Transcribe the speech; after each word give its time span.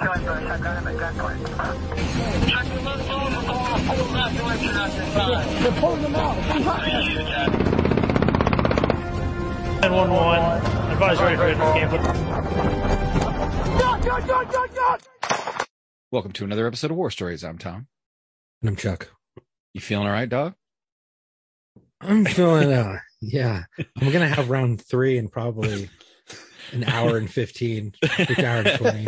They're 0.00 0.08
pulling 5.80 6.02
them 6.02 6.14
out. 6.14 6.36
And 9.82 9.94
one 9.94 10.10
one. 10.10 10.38
Advise 10.92 11.18
ready 11.20 11.36
for 11.36 11.72
camp. 11.74 11.92
Welcome 16.12 16.32
to 16.32 16.44
another 16.44 16.66
episode 16.68 16.92
of 16.92 16.96
War 16.96 17.10
Stories. 17.10 17.42
I'm 17.42 17.58
Tom. 17.58 17.88
And 18.62 18.68
I'm 18.68 18.76
Chuck. 18.76 19.08
You 19.74 19.80
feeling 19.80 20.06
all 20.06 20.12
right, 20.12 20.28
dog? 20.28 20.54
I'm 22.00 22.24
feeling, 22.24 22.72
uh, 22.72 22.98
yeah. 23.20 23.64
I'm 24.00 24.12
gonna 24.12 24.28
have 24.28 24.48
round 24.48 24.80
three 24.80 25.18
and 25.18 25.30
probably 25.30 25.90
an 26.72 26.84
hour 26.84 27.16
and 27.16 27.30
fifteen, 27.30 27.94
an 28.18 28.44
hour 28.44 28.62
and 28.64 28.78
twenty. 28.78 29.06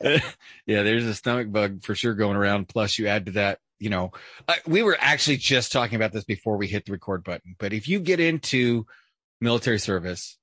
yeah, 0.66 0.82
there's 0.82 1.04
a 1.04 1.14
stomach 1.14 1.50
bug 1.50 1.82
for 1.82 1.94
sure 1.94 2.14
going 2.14 2.36
around. 2.36 2.68
Plus, 2.68 2.98
you 2.98 3.06
add 3.06 3.26
to 3.26 3.32
that, 3.32 3.58
you 3.78 3.90
know, 3.90 4.12
I, 4.48 4.58
we 4.66 4.82
were 4.82 4.96
actually 4.98 5.38
just 5.38 5.72
talking 5.72 5.96
about 5.96 6.12
this 6.12 6.24
before 6.24 6.56
we 6.56 6.68
hit 6.68 6.86
the 6.86 6.92
record 6.92 7.24
button. 7.24 7.56
But 7.58 7.72
if 7.72 7.88
you 7.88 8.00
get 8.00 8.20
into 8.20 8.86
military 9.40 9.78
service, 9.78 10.38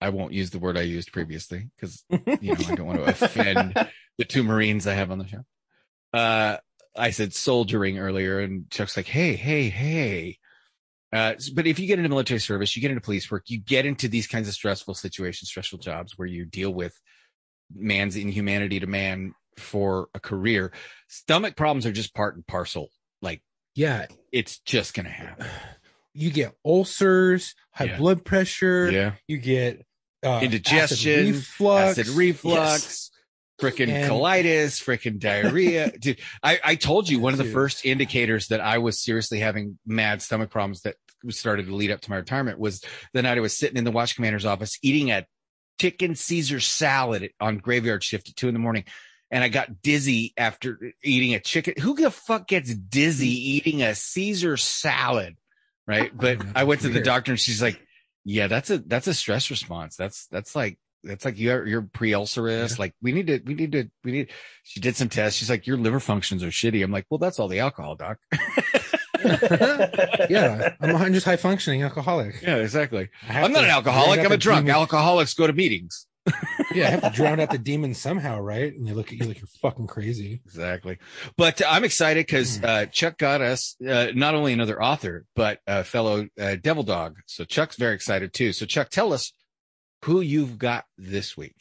I 0.00 0.10
won't 0.10 0.32
use 0.32 0.50
the 0.50 0.58
word 0.58 0.78
I 0.78 0.82
used 0.82 1.12
previously 1.12 1.70
because 1.76 2.04
you 2.10 2.54
know 2.54 2.56
I 2.68 2.74
don't 2.74 2.86
want 2.86 2.98
to 2.98 3.10
offend 3.10 3.74
the 4.18 4.24
two 4.24 4.42
Marines 4.42 4.86
I 4.86 4.94
have 4.94 5.10
on 5.10 5.18
the 5.18 5.26
show. 5.26 5.44
Uh, 6.12 6.58
I 6.96 7.10
said 7.10 7.34
soldiering 7.34 7.98
earlier, 7.98 8.40
and 8.40 8.70
Chuck's 8.70 8.96
like, 8.96 9.06
"Hey, 9.06 9.34
hey, 9.34 9.68
hey." 9.68 10.37
Uh, 11.12 11.34
but 11.54 11.66
if 11.66 11.78
you 11.78 11.86
get 11.86 11.98
into 11.98 12.08
military 12.10 12.40
service, 12.40 12.76
you 12.76 12.82
get 12.82 12.90
into 12.90 13.00
police 13.00 13.30
work, 13.30 13.44
you 13.48 13.58
get 13.58 13.86
into 13.86 14.08
these 14.08 14.26
kinds 14.26 14.46
of 14.48 14.54
stressful 14.54 14.94
situations, 14.94 15.48
stressful 15.48 15.78
jobs 15.78 16.18
where 16.18 16.28
you 16.28 16.44
deal 16.44 16.70
with 16.72 16.98
man's 17.74 18.16
inhumanity 18.16 18.80
to 18.80 18.86
man 18.86 19.34
for 19.56 20.08
a 20.14 20.20
career. 20.20 20.72
Stomach 21.08 21.56
problems 21.56 21.86
are 21.86 21.92
just 21.92 22.14
part 22.14 22.34
and 22.36 22.46
parcel. 22.46 22.90
Like 23.22 23.42
Yeah, 23.74 24.06
it's 24.32 24.58
just 24.60 24.94
gonna 24.94 25.08
happen. 25.08 25.46
you 26.14 26.30
get 26.30 26.54
ulcers, 26.64 27.54
high 27.72 27.84
Yeah. 27.84 27.96
blood 27.98 28.24
pressure. 28.24 28.90
Yeah. 28.90 29.12
You 29.26 29.38
get 29.38 29.84
uh, 30.24 30.40
Indigestion, 30.42 31.12
acid 31.20 31.34
reflux. 31.34 31.98
acid 31.98 32.08
reflux, 32.16 32.82
Yes. 32.84 33.10
Freaking 33.60 33.88
And- 33.88 34.10
colitis, 34.10 34.82
freaking 34.82 35.18
diarrhea. 35.20 35.90
Dude, 35.90 36.20
I, 36.42 36.60
I 36.64 36.74
told 36.74 37.08
you 37.08 37.20
one 37.20 37.32
of 37.32 37.38
the 37.38 37.44
Dude. 37.44 37.52
first 37.52 37.84
indicators 37.84 38.48
that 38.48 38.60
I 38.60 38.78
was 38.78 39.00
seriously 39.00 39.40
having 39.40 39.78
mad 39.86 40.22
stomach 40.22 40.50
problems 40.50 40.82
that 40.82 40.96
started 41.30 41.66
to 41.66 41.74
lead 41.74 41.90
up 41.90 42.00
to 42.02 42.10
my 42.10 42.16
retirement 42.16 42.58
was 42.58 42.82
the 43.12 43.22
night 43.22 43.38
I 43.38 43.40
was 43.40 43.56
sitting 43.56 43.76
in 43.76 43.84
the 43.84 43.90
watch 43.90 44.14
commander's 44.14 44.46
office 44.46 44.78
eating 44.82 45.10
a 45.10 45.26
chicken 45.80 46.14
Caesar 46.14 46.60
salad 46.60 47.30
on 47.40 47.58
graveyard 47.58 48.02
shift 48.02 48.28
at 48.28 48.36
two 48.36 48.48
in 48.48 48.54
the 48.54 48.60
morning. 48.60 48.84
And 49.30 49.44
I 49.44 49.48
got 49.48 49.82
dizzy 49.82 50.32
after 50.36 50.92
eating 51.02 51.34
a 51.34 51.40
chicken. 51.40 51.74
Who 51.80 51.94
the 51.94 52.10
fuck 52.10 52.48
gets 52.48 52.74
dizzy 52.74 53.34
mm. 53.34 53.38
eating 53.38 53.82
a 53.82 53.94
Caesar 53.94 54.56
salad? 54.56 55.36
Right. 55.86 56.10
But 56.16 56.38
I 56.54 56.64
went 56.64 56.82
to 56.82 56.88
the 56.88 57.02
doctor 57.02 57.32
and 57.32 57.40
she's 57.40 57.60
like, 57.60 57.80
yeah, 58.24 58.46
that's 58.46 58.70
a, 58.70 58.78
that's 58.78 59.06
a 59.06 59.14
stress 59.14 59.50
response. 59.50 59.96
That's, 59.96 60.26
that's 60.28 60.56
like, 60.56 60.78
that's 61.04 61.24
like 61.24 61.38
you're, 61.38 61.66
you're 61.66 61.82
pre-ulcerous. 61.82 62.72
Yeah. 62.72 62.76
Like 62.78 62.94
we 63.02 63.12
need 63.12 63.26
to, 63.28 63.40
we 63.44 63.54
need 63.54 63.72
to, 63.72 63.90
we 64.04 64.12
need, 64.12 64.28
she 64.64 64.80
did 64.80 64.96
some 64.96 65.08
tests. 65.08 65.38
She's 65.38 65.50
like, 65.50 65.66
your 65.66 65.76
liver 65.76 66.00
functions 66.00 66.42
are 66.42 66.48
shitty. 66.48 66.82
I'm 66.84 66.90
like, 66.92 67.06
well, 67.10 67.18
that's 67.18 67.38
all 67.38 67.48
the 67.48 67.60
alcohol, 67.60 67.94
doc. 67.96 68.18
yeah, 70.30 70.74
I'm 70.80 70.94
a- 70.94 71.10
just 71.10 71.26
high 71.26 71.36
functioning 71.36 71.82
alcoholic. 71.82 72.40
Yeah, 72.42 72.56
exactly. 72.56 73.08
I'm 73.28 73.52
not 73.52 73.64
an 73.64 73.70
alcoholic. 73.70 74.20
I'm 74.20 74.32
a 74.32 74.36
drunk. 74.36 74.66
demon- 74.66 74.74
Alcoholics 74.76 75.34
go 75.34 75.46
to 75.46 75.52
meetings. 75.52 76.06
Yeah, 76.74 76.88
I 76.88 76.90
have 76.90 77.00
to 77.02 77.10
drown 77.10 77.40
out 77.40 77.50
the 77.50 77.56
demon 77.56 77.94
somehow, 77.94 78.38
right? 78.40 78.74
And 78.74 78.86
they 78.86 78.92
look 78.92 79.06
at 79.10 79.14
you 79.18 79.24
like 79.26 79.38
you're 79.40 79.48
fucking 79.62 79.86
crazy. 79.86 80.42
Exactly. 80.44 80.98
But 81.38 81.62
uh, 81.62 81.66
I'm 81.70 81.82
excited 81.82 82.26
because 82.26 82.62
uh, 82.62 82.84
Chuck 82.92 83.16
got 83.16 83.40
us 83.40 83.74
uh, 83.88 84.08
not 84.14 84.34
only 84.34 84.52
another 84.52 84.80
author, 84.80 85.24
but 85.34 85.60
a 85.66 85.82
fellow 85.82 86.28
uh, 86.38 86.56
devil 86.62 86.82
dog. 86.82 87.16
So 87.24 87.44
Chuck's 87.44 87.76
very 87.76 87.94
excited 87.94 88.34
too. 88.34 88.52
So 88.52 88.66
Chuck, 88.66 88.90
tell 88.90 89.14
us 89.14 89.32
who 90.04 90.20
you've 90.20 90.58
got 90.58 90.84
this 90.96 91.36
week. 91.36 91.56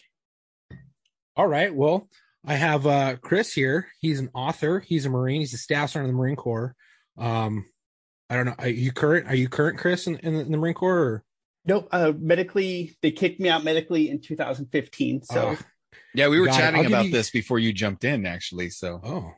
All 1.35 1.47
right. 1.47 1.73
Well, 1.73 2.07
I 2.45 2.55
have 2.55 2.87
uh 2.87 3.17
Chris 3.17 3.53
here. 3.53 3.87
He's 3.99 4.19
an 4.19 4.29
author. 4.33 4.79
He's 4.79 5.05
a 5.05 5.09
Marine. 5.09 5.41
He's 5.41 5.53
a 5.53 5.57
staff 5.57 5.91
sergeant 5.91 6.09
in 6.09 6.15
the 6.15 6.17
Marine 6.17 6.35
Corps. 6.35 6.75
Um, 7.17 7.65
I 8.29 8.35
don't 8.35 8.45
know. 8.45 8.55
Are 8.59 8.67
you 8.67 8.91
current? 8.91 9.27
Are 9.27 9.35
you 9.35 9.47
current, 9.49 9.77
Chris, 9.79 10.07
in, 10.07 10.17
in, 10.17 10.33
the, 10.33 10.39
in 10.41 10.51
the 10.51 10.57
Marine 10.57 10.73
Corps? 10.73 10.97
Or? 10.99 11.23
Nope. 11.65 11.89
Uh, 11.91 12.13
medically, 12.17 12.97
they 13.01 13.11
kicked 13.11 13.39
me 13.39 13.49
out 13.49 13.63
medically 13.63 14.09
in 14.09 14.21
2015. 14.21 15.23
So 15.23 15.49
Uh, 15.49 15.55
Yeah, 16.13 16.27
we 16.29 16.39
were 16.39 16.47
chatting 16.47 16.85
about 16.85 17.05
you- 17.05 17.11
this 17.11 17.29
before 17.29 17.59
you 17.59 17.73
jumped 17.73 18.03
in, 18.03 18.25
actually. 18.25 18.69
So 18.69 18.99
oh, 19.03 19.33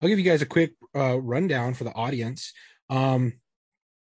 I'll 0.00 0.08
give 0.08 0.18
you 0.18 0.24
guys 0.24 0.42
a 0.42 0.46
quick 0.46 0.72
uh, 0.94 1.20
rundown 1.20 1.74
for 1.74 1.84
the 1.84 1.92
audience. 1.92 2.52
Um, 2.90 3.34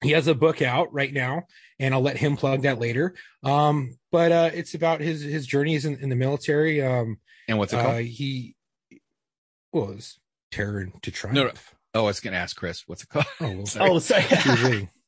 he 0.02 0.12
has 0.12 0.26
a 0.26 0.34
book 0.34 0.62
out 0.62 0.92
right 0.92 1.12
now, 1.12 1.44
and 1.78 1.94
I'll 1.94 2.00
let 2.00 2.16
him 2.16 2.36
plug 2.36 2.62
that 2.62 2.78
later. 2.78 3.14
Um, 3.42 3.96
but 4.10 4.32
uh, 4.32 4.50
it's 4.52 4.74
about 4.74 5.00
his 5.00 5.22
his 5.22 5.46
journeys 5.46 5.84
in, 5.84 5.98
in 5.98 6.08
the 6.08 6.16
military. 6.16 6.82
Um, 6.82 7.18
and 7.48 7.58
what's 7.58 7.72
it 7.72 7.78
uh, 7.78 7.84
called? 7.84 8.00
he 8.02 8.54
was 9.72 10.18
terror 10.50 10.88
to 11.02 11.10
triumph. 11.10 11.34
No, 11.34 11.44
no. 11.44 11.52
Oh, 11.94 12.04
I 12.04 12.06
was 12.06 12.20
going 12.20 12.32
to 12.32 12.38
ask 12.38 12.56
Chris. 12.56 12.84
What's 12.86 13.02
it 13.02 13.08
called? 13.08 13.26
Oh, 13.40 13.50
well, 13.56 13.66
Sorry. 13.66 13.90
oh, 13.90 13.98
sorry. 13.98 14.88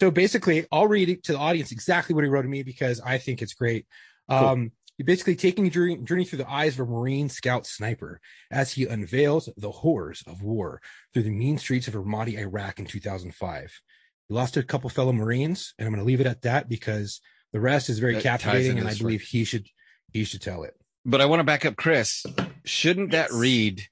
So 0.00 0.10
basically, 0.10 0.66
I'll 0.72 0.88
read 0.88 1.08
it 1.08 1.22
to 1.24 1.32
the 1.32 1.38
audience 1.38 1.70
exactly 1.70 2.12
what 2.12 2.24
he 2.24 2.30
wrote 2.30 2.42
to 2.42 2.48
me 2.48 2.64
because 2.64 3.00
I 3.00 3.18
think 3.18 3.40
it's 3.40 3.54
great. 3.54 3.86
Um, 4.28 4.72
You're 4.96 5.06
basically 5.06 5.36
taking 5.36 5.68
a 5.68 5.70
journey, 5.70 5.96
journey 5.98 6.24
through 6.24 6.38
the 6.38 6.50
eyes 6.50 6.74
of 6.76 6.88
a 6.88 6.90
Marine 6.90 7.28
scout 7.28 7.64
sniper 7.64 8.20
as 8.50 8.72
he 8.72 8.86
unveils 8.86 9.48
the 9.56 9.70
horrors 9.70 10.24
of 10.26 10.42
war 10.42 10.80
through 11.14 11.22
the 11.22 11.30
mean 11.30 11.56
streets 11.56 11.86
of 11.86 11.94
Ramadi, 11.94 12.36
Iraq 12.36 12.80
in 12.80 12.86
2005. 12.86 13.80
He 14.28 14.34
lost 14.34 14.56
a 14.56 14.62
couple 14.62 14.90
fellow 14.90 15.12
Marines, 15.12 15.74
and 15.78 15.86
I'm 15.86 15.92
going 15.94 16.04
to 16.04 16.06
leave 16.06 16.20
it 16.20 16.26
at 16.26 16.42
that 16.42 16.68
because 16.68 17.20
the 17.52 17.60
rest 17.60 17.88
is 17.88 17.98
very 17.98 18.14
That 18.14 18.22
captivating, 18.22 18.78
and 18.78 18.86
the 18.86 18.90
I 18.90 18.94
story. 18.94 19.08
believe 19.12 19.22
he 19.22 19.44
should 19.44 19.66
he 20.12 20.24
should 20.24 20.42
tell 20.42 20.62
it. 20.64 20.74
But 21.04 21.20
I 21.20 21.26
want 21.26 21.40
to 21.40 21.44
back 21.44 21.64
up 21.64 21.76
Chris. 21.76 22.24
Shouldn't 22.64 23.12
that 23.12 23.32
read 23.32 23.84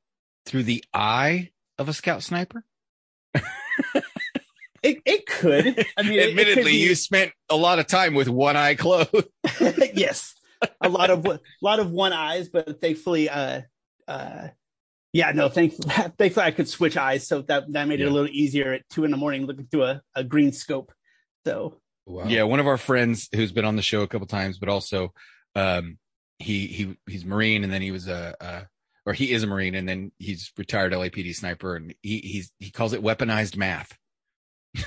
through 0.44 0.64
the 0.64 0.84
eye 0.92 1.50
of 1.78 1.88
a 1.88 1.92
scout 1.94 2.22
sniper? 2.22 2.64
It, 4.82 4.98
it 5.04 5.26
could. 5.26 5.84
I 5.96 6.02
mean, 6.02 6.12
it- 6.12 6.28
it 6.28 6.36
could 6.36 6.38
Admittedly, 6.38 6.72
be- 6.72 6.78
you 6.78 6.94
spent 6.94 7.32
a 7.50 7.56
lot 7.56 7.78
of 7.80 7.86
time 7.88 8.14
with 8.14 8.28
one 8.28 8.56
eye 8.56 8.76
closed. 8.76 9.10
yes, 9.94 10.34
a 10.80 10.88
lot 10.88 11.10
of 11.10 11.24
a 11.26 11.40
lot 11.60 11.80
of 11.80 11.90
one 11.90 12.12
eyes, 12.12 12.48
but 12.48 12.80
thankfully, 12.80 13.28
uh, 13.28 13.62
uh, 14.06 14.48
yeah, 15.16 15.32
no, 15.32 15.48
thankfully, 15.48 15.88
thankfully 16.18 16.46
I 16.46 16.50
could 16.50 16.68
switch 16.68 16.96
eyes, 16.96 17.26
so 17.26 17.42
that 17.42 17.72
that 17.72 17.88
made 17.88 18.00
it 18.00 18.06
a 18.06 18.10
little 18.10 18.28
easier 18.30 18.72
at 18.74 18.88
two 18.90 19.04
in 19.04 19.10
the 19.10 19.16
morning 19.16 19.46
looking 19.46 19.66
through 19.66 19.84
a, 19.84 20.02
a 20.14 20.22
green 20.22 20.52
scope. 20.52 20.92
So 21.46 21.80
Wow. 22.06 22.28
Yeah, 22.28 22.44
one 22.44 22.60
of 22.60 22.68
our 22.68 22.76
friends 22.76 23.28
who's 23.34 23.52
been 23.52 23.64
on 23.64 23.76
the 23.76 23.82
show 23.82 24.02
a 24.02 24.06
couple 24.06 24.26
times, 24.28 24.58
but 24.58 24.68
also 24.68 25.12
um 25.54 25.98
he 26.38 26.66
he 26.66 26.96
he's 27.06 27.24
Marine 27.24 27.64
and 27.64 27.72
then 27.72 27.82
he 27.82 27.90
was 27.90 28.06
a 28.08 28.36
uh 28.40 28.62
or 29.04 29.12
he 29.12 29.32
is 29.32 29.42
a 29.42 29.46
Marine 29.46 29.74
and 29.74 29.88
then 29.88 30.12
he's 30.18 30.52
retired 30.56 30.92
LAPD 30.92 31.34
sniper 31.34 31.74
and 31.74 31.94
he 32.02 32.18
he's 32.18 32.52
he 32.58 32.70
calls 32.70 32.92
it 32.92 33.02
weaponized 33.02 33.56
math. 33.56 33.96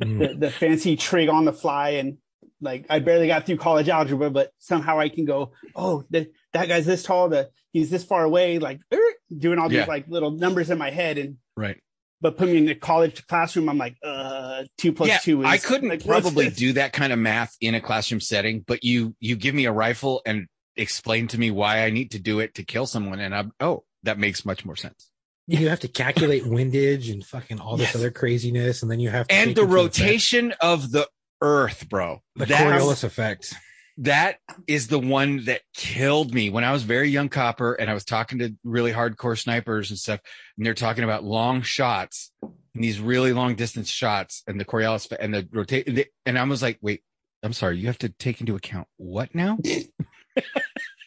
The, 0.00 0.36
the 0.38 0.50
fancy 0.50 0.94
trig 0.96 1.28
on 1.28 1.44
the 1.44 1.52
fly 1.52 1.90
and 1.90 2.18
like 2.60 2.86
I 2.90 2.98
barely 2.98 3.26
got 3.26 3.46
through 3.46 3.58
college 3.58 3.88
algebra, 3.88 4.30
but 4.30 4.50
somehow 4.58 4.98
I 4.98 5.08
can 5.08 5.24
go, 5.24 5.52
oh, 5.74 6.04
the, 6.10 6.30
that 6.52 6.68
guy's 6.68 6.86
this 6.86 7.02
tall, 7.02 7.28
the 7.28 7.50
he's 7.72 7.90
this 7.90 8.04
far 8.04 8.24
away, 8.24 8.58
like 8.58 8.80
er, 8.92 8.98
doing 9.36 9.58
all 9.58 9.68
these 9.68 9.78
Yeah. 9.78 9.86
like 9.86 10.08
little 10.08 10.30
numbers 10.30 10.70
in 10.70 10.78
my 10.78 10.90
head, 10.90 11.18
and 11.18 11.36
Right. 11.56 11.80
but 12.20 12.36
put 12.36 12.48
me 12.48 12.58
in 12.58 12.66
the 12.66 12.74
college 12.74 13.26
classroom, 13.26 13.68
I'm 13.68 13.78
like, 13.78 13.96
uh, 14.02 14.64
two 14.76 14.92
plus 14.92 15.08
yeah, 15.08 15.18
two. 15.18 15.42
Is, 15.42 15.46
I 15.46 15.58
couldn't 15.58 15.88
like, 15.88 16.04
probably 16.04 16.50
do 16.50 16.72
that 16.74 16.92
kind 16.92 17.12
of 17.12 17.18
math 17.18 17.56
in 17.60 17.74
a 17.74 17.80
classroom 17.80 18.20
setting, 18.20 18.64
but 18.66 18.82
you 18.82 19.14
you 19.20 19.36
give 19.36 19.54
me 19.54 19.66
a 19.66 19.72
rifle 19.72 20.22
and 20.26 20.46
explain 20.76 21.26
to 21.28 21.38
me 21.38 21.50
why 21.50 21.84
I 21.84 21.90
need 21.90 22.12
to 22.12 22.18
do 22.18 22.38
it 22.40 22.54
to 22.54 22.62
kill 22.64 22.86
someone 22.86 23.18
and 23.20 23.34
I'm 23.34 23.52
oh, 23.60 23.84
that 24.04 24.18
makes 24.18 24.44
much 24.44 24.64
more 24.64 24.76
sense. 24.76 25.10
You 25.46 25.70
have 25.70 25.80
to 25.80 25.88
calculate 25.88 26.46
windage 26.46 27.08
and 27.08 27.24
fucking 27.24 27.58
all 27.58 27.76
this 27.76 27.88
Yes. 27.88 27.96
other 27.96 28.10
craziness, 28.10 28.82
and 28.82 28.90
then 28.90 29.00
you 29.00 29.08
have 29.10 29.28
to 29.28 29.34
And 29.34 29.54
the 29.56 29.62
into 29.62 29.62
effect 29.62 29.72
rotation 29.72 30.54
of 30.60 30.90
the 30.92 31.08
earth, 31.40 31.88
bro. 31.88 32.22
the 32.36 32.46
That's- 32.46 32.80
Coriolis 32.82 33.04
effect. 33.04 33.54
that 33.98 34.38
is 34.66 34.88
the 34.88 34.98
one 34.98 35.44
that 35.46 35.62
killed 35.74 36.32
me 36.32 36.50
when 36.50 36.64
I 36.64 36.72
was 36.72 36.82
very 36.84 37.08
young 37.10 37.28
copper 37.28 37.74
and 37.74 37.90
I 37.90 37.94
was 37.94 38.04
talking 38.04 38.38
to 38.40 38.54
really 38.64 38.92
hardcore 38.92 39.38
snipers 39.38 39.90
and 39.90 39.98
stuff. 39.98 40.20
And 40.56 40.64
they're 40.66 40.74
talking 40.74 41.04
about 41.04 41.24
long 41.24 41.62
shots 41.62 42.30
and 42.42 42.84
these 42.84 43.00
really 43.00 43.32
long 43.32 43.54
distance 43.56 43.88
shots 43.90 44.42
and 44.46 44.60
the 44.60 44.64
Coriolis 44.64 45.10
and 45.18 45.34
the 45.34 45.48
rotate. 45.52 46.08
And 46.26 46.38
I 46.38 46.44
was 46.44 46.62
like, 46.62 46.78
wait, 46.80 47.02
I'm 47.42 47.52
sorry. 47.52 47.78
You 47.78 47.86
have 47.88 47.98
to 47.98 48.08
take 48.08 48.40
into 48.40 48.54
account 48.56 48.86
what 48.96 49.34
now? 49.34 49.58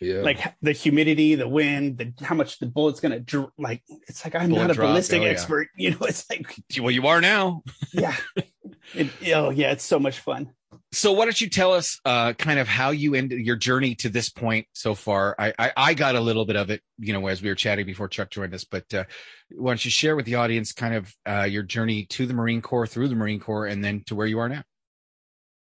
Yeah. 0.01 0.21
like 0.21 0.39
the 0.63 0.71
humidity, 0.71 1.35
the 1.35 1.47
wind, 1.47 1.99
the 1.99 2.11
how 2.25 2.33
much 2.33 2.57
the 2.57 2.65
bullet's 2.65 2.99
gonna 2.99 3.19
dr- 3.19 3.51
like. 3.59 3.83
It's 4.07 4.25
like 4.25 4.33
I'm 4.33 4.49
Bullet 4.49 4.61
not 4.63 4.71
a 4.71 4.73
drop, 4.73 4.87
ballistic 4.89 5.21
oh, 5.21 5.25
yeah. 5.25 5.29
expert, 5.29 5.67
you 5.77 5.91
know. 5.91 5.97
It's 6.01 6.27
like 6.27 6.55
Well, 6.79 6.89
you 6.89 7.05
are 7.05 7.21
now. 7.21 7.61
yeah, 7.93 8.15
it, 8.93 9.09
oh 9.33 9.49
yeah, 9.49 9.71
it's 9.71 9.83
so 9.83 9.99
much 9.99 10.19
fun. 10.19 10.53
So 10.93 11.13
why 11.13 11.25
don't 11.25 11.39
you 11.39 11.49
tell 11.49 11.73
us 11.73 11.99
uh, 12.05 12.33
kind 12.33 12.59
of 12.59 12.67
how 12.67 12.91
you 12.91 13.15
ended 13.15 13.45
your 13.45 13.55
journey 13.55 13.95
to 13.95 14.09
this 14.09 14.29
point 14.29 14.67
so 14.73 14.93
far? 14.93 15.35
I, 15.39 15.53
I, 15.57 15.71
I 15.77 15.93
got 15.93 16.15
a 16.15 16.19
little 16.21 16.45
bit 16.45 16.55
of 16.55 16.69
it, 16.69 16.81
you 16.97 17.13
know, 17.13 17.27
as 17.27 17.41
we 17.41 17.49
were 17.49 17.55
chatting 17.55 17.85
before 17.85 18.07
Chuck 18.07 18.29
joined 18.29 18.53
us, 18.53 18.65
but 18.65 18.93
uh, 18.93 19.05
why 19.51 19.71
don't 19.71 19.85
you 19.85 19.91
share 19.91 20.15
with 20.15 20.25
the 20.25 20.35
audience 20.35 20.73
kind 20.73 20.95
of 20.95 21.13
uh, 21.27 21.43
your 21.43 21.63
journey 21.63 22.05
to 22.07 22.25
the 22.25 22.33
Marine 22.33 22.61
Corps, 22.61 22.87
through 22.87 23.07
the 23.07 23.15
Marine 23.15 23.39
Corps, 23.39 23.67
and 23.67 23.83
then 23.83 24.03
to 24.07 24.15
where 24.15 24.27
you 24.27 24.39
are 24.39 24.49
now? 24.49 24.63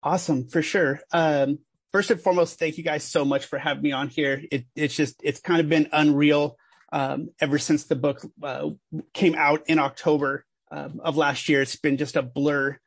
Awesome, 0.04 0.48
for 0.48 0.62
sure. 0.62 1.02
Um, 1.12 1.60
first 1.92 2.12
and 2.12 2.20
foremost, 2.20 2.58
thank 2.58 2.78
you 2.78 2.84
guys 2.84 3.04
so 3.04 3.26
much 3.26 3.46
for 3.46 3.60
having 3.60 3.84
me 3.84 3.92
on 3.92 4.10
here. 4.10 4.42
It, 4.52 4.66
it's 4.76 4.96
just, 4.96 5.22
it's 5.24 5.42
kind 5.42 5.60
of 5.60 5.68
been 5.68 5.90
unreal 5.92 6.58
um, 6.92 7.30
ever 7.40 7.60
since 7.60 7.86
the 7.86 7.96
book 7.96 8.26
uh, 8.44 8.70
came 9.14 9.36
out 9.36 9.64
in 9.68 9.80
October 9.80 10.46
um, 10.72 11.02
of 11.04 11.18
last 11.18 11.50
year. 11.50 11.62
It's 11.62 11.76
been 11.76 11.98
just 11.98 12.16
a 12.16 12.22
blur. 12.22 12.78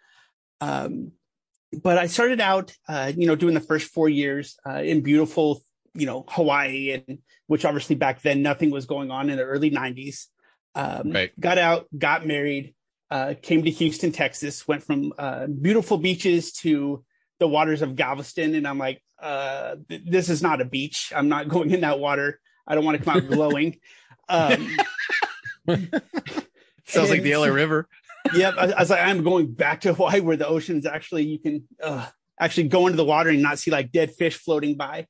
Um, 0.65 1.13
but 1.83 1.99
I 1.99 2.07
started 2.07 2.41
out, 2.41 2.73
uh, 2.89 3.13
you 3.15 3.27
know, 3.27 3.37
doing 3.37 3.55
the 3.55 3.61
first 3.61 3.91
four 3.91 4.09
years 4.09 4.57
uh, 4.67 4.83
in 4.83 5.03
beautiful, 5.03 5.63
you 5.95 6.07
know, 6.07 6.25
Hawaii, 6.29 6.93
and 6.93 7.19
which 7.47 7.65
obviously 7.65 7.97
back 7.97 8.23
then 8.23 8.43
nothing 8.43 8.71
was 8.71 8.87
going 8.87 9.11
on 9.11 9.29
in 9.31 9.37
the 9.37 9.45
early 9.45 9.71
'90s. 9.71 10.27
Um, 10.75 11.13
Right. 11.13 11.39
Got 11.39 11.59
out, 11.59 11.87
got 11.97 12.27
married, 12.27 12.75
uh, 13.11 13.35
came 13.41 13.65
to 13.65 13.71
Houston, 13.71 14.13
Texas. 14.13 14.67
Went 14.67 14.83
from 14.83 15.13
uh, 15.19 15.47
beautiful 15.47 15.99
beaches 15.99 16.53
to 16.63 17.05
the 17.41 17.49
waters 17.49 17.83
of 17.83 17.97
Galveston, 17.97 18.55
and 18.55 18.67
I'm 18.67 18.79
like, 18.79 19.03
uh, 19.21 19.77
th- 19.89 20.03
this 20.07 20.29
is 20.29 20.43
not 20.43 20.61
a 20.61 20.65
beach. 20.65 21.13
I'm 21.15 21.29
not 21.29 21.49
going 21.55 21.71
in 21.73 21.81
that 21.83 21.99
water. 21.99 22.41
I 22.67 22.75
don't 22.75 22.85
want 22.85 22.99
to 22.99 23.05
come 23.05 23.17
out 23.17 23.29
glowing. 23.29 23.81
Um, 24.29 24.77
Sounds 26.87 27.11
like 27.11 27.23
the 27.23 27.37
LA 27.37 27.47
River. 27.47 27.89
Yep. 28.33 28.55
I, 28.57 28.73
I 28.73 28.81
was 28.81 28.91
like, 28.91 29.03
I'm 29.05 29.23
going 29.23 29.53
back 29.53 29.83
to 29.83 29.95
Hawaii 29.95 30.21
where 30.21 30.37
the 30.37 30.47
ocean 30.47 30.79
is 30.79 30.87
actually, 30.87 31.25
you 31.25 31.39
can 31.39 31.69
uh, 31.83 32.07
actually 32.41 32.69
go 32.69 32.87
into 32.87 32.97
the 32.97 33.05
water 33.05 33.31
and 33.31 33.43
not 33.43 33.59
see 33.59 33.71
like 33.71 33.93
dead 33.93 34.13
fish 34.13 34.37
floating 34.37 34.77
by. 34.77 35.07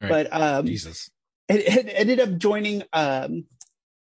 Right. 0.00 0.28
But 0.30 0.32
um, 0.32 0.66
Jesus. 0.66 1.10
it, 1.48 1.60
it 1.60 1.92
ended 1.94 2.20
up 2.20 2.36
joining 2.36 2.82
um, 2.92 3.44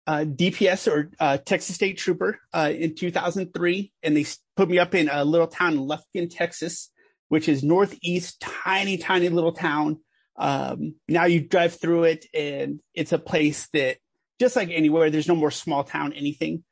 uh, 0.07 0.25
DPS 0.25 0.91
or 0.91 1.11
uh, 1.19 1.37
Texas 1.37 1.75
State 1.75 1.97
Trooper 1.97 2.39
uh, 2.53 2.71
in 2.73 2.95
2003. 2.95 3.91
And 4.01 4.17
they 4.17 4.25
put 4.55 4.69
me 4.69 4.79
up 4.79 4.95
in 4.95 5.09
a 5.09 5.23
little 5.23 5.47
town 5.47 5.73
in 5.73 5.79
Lufkin, 5.79 6.29
Texas, 6.29 6.89
which 7.29 7.47
is 7.47 7.63
northeast, 7.63 8.41
tiny, 8.41 8.97
tiny 8.97 9.29
little 9.29 9.53
town. 9.53 9.99
Um, 10.35 10.95
now 11.07 11.25
you 11.25 11.41
drive 11.41 11.79
through 11.79 12.05
it 12.05 12.25
and 12.33 12.79
it's 12.95 13.11
a 13.11 13.19
place 13.19 13.69
that 13.73 13.97
just 14.39 14.55
like 14.55 14.69
anywhere, 14.71 15.09
there's 15.09 15.27
no 15.27 15.35
more 15.35 15.51
small 15.51 15.83
town 15.83 16.13
anything. 16.13 16.63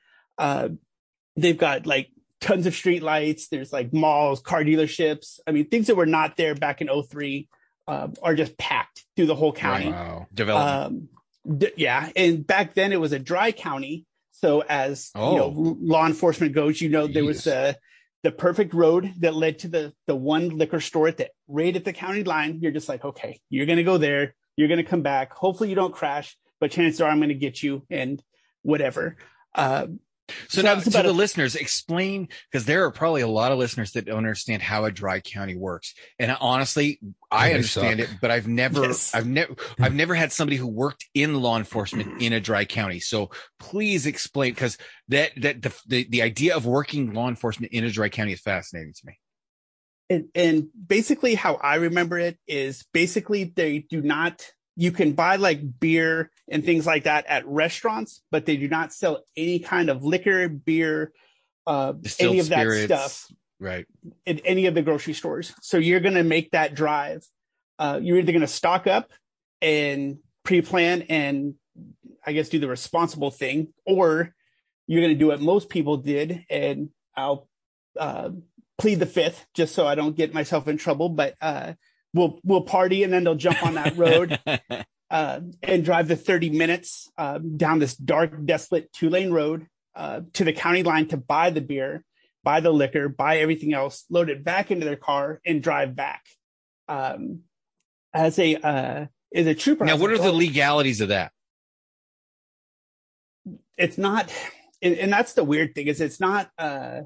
They've 1.35 1.57
got 1.57 1.85
like 1.85 2.09
tons 2.39 2.65
of 2.65 2.73
street 2.73 3.03
lights. 3.03 3.47
There's 3.47 3.71
like 3.71 3.93
malls, 3.93 4.41
car 4.41 4.63
dealerships. 4.63 5.39
I 5.47 5.51
mean, 5.51 5.67
things 5.69 5.87
that 5.87 5.95
were 5.95 6.05
not 6.05 6.37
there 6.37 6.55
back 6.55 6.81
in 6.81 6.89
03 6.89 7.47
uh, 7.87 8.07
are 8.21 8.35
just 8.35 8.57
packed 8.57 9.05
through 9.15 9.27
the 9.27 9.35
whole 9.35 9.53
county. 9.53 9.91
Wow. 9.91 10.27
Development. 10.33 11.09
Um, 11.47 11.57
d- 11.57 11.71
yeah, 11.77 12.09
and 12.15 12.45
back 12.45 12.73
then 12.73 12.91
it 12.93 12.99
was 12.99 13.11
a 13.11 13.19
dry 13.19 13.51
county. 13.51 14.05
So 14.31 14.61
as 14.67 15.11
you 15.15 15.21
know, 15.21 15.53
Oh. 15.55 15.77
law 15.81 16.05
enforcement 16.07 16.53
goes, 16.53 16.81
you 16.81 16.89
know 16.89 17.07
there 17.07 17.23
was 17.25 17.41
Jeez. 17.45 17.75
the 18.23 18.31
perfect 18.31 18.73
road 18.73 19.13
that 19.19 19.35
led 19.35 19.59
to 19.59 19.67
the 19.67 19.93
the 20.07 20.15
one 20.15 20.49
liquor 20.57 20.79
store 20.79 21.07
at 21.07 21.17
the 21.17 21.29
right 21.47 21.75
at 21.75 21.85
the 21.85 21.93
county 21.93 22.23
line. 22.23 22.59
You're 22.61 22.71
just 22.71 22.89
like, 22.89 23.05
okay, 23.05 23.39
you're 23.49 23.65
gonna 23.67 23.83
go 23.83 23.97
there. 23.97 24.35
You're 24.57 24.67
gonna 24.67 24.83
come 24.83 25.01
back. 25.01 25.31
Hopefully 25.33 25.69
you 25.69 25.75
don't 25.75 25.93
crash, 25.93 26.35
but 26.59 26.71
chances 26.71 27.01
are 27.01 27.09
I'm 27.09 27.19
gonna 27.19 27.33
get 27.35 27.61
you 27.63 27.85
and 27.89 28.21
whatever. 28.63 29.15
Uh, 29.53 29.87
So 30.49 30.61
So 30.61 30.61
now 30.61 30.75
to 30.75 30.89
about 30.89 31.03
the 31.03 31.11
a- 31.11 31.11
listeners, 31.11 31.55
explain 31.55 32.27
because 32.51 32.65
there 32.65 32.85
are 32.85 32.91
probably 32.91 33.21
a 33.21 33.27
lot 33.27 33.51
of 33.51 33.59
listeners 33.59 33.91
that 33.93 34.05
don't 34.05 34.17
understand 34.17 34.61
how 34.61 34.85
a 34.85 34.91
dry 34.91 35.19
county 35.19 35.55
works. 35.55 35.93
And 36.19 36.35
honestly, 36.39 36.99
I 37.31 37.49
they 37.49 37.55
understand 37.55 37.99
suck. 37.99 38.09
it, 38.09 38.17
but 38.21 38.31
I've 38.31 38.47
never, 38.47 38.81
Yes. 38.83 39.13
I've 39.15 39.27
never, 39.27 39.55
I've 39.79 39.93
never 39.93 40.15
had 40.15 40.31
somebody 40.31 40.57
who 40.57 40.67
worked 40.67 41.05
in 41.13 41.41
law 41.41 41.57
enforcement 41.57 42.21
in 42.21 42.33
a 42.33 42.39
dry 42.39 42.65
county. 42.65 42.99
So 42.99 43.29
please 43.59 44.05
explain 44.05 44.53
because 44.53 44.77
that 45.09 45.31
that 45.37 45.61
the, 45.61 45.73
the 45.87 46.07
the 46.09 46.21
idea 46.21 46.55
of 46.55 46.65
working 46.65 47.13
law 47.13 47.27
enforcement 47.29 47.71
in 47.73 47.83
a 47.83 47.89
dry 47.91 48.09
county 48.09 48.33
is 48.33 48.41
fascinating 48.41 48.93
to 48.93 49.01
me. 49.05 49.17
and, 50.09 50.25
and 50.35 50.67
basically 50.87 51.35
how 51.35 51.55
I 51.55 51.75
remember 51.75 52.17
it 52.19 52.37
is 52.47 52.83
basically 52.93 53.45
they 53.45 53.79
do 53.79 54.01
not 54.01 54.45
you 54.81 54.91
can 54.91 55.11
buy 55.11 55.35
like 55.35 55.61
beer 55.79 56.31
and 56.49 56.65
things 56.65 56.87
like 56.87 57.03
that 57.03 57.27
at 57.27 57.45
restaurants, 57.45 58.23
but 58.31 58.47
they 58.47 58.57
do 58.57 58.67
not 58.67 58.91
sell 58.91 59.23
any 59.37 59.59
kind 59.59 59.91
of 59.91 60.03
liquor, 60.03 60.49
beer, 60.49 61.11
uh, 61.67 61.93
any 62.19 62.39
of 62.39 62.49
that 62.49 62.67
stuff 62.85 63.27
right? 63.59 63.85
in 64.25 64.39
any 64.39 64.65
of 64.65 64.73
the 64.73 64.81
grocery 64.81 65.13
stores. 65.13 65.53
So 65.61 65.77
you're 65.77 65.99
going 65.99 66.15
to 66.15 66.23
make 66.23 66.49
that 66.51 66.73
drive. 66.73 67.23
Uh, 67.77 67.99
you're 68.01 68.17
either 68.17 68.31
going 68.31 68.41
to 68.41 68.47
stock 68.47 68.87
up 68.87 69.11
and 69.61 70.17
pre-plan 70.43 71.03
and 71.03 71.53
I 72.25 72.31
guess 72.31 72.49
do 72.49 72.57
the 72.57 72.67
responsible 72.67 73.29
thing, 73.29 73.73
or 73.85 74.33
you're 74.87 75.01
going 75.01 75.13
to 75.13 75.19
do 75.19 75.27
what 75.27 75.41
most 75.41 75.69
people 75.69 75.97
did, 75.97 76.43
and 76.49 76.89
I'll 77.15 77.47
uh, 77.99 78.31
plead 78.79 78.95
the 78.95 79.05
fifth 79.05 79.45
just 79.53 79.75
so 79.75 79.85
I 79.85 79.93
don't 79.93 80.15
get 80.15 80.33
myself 80.33 80.67
in 80.67 80.77
trouble. 80.77 81.09
But 81.09 81.35
uh, 81.39 81.73
we'll 82.13 82.39
we'll 82.43 82.61
party 82.61 83.03
and 83.03 83.11
then 83.11 83.23
they'll 83.23 83.35
jump 83.35 83.63
on 83.63 83.75
that 83.75 83.97
road 83.97 84.39
uh, 85.11 85.39
and 85.61 85.85
drive 85.85 86.07
the 86.07 86.15
30 86.15 86.49
minutes 86.51 87.11
uh, 87.17 87.37
down 87.37 87.79
this 87.79 87.95
dark, 87.95 88.45
desolate 88.45 88.91
two 88.93 89.09
lane 89.09 89.31
road 89.31 89.67
uh, 89.95 90.21
to 90.33 90.43
the 90.43 90.53
county 90.53 90.83
line 90.83 91.07
to 91.09 91.17
buy 91.17 91.49
the 91.49 91.61
beer, 91.61 92.03
buy 92.43 92.59
the 92.59 92.71
liquor, 92.71 93.09
buy 93.09 93.39
everything 93.39 93.73
else, 93.73 94.05
load 94.09 94.29
it 94.29 94.43
back 94.43 94.71
into 94.71 94.85
their 94.85 94.95
car, 94.95 95.41
and 95.45 95.61
drive 95.61 95.95
back. 95.95 96.25
Um, 96.87 97.41
as 98.13 98.39
a 98.39 98.55
uh, 98.55 99.05
as 99.33 99.47
a 99.47 99.55
trooper, 99.55 99.85
now, 99.85 99.95
what 99.97 100.09
are 100.09 100.15
like, 100.15 100.23
the 100.23 100.29
"Oh, 100.29 100.35
legalities 100.35 101.01
of 101.01 101.09
that? 101.09 101.31
It's 103.77 103.97
not, 103.97 104.31
and, 104.81 104.95
and 104.95 105.11
that's 105.11 105.33
the 105.33 105.43
weird 105.43 105.73
thing 105.73 105.87
is 105.87 106.01
it's 106.01 106.19
not 106.19 106.49
uh, 106.57 107.01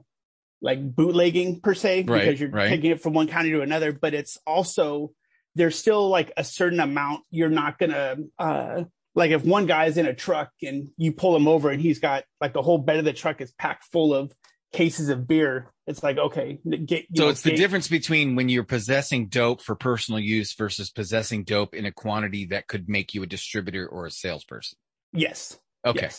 like 0.65 0.81
bootlegging 0.95 1.61
per 1.61 1.73
se 1.75 2.05
Right, 2.07 2.25
because 2.25 2.41
you're 2.41 2.49
right. 2.49 2.69
taking 2.69 2.89
it 2.91 3.01
from 3.01 3.13
one 3.13 3.27
county 3.27 3.51
to 3.51 3.61
another, 3.61 3.91
but 3.93 4.13
it's 4.15 4.37
also 4.47 5.13
there's 5.53 5.77
still 5.77 6.09
like 6.09 6.33
a 6.35 6.43
certain 6.43 6.79
amount 6.79 7.23
you're 7.29 7.49
not 7.49 7.77
gonna 7.79 8.17
uh, 8.39 8.83
like 9.13 9.31
if 9.31 9.45
one 9.45 9.67
guy's 9.67 9.95
in 9.97 10.05
a 10.07 10.13
truck 10.13 10.49
and 10.63 10.89
you 10.97 11.11
pull 11.13 11.35
him 11.35 11.47
over 11.47 11.69
and 11.69 11.79
he's 11.79 11.99
got 11.99 12.23
like 12.41 12.51
the 12.53 12.61
whole 12.63 12.79
bed 12.79 12.97
of 12.97 13.05
the 13.05 13.13
truck 13.13 13.39
is 13.41 13.53
packed 13.53 13.85
full 13.91 14.13
of 14.13 14.33
cases 14.73 15.07
of 15.09 15.27
beer. 15.27 15.71
It's 15.87 16.01
like 16.01 16.17
okay, 16.17 16.59
get 16.85 17.03
you 17.03 17.15
So 17.15 17.23
know, 17.25 17.29
it's 17.29 17.43
the 17.43 17.51
get- 17.51 17.57
difference 17.57 17.87
between 17.87 18.35
when 18.35 18.49
you're 18.49 18.63
possessing 18.65 19.27
dope 19.27 19.61
for 19.61 19.75
personal 19.75 20.19
use 20.19 20.53
versus 20.55 20.89
possessing 20.89 21.43
dope 21.43 21.75
in 21.75 21.85
a 21.85 21.91
quantity 21.91 22.47
that 22.47 22.67
could 22.67 22.89
make 22.89 23.13
you 23.13 23.21
a 23.23 23.27
distributor 23.27 23.87
or 23.87 24.07
a 24.07 24.11
salesperson. 24.11 24.77
Yes. 25.13 25.57
Okay. 25.85 26.09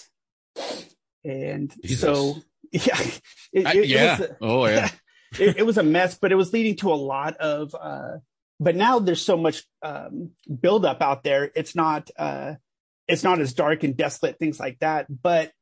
Yes. 0.56 0.86
And 1.24 1.74
Jesus. 1.82 2.00
so 2.00 2.36
yeah, 2.72 3.00
it, 3.52 3.66
I- 3.66 3.72
it- 3.72 3.76
it 3.76 3.88
yeah. 3.88 4.18
was 4.18 4.28
oh 4.40 4.66
yeah. 4.66 4.90
it, 5.38 5.58
it 5.58 5.66
was 5.66 5.78
a 5.78 5.82
mess, 5.82 6.16
but 6.18 6.32
it 6.32 6.36
was 6.36 6.52
leading 6.52 6.76
to 6.76 6.92
a 6.92 6.94
lot 6.94 7.36
of. 7.36 7.74
Uh, 7.78 8.18
but 8.58 8.74
now 8.76 8.98
there's 8.98 9.20
so 9.20 9.36
much 9.36 9.64
um, 9.82 10.30
buildup 10.60 11.02
out 11.02 11.24
there. 11.24 11.50
It's 11.54 11.74
not. 11.74 12.10
Uh, 12.18 12.54
it's 13.08 13.22
not 13.22 13.38
as 13.40 13.52
dark 13.52 13.84
and 13.84 13.96
desolate, 13.96 14.38
things 14.38 14.58
like 14.58 14.78
that. 14.80 15.06
But 15.22 15.52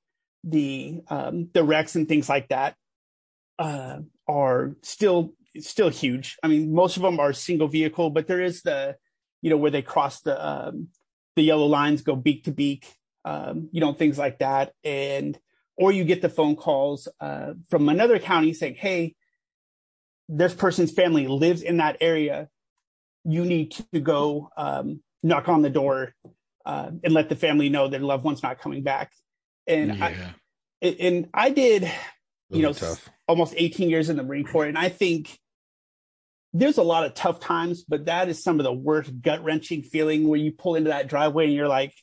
the 0.45 1.01
um, 1.09 1.49
the 1.53 1.65
wrecks 1.65 1.97
and 1.97 2.07
things 2.09 2.29
like 2.29 2.49
that 2.49 2.77
uh, 3.59 3.99
are 4.29 4.77
still 4.83 5.35
still 5.59 5.89
huge. 5.89 6.37
I 6.43 6.49
mean, 6.49 6.75
most 6.75 6.97
of 6.97 7.03
them 7.03 7.21
are 7.21 7.33
single 7.33 7.69
vehicle, 7.69 8.11
but 8.11 8.27
there 8.27 8.41
is 8.41 8.63
the, 8.63 8.97
you 9.43 9.51
know, 9.51 9.57
where 9.57 9.71
they 9.71 9.83
cross 9.83 10.21
the 10.21 10.37
um, 10.47 10.89
the 11.37 11.43
yellow 11.43 11.67
lines, 11.67 12.03
go 12.03 12.17
beak 12.17 12.45
to 12.45 12.53
beak, 12.53 12.87
um, 13.25 13.69
you 13.73 13.81
know, 13.81 13.93
things 13.93 14.19
like 14.19 14.39
that, 14.39 14.73
and 14.85 15.39
or 15.77 15.93
you 15.93 16.05
get 16.05 16.23
the 16.23 16.29
phone 16.29 16.57
calls 16.57 17.09
uh, 17.21 17.55
from 17.69 17.89
another 17.89 18.19
county 18.19 18.53
saying, 18.53 18.77
"Hey, 18.77 19.15
this 20.29 20.55
person's 20.55 20.93
family 20.93 21.27
lives 21.27 21.63
in 21.63 21.79
that 21.79 21.97
area. 22.01 22.49
You 23.25 23.45
need 23.45 23.73
to 23.93 24.01
go 24.01 24.51
um, 24.57 25.03
knock 25.23 25.49
on 25.49 25.63
the 25.63 25.71
door 25.71 26.15
uh, 26.65 26.91
and 27.03 27.15
let 27.15 27.29
the 27.29 27.37
family 27.37 27.69
know 27.69 27.89
their 27.89 28.01
loved 28.01 28.25
one's 28.25 28.43
not 28.43 28.61
coming 28.61 28.83
back." 28.83 29.13
And 29.67 30.03
I, 30.03 30.35
and 30.83 31.29
I 31.33 31.51
did 31.51 31.91
you 32.51 32.63
know, 32.63 32.73
tough. 32.73 33.09
almost 33.29 33.55
18 33.57 33.91
years 33.91 34.09
in 34.09 34.17
the 34.17 34.23
Marine 34.23 34.45
Corps. 34.45 34.67
And 34.67 34.79
I 34.79 34.89
think 34.89 35.39
there's 36.53 36.79
a 36.79 36.83
lot 36.83 37.05
of 37.05 37.15
tough 37.15 37.41
times, 37.41 37.85
but 37.85 38.07
that 38.07 38.29
is 38.29 38.43
some 38.43 38.61
of 38.61 38.65
the 38.65 38.73
worst 38.73 39.11
gut 39.21 39.43
wrenching 39.43 39.83
feeling 39.83 40.29
where 40.29 40.39
you 40.39 40.53
pull 40.53 40.77
into 40.77 40.91
that 40.91 41.09
driveway 41.09 41.47
and 41.47 41.55
you're 41.55 41.69
like, 41.69 41.95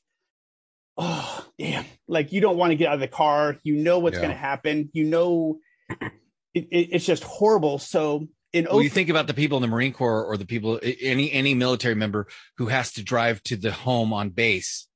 oh, 0.97 1.45
damn. 1.57 1.85
Like 2.07 2.31
you 2.31 2.41
don't 2.41 2.57
want 2.57 2.71
to 2.71 2.75
get 2.75 2.87
out 2.89 2.95
of 2.95 2.99
the 2.99 3.07
car. 3.07 3.57
You 3.63 3.75
know 3.75 3.99
what's 3.99 4.15
Yeah. 4.15 4.21
going 4.23 4.31
to 4.33 4.37
happen. 4.37 4.89
You 4.93 5.05
know, 5.05 5.59
it, 5.89 6.09
it, 6.53 6.89
it's 6.91 7.05
just 7.05 7.23
horrible. 7.23 7.79
So 7.79 8.27
in 8.53 8.65
Well, 8.69 8.81
you 8.81 8.89
think 8.89 9.09
about 9.09 9.27
the 9.27 9.33
people 9.33 9.57
in 9.57 9.61
the 9.61 9.67
Marine 9.67 9.93
Corps 9.93 10.23
or 10.25 10.37
the 10.37 10.45
people, 10.45 10.79
any 10.83 11.31
any 11.31 11.53
military 11.53 11.95
member 11.95 12.27
who 12.57 12.67
has 12.67 12.91
to 12.93 13.03
drive 13.03 13.41
to 13.43 13.55
the 13.55 13.71
home 13.71 14.11
on 14.13 14.29
base 14.29 14.87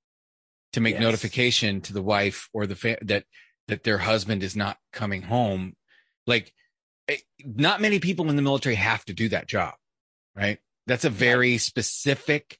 to 0.73 0.81
make 0.81 0.95
Yes. 0.95 1.01
notification 1.03 1.79
to 1.81 1.93
the 1.93 2.01
wife 2.01 2.49
or 2.53 2.67
the 2.67 2.75
fa- 2.75 2.97
that 3.01 3.23
that 3.67 3.83
their 3.83 3.99
husband 3.99 4.43
is 4.43 4.55
not 4.55 4.77
coming 4.91 5.23
home. 5.23 5.75
Like, 6.27 6.53
eh, 7.07 7.17
not 7.43 7.81
many 7.81 7.99
people 7.99 8.29
in 8.29 8.35
the 8.35 8.41
military 8.41 8.75
have 8.75 9.03
to 9.05 9.13
do 9.13 9.29
that 9.29 9.47
job. 9.47 9.73
right? 10.35 10.59
That's 10.85 11.05
a 11.05 11.09
very 11.09 11.57
specific 11.57 12.59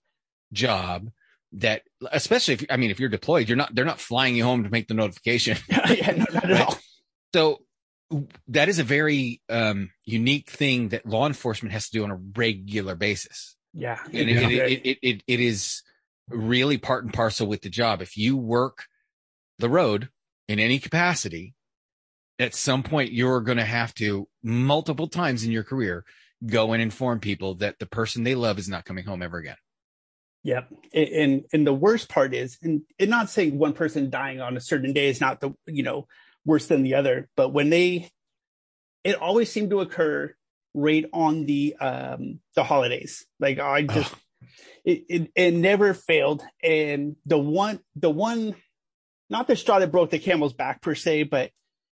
job 0.54 1.10
that, 1.56 1.82
especially 2.12 2.56
if, 2.56 2.66
I 2.70 2.78
mean, 2.78 2.92
if 2.92 3.00
you're 3.00 3.10
deployed, 3.10 3.48
you're 3.50 3.58
not, 3.58 3.74
they're 3.76 3.86
not 3.86 4.00
flying 4.00 4.36
you 4.36 4.44
home 4.44 4.64
to 4.64 4.70
make 4.70 4.88
the 4.88 4.94
notification. 4.94 5.58
yeah, 5.70 6.12
no, 6.12 6.26
not 6.34 6.44
at 6.46 6.50
Right. 6.50 6.62
all. 6.62 6.78
So 7.34 7.62
that 8.50 8.70
is 8.70 8.80
a 8.80 8.84
very 8.84 9.42
um, 9.50 9.90
unique 10.06 10.50
thing 10.50 10.90
that 10.90 11.06
law 11.06 11.28
enforcement 11.28 11.74
has 11.74 11.90
to 11.90 11.98
do 11.98 12.04
on 12.04 12.12
a 12.12 12.20
regular 12.38 12.96
basis. 12.96 13.56
Yeah. 13.74 14.00
And 14.06 14.30
Yeah. 14.30 14.48
it, 14.50 14.52
it, 14.52 14.86
it, 14.86 14.98
it, 15.02 15.24
it 15.28 15.40
is 15.40 15.82
really 16.30 16.78
part 16.78 17.04
and 17.04 17.14
parcel 17.14 17.48
with 17.48 17.62
the 17.62 17.70
job. 17.70 18.02
If 18.02 18.16
you 18.18 18.38
work 18.38 18.86
the 19.60 19.70
road 19.70 20.10
in 20.48 20.60
any 20.60 20.80
capacity, 20.80 21.56
at 22.38 22.54
some 22.54 22.84
point 22.84 23.12
you're 23.12 23.42
going 23.42 23.58
to 23.58 23.66
have 23.66 23.94
to 23.96 24.28
multiple 24.44 25.08
times 25.08 25.44
in 25.44 25.52
your 25.52 25.64
career 25.64 26.04
go 26.46 26.74
and 26.74 26.82
inform 26.82 27.20
people 27.20 27.56
that 27.56 27.80
the 27.80 27.86
person 27.86 28.24
they 28.24 28.36
love 28.36 28.60
is 28.60 28.68
not 28.70 28.86
coming 28.86 29.06
home 29.06 29.22
ever 29.22 29.38
again. 29.38 29.56
Yep. 30.46 30.74
And, 30.94 31.10
and 31.10 31.46
and 31.54 31.68
the 31.68 31.74
worst 31.74 32.08
part 32.08 32.36
is, 32.36 32.60
and, 32.62 32.84
and 33.00 33.10
not 33.10 33.32
saying 33.32 33.58
one 33.58 33.74
person 33.74 34.12
dying 34.12 34.40
on 34.40 34.56
a 34.56 34.62
certain 34.62 34.94
day 34.94 35.10
is 35.10 35.20
not 35.20 35.42
the 35.42 35.56
you 35.66 35.82
know 35.82 36.08
worse 36.46 36.68
than 36.68 36.84
the 36.84 36.94
other, 36.94 37.28
but 37.36 37.50
when 37.50 37.72
they, 37.72 38.12
it 39.04 39.16
always 39.16 39.52
seemed 39.52 39.72
to 39.72 39.80
occur 39.80 40.36
right 40.76 41.06
on 41.12 41.48
the 41.48 41.76
um 41.82 42.42
the 42.56 42.64
holidays. 42.64 43.26
Like 43.40 43.58
I 43.58 43.82
just, 43.82 44.14
it, 44.86 45.06
it 45.10 45.32
it 45.36 45.54
never 45.56 45.96
failed. 45.96 46.44
And 46.64 47.16
the 47.26 47.40
one 47.40 47.80
the 47.96 48.12
one, 48.12 48.54
not 49.32 49.48
the 49.48 49.56
straw 49.56 49.80
that 49.80 49.92
broke 49.92 50.12
the 50.12 50.20
camel's 50.20 50.54
back 50.54 50.80
per 50.80 50.94
se, 50.94 51.24
but 51.24 51.50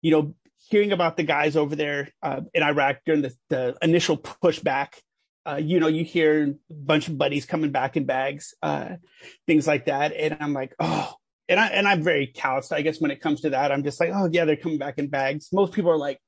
you 0.02 0.12
know 0.12 0.36
hearing 0.70 0.94
about 0.94 1.18
the 1.18 1.24
guys 1.24 1.58
over 1.58 1.76
there 1.76 2.14
uh, 2.24 2.40
in 2.54 2.64
Iraq 2.64 3.00
during 3.06 3.24
the 3.24 3.36
the 3.50 3.78
initial 3.82 4.18
pushback 4.18 4.94
uh, 5.48 5.56
you 5.56 5.80
know, 5.80 5.88
you 5.88 6.04
hear 6.04 6.56
a 6.70 6.74
bunch 6.74 7.08
of 7.08 7.18
buddies 7.18 7.46
coming 7.46 7.72
back 7.72 7.96
in 7.98 8.06
bags, 8.06 8.54
uh, 8.62 8.96
things 9.46 9.66
like 9.68 9.86
that. 9.86 10.14
And 10.14 10.38
I'm 10.40 10.54
like, 10.54 10.76
oh, 10.80 11.14
and 11.48 11.60
I, 11.60 11.68
and 11.68 11.88
I'm 11.88 12.04
very 12.04 12.28
calloused, 12.28 12.74
I 12.74 12.82
guess, 12.82 13.00
when 13.00 13.12
it 13.12 13.22
comes 13.22 13.42
to 13.42 13.52
that. 13.52 13.72
I'm 13.72 13.84
just 13.84 14.00
like, 14.00 14.12
oh 14.14 14.28
yeah, 14.32 14.46
they're 14.46 14.58
coming 14.58 14.78
back 14.78 14.98
in 14.98 15.08
bags. 15.08 15.48
Most 15.54 15.74
people 15.74 15.92
are 15.92 15.98
like, 15.98 16.20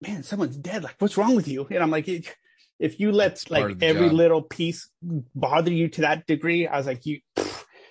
man, 0.00 0.22
someone's 0.22 0.56
dead. 0.56 0.84
Like, 0.84 0.94
what's 1.00 1.16
wrong 1.16 1.34
with 1.34 1.48
you? 1.48 1.66
And 1.70 1.82
I'm 1.82 1.90
like, 1.90 2.06
if 2.08 3.00
you 3.00 3.10
let 3.10 3.42
part 3.48 3.70
like 3.72 3.82
every 3.82 4.08
job. 4.08 4.16
little 4.16 4.42
piece 4.42 4.88
bother 5.02 5.72
you 5.72 5.88
to 5.88 6.02
that 6.02 6.26
degree, 6.26 6.68
I 6.68 6.76
was 6.76 6.86
like, 6.86 7.04
you, 7.06 7.20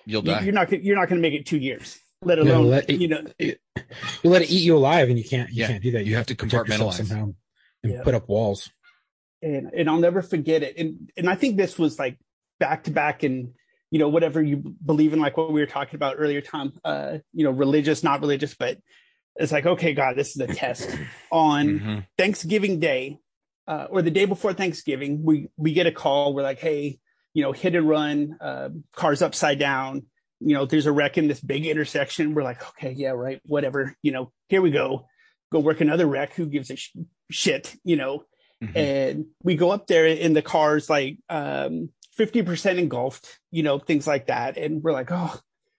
You'll 0.06 0.22
you 0.24 0.32
die. 0.32 0.40
you're 0.44 0.54
not, 0.54 0.70
gonna- 0.70 0.82
you're 0.82 0.96
not 0.96 1.08
going 1.10 1.20
to 1.20 1.28
make 1.28 1.38
it 1.38 1.44
two 1.44 1.58
years, 1.58 1.98
let 2.22 2.38
No, 2.38 2.44
alone, 2.44 2.68
let 2.70 2.88
it- 2.88 2.98
you 2.98 3.08
know, 3.08 3.22
You 3.38 4.30
let 4.30 4.40
it 4.42 4.50
eat 4.50 4.62
you 4.64 4.74
alive, 4.76 5.08
and 5.10 5.18
you 5.18 5.24
can't. 5.24 5.50
You 5.50 5.56
Yeah, 5.60 5.66
can't 5.68 5.82
do 5.82 5.90
that. 5.92 6.06
you 6.06 6.16
have 6.16 6.26
to 6.26 6.34
protect 6.34 6.66
compartmentalize. 6.68 7.06
somehow 7.06 7.34
and 7.82 7.92
Yeah. 7.92 8.02
put 8.02 8.14
up 8.14 8.28
walls. 8.28 8.70
And 9.42 9.70
and 9.72 9.88
I'll 9.88 9.98
never 9.98 10.22
forget 10.22 10.62
it. 10.62 10.76
And 10.78 11.10
and 11.16 11.28
I 11.28 11.34
think 11.34 11.56
this 11.56 11.78
was 11.78 11.98
like 11.98 12.18
back 12.60 12.84
to 12.84 12.90
back 12.90 13.22
and 13.22 13.54
you 13.90 13.98
know 13.98 14.08
whatever 14.08 14.42
you 14.42 14.56
believe 14.84 15.12
in, 15.12 15.20
like 15.20 15.36
what 15.36 15.52
we 15.52 15.60
were 15.60 15.66
talking 15.66 15.94
about 15.96 16.16
earlier, 16.18 16.40
Tom. 16.40 16.72
Uh, 16.84 17.18
you 17.32 17.44
know, 17.44 17.50
religious, 17.50 18.02
not 18.02 18.20
religious, 18.20 18.54
but 18.54 18.78
it's 19.36 19.52
like 19.52 19.66
okay, 19.66 19.94
God, 19.94 20.16
this 20.16 20.30
is 20.36 20.40
a 20.40 20.46
test. 20.52 20.90
On 21.30 21.66
Mhm. 21.66 22.06
Thanksgiving 22.16 22.80
Day, 22.80 23.18
uh, 23.66 23.86
or 23.90 24.02
the 24.02 24.10
day 24.10 24.24
before 24.24 24.52
Thanksgiving, 24.52 25.22
we 25.22 25.48
we 25.56 25.72
get 25.72 25.86
a 25.86 25.92
call. 25.92 26.34
We're 26.34 26.42
like, 26.42 26.58
hey, 26.58 26.98
you 27.34 27.42
know, 27.42 27.52
hit 27.52 27.74
and 27.74 27.88
run, 27.88 28.36
uh, 28.40 28.70
cars 28.92 29.22
upside 29.22 29.58
down. 29.58 30.06
You 30.40 30.54
know, 30.54 30.66
there's 30.66 30.86
a 30.86 30.92
wreck 30.92 31.18
in 31.18 31.28
this 31.28 31.40
big 31.40 31.66
intersection. 31.66 32.34
We're 32.34 32.44
like, 32.44 32.66
okay, 32.70 32.92
yeah, 32.92 33.10
right, 33.10 33.40
whatever. 33.44 33.94
You 34.02 34.12
know, 34.12 34.32
here 34.48 34.62
we 34.62 34.70
go. 34.70 35.06
Go 35.50 35.60
work 35.60 35.80
another 35.80 36.06
wreck. 36.06 36.34
Who 36.34 36.46
gives 36.46 36.70
a 36.70 36.76
sh- 36.76 36.96
shit? 37.30 37.74
You 37.84 37.96
know, 37.96 38.24
Mhm. 38.62 38.76
and 38.76 39.26
we 39.44 39.54
go 39.54 39.70
up 39.70 39.86
there 39.86 40.04
in 40.06 40.32
the 40.32 40.42
cars 40.42 40.90
like 40.90 41.18
um 41.28 41.90
50% 42.18 42.78
engulfed 42.78 43.38
you 43.52 43.62
know 43.62 43.78
things 43.78 44.06
like 44.06 44.26
that. 44.26 44.56
And 44.56 44.82
we're 44.82 44.92
like 44.92 45.10
oh 45.12 45.38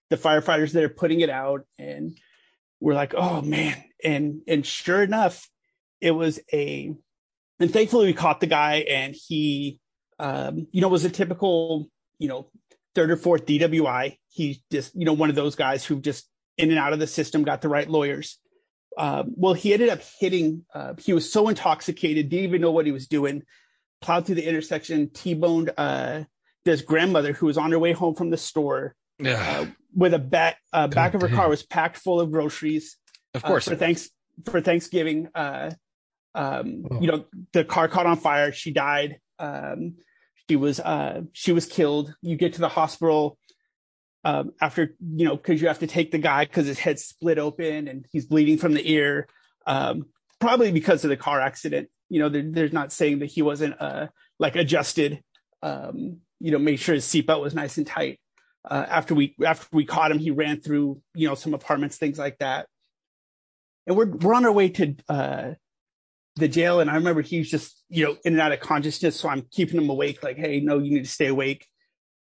the 0.10 0.16
firefighters 0.18 0.72
that 0.72 0.84
are 0.84 0.90
putting 0.90 1.20
it 1.20 1.30
out. 1.30 1.66
And 1.78 2.18
we're 2.80 2.94
like 2.94 3.14
oh 3.16 3.42
man. 3.42 3.76
And 4.04 4.42
and 4.48 4.66
sure 4.66 5.04
enough 5.04 5.50
it 6.00 6.12
was 6.12 6.40
a 6.54 6.94
and 7.60 7.74
thankfully 7.74 8.06
we 8.06 8.14
caught 8.14 8.40
the 8.40 8.48
guy 8.48 8.86
and 8.90 9.14
he 9.14 9.80
um 10.18 10.68
you 10.72 10.80
know 10.80 10.88
was 10.88 11.04
a 11.04 11.10
typical 11.10 11.90
you 12.18 12.30
know 12.30 12.50
third 12.96 13.12
or 13.12 13.18
fourth 13.18 13.46
dwi 13.46 14.18
He 14.30 14.64
just 14.72 14.96
you 14.96 15.04
know 15.06 15.14
one 15.14 15.30
of 15.30 15.36
those 15.36 15.56
guys 15.56 15.84
who 15.84 16.00
just 16.00 16.30
in 16.58 16.70
and 16.70 16.80
out 16.80 16.94
of 16.94 17.00
the 17.00 17.08
system 17.08 17.44
got 17.44 17.62
the 17.62 17.70
right 17.70 17.90
lawyers 17.90 18.38
um, 19.00 19.34
well, 19.38 19.54
he 19.54 19.74
ended 19.74 19.88
up 19.90 20.02
hitting. 20.20 20.66
Uh, 20.76 20.94
he 20.98 21.14
was 21.14 21.32
so 21.32 21.48
intoxicated, 21.48 22.28
didn't 22.28 22.44
even 22.44 22.62
know 22.62 22.72
what 22.72 22.86
he 22.86 22.92
was 22.92 23.08
doing. 23.08 23.44
Plowed 24.02 24.26
through 24.26 24.36
the 24.36 24.48
intersection, 24.48 25.10
t-boned 25.10 25.72
uh, 25.78 26.24
this 26.66 26.82
grandmother 26.82 27.32
who 27.34 27.46
was 27.46 27.58
on 27.58 27.72
her 27.72 27.80
way 27.80 27.94
home 27.94 28.14
from 28.14 28.30
the 28.30 28.38
store 28.38 28.96
Ugh, 29.26 29.28
uh, 29.28 29.66
with 29.96 30.14
a 30.14 30.20
back 30.20 30.58
uh, 30.74 30.88
back 30.88 31.14
of 31.14 31.22
her 31.22 31.28
damn. 31.30 31.38
car 31.38 31.50
was 31.50 31.64
packed 31.64 31.98
full 31.98 32.20
of 32.20 32.30
groceries. 32.30 32.98
of 33.34 33.42
course. 33.42 33.68
uh, 33.68 33.72
for 33.72 33.78
thanks 33.78 34.10
for 34.46 34.62
Thanksgiving. 34.62 35.30
Uh, 35.34 35.72
um, 36.36 36.86
Oh. 36.92 37.00
You 37.02 37.08
know, 37.08 37.26
the 37.54 37.64
car 37.64 37.88
caught 37.88 38.06
on 38.06 38.18
fire. 38.18 38.52
She 38.52 38.72
died. 38.72 39.20
Um, 39.40 39.96
she 40.50 40.58
was 40.58 40.80
uh, 40.82 41.22
she 41.32 41.54
was 41.54 41.66
killed. 41.66 42.14
You 42.22 42.36
get 42.36 42.54
to 42.54 42.62
the 42.62 42.70
hospital 42.70 43.38
um, 44.24 44.52
after 44.62 44.96
you 45.16 45.26
know 45.26 45.36
because 45.36 45.62
you 45.62 45.68
have 45.68 45.80
to 45.80 45.88
take 45.88 46.12
the 46.12 46.18
guy 46.18 46.46
because 46.46 46.68
his 46.68 46.80
head's 46.80 47.04
split 47.04 47.38
open 47.38 47.88
and 47.88 48.06
he's 48.12 48.26
bleeding 48.26 48.58
from 48.58 48.74
the 48.74 48.92
ear. 48.92 49.28
Um, 49.66 50.08
probably 50.40 50.72
because 50.72 51.04
of 51.04 51.10
the 51.10 51.18
car 51.18 51.40
accident. 51.40 51.90
You 52.10 52.20
know, 52.20 52.30
they're, 52.30 52.44
they're 52.44 52.70
not 52.70 52.92
saying 52.92 53.20
that 53.20 53.28
he 53.28 53.42
wasn't 53.42 53.80
uh, 53.80 54.08
like 54.40 54.56
adjusted. 54.56 55.22
Um, 55.62 56.18
you 56.40 56.52
know, 56.52 56.60
make 56.60 56.80
sure 56.80 56.96
his 56.96 57.06
seatbelt 57.06 57.42
was 57.42 57.54
nice 57.54 57.78
and 57.78 57.86
tight. 57.86 58.20
Uh, 58.70 58.86
after 58.88 59.14
we 59.16 59.36
after 59.46 59.68
we 59.72 59.86
caught 59.86 60.12
him, 60.12 60.20
he 60.20 60.32
ran 60.32 60.60
through 60.60 61.02
you 61.14 61.28
know 61.28 61.36
some 61.36 61.54
apartments, 61.54 61.98
things 61.98 62.18
like 62.18 62.38
that. 62.40 62.68
And 63.88 63.96
we're 63.96 64.08
we're 64.08 64.34
on 64.34 64.46
our 64.46 64.52
way 64.52 64.70
to 64.70 64.96
uh, 65.08 65.54
the 66.36 66.48
jail, 66.48 66.80
and 66.80 66.90
I 66.90 66.96
remember 66.96 67.22
he 67.22 67.40
was 67.40 67.50
just 67.50 67.84
you 67.90 68.06
know 68.06 68.18
in 68.26 68.34
and 68.34 68.42
out 68.42 68.52
of 68.52 68.60
consciousness, 68.60 69.20
so 69.20 69.30
I'm 69.30 69.44
keeping 69.52 69.80
him 69.80 69.90
awake. 69.90 70.24
Like, 70.24 70.38
hey, 70.38 70.60
no, 70.60 70.80
you 70.80 70.92
need 70.94 71.06
to 71.06 71.12
stay 71.12 71.28
awake. 71.28 71.68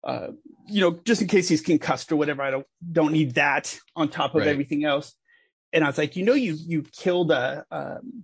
Uh, 0.06 0.28
you 0.68 0.82
know, 0.82 1.00
just 1.04 1.22
in 1.22 1.28
case 1.28 1.50
he's 1.50 1.62
concussed 1.62 2.12
or 2.12 2.16
whatever. 2.16 2.44
I 2.44 2.52
don't 2.52 2.68
don't 2.92 3.12
need 3.12 3.36
that 3.36 3.78
on 3.96 4.10
top 4.10 4.36
of 4.36 4.42
Right. 4.42 4.48
everything 4.50 4.84
else. 4.86 5.14
And 5.74 5.84
I 5.84 5.88
was 5.88 5.98
like, 5.98 6.16
you 6.16 6.24
know, 6.24 6.34
you 6.34 6.56
you 6.60 6.84
killed 6.84 7.32
a 7.32 7.66
um, 7.72 8.24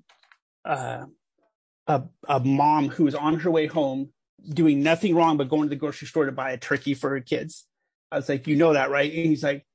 uh, 0.63 1.05
a 1.87 2.03
a 2.29 2.39
mom 2.39 2.89
who 2.89 3.05
was 3.05 3.15
on 3.15 3.39
her 3.39 3.51
way 3.51 3.65
home 3.67 4.09
doing 4.47 4.81
nothing 4.83 5.15
wrong 5.15 5.37
but 5.37 5.49
going 5.49 5.63
to 5.63 5.69
the 5.69 5.75
grocery 5.75 6.07
store 6.07 6.25
to 6.25 6.31
buy 6.31 6.51
a 6.51 6.57
turkey 6.57 6.93
for 6.93 7.09
her 7.09 7.19
kids. 7.21 7.65
I 8.11 8.17
was 8.17 8.29
like, 8.29 8.47
you 8.47 8.55
know 8.55 8.73
that, 8.73 8.89
right? 8.89 9.11
And 9.11 9.25
he's 9.25 9.43
like, 9.43 9.65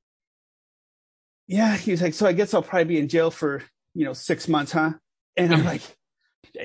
yeah. 1.47 1.75
He's 1.77 2.01
like, 2.01 2.13
so 2.13 2.25
I 2.25 2.33
guess 2.33 2.53
I'll 2.53 2.61
probably 2.61 2.85
be 2.85 2.99
in 2.99 3.07
jail 3.09 3.31
for 3.31 3.63
you 3.93 4.05
know 4.05 4.13
six 4.13 4.47
months, 4.47 4.71
huh? 4.71 4.93
And 5.35 5.53
I'm 5.53 5.63
like, 5.65 5.81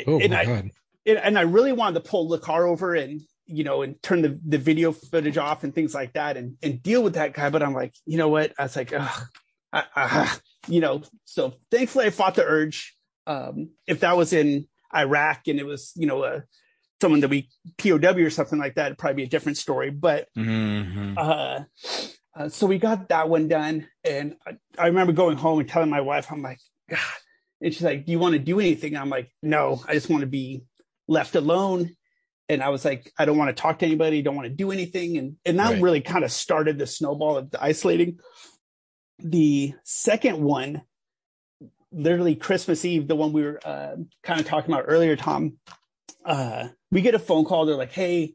Oh 0.07 0.19
and 0.21 0.33
my 0.33 0.41
I 0.41 0.45
god! 0.45 0.71
and, 1.07 1.19
and 1.19 1.39
I 1.39 1.43
really 1.43 1.73
wanted 1.73 2.03
to 2.03 2.09
pull 2.09 2.29
the 2.29 2.39
car 2.39 2.67
over 2.67 2.95
and 2.95 3.21
you 3.47 3.65
know 3.65 3.83
and 3.83 4.01
turn 4.03 4.23
the, 4.23 4.39
the 4.47 4.59
video 4.59 4.93
footage 4.93 5.37
off 5.39 5.65
and 5.65 5.75
things 5.75 5.95
like 5.95 6.13
that 6.15 6.37
and 6.37 6.57
and 6.63 6.83
deal 6.83 7.03
with 7.03 7.15
that 7.15 7.35
guy. 7.35 7.51
But 7.51 7.63
I'm 7.63 7.75
like, 7.75 7.95
you 8.07 8.19
know 8.19 8.29
what? 8.29 8.53
I 8.59 8.63
was 8.65 8.77
like, 8.77 8.93
I, 8.93 9.11
I, 9.73 10.37
you 10.69 10.81
know. 10.81 11.03
So 11.25 11.55
thankfully, 11.71 12.07
I 12.07 12.11
fought 12.11 12.35
the 12.35 12.45
urge. 12.45 12.97
Um, 13.27 13.71
if 13.87 14.01
that 14.01 14.17
was 14.17 14.33
in 14.33 14.67
Iraq 14.95 15.49
and 15.49 15.59
it 15.59 15.67
was 15.67 15.93
you 15.97 16.07
know 16.07 16.25
a 16.25 16.43
someone 17.01 17.21
that 17.21 17.31
we 17.31 17.49
POW 17.79 17.99
or 18.25 18.31
something 18.31 18.59
like 18.59 18.77
that, 18.77 18.87
it'd 18.87 18.99
probably 18.99 19.17
be 19.17 19.23
a 19.25 19.29
different 19.31 19.59
story. 19.59 19.91
But 19.91 20.29
Mhm. 20.37 21.15
uh, 21.17 21.65
uh, 22.35 22.49
so 22.49 22.67
we 22.67 22.79
got 22.79 23.09
that 23.09 23.29
one 23.29 23.49
done, 23.49 23.89
and 24.05 24.37
I, 24.47 24.57
I 24.79 24.87
remember 24.87 25.13
going 25.13 25.37
home 25.37 25.59
and 25.61 25.69
telling 25.69 25.91
my 25.91 26.01
wife, 26.01 26.31
I'm 26.31 26.43
like, 26.43 26.61
God. 26.89 26.99
And 27.61 27.73
she's 27.73 27.83
like, 27.83 28.07
Do 28.07 28.13
you 28.13 28.19
want 28.19 28.33
to 28.35 28.39
do 28.39 28.59
anything? 28.61 28.97
I'm 28.97 29.09
like, 29.11 29.31
No, 29.43 29.83
I 29.87 29.95
just 29.95 30.09
want 30.11 30.21
to 30.23 30.27
be 30.27 30.65
left 31.09 31.35
alone. 31.37 31.95
And 32.53 32.63
I 32.63 32.69
was 32.69 32.85
like, 32.85 33.13
I 33.19 33.25
don't 33.25 33.39
want 33.39 33.55
to 33.55 33.61
talk 33.61 33.79
to 33.81 33.87
anybody, 33.87 34.23
don't 34.23 34.37
want 34.37 34.47
to 34.47 34.55
do 34.55 34.71
anything. 34.71 35.17
And 35.19 35.37
and 35.45 35.59
that 35.59 35.73
Right. 35.73 35.83
really 35.83 36.01
kind 36.03 36.25
of 36.25 36.31
started 36.31 36.79
the 36.79 36.87
snowball 36.87 37.37
of 37.39 37.51
the 37.51 37.63
isolating. 37.63 38.19
The 39.19 39.75
second 39.85 40.41
one, 40.43 40.83
literally 41.93 42.35
Christmas 42.35 42.85
Eve, 42.85 43.09
the 43.09 43.15
one 43.17 43.33
we 43.33 43.43
were 43.43 43.61
uh, 43.65 43.97
kind 44.23 44.41
of 44.41 44.47
talking 44.47 44.73
about 44.73 44.85
earlier, 44.89 45.17
Tom. 45.17 45.55
Uh, 46.25 46.69
we 46.91 47.01
get 47.03 47.15
a 47.15 47.19
phone 47.19 47.45
call. 47.45 47.67
They're 47.67 47.77
like, 47.77 47.93
"Hey, 47.93 48.35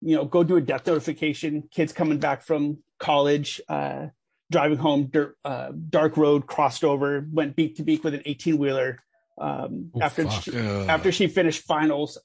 you 0.00 0.16
know, 0.16 0.24
go 0.24 0.42
do 0.44 0.56
a 0.56 0.60
death 0.60 0.86
notification. 0.86 1.68
Kids 1.70 1.92
coming 1.92 2.18
back 2.18 2.42
from 2.42 2.78
college, 2.98 3.60
uh, 3.68 4.06
driving 4.50 4.78
home, 4.78 5.06
dirt, 5.12 5.36
uh, 5.44 5.72
dark 5.90 6.16
road, 6.16 6.46
crossed 6.46 6.84
over, 6.84 7.26
went 7.32 7.54
beak 7.56 7.76
to 7.76 7.82
beak 7.82 8.02
with 8.04 8.14
an 8.14 8.22
18 8.24 8.58
wheeler. 8.58 9.02
Um, 9.40 9.90
Oh, 9.94 10.00
after 10.02 10.28
she, 10.30 10.56
after 10.56 11.12
she 11.12 11.26
finished 11.28 11.62
finals, 11.64 12.18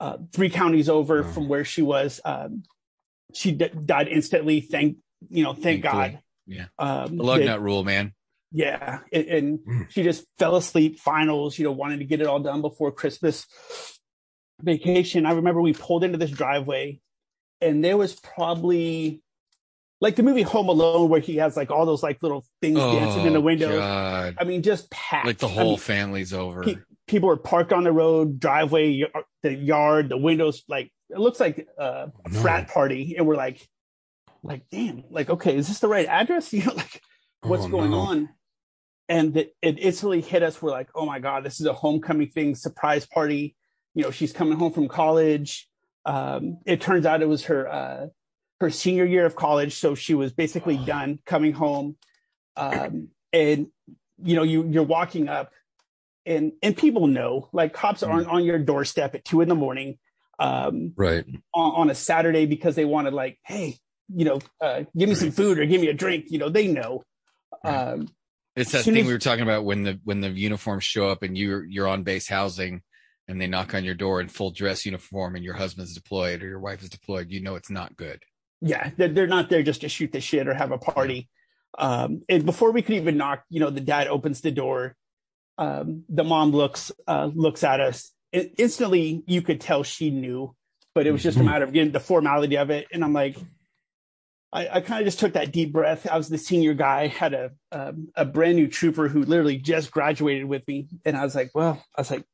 uh, 0.00 0.16
three 0.32 0.50
counties 0.50 0.88
over 0.88 1.22
Wow. 1.22 1.30
from 1.30 1.48
where 1.48 1.64
she 1.64 1.82
was, 1.82 2.20
um, 2.24 2.62
she 3.34 3.52
d- 3.52 3.68
died 3.84 4.08
instantly. 4.08 4.60
Thank 4.60 4.96
you 5.28 5.44
know, 5.44 5.52
thank 5.52 5.82
Thankfully. 5.82 6.10
God. 6.12 6.18
Yeah. 6.46 6.64
Um, 6.78 7.16
the 7.18 7.22
lug 7.22 7.44
nut 7.44 7.60
rule, 7.62 7.84
man. 7.84 8.14
yeah, 8.50 9.00
and, 9.12 9.26
and 9.26 9.58
Mm. 9.60 9.90
she 9.90 10.02
just 10.02 10.24
fell 10.38 10.56
asleep. 10.56 10.98
Finals, 10.98 11.58
you 11.58 11.64
know, 11.64 11.72
wanted 11.72 11.98
to 11.98 12.04
get 12.06 12.20
it 12.20 12.26
all 12.26 12.40
done 12.40 12.60
before 12.62 12.90
Christmas. 12.90 13.46
vacation, 14.62 15.26
I 15.26 15.32
remember 15.32 15.60
we 15.60 15.72
pulled 15.72 16.04
into 16.04 16.18
this 16.18 16.30
driveway 16.30 17.00
and 17.60 17.82
there 17.84 17.96
was 17.96 18.14
probably 18.14 19.22
like 20.02 20.16
the 20.16 20.22
movie 20.22 20.42
Home 20.42 20.68
Alone 20.68 21.08
where 21.08 21.20
he 21.20 21.36
has 21.36 21.56
like 21.56 21.70
all 21.70 21.86
those 21.86 22.02
like 22.02 22.22
little 22.22 22.44
things 22.60 22.78
dancing 22.78 23.26
in 23.26 23.32
the 23.34 23.38
Oh, 23.38 23.42
window. 23.42 23.76
God. 23.78 24.36
I 24.38 24.44
mean, 24.44 24.62
just 24.62 24.90
packed. 24.90 25.26
Like 25.26 25.38
the 25.38 25.46
I 25.46 25.50
whole 25.52 25.70
mean, 25.72 25.78
family's 25.78 26.32
over. 26.32 26.64
People 27.10 27.28
are 27.28 27.36
parked 27.36 27.72
on 27.72 27.82
the 27.84 27.92
road, 27.92 28.38
driveway, 28.38 29.02
y- 29.02 29.22
the 29.42 29.52
yard, 29.54 30.08
the 30.08 30.16
windows. 30.16 30.62
Like 30.68 30.92
it 31.10 31.18
looks 31.18 31.40
like 31.40 31.66
a 31.76 32.12
No. 32.30 32.40
frat 32.40 32.68
party, 32.68 33.16
and 33.18 33.26
we're 33.26 33.36
like, 33.36 33.68
like, 34.42 34.62
damn, 34.70 35.02
like, 35.10 35.28
okay, 35.28 35.56
is 35.56 35.68
this 35.68 35.80
the 35.80 35.88
right 35.88 36.06
address? 36.06 36.52
You 36.52 36.64
know, 36.64 36.74
like, 36.74 37.02
what's 37.42 37.64
Oh, 37.64 37.68
going 37.68 37.90
no. 37.90 37.98
on? 37.98 38.28
And 39.08 39.36
it, 39.36 39.56
it 39.60 39.78
instantly 39.80 40.20
hit 40.20 40.42
us. 40.44 40.62
We're 40.62 40.70
like, 40.70 40.88
oh 40.94 41.04
my 41.04 41.18
god, 41.18 41.42
this 41.44 41.58
is 41.60 41.66
a 41.66 41.72
homecoming 41.72 42.28
thing, 42.28 42.54
surprise 42.54 43.06
party. 43.06 43.56
You 43.94 44.04
know, 44.04 44.12
she's 44.12 44.32
coming 44.32 44.56
home 44.56 44.72
from 44.72 44.86
college. 44.86 45.68
Um, 46.06 46.58
it 46.64 46.80
turns 46.80 47.04
out 47.06 47.20
it 47.22 47.28
was 47.28 47.44
her 47.46 47.66
uh, 47.68 48.06
her 48.60 48.70
senior 48.70 49.04
year 49.04 49.26
of 49.26 49.34
college, 49.34 49.74
so 49.74 49.96
she 49.96 50.14
was 50.14 50.32
basically 50.32 50.76
done 50.94 51.18
coming 51.26 51.52
home. 51.52 51.96
Um, 52.56 53.08
and 53.32 53.66
you 54.22 54.36
know, 54.36 54.44
you 54.44 54.68
you're 54.70 54.84
walking 54.84 55.28
up, 55.28 55.50
and 56.30 56.52
and 56.62 56.76
people 56.76 57.06
know, 57.08 57.48
like 57.52 57.72
cops 57.74 58.02
aren't 58.02 58.28
on 58.28 58.44
your 58.44 58.58
doorstep 58.58 59.14
at 59.14 59.24
two 59.24 59.40
in 59.42 59.48
the 59.48 59.54
morning 59.54 59.98
um, 60.38 60.92
Right. 60.96 61.24
on, 61.52 61.72
on 61.82 61.90
a 61.90 61.94
Saturday 61.94 62.46
because 62.46 62.74
they 62.74 62.84
wanted 62.86 63.12
like, 63.12 63.38
hey, 63.44 63.76
you 64.08 64.24
know, 64.24 64.40
uh, 64.60 64.84
give 64.96 65.08
me 65.08 65.14
some 65.14 65.30
food 65.32 65.58
or 65.58 65.66
give 65.66 65.80
me 65.80 65.88
a 65.88 65.94
drink. 65.94 66.26
You 66.28 66.38
know, 66.38 66.48
they 66.48 66.66
know. 66.68 67.02
Um, 67.64 68.08
It's 68.56 68.72
that 68.72 68.84
thing 68.84 68.96
as- 68.98 69.06
we 69.06 69.12
were 69.12 69.18
talking 69.18 69.42
about 69.42 69.64
when 69.64 69.82
the 69.84 70.00
when 70.04 70.20
the 70.20 70.30
uniforms 70.30 70.84
show 70.84 71.08
up 71.08 71.22
and 71.22 71.36
you're 71.36 71.64
you're 71.64 71.88
on 71.88 72.02
base 72.04 72.28
housing 72.28 72.82
and 73.28 73.40
they 73.40 73.46
knock 73.46 73.74
on 73.74 73.84
your 73.84 73.94
door 73.94 74.20
in 74.20 74.28
full 74.28 74.50
dress 74.50 74.84
uniform 74.86 75.36
and 75.36 75.44
your 75.44 75.54
husband's 75.54 75.94
deployed 75.94 76.42
or 76.42 76.48
your 76.48 76.58
wife 76.60 76.82
is 76.82 76.88
deployed, 76.88 77.30
you 77.30 77.40
know 77.42 77.54
it's 77.54 77.70
not 77.70 77.96
good. 77.96 78.22
yeah, 78.60 78.90
they're, 78.96 79.08
they're 79.08 79.26
not 79.26 79.48
there 79.50 79.62
just 79.62 79.82
to 79.82 79.88
shoot 79.88 80.10
the 80.12 80.20
shit 80.20 80.48
or 80.48 80.54
have 80.54 80.72
a 80.72 80.78
party. 80.78 81.28
Um, 81.78 82.22
and 82.28 82.44
before 82.44 82.72
we 82.72 82.82
could 82.82 82.96
even 82.96 83.16
knock, 83.16 83.44
you 83.48 83.60
know, 83.60 83.70
the 83.70 83.80
dad 83.80 84.08
opens 84.08 84.40
the 84.40 84.50
door. 84.50 84.96
Um, 85.60 86.04
the 86.08 86.24
mom 86.24 86.50
looks 86.52 86.90
uh, 87.06 87.30
looks 87.34 87.62
at 87.62 87.80
us. 87.80 88.10
I- 88.34 88.50
instantly, 88.56 89.22
you 89.26 89.42
could 89.42 89.60
tell 89.60 89.82
she 89.82 90.10
knew, 90.10 90.56
but 90.94 91.06
it 91.06 91.12
was 91.12 91.22
just 91.22 91.36
a 91.36 91.40
Mhm. 91.40 91.44
matter 91.46 91.64
of 91.66 91.72
getting 91.72 91.92
the 91.92 92.00
formality 92.00 92.56
of 92.56 92.70
it. 92.70 92.86
And 92.92 93.04
I'm 93.04 93.12
like, 93.12 93.36
I, 94.52 94.68
I 94.68 94.80
kind 94.80 95.00
of 95.00 95.06
just 95.06 95.20
took 95.20 95.34
that 95.34 95.52
deep 95.52 95.72
breath. 95.72 96.08
I 96.10 96.16
was 96.16 96.28
the 96.30 96.38
senior 96.38 96.74
guy, 96.74 97.06
had 97.08 97.34
a 97.34 97.50
um, 97.72 98.08
a 98.16 98.24
brand 98.24 98.56
new 98.56 98.68
trooper 98.68 99.06
who 99.08 99.22
literally 99.22 99.58
just 99.58 99.90
graduated 99.92 100.46
with 100.46 100.66
me, 100.66 100.88
and 101.04 101.16
I 101.16 101.24
was 101.24 101.34
like, 101.34 101.50
well, 101.54 101.84
I 101.96 102.00
was 102.00 102.10
like, 102.10 102.24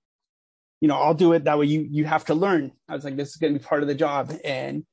you 0.80 0.88
know, 0.88 0.97
I'll 0.97 1.14
do 1.14 1.33
it. 1.33 1.45
That 1.45 1.59
way, 1.59 1.66
you 1.66 1.87
you 1.90 2.04
have 2.04 2.26
to 2.26 2.35
learn. 2.35 2.73
I 2.88 2.95
was 2.95 3.04
like, 3.04 3.16
this 3.16 3.30
is 3.30 3.37
going 3.37 3.52
to 3.54 3.59
be 3.59 3.64
part 3.64 3.83
of 3.83 3.88
the 3.88 3.95
job. 3.95 4.33
And 4.45 4.85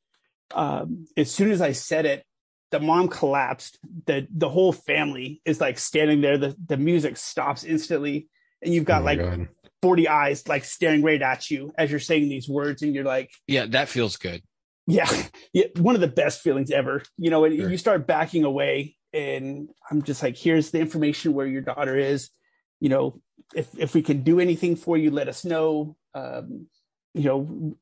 um, 0.55 1.05
as 1.15 1.31
soon 1.31 1.51
as 1.51 1.61
I 1.61 1.73
said 1.73 2.05
it, 2.05 2.25
the 2.73 2.79
mom 2.79 3.07
collapsed. 3.07 3.77
the 4.07 4.27
The 4.35 4.49
whole 4.49 4.73
family 4.73 5.41
is 5.45 5.61
like 5.61 5.77
standing 5.77 6.21
there. 6.21 6.39
The 6.39 6.55
the 6.65 6.75
music 6.77 7.17
stops 7.17 7.63
instantly, 7.63 8.27
and 8.63 8.73
you've 8.73 8.83
got 8.85 9.03
Oh 9.03 9.05
like 9.05 9.19
God. 9.19 9.47
forty 9.81 10.07
eyes 10.07 10.47
like 10.47 10.65
staring 10.65 11.03
right 11.03 11.21
at 11.21 11.51
you 11.51 11.71
as 11.77 11.91
you're 11.91 11.99
saying 11.99 12.29
these 12.29 12.49
words, 12.49 12.81
and 12.81 12.95
you're 12.95 13.03
like, 13.05 13.29
Yeah, 13.47 13.67
that 13.67 13.89
feels 13.89 14.17
good. 14.17 14.41
yeah, 14.87 15.07
yeah, 15.53 15.65
one 15.77 15.93
of 15.93 16.01
the 16.01 16.07
best 16.07 16.41
feelings 16.41 16.71
ever. 16.71 17.03
You 17.17 17.29
know, 17.29 17.45
and 17.45 17.55
Sure. 17.55 17.69
you 17.69 17.77
start 17.77 18.07
backing 18.07 18.43
away, 18.43 18.97
and 19.13 19.69
I'm 19.91 20.01
just 20.01 20.23
like, 20.23 20.35
here's 20.35 20.71
the 20.71 20.79
information 20.79 21.33
where 21.35 21.45
your 21.47 21.61
daughter 21.61 21.95
is. 21.95 22.31
You 22.79 22.89
know, 22.89 23.21
if 23.53 23.67
if 23.77 23.93
we 23.93 24.01
can 24.01 24.23
do 24.23 24.39
anything 24.39 24.75
for 24.75 24.97
you, 24.97 25.11
let 25.11 25.27
us 25.27 25.45
know. 25.45 25.95
Um, 26.15 26.65
you 27.13 27.25
know, 27.25 27.77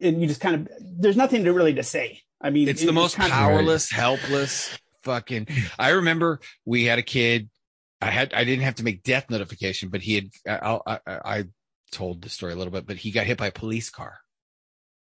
and 0.00 0.20
you 0.20 0.28
just 0.28 0.40
kind 0.40 0.54
of 0.54 0.68
there's 0.80 1.16
nothing 1.16 1.42
to 1.44 1.52
really 1.52 1.74
to 1.74 1.82
say. 1.82 2.20
I 2.40 2.50
mean, 2.50 2.68
It's 2.68 2.82
it- 2.82 2.86
the 2.86 2.92
most 2.92 3.18
of- 3.18 3.28
powerless, 3.28 3.90
helpless 3.90 4.76
fucking. 5.02 5.48
I 5.78 5.90
remember 5.90 6.40
we 6.64 6.84
had 6.84 6.98
a 6.98 7.02
kid. 7.02 7.50
I 8.00 8.10
had 8.10 8.32
I 8.32 8.44
didn't 8.44 8.64
have 8.64 8.76
to 8.76 8.84
make 8.84 9.02
death 9.02 9.28
notification, 9.30 9.90
but 9.90 10.00
he 10.02 10.14
had. 10.14 10.30
I 10.46 10.78
I, 10.86 10.98
I 11.06 11.44
told 11.92 12.22
the 12.22 12.28
story 12.30 12.52
a 12.52 12.56
little 12.56 12.72
bit, 12.72 12.86
but 12.86 12.96
he 12.96 13.10
got 13.10 13.26
hit 13.26 13.36
by 13.38 13.48
a 13.48 13.52
police 13.52 13.90
car 13.90 14.20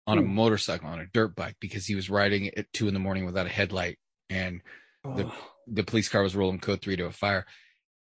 on 0.06 0.18
a 0.18 0.22
Hmm. 0.22 0.36
motorcycle 0.36 0.88
on 0.90 1.00
a 1.00 1.06
dirt 1.08 1.36
bike 1.36 1.56
because 1.60 1.86
he 1.86 1.96
was 1.96 2.10
riding 2.10 2.50
at 2.58 2.72
two 2.74 2.88
in 2.88 2.94
the 2.94 3.00
morning 3.00 3.26
without 3.26 3.46
a 3.46 3.50
headlight, 3.50 3.98
and 4.30 4.62
the- 5.04 5.26
Oh, 5.26 5.52
the 5.66 5.84
police 5.84 6.10
car 6.10 6.22
was 6.22 6.36
rolling 6.36 6.60
code 6.60 6.82
three 6.82 6.98
to 6.98 7.06
a 7.06 7.12
fire. 7.12 7.46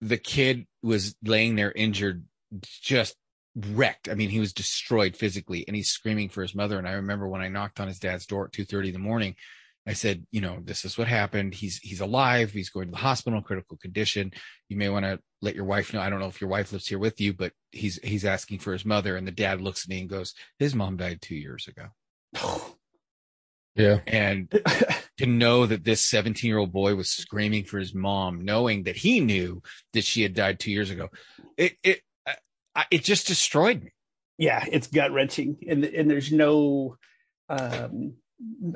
The 0.01 0.17
kid 0.17 0.67
was 0.83 1.15
laying 1.23 1.57
there 1.57 1.71
injured, 1.73 2.25
just 2.83 3.17
wrecked. 3.57 4.09
I 4.09 4.15
mean, 4.15 4.31
he 4.31 4.41
was 4.41 4.53
destroyed 4.53 5.17
physically 5.17 5.65
and 5.67 5.77
he's 5.77 5.91
screaming 5.91 6.29
for 6.29 6.43
his 6.43 6.55
mother. 6.55 6.79
And 6.79 6.89
I 6.89 6.93
remember 6.93 7.29
when 7.29 7.41
I 7.41 7.49
knocked 7.49 7.81
on 7.81 7.89
his 7.89 7.99
dad's 7.99 8.27
door 8.27 8.47
at 8.47 8.53
two 8.53 8.65
thirty 8.65 8.89
in 8.89 8.95
the 8.95 8.99
morning, 8.99 9.37
I 9.87 9.93
said, 9.93 10.27
you 10.31 10.41
know, 10.41 10.59
this 10.63 10.85
is 10.85 10.97
what 10.97 11.09
happened. 11.09 11.55
He's, 11.55 11.79
he's 11.79 12.01
alive. 12.01 12.53
He's 12.53 12.71
going 12.71 12.87
to 12.87 12.93
the 12.93 12.97
hospital, 12.97 13.43
critical 13.43 13.77
condition. 13.77 14.33
You 14.69 14.79
may 14.79 14.89
want 14.89 15.05
to 15.05 15.21
let 15.43 15.55
your 15.55 15.67
wife 15.67 15.93
know. 15.93 16.01
I 16.01 16.09
don't 16.09 16.21
know 16.21 16.29
if 16.29 16.41
your 16.41 16.49
wife 16.49 16.73
lives 16.73 16.87
here 16.87 16.99
with 16.99 17.21
you, 17.21 17.35
but 17.35 17.53
he's, 17.71 17.99
he's 18.03 18.25
asking 18.25 18.61
for 18.61 18.73
his 18.73 18.87
mother. 18.87 19.17
And 19.17 19.27
the 19.27 19.33
dad 19.33 19.61
looks 19.61 19.85
at 19.85 19.91
me 19.91 20.01
and 20.01 20.09
goes, 20.09 20.35
his 20.59 20.75
mom 20.75 20.97
died 20.97 21.21
two 21.21 21.37
years 21.37 21.69
ago. 21.69 21.89
Yeah. 23.77 23.99
And 24.07 24.53
to 25.19 25.27
know 25.27 25.67
that 25.67 25.83
this 25.83 26.01
17 26.01 26.47
year 26.47 26.59
old 26.59 26.73
boy 26.73 26.95
was 26.95 27.11
screaming 27.11 27.65
for 27.65 27.81
his 27.81 27.93
mom, 27.93 28.45
knowing 28.45 28.85
that 28.85 28.95
he 28.95 29.19
knew 29.19 29.63
that 29.95 30.05
she 30.05 30.23
had 30.23 30.33
died 30.33 30.61
two 30.61 30.71
years 30.71 30.91
ago, 30.91 31.09
it, 31.57 31.73
it, 31.83 32.01
I, 32.75 32.85
it 32.91 33.05
just 33.05 33.27
destroyed 33.27 33.83
me. 33.83 33.91
yeah, 34.39 34.65
it's 34.71 34.87
gut 34.89 35.13
wrenching, 35.13 35.59
and 35.69 35.85
and 35.85 36.11
there's 36.11 36.33
no, 36.33 36.97
um, 37.49 38.15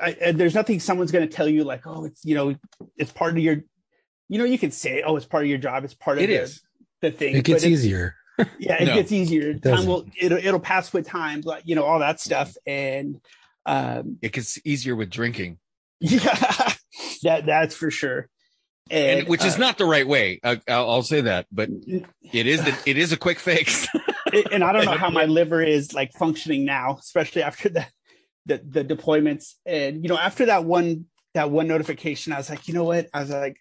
I, 0.00 0.11
and 0.20 0.38
there's 0.38 0.54
nothing 0.54 0.80
someone's 0.80 1.11
going 1.12 1.28
to 1.28 1.34
tell 1.34 1.48
you 1.48 1.64
like, 1.64 1.87
oh, 1.87 2.04
it's 2.04 2.24
you 2.24 2.34
know, 2.34 2.54
it's 2.96 3.12
part 3.12 3.32
of 3.32 3.38
your, 3.42 3.56
you 4.28 4.38
know, 4.38 4.44
you 4.44 4.58
can 4.58 4.70
say, 4.70 5.02
oh, 5.04 5.16
it's 5.16 5.26
part 5.26 5.42
of 5.44 5.48
your 5.48 5.58
job, 5.58 5.84
it's 5.84 5.94
part 5.94 6.18
of 6.18 6.24
It 6.24 6.28
the, 6.28 6.42
is. 6.42 6.62
the 7.02 7.11
thing. 7.11 7.37
It 7.37 7.44
gets 7.44 7.64
but 7.64 7.70
easier. 7.70 8.14
yeah, 8.58 8.80
it 8.80 8.87
No. 8.87 8.94
gets 8.94 9.11
easier. 9.11 9.54
Time 9.54 9.87
will 9.87 10.06
it'll 10.20 10.38
it'll 10.38 10.61
pass 10.61 10.92
with 10.92 11.06
time, 11.08 11.40
but 11.44 11.66
you 11.68 11.74
know 11.74 11.84
all 11.84 11.98
that 11.98 12.20
stuff, 12.20 12.54
and 12.66 13.20
um, 13.66 14.18
It 14.22 14.32
gets 14.32 14.58
easier 14.64 14.94
with 14.94 15.11
drinking, 15.11 15.58
yeah, 16.00 16.72
that 17.24 17.44
that's 17.46 17.74
for 17.74 17.90
sure. 17.90 18.28
And, 18.90 19.20
and, 19.20 19.29
which 19.29 19.44
is 19.44 19.57
uh, 19.57 19.59
not 19.59 19.79
the 19.79 19.85
right 19.85 20.07
way. 20.07 20.40
I, 20.42 20.61
I'll, 20.68 20.90
I'll 20.90 21.03
say 21.03 21.22
that, 21.22 21.46
but 21.53 21.68
it 22.33 22.46
is 22.46 22.64
the, 22.64 22.77
it 22.87 22.96
is 22.96 23.12
a 23.12 23.16
quick 23.16 23.38
fix. 23.38 23.87
and 24.53 24.64
I 24.64 24.72
don't 24.72 24.85
know 24.85 24.96
how 24.96 25.11
my 25.11 25.24
liver 25.24 25.62
is 25.62 25.92
like 25.92 26.12
functioning 26.12 26.64
now, 26.64 26.96
especially 26.98 27.42
after 27.42 27.68
the, 27.68 27.87
the 28.46 28.62
the 28.64 28.85
deployments. 28.85 29.55
And 29.66 30.03
you 30.03 30.09
know, 30.09 30.18
after 30.18 30.46
that 30.46 30.64
one 30.64 31.07
that 31.35 31.51
one 31.51 31.68
notification, 31.68 32.33
I 32.33 32.38
was 32.38 32.51
like, 32.51 32.68
you 32.68 32.74
know 32.74 32.85
what? 32.85 33.09
I 33.12 33.20
was 33.20 33.31
like, 33.31 33.59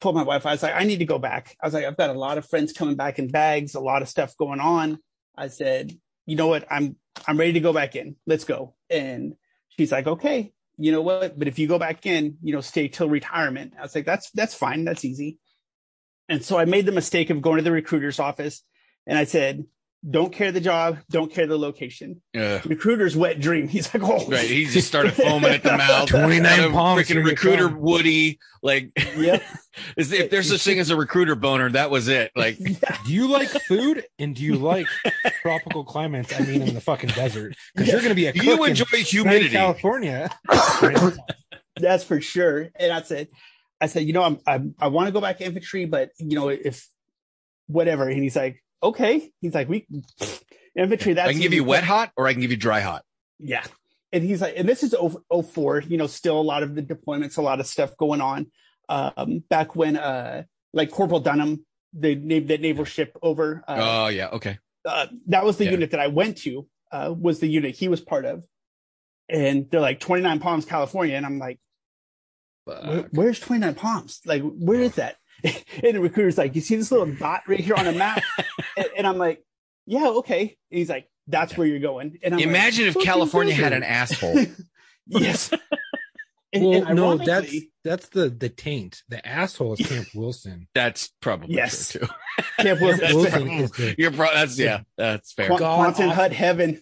told 0.00 0.14
my 0.14 0.22
wife, 0.22 0.46
I 0.46 0.52
was 0.52 0.62
like, 0.62 0.74
I 0.74 0.84
need 0.84 0.98
to 0.98 1.06
go 1.06 1.18
back. 1.18 1.56
I 1.62 1.66
was 1.66 1.74
like, 1.74 1.84
I've 1.84 1.96
got 1.96 2.10
a 2.10 2.18
lot 2.18 2.38
of 2.38 2.48
friends 2.48 2.72
coming 2.72 2.96
back 2.96 3.18
in 3.18 3.28
bags, 3.28 3.74
a 3.74 3.80
lot 3.80 4.02
of 4.02 4.08
stuff 4.08 4.36
going 4.36 4.60
on. 4.60 4.98
I 5.36 5.48
said, 5.48 5.96
you 6.26 6.36
know 6.36 6.48
what? 6.48 6.66
I'm 6.70 6.96
I'm 7.26 7.38
ready 7.38 7.54
to 7.54 7.60
go 7.60 7.72
back 7.72 7.96
in. 7.96 8.16
Let's 8.26 8.44
go. 8.44 8.74
And 8.90 9.36
she's 9.68 9.92
like, 9.92 10.06
okay, 10.06 10.52
you 10.78 10.92
know 10.92 11.02
what? 11.02 11.38
But 11.38 11.48
if 11.48 11.58
you 11.58 11.66
go 11.68 11.78
back 11.78 12.06
in, 12.06 12.36
you 12.42 12.52
know, 12.52 12.60
stay 12.60 12.88
till 12.88 13.08
retirement. 13.08 13.74
I 13.78 13.82
was 13.82 13.94
like, 13.94 14.04
that's 14.04 14.30
that's 14.32 14.54
fine. 14.54 14.84
That's 14.84 15.04
easy. 15.04 15.38
And 16.28 16.44
so 16.44 16.58
I 16.58 16.64
made 16.64 16.86
the 16.86 16.92
mistake 16.92 17.30
of 17.30 17.40
going 17.40 17.58
to 17.58 17.62
the 17.62 17.72
recruiter's 17.72 18.18
office 18.18 18.62
and 19.06 19.16
I 19.18 19.24
said, 19.24 19.64
don't 20.08 20.32
care 20.32 20.52
the 20.52 20.60
job, 20.60 20.98
don't 21.10 21.32
care 21.32 21.46
the 21.46 21.58
location. 21.58 22.22
Yeah. 22.32 22.62
Recruiter's 22.64 23.16
wet 23.16 23.40
dream. 23.40 23.66
He's 23.76 23.92
like, 23.92 24.02
oh, 24.04 24.24
right. 24.28 24.48
He 24.48 24.64
just 24.66 24.86
started 24.86 25.14
foaming 25.14 25.52
at 25.52 25.62
the 25.62 25.72
mouth. 25.76 26.08
29 26.08 26.60
And 26.60 26.70
a 26.70 26.70
palms 26.74 27.02
Freaking 27.02 27.24
recruiter 27.24 27.68
phone. 27.68 27.80
Woody. 27.80 28.38
Like, 28.62 28.90
Yep. 29.16 29.42
is- 29.96 30.12
if 30.12 30.30
there's 30.30 30.48
such 30.48 30.62
thing 30.62 30.78
as 30.78 30.90
a 30.90 30.96
recruiter 30.96 31.34
boner, 31.34 31.70
that 31.70 31.90
was 31.90 32.06
it. 32.08 32.30
Like, 32.36 32.56
Yeah. 32.60 32.96
Do 33.06 33.12
you 33.12 33.26
like 33.28 33.48
food 33.48 34.04
and 34.18 34.34
do 34.34 34.42
you 34.44 34.54
like 34.56 34.86
tropical 35.42 35.84
climates? 35.84 36.32
I 36.38 36.44
mean, 36.44 36.62
in 36.62 36.74
the 36.74 36.80
fucking 36.80 37.10
desert, 37.10 37.54
because 37.74 37.90
you're 37.90 38.00
going 38.00 38.10
to 38.10 38.14
be 38.14 38.26
a 38.26 38.32
do 38.32 38.38
cook 38.40 38.46
you 38.46 38.64
in 38.64 38.70
enjoy 38.70 38.84
sunny 38.86 39.02
humidity? 39.02 39.50
California. 39.50 40.30
That's 41.78 42.04
for 42.04 42.20
sure. 42.20 42.68
And 42.78 42.92
I 42.92 43.02
said, 43.02 43.28
I 43.80 43.86
said, 43.86 44.04
you 44.04 44.12
know, 44.12 44.22
I'm, 44.22 44.38
I'm 44.46 44.74
I 44.78 44.88
want 44.88 45.08
to 45.08 45.12
go 45.12 45.20
back 45.20 45.38
to 45.38 45.44
infantry, 45.44 45.84
but 45.84 46.10
you 46.18 46.34
know, 46.36 46.48
if 46.48 46.88
whatever. 47.66 48.08
And 48.08 48.22
he's 48.22 48.36
like, 48.36 48.62
okay. 48.82 49.30
He's 49.40 49.54
like, 49.54 49.68
we 49.68 49.86
infantry. 50.76 51.14
That's 51.14 51.28
I 51.28 51.32
can 51.32 51.40
give 51.40 51.52
you 51.54 51.64
wet 51.64 51.84
hot 51.84 52.12
or 52.16 52.26
I 52.26 52.32
can 52.32 52.40
give 52.42 52.50
you 52.50 52.56
dry 52.56 52.80
hot. 52.80 53.04
Yeah. 53.38 53.64
And 54.12 54.22
he's 54.24 54.40
like, 54.40 54.54
and 54.56 54.68
this 54.68 54.82
is 54.82 54.94
0- 54.94 55.44
04, 55.44 55.80
you 55.82 55.96
know, 55.98 56.06
still 56.06 56.40
a 56.40 56.42
lot 56.42 56.62
of 56.62 56.74
the 56.74 56.82
deployments, 56.82 57.36
a 57.38 57.42
lot 57.42 57.60
of 57.60 57.66
stuff 57.66 57.96
going 57.96 58.20
on. 58.20 58.50
Um, 58.88 59.42
back 59.50 59.74
when, 59.74 59.96
uh, 59.96 60.44
like 60.72 60.90
Corporal 60.90 61.20
Dunham, 61.20 61.66
the, 61.92 62.14
na- 62.14 62.46
the 62.46 62.58
naval 62.58 62.84
ship 62.84 63.16
over, 63.22 63.64
uh, 63.66 64.04
Oh 64.04 64.08
yeah. 64.08 64.28
Okay. 64.28 64.58
uh, 64.84 65.06
that 65.26 65.44
was 65.44 65.56
the 65.56 65.64
Yeah. 65.64 65.72
unit 65.72 65.90
that 65.90 66.00
I 66.00 66.06
went 66.06 66.38
to, 66.38 66.66
uh, 66.92 67.12
was 67.18 67.40
the 67.40 67.48
unit 67.48 67.74
he 67.74 67.88
was 67.88 68.00
part 68.00 68.24
of. 68.24 68.44
And 69.28 69.68
they're 69.70 69.80
like 69.80 69.98
29 69.98 70.38
Palms, 70.38 70.64
California. 70.64 71.16
And 71.16 71.26
I'm 71.26 71.38
like, 71.38 71.58
Where, 72.64 73.08
where's 73.10 73.40
29 73.40 73.74
Palms? 73.74 74.20
Like, 74.24 74.42
where 74.42 74.80
is 74.80 74.94
that? 74.94 75.16
and 75.44 75.96
the 75.96 76.00
recruiter's 76.00 76.38
like, 76.38 76.54
you 76.54 76.60
see 76.60 76.76
this 76.76 76.90
little 76.90 77.06
dot 77.14 77.42
right 77.46 77.60
here 77.60 77.74
on 77.76 77.86
a 77.86 77.92
map? 77.92 78.22
and, 78.76 78.86
and 78.98 79.06
I'm 79.06 79.18
like, 79.18 79.44
yeah, 79.86 80.08
okay. 80.08 80.56
And 80.70 80.78
he's 80.78 80.88
like, 80.88 81.08
that's 81.28 81.56
where 81.56 81.66
you're 81.66 81.80
going. 81.80 82.18
And 82.22 82.34
I'm 82.34 82.38
like, 82.40 82.48
Imagine 82.48 82.86
if 82.88 82.94
California 82.98 83.54
had 83.54 83.72
an 83.72 83.82
asshole. 83.82 84.44
yes. 85.06 85.50
And- 86.52 86.64
well, 86.64 86.86
and 86.86 86.96
no, 86.96 87.16
that's 87.18 87.54
that's 87.84 88.08
the 88.08 88.30
the 88.30 88.48
taint. 88.48 89.02
The 89.08 89.24
asshole 89.26 89.74
is 89.74 89.86
Camp 89.86 90.06
Wilson. 90.14 90.68
That's 90.74 91.10
probably 91.20 91.54
Yes. 91.54 91.92
true 91.92 92.02
too. 92.02 92.08
Camp 92.60 92.80
Wilson. 92.80 93.00
That's 93.00 93.14
Wilson 93.14 93.46
fair. 93.48 93.62
is 93.64 93.70
the 93.72 93.94
You're 93.98 94.10
pro- 94.12 94.32
that's 94.32 94.58
yeah, 94.58 94.80
that's 94.96 95.32
fair. 95.34 95.48
Qu- 95.48 95.58
God 95.58 95.76
Quantum 95.76 96.04
awful. 96.10 96.14
Hut 96.14 96.32
Heaven. 96.32 96.80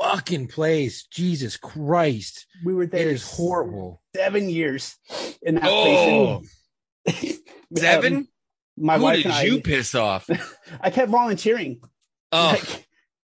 fucking 0.00 0.46
place. 0.48 1.06
Jesus 1.10 1.56
Christ, 1.58 2.46
We 2.64 2.72
were 2.72 2.84
it 2.84 2.92
there 2.92 3.10
is 3.10 3.28
horrible. 3.30 4.00
seven 4.16 4.48
years 4.48 4.96
in 5.42 5.56
that 5.56 5.64
Oh, 5.66 6.42
place. 7.04 7.38
And, 7.70 7.78
seven? 7.78 8.16
um, 8.16 8.28
my 8.76 8.96
Who 8.98 9.02
wife 9.04 9.16
did 9.18 9.26
and 9.26 9.34
I, 9.34 9.42
you 9.44 9.60
piss 9.60 9.94
off? 9.94 10.28
I 10.80 10.90
kept 10.90 11.10
volunteering. 11.10 11.80
Oh, 12.32 12.56
Like, 12.58 12.86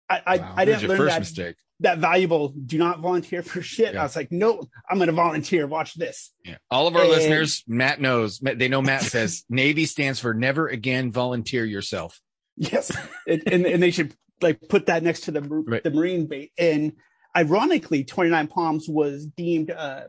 I, 0.08 0.22
I, 0.26 0.36
Wow. 0.38 0.54
I 0.56 0.64
didn't 0.64 0.80
your 0.82 0.88
learn 0.90 0.98
first 0.98 1.12
that, 1.14 1.18
mistake. 1.20 1.56
that 1.80 1.98
valuable 1.98 2.48
do 2.50 2.78
not 2.78 3.00
volunteer 3.00 3.42
for 3.42 3.62
shit. 3.62 3.94
Yeah. 3.94 4.00
I 4.00 4.02
was 4.04 4.14
like, 4.16 4.30
no, 4.30 4.62
I'm 4.88 4.98
going 4.98 5.06
to 5.08 5.12
volunteer. 5.12 5.66
Watch 5.66 5.94
this. 5.94 6.32
Yeah. 6.44 6.56
All 6.70 6.86
of 6.86 6.94
our 6.96 7.02
And- 7.02 7.10
listeners, 7.10 7.64
Matt 7.66 8.00
knows. 8.00 8.38
They 8.40 8.68
know 8.68 8.82
Matt 8.82 9.02
says 9.02 9.44
Navy 9.50 9.86
stands 9.86 10.20
for 10.20 10.34
never 10.34 10.68
again 10.68 11.10
volunteer 11.12 11.64
yourself. 11.64 12.20
Yes. 12.56 12.94
and, 13.26 13.42
and, 13.46 13.66
and 13.66 13.82
they 13.82 13.90
should 13.90 14.14
like 14.40 14.60
put 14.68 14.86
that 14.86 15.02
next 15.02 15.20
to 15.22 15.30
the, 15.30 15.40
Right. 15.42 15.82
the 15.82 15.90
Marine 15.90 16.26
bait. 16.26 16.52
And 16.58 16.92
ironically, 17.36 18.04
29 18.04 18.46
Palms 18.48 18.86
was 18.88 19.24
deemed 19.26 19.70
uh, 19.70 20.02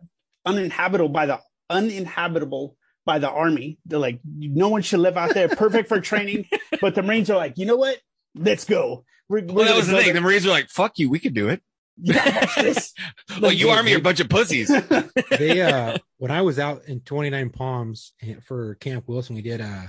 uninhabitable 0.45 1.09
by 1.09 1.25
the 1.27 1.39
uninhabitable 1.69 2.75
by 3.05 3.19
the 3.19 3.29
army. 3.29 3.77
They're 3.85 3.99
like, 3.99 4.19
no 4.25 4.69
one 4.69 4.81
should 4.81 4.99
live 4.99 5.17
out 5.17 5.33
there. 5.33 5.47
Perfect 5.49 5.89
for 5.89 5.99
training. 6.11 6.47
But 6.81 6.95
the 6.95 7.03
Marines 7.03 7.29
are 7.29 7.37
like, 7.37 7.57
you 7.57 7.65
know 7.65 7.75
what? 7.75 7.99
Let's 8.35 8.65
go. 8.65 9.05
We're, 9.29 9.41
we're 9.43 9.53
Well, 9.53 9.65
that 9.65 9.75
was 9.75 9.87
the 9.87 9.93
thing. 9.95 10.05
there. 10.05 10.13
The 10.13 10.21
Marines 10.21 10.45
were 10.45 10.51
like, 10.51 10.69
"Fuck 10.69 10.99
you, 10.99 11.09
we 11.09 11.19
could 11.19 11.33
do 11.33 11.49
it." 11.49 11.61
Yeah, 11.97 12.39
watch 12.41 12.55
this. 12.55 12.93
Well, 13.39 13.51
you 13.51 13.67
they- 13.67 13.71
army 13.71 13.93
are 13.93 13.97
a 13.99 14.01
bunch 14.01 14.19
of 14.19 14.27
pussies. 14.29 14.69
They 15.29 15.61
uh 15.61 15.97
when 16.17 16.31
I 16.31 16.41
was 16.41 16.57
out 16.59 16.85
in 16.87 17.01
29 17.01 17.49
Palms 17.51 18.13
for 18.45 18.75
Camp 18.75 19.07
Wilson, 19.07 19.35
we 19.35 19.41
did 19.43 19.61
uh 19.61 19.87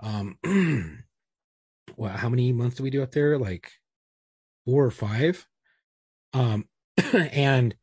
um 0.00 0.38
well, 1.96 2.12
how 2.16 2.28
many 2.28 2.52
months 2.52 2.76
did 2.76 2.82
we 2.82 2.90
do 2.90 3.02
up 3.02 3.12
there? 3.12 3.38
Like 3.38 3.70
four 4.66 4.84
or 4.84 4.90
five. 4.90 5.46
Um 6.32 6.66
and 7.12 7.74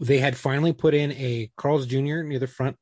they 0.00 0.18
had 0.18 0.36
finally 0.36 0.72
put 0.72 0.94
in 0.94 1.12
a 1.12 1.50
Carl's 1.56 1.86
Jr. 1.86 2.22
near 2.22 2.38
the 2.38 2.46
front 2.46 2.76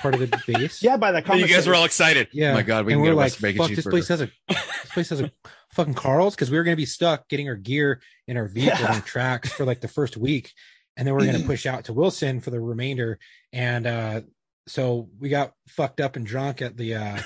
part 0.00 0.14
of 0.14 0.20
the 0.20 0.42
base. 0.46 0.82
Yeah, 0.82 0.96
by 0.96 1.10
the 1.12 1.18
And 1.18 1.26
you 1.26 1.32
guys 1.32 1.40
commissary. 1.50 1.70
were 1.70 1.74
all 1.76 1.84
excited. 1.84 2.28
Yeah. 2.32 2.50
Oh 2.52 2.54
my 2.54 2.62
god, 2.62 2.86
we 2.86 2.92
and 2.92 3.00
can 3.00 3.02
we're 3.02 3.14
get 3.14 3.42
a 3.42 3.46
like, 3.46 3.56
fuck, 3.56 3.70
this 3.70 3.86
place 3.86 4.08
has 4.08 4.20
a 4.22 4.30
this 4.48 4.90
place 4.92 5.08
has 5.10 5.20
a 5.20 5.30
fucking 5.72 5.94
Carl's 5.94 6.34
because 6.34 6.50
we 6.50 6.56
were 6.58 6.64
gonna 6.64 6.76
be 6.76 6.86
stuck 6.86 7.28
getting 7.28 7.48
our 7.48 7.56
gear 7.56 8.00
in 8.28 8.36
our 8.36 8.48
vehicle 8.48 8.80
Yeah. 8.80 8.94
and 8.94 9.04
tracks 9.04 9.52
for 9.52 9.64
like 9.64 9.80
the 9.80 9.88
first 9.88 10.16
week, 10.16 10.52
and 10.96 11.06
then 11.06 11.14
we 11.14 11.28
are 11.28 11.32
gonna 11.32 11.44
push 11.44 11.66
out 11.66 11.84
to 11.84 11.92
Wilson 11.92 12.40
for 12.40 12.50
the 12.50 12.60
remainder. 12.60 13.18
And 13.52 13.86
uh 13.86 14.20
so 14.68 15.08
we 15.20 15.28
got 15.28 15.52
fucked 15.68 16.00
up 16.00 16.16
and 16.16 16.26
drunk 16.26 16.62
at 16.62 16.76
the 16.76 16.94
uh 16.94 17.18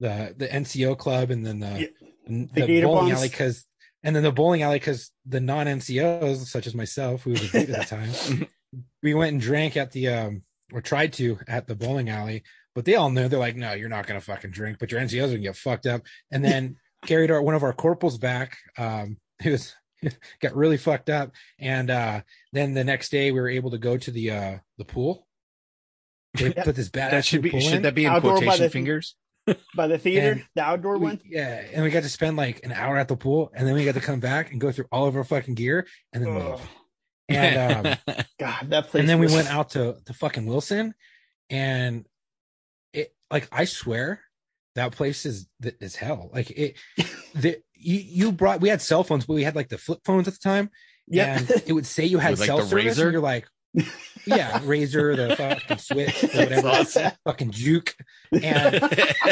the 0.00 0.34
the 0.36 0.48
NCO 0.48 0.96
club 0.96 1.30
and 1.30 1.44
then 1.46 1.60
the 1.60 1.80
Yeah. 1.80 2.46
the, 2.54 2.66
The 2.66 2.82
bowling 2.82 3.08
Bombs. 3.10 3.12
alley 3.18 3.28
because 3.28 3.64
and 4.02 4.16
then 4.16 4.22
the 4.22 4.32
bowling 4.32 4.62
alley 4.62 4.78
because 4.78 5.10
the 5.26 5.40
non 5.40 5.66
NCOs 5.66 6.46
such 6.46 6.66
as 6.66 6.74
myself 6.74 7.22
who 7.22 7.30
was 7.30 7.54
a 7.54 7.58
at 7.60 7.66
the 7.66 7.74
time 7.84 8.48
we 9.02 9.12
went 9.14 9.32
and 9.32 9.40
drank 9.40 9.76
at 9.76 9.92
the 9.92 10.08
um 10.08 10.42
or 10.72 10.80
tried 10.80 11.12
to 11.14 11.38
at 11.48 11.66
the 11.66 11.74
bowling 11.74 12.08
alley, 12.08 12.42
but 12.74 12.84
they 12.84 12.94
all 12.94 13.10
knew 13.10 13.28
they're 13.28 13.38
like, 13.38 13.56
no, 13.56 13.72
you're 13.72 13.88
not 13.88 14.06
gonna 14.06 14.20
fucking 14.20 14.50
drink, 14.50 14.78
but 14.78 14.90
your 14.92 15.00
NCOs 15.00 15.24
are 15.24 15.28
gonna 15.28 15.38
get 15.38 15.56
fucked 15.56 15.86
up. 15.86 16.02
And 16.30 16.44
then 16.44 16.76
carried 17.06 17.30
our 17.30 17.42
one 17.42 17.54
of 17.54 17.62
our 17.62 17.72
corporals 17.72 18.18
back, 18.18 18.58
um, 18.78 19.16
who 19.42 19.50
was 19.52 19.74
got 20.40 20.54
really 20.54 20.76
fucked 20.76 21.10
up. 21.10 21.32
And 21.58 21.90
uh 21.90 22.22
then 22.52 22.74
the 22.74 22.84
next 22.84 23.10
day 23.10 23.30
we 23.32 23.40
were 23.40 23.48
able 23.48 23.70
to 23.72 23.78
go 23.78 23.96
to 23.96 24.10
the 24.10 24.30
uh 24.30 24.58
the 24.78 24.84
pool. 24.84 25.26
They 26.34 26.52
Yeah. 26.56 26.64
put 26.64 26.76
this 26.76 26.88
badass 26.88 27.10
That 27.10 27.24
should 27.24 27.42
be. 27.42 27.50
pool 27.50 27.60
Should 27.60 27.74
in. 27.74 27.82
that 27.82 27.94
be 27.94 28.04
in 28.04 28.12
Outdoor 28.12 28.34
by 28.34 28.42
quotation 28.44 28.64
the- 28.64 28.70
fingers? 28.70 29.16
by 29.74 29.88
the 29.88 29.98
theater, 29.98 30.32
And 30.32 30.44
the 30.54 30.62
outdoor 30.62 30.96
We- 30.98 31.06
one. 31.06 31.20
yeah, 31.24 31.64
and 31.72 31.82
we 31.82 31.90
got 31.90 32.04
to 32.04 32.08
spend 32.08 32.36
like 32.36 32.60
an 32.64 32.70
hour 32.72 32.96
at 32.96 33.08
the 33.08 33.16
pool, 33.16 33.50
and 33.54 33.66
then 33.66 33.74
we 33.74 33.84
got 33.84 33.94
to 33.94 34.00
come 34.00 34.20
back 34.20 34.52
and 34.52 34.60
go 34.60 34.70
through 34.70 34.84
all 34.92 35.06
of 35.06 35.16
our 35.16 35.24
fucking 35.24 35.54
gear, 35.54 35.88
and 36.12 36.24
then 36.24 36.36
Ugh. 36.36 36.60
Leave. 37.30 37.40
And 37.40 37.86
um, 38.08 38.14
God, 38.38 38.70
that 38.70 38.88
place. 38.88 39.00
and 39.00 39.08
then 39.08 39.18
we 39.18 39.26
went 39.26 39.48
out 39.48 39.70
to 39.70 39.96
to 40.04 40.14
fucking 40.14 40.46
Wilson, 40.46 40.94
and 41.48 42.06
it 42.92 43.14
like 43.30 43.48
I 43.52 43.64
swear 43.64 44.20
that 44.74 44.92
place 44.92 45.26
is 45.26 45.48
is 45.62 45.96
hell. 45.96 46.30
Like 46.32 46.50
it, 46.50 46.76
the 47.34 47.58
you 47.74 47.96
you 47.96 48.32
brought 48.32 48.60
we 48.60 48.68
had 48.68 48.82
cell 48.82 49.04
phones, 49.04 49.26
but 49.26 49.34
we 49.34 49.44
had 49.44 49.56
like 49.56 49.68
the 49.68 49.78
flip 49.78 50.00
phones 50.04 50.28
at 50.28 50.34
the 50.34 50.40
time. 50.40 50.70
Yeah. 51.06 51.40
it 51.66 51.72
would 51.72 51.86
say 51.86 52.04
you 52.04 52.18
had 52.18 52.32
With, 52.32 52.40
like, 52.40 52.46
cell 52.46 52.58
the 52.58 52.66
service, 52.66 52.84
Razor? 52.84 53.04
and 53.04 53.12
you're 53.14 53.22
like, 53.22 53.48
yeah, 54.26 54.60
razor, 54.64 55.16
the 55.16 55.36
fucking 55.68 55.78
switch, 55.78 56.24
or 56.24 56.28
whatever, 56.38 56.68
awesome. 56.68 57.12
fucking 57.24 57.50
juke. 57.50 57.94
And 58.32 58.78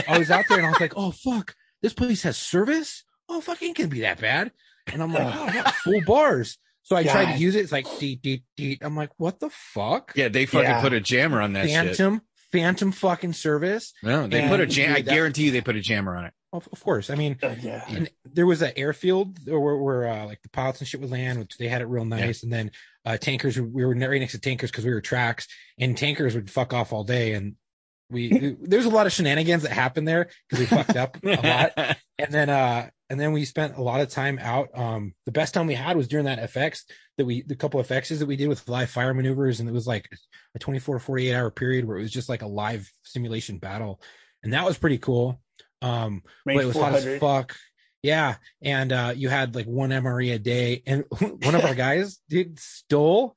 I 0.09 0.19
was 0.19 0.31
out 0.31 0.47
there, 0.49 0.59
and 0.59 0.67
I 0.67 0.71
was 0.71 0.81
like, 0.81 0.95
oh 0.97 1.13
fuck, 1.13 1.55
this 1.83 1.93
place 1.93 2.23
has 2.23 2.37
service. 2.37 3.05
Oh 3.29 3.41
fucking 3.41 3.75
can 3.75 3.89
be 3.89 4.01
that 4.01 4.21
bad. 4.21 4.53
And 4.93 5.03
I'm 5.03 5.13
like, 5.13 5.35
oh, 5.35 5.45
what, 5.45 5.75
full 5.75 6.01
bars. 6.07 6.59
So 6.89 6.97
I 6.97 7.03
tried 7.03 7.35
to 7.35 7.39
use 7.39 7.55
it. 7.55 7.61
It's 7.61 7.73
like 7.73 7.87
deet 7.99 8.23
deet 8.23 8.45
deet. 8.57 8.79
I'm 8.81 8.97
like, 8.97 9.11
what 9.19 9.41
the 9.41 9.51
fuck? 9.51 10.13
yeah, 10.17 10.29
they 10.29 10.47
fucking 10.47 10.71
Yeah. 10.71 10.81
put 10.81 10.95
a 10.95 11.01
jammer 11.01 11.43
on 11.43 11.53
that 11.53 11.67
shit. 11.69 11.75
phantom 11.77 12.23
phantom 12.51 12.93
fucking 12.93 13.35
service 13.35 13.93
No, 14.03 14.27
they 14.27 14.49
put 14.49 14.61
a 14.61 14.63
And- 14.63 14.73
jam. 14.73 14.93
I 14.93 14.97
Dude, 14.97 15.05
that- 15.07 15.13
guarantee 15.13 15.45
you, 15.45 15.51
they 15.51 15.61
put 15.61 15.77
a 15.77 15.83
jammer 15.83 16.17
on 16.17 16.25
it. 16.25 16.33
of, 16.55 16.67
of 16.73 16.83
course 16.83 17.11
i 17.11 17.15
mean 17.15 17.37
Uh, 17.43 17.55
yeah. 17.61 17.85
and 17.89 18.09
there 18.25 18.47
was 18.47 18.63
an 18.63 18.73
airfield 18.75 19.39
where, 19.47 19.77
where 19.77 20.09
uh, 20.09 20.25
like 20.25 20.41
the 20.41 20.49
pilots 20.49 20.81
and 20.81 20.89
shit 20.89 20.99
would 21.03 21.11
land 21.11 21.39
which 21.41 21.59
they 21.59 21.69
had 21.69 21.83
it 21.83 21.89
real 21.89 22.07
nice 22.07 22.43
and 22.43 22.51
then 22.51 22.71
uh 23.05 23.19
tankers 23.19 23.61
we 23.61 23.85
were 23.85 23.95
right 23.95 24.19
next 24.19 24.33
to 24.33 24.41
tankers 24.41 24.71
because 24.71 24.87
we 24.87 24.91
were 24.95 25.03
tracks 25.03 25.47
and 25.79 25.95
tankers 25.99 26.35
would 26.35 26.51
fuck 26.51 26.73
off 26.73 26.91
all 26.91 27.05
day 27.05 27.35
and 27.35 27.57
we 28.11 28.57
there's 28.61 28.87
a 28.87 28.91
lot 28.91 29.07
of 29.07 29.13
shenanigans 29.13 29.63
that 29.63 29.73
happened 29.73 30.09
there 30.09 30.29
because 30.49 30.61
we 30.61 30.67
fucked 30.67 30.97
up 30.97 31.17
a 31.23 31.73
lot. 31.77 31.97
And 32.21 32.35
then 32.35 32.51
uh 32.51 32.91
and 33.09 33.21
then 33.21 33.31
we 33.31 33.45
spent 33.45 33.77
a 33.77 33.83
lot 33.83 34.01
of 34.01 34.09
time 34.09 34.41
out 34.43 34.77
um 34.77 35.15
the 35.25 35.31
best 35.31 35.55
time 35.55 35.69
we 35.69 35.75
had 35.75 35.97
was 35.97 36.09
during 36.09 36.25
that 36.25 36.53
fx 36.53 36.83
that 37.17 37.25
we 37.25 37.43
the 37.43 37.55
couple 37.55 37.79
of 37.79 37.87
fx's 37.87 38.19
that 38.19 38.27
we 38.27 38.35
did 38.35 38.49
with 38.49 38.69
live 38.69 38.91
fire 38.91 39.15
maneuvers. 39.15 39.61
And 39.61 39.69
it 39.69 39.73
was 39.73 39.87
like 39.87 40.09
a 40.57 40.59
24 40.59 40.99
48 40.99 41.33
hour 41.33 41.51
period 41.53 41.85
where 41.85 41.97
it 41.97 42.03
was 42.03 42.11
just 42.11 42.29
like 42.29 42.43
a 42.43 42.49
live 42.49 42.91
simulation 43.05 43.59
battle. 43.59 44.01
And 44.43 44.53
that 44.53 44.65
was 44.65 44.79
pretty 44.79 44.99
cool. 44.99 45.41
Um 45.81 46.23
but 46.45 46.57
it 46.57 46.65
was 46.65 46.77
hot 46.77 46.95
as 46.97 47.21
fuck. 47.21 47.55
Yeah. 48.03 48.35
And 48.63 48.93
uh 48.93 49.13
you 49.15 49.29
had 49.29 49.55
like 49.55 49.67
one 49.67 49.91
mre 49.91 50.35
a 50.35 50.41
day. 50.41 50.83
And 50.85 51.05
one 51.21 51.55
of 51.55 51.65
our 51.65 51.77
guys 51.77 52.19
dude 52.29 52.59
stole 52.59 53.37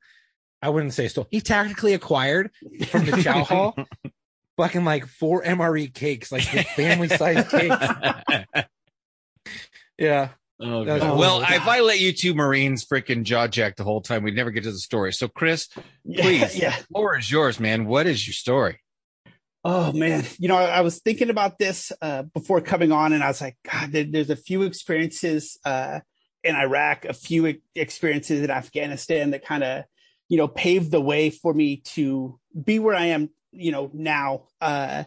i 0.63 0.69
wouldn't 0.69 0.93
say 0.93 1.07
stole 1.07 1.27
he 1.29 1.39
tactically 1.39 1.93
acquired 1.93 2.49
from 2.87 3.05
the 3.05 3.21
chow 3.21 3.43
hall 3.43 3.75
fucking 4.61 4.85
like 4.85 5.07
four 5.07 5.43
mre 5.43 5.91
cakes 5.93 6.31
like 6.31 6.43
family 6.43 7.07
sized 7.07 7.49
cakes 7.51 7.75
yeah 9.97 10.29
Oh, 10.63 10.85
That 10.85 10.93
was- 10.93 11.01
God. 11.01 11.17
well, 11.17 11.37
Oh, 11.39 11.55
if 11.55 11.67
I 11.67 11.79
let 11.79 11.99
you 11.99 12.13
two 12.13 12.35
Marines 12.35 12.85
freaking 12.85 13.23
jaw 13.23 13.47
jack 13.47 13.77
the 13.77 13.83
whole 13.83 13.99
time, 13.99 14.21
we'd 14.21 14.35
never 14.35 14.51
get 14.51 14.61
to 14.65 14.71
the 14.71 14.77
story. 14.77 15.11
So, 15.11 15.27
Chris, 15.27 15.67
Yeah, 16.05 16.21
please. 16.21 16.55
Yeah. 16.55 16.75
floor 16.93 17.17
is 17.17 17.31
yours, 17.31 17.59
man. 17.59 17.85
What 17.87 18.05
is 18.05 18.27
your 18.27 18.35
story? 18.35 18.79
Oh 19.63 19.91
man, 19.91 20.23
you 20.37 20.47
know, 20.47 20.57
I, 20.57 20.65
I 20.65 20.81
was 20.81 20.99
thinking 20.99 21.31
about 21.31 21.57
this 21.57 21.91
uh, 21.99 22.21
before 22.23 22.61
coming 22.61 22.91
on, 22.91 23.11
and 23.11 23.23
I 23.23 23.27
was 23.27 23.41
like, 23.41 23.57
God, 23.71 23.91
there, 23.91 24.03
there's 24.03 24.29
a 24.29 24.35
few 24.35 24.61
experiences 24.61 25.57
uh, 25.65 26.01
in 26.43 26.55
Iraq, 26.55 27.05
a 27.05 27.13
few 27.13 27.57
experiences 27.75 28.41
in 28.43 28.51
Afghanistan 28.51 29.31
that 29.31 29.43
kind 29.43 29.63
of, 29.63 29.83
you 30.29 30.37
know, 30.37 30.47
paved 30.47 30.91
the 30.91 31.01
way 31.01 31.31
for 31.31 31.55
me 31.55 31.77
to 31.95 32.39
be 32.63 32.77
where 32.77 32.95
I 32.95 33.05
am, 33.05 33.29
you 33.51 33.71
know, 33.71 33.89
now. 33.93 34.43
Uh, 34.59 35.03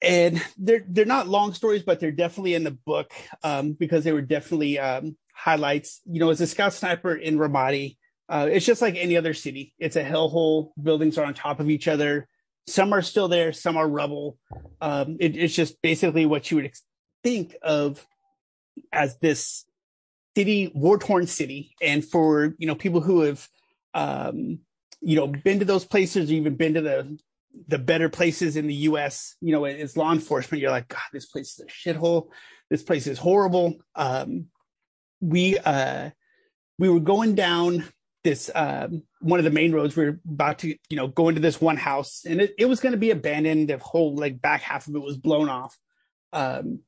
and 0.00 0.40
they're 0.56 0.84
they're 0.88 1.04
not 1.04 1.26
long 1.26 1.52
stories, 1.54 1.82
but 1.82 1.98
they're 1.98 2.12
definitely 2.12 2.54
in 2.54 2.62
the 2.62 2.70
book 2.70 3.12
um, 3.42 3.72
because 3.72 4.04
they 4.04 4.12
were 4.12 4.22
definitely 4.22 4.78
um, 4.78 5.16
highlights. 5.34 6.00
You 6.06 6.20
know, 6.20 6.30
as 6.30 6.40
a 6.40 6.46
scout 6.46 6.72
sniper 6.72 7.14
in 7.14 7.36
Ramadi, 7.36 7.96
uh, 8.28 8.48
it's 8.50 8.64
just 8.64 8.80
like 8.80 8.94
any 8.96 9.16
other 9.16 9.34
city. 9.34 9.74
It's 9.78 9.96
a 9.96 10.04
hellhole. 10.04 10.70
Buildings 10.80 11.18
are 11.18 11.24
on 11.24 11.34
top 11.34 11.58
of 11.58 11.68
each 11.68 11.88
other 11.88 12.28
some 12.68 12.92
are 12.92 13.02
still 13.02 13.28
there 13.28 13.52
some 13.52 13.76
are 13.76 13.88
rubble 13.88 14.36
um, 14.80 15.16
it, 15.18 15.36
it's 15.36 15.54
just 15.54 15.80
basically 15.82 16.26
what 16.26 16.50
you 16.50 16.56
would 16.56 16.66
ex- 16.66 16.82
think 17.24 17.56
of 17.62 18.06
as 18.92 19.18
this 19.18 19.64
city 20.36 20.70
war 20.74 20.98
torn 20.98 21.26
city 21.26 21.74
and 21.82 22.04
for 22.04 22.54
you 22.58 22.66
know 22.66 22.74
people 22.74 23.00
who 23.00 23.22
have 23.22 23.48
um, 23.94 24.58
you 25.00 25.16
know 25.16 25.26
been 25.26 25.58
to 25.58 25.64
those 25.64 25.84
places 25.84 26.30
or 26.30 26.34
even 26.34 26.56
been 26.56 26.74
to 26.74 26.82
the 26.82 27.18
the 27.66 27.78
better 27.78 28.08
places 28.08 28.56
in 28.56 28.66
the 28.66 28.74
us 28.74 29.34
you 29.40 29.52
know 29.52 29.64
as 29.64 29.96
law 29.96 30.12
enforcement 30.12 30.60
you're 30.60 30.70
like 30.70 30.88
god 30.88 31.00
this 31.12 31.26
place 31.26 31.58
is 31.58 31.64
a 31.66 31.66
shithole 31.66 32.28
this 32.70 32.82
place 32.82 33.06
is 33.06 33.18
horrible 33.18 33.74
um, 33.94 34.46
we 35.20 35.58
uh 35.58 36.10
we 36.78 36.88
were 36.88 37.00
going 37.00 37.34
down 37.34 37.84
this 38.24 38.50
um, 38.54 39.02
one 39.20 39.38
of 39.38 39.44
the 39.44 39.50
main 39.50 39.72
roads. 39.72 39.96
We 39.96 40.04
were 40.04 40.20
about 40.28 40.60
to, 40.60 40.68
you 40.68 40.96
know, 40.96 41.08
go 41.08 41.28
into 41.28 41.40
this 41.40 41.60
one 41.60 41.76
house, 41.76 42.24
and 42.28 42.40
it, 42.40 42.54
it 42.58 42.66
was 42.66 42.80
going 42.80 42.92
to 42.92 42.98
be 42.98 43.10
abandoned. 43.10 43.68
The 43.68 43.78
whole 43.78 44.14
like 44.14 44.40
back 44.40 44.62
half 44.62 44.86
of 44.86 44.94
it 44.94 45.02
was 45.02 45.16
blown 45.16 45.48
off, 45.48 45.76
um, 46.32 46.80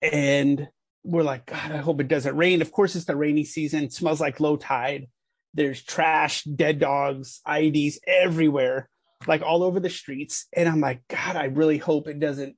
and 0.00 0.68
we're 1.04 1.22
like, 1.22 1.46
God, 1.46 1.72
I 1.72 1.78
hope 1.78 2.00
it 2.00 2.08
doesn't 2.08 2.36
rain. 2.36 2.62
Of 2.62 2.72
course, 2.72 2.96
it's 2.96 3.04
the 3.04 3.16
rainy 3.16 3.44
season. 3.44 3.84
It 3.84 3.92
smells 3.92 4.20
like 4.20 4.40
low 4.40 4.56
tide. 4.56 5.08
There's 5.54 5.82
trash, 5.82 6.44
dead 6.44 6.78
dogs, 6.78 7.40
IEDs 7.46 7.96
everywhere, 8.06 8.88
like 9.26 9.42
all 9.42 9.62
over 9.62 9.80
the 9.80 9.90
streets. 9.90 10.46
And 10.52 10.68
I'm 10.68 10.80
like, 10.80 11.02
God, 11.08 11.36
I 11.36 11.44
really 11.44 11.78
hope 11.78 12.08
it 12.08 12.20
doesn't 12.20 12.56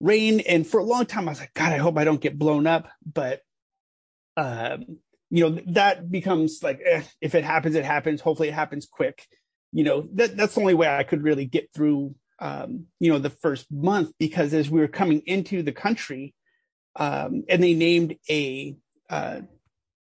rain. 0.00 0.40
And 0.40 0.66
for 0.66 0.80
a 0.80 0.84
long 0.84 1.06
time, 1.06 1.28
I 1.28 1.32
was 1.32 1.40
like, 1.40 1.54
God, 1.54 1.72
I 1.72 1.78
hope 1.78 1.98
I 1.98 2.04
don't 2.04 2.20
get 2.20 2.38
blown 2.38 2.66
up. 2.66 2.88
But, 3.10 3.40
um, 4.36 4.98
you 5.30 5.48
know, 5.48 5.60
that 5.68 6.10
becomes 6.10 6.62
like, 6.62 6.80
eh, 6.84 7.02
if 7.20 7.34
it 7.34 7.44
happens, 7.44 7.74
it 7.74 7.84
happens. 7.84 8.20
Hopefully, 8.20 8.48
it 8.48 8.54
happens 8.54 8.86
quick. 8.86 9.26
You 9.72 9.84
know, 9.84 10.08
that 10.14 10.36
that's 10.36 10.54
the 10.54 10.60
only 10.60 10.74
way 10.74 10.88
I 10.88 11.02
could 11.02 11.22
really 11.22 11.44
get 11.44 11.70
through, 11.74 12.14
um, 12.38 12.86
you 13.00 13.12
know, 13.12 13.18
the 13.18 13.30
first 13.30 13.66
month 13.70 14.12
because 14.18 14.54
as 14.54 14.70
we 14.70 14.80
were 14.80 14.88
coming 14.88 15.22
into 15.26 15.62
the 15.62 15.72
country, 15.72 16.34
um, 16.94 17.44
and 17.48 17.62
they 17.62 17.74
named 17.74 18.16
a 18.30 18.76
uh, 19.10 19.40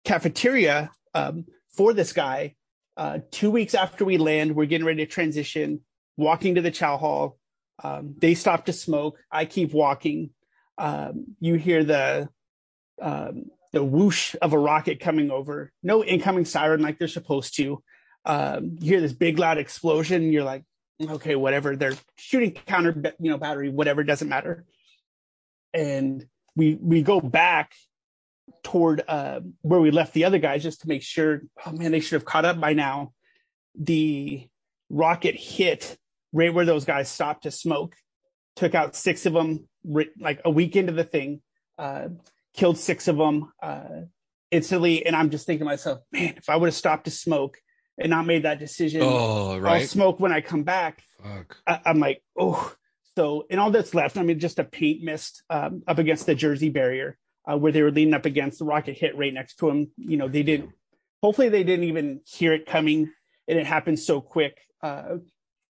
cafeteria 0.05 0.91
um, 1.15 1.45
for 1.71 1.93
this 1.93 2.13
guy. 2.13 2.55
Uh, 2.97 3.21
two 3.31 3.51
weeks 3.51 3.75
after 3.75 4.05
we 4.05 4.19
land, 4.19 4.57
we're 4.57 4.67
getting 4.67 4.87
ready 4.87 5.05
to 5.05 5.11
transition, 5.11 5.81
walking 6.18 6.57
to 6.57 6.61
the 6.61 6.70
chow 6.70 6.98
hall. 6.98 7.38
Um, 7.83 8.16
they 8.18 8.35
stop 8.35 8.66
to 8.66 8.72
smoke. 8.74 9.18
I 9.31 9.46
keep 9.46 9.72
walking. 9.72 10.31
Um, 10.76 11.37
you 11.40 11.54
hear 11.54 11.85
the 11.85 12.28
um, 13.00 13.44
the 13.72 13.85
whoosh 13.85 14.35
of 14.42 14.52
a 14.52 14.59
rocket 14.59 15.00
coming 15.00 15.31
over. 15.31 15.72
No 15.83 16.04
incoming 16.04 16.44
siren 16.44 16.83
like 16.83 16.98
they're 16.98 17.09
supposed 17.09 17.57
to. 17.57 17.83
Um, 18.26 18.76
you 18.81 18.90
hear 18.90 19.00
this 19.00 19.12
big 19.12 19.38
loud 19.38 19.59
explosion. 19.59 20.33
you're 20.33 20.44
like, 20.44 20.64
okay, 21.00 21.37
whatever. 21.37 21.76
They're 21.76 21.94
shooting 22.16 22.52
counter, 22.52 23.14
you 23.20 23.31
know, 23.31 23.38
battery, 23.38 23.70
whatever. 23.70 24.02
Doesn't 24.02 24.28
matter. 24.28 24.64
And 25.72 26.26
we 26.57 26.74
we 26.74 27.02
go 27.02 27.20
back 27.20 27.72
toward 28.64 29.02
uh, 29.07 29.40
where 29.62 29.81
we 29.81 29.92
left 29.92 30.14
the 30.14 30.24
other 30.24 30.38
guys 30.38 30.64
just 30.64 30.81
to 30.81 30.88
make 30.88 31.02
sure. 31.02 31.42
Oh 31.64 31.72
man, 31.72 31.92
they 31.92 32.00
should 32.00 32.16
have 32.16 32.24
caught 32.24 32.44
up 32.44 32.61
by 32.61 32.72
now. 32.72 33.12
The 33.78 34.48
rocket 34.90 35.37
hit 35.37 35.96
right 36.33 36.53
where 36.53 36.64
those 36.64 36.85
guys 36.85 37.09
stopped 37.09 37.45
to 37.45 37.51
smoke, 37.51 37.95
took 38.57 38.75
out 38.75 38.97
six 38.97 39.27
of 39.27 39.33
them 39.33 39.69
like 40.21 40.41
a 40.45 40.51
week 40.51 40.77
into 40.77 40.93
the 40.93 41.05
thing, 41.05 41.41
uh, 41.79 42.09
killed 42.55 42.79
six 42.79 43.09
of 43.09 43.17
them 43.17 43.53
uh, 43.62 44.03
instantly. 44.51 45.07
And 45.07 45.14
I'm 45.17 45.31
just 45.31 45.47
thinking 45.47 45.61
to 45.61 45.71
myself, 45.71 46.01
man, 46.12 46.35
if 46.37 46.49
I 46.49 46.57
would 46.57 46.67
have 46.67 46.75
stopped 46.75 47.05
to 47.05 47.11
smoke 47.11 47.59
and 47.99 48.11
not 48.11 48.27
made 48.27 48.45
that 48.45 48.59
decision, 48.59 49.03
oh, 49.05 49.59
right. 49.59 49.83
I'll 49.83 49.87
smoke 49.87 50.21
when 50.21 50.33
I 50.33 50.41
come 50.41 50.64
back. 50.64 51.03
Fuck. 51.23 51.57
I, 51.67 51.81
I'm 51.87 52.01
like, 52.01 52.23
oh, 52.38 52.75
so, 53.17 53.47
and 53.51 53.59
all 53.59 53.71
that's 53.71 53.95
left, 53.95 54.17
I 54.17 54.23
mean, 54.23 54.38
just 54.38 54.59
a 54.59 54.64
paint 54.64 55.03
mist 55.03 55.43
um, 55.51 55.83
up 55.88 55.99
against 55.99 56.27
the 56.27 56.35
Jersey 56.35 56.69
barrier 56.69 57.17
uh, 57.51 57.57
where 57.57 57.73
they 57.73 57.83
were 57.83 57.91
leaning 57.91 58.14
up 58.14 58.27
against 58.27 58.61
the 58.61 58.64
rocket 58.64 58.97
hit 58.97 59.17
right 59.17 59.35
next 59.35 59.57
to 59.57 59.67
them. 59.67 59.91
You 59.97 60.17
know, 60.17 60.29
they 60.29 60.43
didn't, 60.43 60.71
hopefully, 61.23 61.49
they 61.49 61.64
didn't 61.64 61.87
even 61.87 62.21
hear 62.25 62.53
it 62.53 62.67
coming 62.67 63.11
and 63.49 63.59
it 63.59 63.67
happened 63.67 63.99
so 63.99 64.21
quick. 64.21 64.61
Uh, 64.83 65.17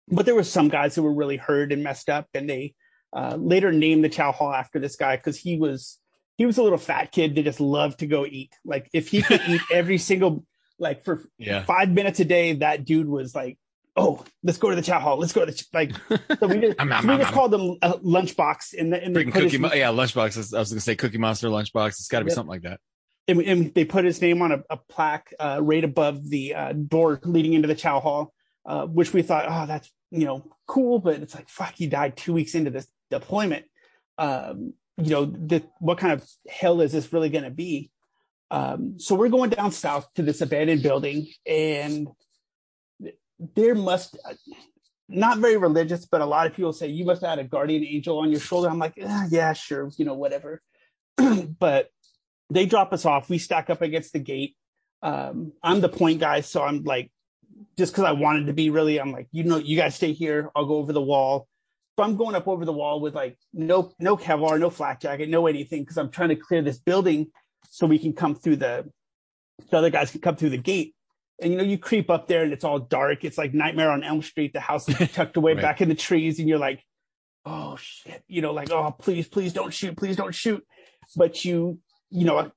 but 0.09 0.27
there 0.27 0.35
were 0.35 0.45
some 0.45 0.69
guys 0.69 0.95
who 0.95 1.03
were 1.03 1.13
really 1.13 1.37
hurt 1.37 1.73
and 1.73 1.83
messed 1.83 2.09
up, 2.09 2.27
and 2.35 2.49
they 2.49 2.75
uh, 3.15 3.37
later 3.37 3.73
named 3.73 4.05
the 4.05 4.09
Chow 4.09 4.33
Hall 4.33 4.53
after 4.53 4.79
this 4.79 4.97
guy 4.97 5.17
because 5.17 5.37
he 5.39 5.57
was 5.59 5.99
he 6.37 6.47
was 6.47 6.59
a 6.59 6.63
little 6.63 6.79
fat 6.79 7.13
kid 7.13 7.35
that 7.35 7.43
just 7.45 7.61
loved 7.61 7.99
to 8.01 8.07
go 8.07 8.25
eat. 8.25 8.55
Like 8.65 8.89
if 8.93 9.09
he 9.09 9.23
could 9.23 9.41
eat 9.49 9.61
every 9.73 9.99
single 9.99 10.45
like 10.79 11.05
for 11.05 11.23
Yeah. 11.39 11.65
five 11.65 11.91
minutes 11.91 12.21
a 12.21 12.25
day, 12.25 12.55
that 12.55 12.85
dude 12.85 13.09
was 13.09 13.35
like, 13.35 13.59
"Oh, 13.97 14.25
let's 14.43 14.57
go 14.59 14.71
to 14.71 14.77
the 14.77 14.83
chow 14.83 14.99
hall. 15.01 15.19
Let's 15.19 15.33
go 15.33 15.45
to 15.45 15.51
the 15.51 15.59
ch-" 15.59 15.67
like." 15.75 15.93
So 16.39 16.47
we 16.47 16.61
just, 16.61 16.81
um, 16.81 16.89
so 16.91 17.07
we 17.07 17.15
um, 17.15 17.21
just 17.21 17.33
called 17.33 17.51
them 17.51 17.77
a 17.83 17.93
lunchbox, 17.99 18.73
in 18.75 18.91
the, 18.91 18.99
Freaking 18.99 19.33
put 19.33 19.43
Cookie, 19.43 19.59
Mo- 19.59 19.73
yeah, 19.75 19.89
lunchbox. 19.89 20.55
I 20.55 20.59
was 20.59 20.71
gonna 20.71 20.81
say 20.81 20.97
Cookie 20.97 21.19
Monster 21.19 21.49
lunchbox. 21.49 21.89
It's 21.89 22.09
got 22.09 22.21
to 22.21 22.25
be 22.25 22.31
Yep. 22.31 22.35
something 22.37 22.51
like 22.51 22.63
that. 22.63 22.81
and, 23.29 23.41
and 23.43 23.75
they 23.75 23.85
put 23.85 24.05
his 24.05 24.21
name 24.23 24.41
on 24.41 24.53
a, 24.53 24.63
a 24.71 24.77
plaque 24.77 25.35
uh, 25.39 25.59
right 25.63 25.85
above 25.85 26.29
the 26.31 26.55
uh, 26.55 26.73
door 26.73 27.21
leading 27.25 27.53
into 27.53 27.69
the 27.69 27.75
chow 27.75 28.01
hall, 28.01 28.33
uh, 28.71 28.87
which 28.87 29.13
we 29.13 29.21
thought, 29.21 29.47
oh, 29.49 29.67
that's 29.67 29.91
you 30.13 30.25
know 30.25 30.47
cool, 30.69 31.01
but 31.01 31.21
it's 31.21 31.35
like 31.35 31.49
fuck, 31.49 31.75
he 31.77 31.89
died 31.89 32.17
two 32.17 32.33
weeks 32.33 32.55
into 32.55 32.71
this 32.71 32.87
deployment. 33.11 33.65
Um, 34.17 34.75
you 34.97 35.11
know, 35.11 35.25
the, 35.25 35.65
what 35.81 35.99
kind 35.99 36.13
of 36.13 36.25
hell 36.49 36.81
is 36.81 36.93
this 36.93 37.13
really 37.13 37.31
going 37.31 37.43
to 37.43 37.51
be? 37.51 37.91
Um, 38.53 39.01
so 39.01 39.17
we're 39.17 39.29
going 39.29 39.51
down 39.51 39.73
south 39.73 40.07
to 40.15 40.23
this 40.23 40.41
abandoned 40.41 40.85
building, 40.85 41.27
and 41.45 42.07
there 43.57 43.75
must 43.75 44.17
not 45.09 45.39
very 45.39 45.57
religious, 45.57 46.07
but 46.07 46.21
a 46.21 46.27
lot 46.27 46.47
of 46.47 46.55
people 46.55 46.73
say 46.73 46.87
you 46.87 47.05
must 47.05 47.23
have 47.23 47.31
had 47.31 47.39
a 47.41 47.49
guardian 47.49 47.85
angel 47.85 48.19
on 48.19 48.31
your 48.31 48.39
shoulder. 48.39 48.69
I'm 48.69 48.79
like, 48.79 48.95
"Ah, 49.05 49.27
yeah, 49.31 49.53
sure, 49.53 49.91
you 49.97 50.05
know, 50.05 50.15
whatever. 50.15 50.63
but 51.59 51.91
they 52.51 52.67
drop 52.67 52.93
us 52.93 53.05
off. 53.05 53.29
We 53.29 53.39
stack 53.39 53.69
up 53.69 53.83
against 53.83 54.13
the 54.13 54.21
gate. 54.21 54.55
Um, 55.03 55.55
I'm 55.61 55.81
the 55.81 55.89
point 55.89 56.21
guy, 56.21 56.43
so 56.43 56.63
I'm 56.63 56.85
like, 56.85 57.11
just 57.77 57.93
because 57.93 58.05
I 58.05 58.13
wanted 58.13 58.47
to 58.47 58.53
be 58.53 58.71
really, 58.71 59.01
I'm 59.01 59.13
like, 59.13 59.29
you 59.33 59.45
know, 59.45 59.57
you 59.59 59.77
guys 59.77 59.95
stay 59.95 60.13
here. 60.13 60.51
I'll 60.55 60.67
go 60.67 60.77
over 60.77 60.93
the 60.93 61.01
wall. 61.03 61.47
So 61.99 62.05
I'm 62.05 62.17
going 62.17 62.35
up 62.35 62.49
over 62.49 62.65
the 62.65 62.73
wall 62.73 63.01
with 63.01 63.15
like 63.15 63.37
no 63.53 63.93
no 63.99 64.17
Kevlar, 64.17 64.59
no 64.59 64.71
flak 64.71 65.01
jacket, 65.01 65.29
no 65.29 65.47
anything, 65.47 65.83
because 65.83 65.99
I'm 65.99 66.11
trying 66.11 66.31
to 66.31 66.37
clear 66.37 66.63
this 66.63 66.79
building 66.79 67.29
so 67.69 67.87
we 67.87 67.99
can 67.99 68.13
come 68.15 68.35
through 68.35 68.57
the 68.57 68.91
the 69.71 69.77
other 69.77 69.91
guys 69.91 70.11
can 70.11 70.21
come 70.21 70.37
through 70.37 70.51
the 70.51 70.59
gate. 70.59 70.95
And 71.43 71.53
you 71.53 71.59
know, 71.59 71.65
you 71.65 71.79
creep 71.79 72.09
up 72.11 72.27
there 72.29 72.43
and 72.43 72.53
it's 72.53 72.65
all 72.65 72.79
dark. 72.79 73.25
It's 73.25 73.37
like 73.39 73.53
Nightmare 73.55 73.91
on 73.91 74.03
Elm 74.03 74.23
Street. 74.23 74.53
The 74.53 74.61
house 74.61 74.89
is 74.89 75.13
tucked 75.13 75.37
away 75.37 75.53
Right. 75.55 75.63
back 75.63 75.81
in 75.81 75.89
the 75.89 75.95
trees, 75.95 76.39
and 76.39 76.49
you're 76.49 76.59
like, 76.59 76.83
oh 77.45 77.77
shit, 77.77 78.23
you 78.29 78.41
know, 78.43 78.53
like, 78.53 78.71
oh 78.71 78.95
please, 78.99 79.29
please 79.29 79.53
don't 79.53 79.73
shoot, 79.73 79.97
please 79.97 80.17
don't 80.17 80.35
shoot. 80.35 80.65
But 81.17 81.45
you, 81.45 81.79
you 82.11 82.25
know, 82.25 82.51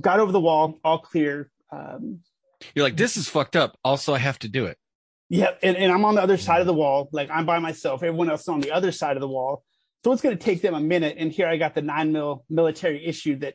got 0.00 0.20
over 0.20 0.32
the 0.32 0.40
wall, 0.40 0.78
all 0.84 0.98
clear. 0.98 1.50
Um, 1.72 2.20
You're 2.74 2.84
like, 2.84 2.96
this 2.96 3.16
is 3.16 3.28
fucked 3.28 3.56
up. 3.56 3.76
Also, 3.84 4.14
I 4.14 4.18
have 4.18 4.38
to 4.40 4.48
do 4.48 4.66
it. 4.66 4.76
yeah, 5.28 5.50
and, 5.62 5.76
and 5.76 5.92
I'm 5.92 6.04
on 6.04 6.14
the 6.16 6.22
other 6.22 6.36
side 6.36 6.60
of 6.60 6.66
the 6.66 6.74
wall, 6.74 7.08
like 7.12 7.30
I'm 7.30 7.46
by 7.46 7.58
myself. 7.58 8.02
Everyone 8.02 8.30
else 8.30 8.42
is 8.42 8.48
on 8.48 8.60
the 8.60 8.72
other 8.72 8.92
side 8.92 9.16
of 9.16 9.20
the 9.20 9.28
wall. 9.28 9.64
So 10.04 10.12
it's 10.12 10.22
going 10.22 10.36
to 10.36 10.42
take 10.42 10.62
them 10.62 10.74
a 10.74 10.80
minute. 10.80 11.16
And 11.18 11.30
here 11.30 11.46
I 11.46 11.56
got 11.58 11.74
the 11.74 11.82
nine 11.82 12.12
mil 12.12 12.44
military 12.48 13.04
issue 13.04 13.36
that 13.40 13.54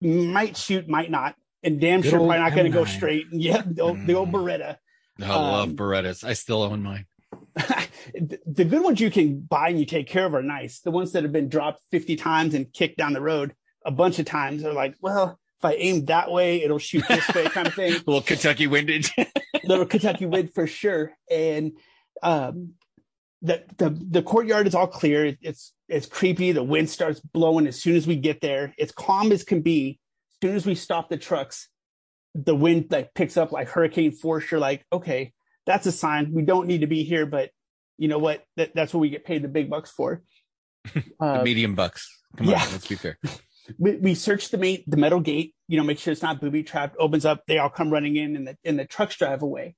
might 0.00 0.56
shoot, 0.56 0.88
might 0.88 1.10
not, 1.10 1.34
and 1.62 1.80
damn 1.80 2.00
Good 2.00 2.10
sure 2.10 2.18
probably 2.18 2.38
not 2.38 2.52
going 2.54 2.64
to 2.66 2.70
go 2.72 2.84
M9. 2.84 2.88
straight. 2.88 3.26
Yeah, 3.32 3.62
the 3.64 3.82
old, 3.82 4.06
the 4.06 4.14
old 4.14 4.30
Beretta. 4.32 4.76
I 5.22 5.28
love 5.28 5.70
Um, 5.70 5.76
Berettas. 5.76 6.24
I 6.24 6.34
still 6.34 6.62
own 6.62 6.82
mine. 6.82 7.06
the 7.56 8.38
the 8.46 8.64
good 8.64 8.82
ones 8.82 9.00
you 9.00 9.10
can 9.10 9.40
buy 9.40 9.70
and 9.70 9.78
you 9.80 9.86
take 9.86 10.06
care 10.06 10.26
of 10.26 10.34
are 10.34 10.42
nice. 10.42 10.80
The 10.80 10.90
ones 10.90 11.12
that 11.12 11.22
have 11.22 11.32
been 11.32 11.48
dropped 11.48 11.80
50 11.90 12.16
times 12.16 12.54
and 12.54 12.72
kicked 12.72 12.98
down 12.98 13.12
the 13.14 13.20
road 13.22 13.54
a 13.84 13.90
bunch 13.90 14.18
of 14.18 14.26
times 14.26 14.64
are 14.64 14.72
like, 14.74 14.94
well, 15.00 15.38
if 15.58 15.64
I 15.64 15.74
aim 15.74 16.04
that 16.06 16.30
way, 16.30 16.62
it'll 16.62 16.78
shoot 16.78 17.04
this 17.08 17.26
way 17.34 17.44
kind 17.46 17.66
of 17.66 17.74
thing. 17.74 17.92
A 17.94 17.96
little 17.96 18.20
Kentucky 18.20 18.66
windage. 18.66 19.12
little 19.64 19.86
Kentucky 19.86 20.26
wind 20.26 20.52
for 20.54 20.66
sure. 20.66 21.12
And 21.30 21.72
um, 22.22 22.74
the 23.42 23.64
the 23.78 23.90
the 23.90 24.22
courtyard 24.22 24.66
is 24.66 24.74
all 24.74 24.86
clear. 24.86 25.36
It's 25.40 25.72
it's 25.88 26.06
creepy. 26.06 26.52
The 26.52 26.62
wind 26.62 26.90
starts 26.90 27.20
blowing 27.20 27.66
as 27.66 27.80
soon 27.80 27.96
as 27.96 28.06
we 28.06 28.16
get 28.16 28.40
there. 28.40 28.74
It's 28.76 28.92
calm 28.92 29.32
as 29.32 29.44
can 29.44 29.62
be. 29.62 29.98
As 30.42 30.48
soon 30.48 30.56
as 30.56 30.66
we 30.66 30.74
stop 30.74 31.08
the 31.08 31.16
trucks, 31.16 31.68
the 32.34 32.54
wind 32.54 32.86
like 32.90 33.14
picks 33.14 33.36
up 33.36 33.52
like 33.52 33.68
hurricane 33.68 34.12
force. 34.12 34.50
You're 34.50 34.60
like, 34.60 34.84
okay, 34.92 35.32
that's 35.64 35.86
a 35.86 35.92
sign. 35.92 36.32
We 36.32 36.42
don't 36.42 36.66
need 36.66 36.82
to 36.82 36.86
be 36.86 37.02
here, 37.02 37.24
but 37.24 37.50
you 37.96 38.08
know 38.08 38.18
what? 38.18 38.44
That, 38.56 38.74
that's 38.74 38.92
what 38.92 39.00
we 39.00 39.08
get 39.08 39.24
paid 39.24 39.42
the 39.42 39.48
big 39.48 39.70
bucks 39.70 39.90
for. 39.90 40.22
the 40.94 41.02
Uh, 41.18 41.42
medium 41.42 41.74
bucks. 41.74 42.08
Come 42.36 42.48
yeah. 42.48 42.62
on, 42.62 42.72
let's 42.72 42.86
be 42.86 42.96
fair. 42.96 43.18
We, 43.78 43.96
we 43.96 44.14
search 44.14 44.50
the 44.50 44.58
mate, 44.58 44.84
the 44.86 44.96
metal 44.96 45.20
gate, 45.20 45.54
you 45.68 45.76
know, 45.76 45.84
make 45.84 45.98
sure 45.98 46.12
it's 46.12 46.22
not 46.22 46.40
booby 46.40 46.62
trapped, 46.62 46.96
opens 46.98 47.24
up, 47.24 47.42
they 47.46 47.58
all 47.58 47.70
come 47.70 47.90
running 47.90 48.16
in 48.16 48.36
and 48.36 48.46
the, 48.48 48.56
and 48.64 48.78
the 48.78 48.84
trucks 48.84 49.16
drive 49.16 49.42
away. 49.42 49.74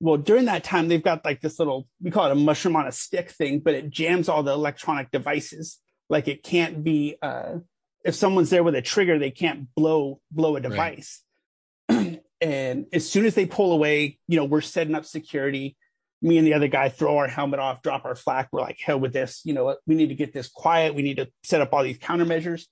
Well, 0.00 0.18
during 0.18 0.44
that 0.46 0.64
time, 0.64 0.88
they've 0.88 1.02
got 1.02 1.24
like 1.24 1.40
this 1.40 1.58
little, 1.58 1.88
we 2.02 2.10
call 2.10 2.26
it 2.26 2.32
a 2.32 2.36
mushroom 2.36 2.76
on 2.76 2.86
a 2.86 2.92
stick 2.92 3.30
thing, 3.30 3.60
but 3.60 3.74
it 3.74 3.90
jams 3.90 4.28
all 4.28 4.42
the 4.42 4.52
electronic 4.52 5.10
devices. 5.10 5.78
Like 6.08 6.28
it 6.28 6.42
can't 6.42 6.84
be, 6.84 7.16
uh, 7.22 7.56
if 8.04 8.14
someone's 8.14 8.50
there 8.50 8.62
with 8.62 8.74
a 8.74 8.82
trigger, 8.82 9.18
they 9.18 9.30
can't 9.30 9.74
blow, 9.74 10.20
blow 10.30 10.56
a 10.56 10.60
device. 10.60 11.22
and 11.88 12.86
as 12.92 13.08
soon 13.08 13.24
as 13.24 13.34
they 13.34 13.46
pull 13.46 13.72
away, 13.72 14.18
you 14.28 14.36
know, 14.36 14.44
we're 14.44 14.60
setting 14.60 14.94
up 14.94 15.04
security. 15.04 15.76
Me 16.22 16.38
and 16.38 16.46
the 16.46 16.54
other 16.54 16.68
guy 16.68 16.88
throw 16.88 17.18
our 17.18 17.28
helmet 17.28 17.60
off, 17.60 17.82
drop 17.82 18.04
our 18.04 18.14
flak. 18.14 18.48
We're 18.52 18.60
like, 18.60 18.78
hell 18.82 19.00
with 19.00 19.12
this. 19.12 19.42
You 19.44 19.54
know 19.54 19.64
what? 19.64 19.78
We 19.86 19.94
need 19.94 20.08
to 20.08 20.14
get 20.14 20.32
this 20.32 20.48
quiet. 20.48 20.94
We 20.94 21.02
need 21.02 21.16
to 21.18 21.28
set 21.42 21.60
up 21.60 21.72
all 21.72 21.82
these 21.82 21.98
countermeasures 21.98 22.66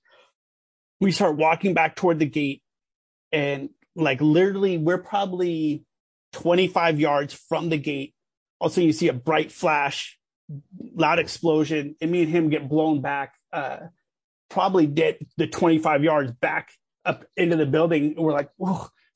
we 0.99 1.11
start 1.11 1.35
walking 1.35 1.73
back 1.73 1.95
toward 1.95 2.19
the 2.19 2.25
gate 2.25 2.61
and 3.31 3.69
like 3.95 4.21
literally 4.21 4.77
we're 4.77 4.97
probably 4.97 5.83
25 6.33 6.99
yards 6.99 7.33
from 7.33 7.69
the 7.69 7.77
gate. 7.77 8.13
Also 8.59 8.81
you 8.81 8.93
see 8.93 9.07
a 9.07 9.13
bright 9.13 9.51
flash 9.51 10.17
loud 10.95 11.19
explosion 11.19 11.95
and 12.01 12.11
me 12.11 12.21
and 12.21 12.31
him 12.31 12.49
get 12.49 12.69
blown 12.69 13.01
back 13.01 13.33
uh 13.51 13.77
probably 14.49 14.85
get 14.85 15.19
the 15.37 15.47
25 15.47 16.03
yards 16.03 16.31
back 16.33 16.69
up 17.03 17.25
into 17.35 17.55
the 17.55 17.65
building. 17.65 18.15
We're 18.17 18.31
like 18.31 18.49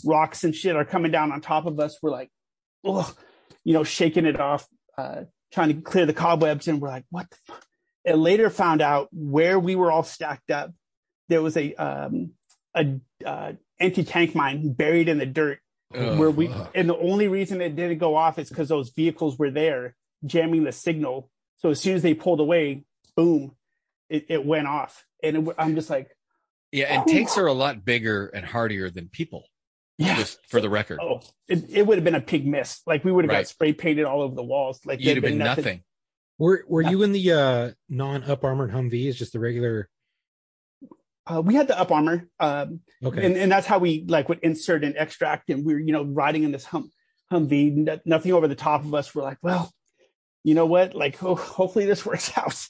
rocks 0.04 0.44
and 0.44 0.56
shit 0.56 0.76
are 0.76 0.86
coming 0.86 1.12
down 1.12 1.32
on 1.32 1.42
top 1.42 1.66
of 1.66 1.80
us. 1.80 1.98
We're 2.02 2.12
like 2.12 2.30
you 2.84 3.74
know 3.74 3.84
shaking 3.84 4.26
it 4.26 4.40
off 4.40 4.68
uh 4.98 5.24
trying 5.52 5.70
to 5.70 5.82
clear 5.82 6.06
the 6.06 6.14
cobwebs. 6.14 6.68
And 6.68 6.82
we're 6.82 6.90
like 6.90 7.06
what 7.10 7.30
the 7.30 7.38
fuck 7.48 7.66
and 8.06 8.22
later 8.22 8.50
found 8.50 8.82
out 8.82 9.10
where 9.12 9.60
we 9.60 9.76
were 9.76 9.92
all 9.92 10.04
stacked 10.04 10.52
up 10.52 10.72
there 11.30 11.42
was 11.42 11.56
a 11.56 11.74
um, 11.76 12.32
a 12.76 13.00
uh, 13.26 13.54
anti 13.80 14.04
tank 14.04 14.36
mine 14.36 14.74
buried 14.74 15.08
in 15.08 15.18
the 15.18 15.26
dirt 15.26 15.60
Ugh. 15.96 16.20
where 16.20 16.30
we 16.32 16.50
and 16.76 16.90
the 16.90 16.98
only 16.98 17.28
reason 17.28 17.62
it 17.62 17.76
didn't 17.76 18.00
go 18.00 18.16
off 18.16 18.38
is 18.38 18.50
because 18.50 18.68
those 18.70 18.90
vehicles 18.90 19.40
were 19.40 19.52
there 19.52 19.96
jamming 20.26 20.64
the 20.66 20.72
signal. 20.72 21.30
So 21.58 21.70
as 21.70 21.80
soon 21.80 21.96
as 21.96 22.02
they 22.02 22.14
pulled 22.14 22.40
away, 22.40 22.84
boom, 23.16 23.56
it, 24.10 24.26
it 24.30 24.46
went 24.46 24.68
off. 24.68 25.06
And 25.24 25.48
it, 25.48 25.56
I'm 25.58 25.76
just 25.76 25.90
like, 25.90 26.10
yeah, 26.72 26.86
and 27.00 27.08
tanks 27.08 27.38
are 27.38 27.48
a 27.48 27.54
lot 27.54 27.84
bigger 27.84 28.28
and 28.28 28.46
hardier 28.46 28.90
than 28.90 29.10
people. 29.10 29.44
yeah. 29.98 30.16
Just 30.16 30.40
for 30.48 30.62
the 30.62 30.70
record, 30.70 31.00
Oh, 31.02 31.22
it, 31.48 31.66
it 31.70 31.86
would 31.88 31.98
have 31.98 32.06
been 32.06 32.16
a 32.16 32.22
pig 32.22 32.46
miss. 32.48 32.82
Like 32.88 33.04
we 33.04 33.12
would 33.12 33.26
have 33.26 33.30
Right. 33.32 33.40
got 33.40 33.48
spray 33.48 33.74
painted 33.74 34.06
all 34.06 34.22
over 34.22 34.36
the 34.36 34.44
walls. 34.44 34.80
Like 34.86 35.00
you'd 35.02 35.16
have 35.18 35.24
been 35.24 35.38
nothing. 35.38 35.84
Were 36.38 36.64
Were 36.68 36.82
you 36.82 37.04
in 37.04 37.12
the 37.12 37.32
uh 37.34 37.72
non 37.90 38.24
up 38.24 38.44
armored 38.46 38.72
Humvees, 38.72 39.16
just 39.16 39.34
the 39.34 39.40
regular? 39.40 39.90
Uh, 41.32 41.42
we 41.42 41.54
had 41.54 41.68
the 41.68 41.80
up 41.80 41.92
armor, 41.92 42.28
um, 42.40 42.80
Okay. 43.04 43.24
and 43.26 43.38
and 43.38 43.52
that's 43.52 43.68
how 43.68 43.78
we 43.78 44.04
like 44.08 44.28
would 44.30 44.40
insert 44.40 44.84
and 44.84 44.96
extract. 44.98 45.50
And 45.50 45.64
we 45.64 45.74
were 45.74 45.80
you 45.80 45.92
know 45.94 46.04
riding 46.04 46.44
in 46.44 46.52
this 46.52 46.66
hum 46.66 46.92
Humvee, 47.32 47.88
n- 47.88 48.02
nothing 48.06 48.34
over 48.34 48.48
the 48.48 48.56
top 48.56 48.84
of 48.84 48.94
us. 48.96 49.14
We're 49.14 49.22
like, 49.24 49.38
well, 49.44 49.72
you 50.44 50.56
know 50.56 50.66
what? 50.66 50.96
Like, 50.96 51.18
ho- 51.18 51.36
hopefully 51.36 51.86
this 51.86 52.04
works 52.06 52.32
out. 52.36 52.68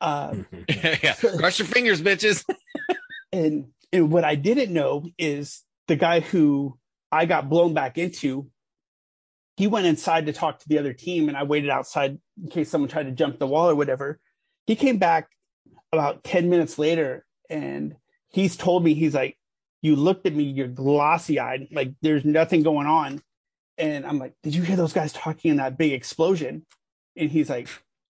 Um, 0.00 0.46
yeah, 0.68 1.14
cross 1.14 1.58
your 1.58 1.66
fingers, 1.68 2.02
bitches. 2.02 2.44
and 3.32 3.68
and 3.92 4.12
what 4.12 4.24
I 4.24 4.34
didn't 4.34 4.72
know 4.72 5.08
is 5.18 5.62
the 5.88 5.96
guy 5.96 6.20
who 6.20 6.78
I 7.10 7.24
got 7.26 7.48
blown 7.48 7.72
back 7.74 7.96
into. 7.98 8.50
He 9.56 9.68
went 9.68 9.86
inside 9.86 10.26
to 10.26 10.32
talk 10.32 10.58
to 10.58 10.68
the 10.68 10.78
other 10.80 10.92
team, 10.92 11.28
and 11.28 11.36
I 11.38 11.44
waited 11.44 11.70
outside 11.70 12.18
in 12.42 12.48
case 12.50 12.68
someone 12.68 12.90
tried 12.90 13.04
to 13.04 13.12
jump 13.12 13.38
the 13.38 13.46
wall 13.46 13.70
or 13.70 13.76
whatever. 13.76 14.18
He 14.66 14.74
came 14.74 14.98
back 14.98 15.28
about 15.92 16.24
ten 16.24 16.50
minutes 16.50 16.76
later, 16.76 17.24
and 17.50 17.96
he's 18.28 18.56
told 18.56 18.84
me 18.84 18.94
he's 18.94 19.14
like, 19.14 19.36
"You 19.82 19.96
looked 19.96 20.26
at 20.26 20.34
me, 20.34 20.44
you're 20.44 20.68
glossy 20.68 21.38
eyed, 21.38 21.68
like 21.72 21.92
there's 22.02 22.24
nothing 22.24 22.62
going 22.62 22.86
on." 22.86 23.22
And 23.78 24.06
I'm 24.06 24.18
like, 24.18 24.34
"Did 24.42 24.54
you 24.54 24.62
hear 24.62 24.76
those 24.76 24.92
guys 24.92 25.12
talking 25.12 25.50
in 25.52 25.56
that 25.58 25.78
big 25.78 25.92
explosion?" 25.92 26.64
And 27.16 27.30
he's 27.30 27.50
like, 27.50 27.68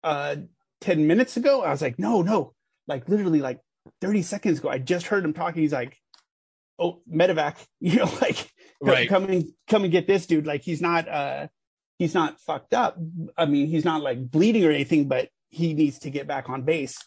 "Uh, 0.04 0.38
ten 0.82 1.08
minutes 1.08 1.38
ago." 1.38 1.62
I 1.64 1.72
was 1.72 1.82
like, 1.82 2.00
"No, 2.00 2.22
no, 2.22 2.54
like 2.88 3.08
literally 3.10 3.42
like 3.42 3.60
30 4.02 4.22
seconds 4.22 4.60
ago, 4.60 4.70
I 4.70 4.80
just 4.80 5.08
heard 5.08 5.24
him 5.24 5.34
talking. 5.34 5.62
He's 5.62 5.74
like, 5.74 5.98
"Oh, 6.80 7.02
medevac," 7.12 7.56
you 7.80 7.98
know, 7.98 8.12
like, 8.22 8.52
Right. 8.82 9.08
come 9.10 9.26
and 9.26 9.46
come 9.68 9.84
and 9.84 9.92
get 9.92 10.06
this 10.08 10.26
dude. 10.28 10.46
Like, 10.46 10.62
he's 10.62 10.82
not, 10.82 11.08
uh, 11.08 11.48
he's 11.98 12.14
not 12.14 12.40
fucked 12.42 12.74
up. 12.74 12.98
I 13.38 13.46
mean, 13.46 13.68
he's 13.68 13.86
not 13.86 14.02
like 14.02 14.30
bleeding 14.30 14.66
or 14.66 14.72
anything, 14.72 15.08
but 15.08 15.30
he 15.50 15.74
needs 15.74 16.00
to 16.00 16.10
get 16.10 16.28
back 16.28 16.50
on 16.50 16.64
base. 16.64 16.98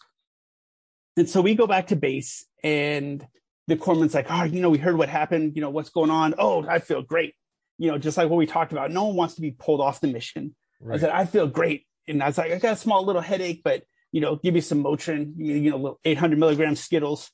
And 1.19 1.29
so 1.29 1.41
we 1.41 1.53
go 1.53 1.67
back 1.67 1.87
to 1.87 1.97
base, 1.97 2.45
and 2.63 3.27
the 3.67 3.75
corpsman's 3.75 4.13
like, 4.13 4.27
"Oh, 4.29 4.43
you 4.43 4.61
know, 4.61 4.69
we 4.69 4.77
heard 4.77 4.97
what 4.97 5.09
happened. 5.09 5.53
You 5.53 5.61
know, 5.61 5.69
what's 5.69 5.89
going 5.89 6.09
on? 6.09 6.33
Oh, 6.37 6.65
I 6.65 6.79
feel 6.79 7.01
great. 7.01 7.35
You 7.77 7.91
know, 7.91 7.97
just 7.97 8.15
like 8.15 8.29
what 8.29 8.37
we 8.37 8.45
talked 8.45 8.71
about. 8.71 8.89
No 8.89 9.03
one 9.03 9.17
wants 9.17 9.35
to 9.35 9.41
be 9.41 9.51
pulled 9.51 9.81
off 9.81 9.99
the 9.99 10.07
mission. 10.07 10.55
I 10.89 10.97
said, 10.97 11.09
I 11.09 11.25
feel 11.25 11.45
great. 11.45 11.85
And 12.07 12.23
I 12.23 12.27
was 12.27 12.37
like, 12.37 12.53
I 12.53 12.57
got 12.57 12.71
a 12.71 12.77
small 12.77 13.05
little 13.05 13.21
headache, 13.21 13.63
but 13.65 13.83
you 14.13 14.21
know, 14.21 14.37
give 14.37 14.53
me 14.53 14.61
some 14.61 14.81
Motrin, 14.81 15.33
you 15.35 15.69
know, 15.71 15.75
little 15.75 15.99
800 16.05 16.39
milligram 16.39 16.77
Skittles, 16.77 17.31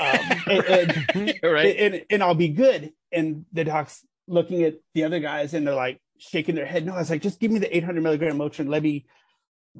um, 0.00 0.18
and, 0.48 1.06
and, 1.14 1.38
right? 1.44 1.76
and, 1.76 2.04
and 2.10 2.22
I'll 2.24 2.34
be 2.34 2.48
good. 2.48 2.92
And 3.12 3.46
the 3.52 3.62
doc's 3.62 4.04
looking 4.26 4.64
at 4.64 4.74
the 4.94 5.04
other 5.04 5.20
guys 5.20 5.54
and 5.54 5.64
they're 5.64 5.76
like 5.76 6.00
shaking 6.18 6.56
their 6.56 6.66
head. 6.66 6.84
No, 6.84 6.94
I 6.94 6.98
was 6.98 7.08
like, 7.08 7.22
just 7.22 7.38
give 7.38 7.52
me 7.52 7.60
the 7.60 7.76
800 7.76 8.02
milligram 8.02 8.36
Motrin. 8.36 8.68
Let 8.68 8.82
me, 8.82 9.06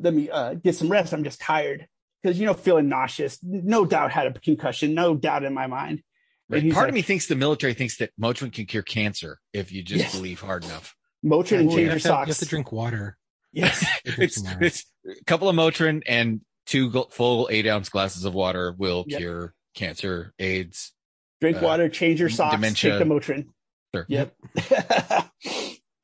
let 0.01 0.15
me 0.15 0.31
uh, 0.31 0.55
get 0.55 0.77
some 0.77 0.93
rest. 0.93 1.13
I'm 1.13 1.25
just 1.25 1.41
tired 1.41 1.89
because, 2.23 2.39
you 2.39 2.47
know, 2.47 2.55
feeling 2.55 2.89
nauseous. 2.89 3.39
No 3.43 3.85
doubt 3.85 4.13
had 4.13 4.27
a 4.27 4.33
concussion. 4.41 4.95
No 4.95 5.15
doubt 5.15 5.45
in 5.45 5.55
my 5.55 5.67
mind. 5.67 6.03
Right. 6.49 6.63
And 6.63 6.73
Part 6.73 6.85
like- 6.85 6.89
of 6.91 6.95
me 6.95 7.03
thinks 7.03 7.27
the 7.27 7.37
military 7.37 7.75
thinks 7.75 7.99
that 7.99 8.11
Motrin 8.21 8.53
can 8.53 8.67
cure 8.67 8.83
cancer 8.83 9.39
if 9.53 9.71
you 9.73 9.83
just 9.83 10.01
Yes. 10.01 10.15
believe 10.17 10.41
hard 10.41 10.65
enough. 10.65 10.95
Motrin 11.25 11.59
and 11.61 11.69
Well, 11.69 11.79
you, 11.79 11.87
change 11.87 11.93
have 11.93 11.93
your 11.93 11.99
to, 12.01 12.09
you 12.09 12.27
have 12.27 12.39
to 12.39 12.47
drink 12.47 12.73
water. 12.73 13.17
Yes. 13.53 13.85
It's, 14.05 14.43
it's 14.61 14.85
a 15.07 15.25
couple 15.25 15.49
of 15.49 15.57
Motrin 15.57 16.03
and 16.07 16.41
two 16.67 16.91
full 17.11 17.49
eight 17.51 17.67
ounce 17.67 17.89
glasses 17.89 18.25
of 18.25 18.35
water 18.35 18.75
will 18.77 19.05
Yep. 19.09 19.19
cure 19.19 19.55
cancer, 19.75 20.33
AIDS. 20.39 20.93
Drink 21.41 21.59
Uh, 21.59 21.61
water, 21.61 21.89
change 21.89 22.19
your 22.21 22.29
socks, 22.31 22.55
dementia. 22.55 22.99
take 22.99 23.07
the 23.09 23.15
Motrin. 23.15 23.47
Sure. 23.95 24.07
Yep. 24.09 24.35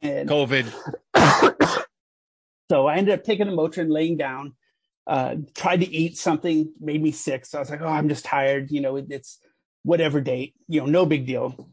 and 0.03 0.29
COVID. 0.29 0.73
so 2.71 2.87
I 2.87 2.97
ended 2.97 3.15
up 3.19 3.25
taking 3.25 3.47
the 3.47 3.53
Motrin, 3.53 3.91
laying 3.91 4.17
down, 4.17 4.55
uh, 5.07 5.37
tried 5.55 5.81
to 5.81 5.91
eat 5.91 6.17
something, 6.17 6.73
made 6.81 7.03
me 7.03 7.13
sick. 7.13 7.47
So 7.47 7.59
I 7.59 7.61
was 7.61 7.71
like, 7.71 7.83
oh, 7.83 7.87
I'm 7.87 8.09
just 8.09 8.25
tired. 8.25 8.71
You 8.71 8.81
know, 8.81 8.97
it, 8.97 9.07
it's 9.11 9.39
whatever 9.83 10.21
date, 10.21 10.55
you 10.69 10.81
know, 10.81 10.87
no 10.87 11.07
big 11.07 11.27
deal. 11.27 11.69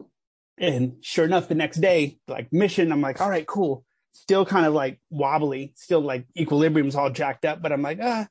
And 0.58 0.98
sure 1.02 1.26
enough, 1.26 1.48
the 1.48 1.56
next 1.56 1.78
day, 1.78 2.20
like 2.28 2.52
mission, 2.52 2.92
I'm 2.92 3.02
like, 3.02 3.22
all 3.22 3.30
right, 3.30 3.48
cool. 3.48 3.86
Still 4.14 4.46
kind 4.46 4.66
of 4.66 4.74
like 4.74 5.00
wobbly, 5.10 5.74
still 5.76 6.02
like 6.02 6.26
equilibrium's 6.38 6.96
all 6.96 7.10
jacked 7.10 7.46
up, 7.46 7.62
but 7.62 7.72
I'm 7.72 7.82
like, 7.82 8.00
ah, 8.02 8.28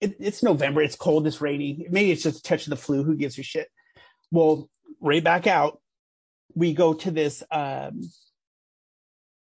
it, 0.00 0.16
it's 0.18 0.42
November, 0.42 0.82
it's 0.82 0.96
cold, 0.96 1.26
it's 1.26 1.40
rainy. 1.40 1.86
Maybe 1.88 2.10
it's 2.10 2.24
just 2.24 2.40
a 2.40 2.42
touch 2.42 2.66
of 2.66 2.70
the 2.70 2.76
flu. 2.76 3.04
Who 3.04 3.16
gives 3.16 3.38
a 3.38 3.42
shit? 3.42 3.68
Well, 4.30 4.68
right 5.00 5.22
back 5.22 5.46
out, 5.46 5.80
we 6.54 6.74
go 6.74 6.94
to 6.94 7.10
this 7.10 7.42
um, 7.50 8.02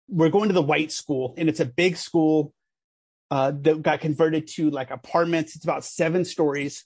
we're 0.09 0.29
going 0.29 0.49
to 0.49 0.53
the 0.53 0.61
white 0.61 0.91
school 0.91 1.33
and 1.37 1.49
it's 1.49 1.59
a 1.59 1.65
big 1.65 1.97
school 1.97 2.53
uh, 3.29 3.51
that 3.61 3.81
got 3.81 3.99
converted 3.99 4.47
to 4.47 4.69
like 4.69 4.91
apartments. 4.91 5.55
It's 5.55 5.65
about 5.65 5.83
seven 5.83 6.25
stories 6.25 6.85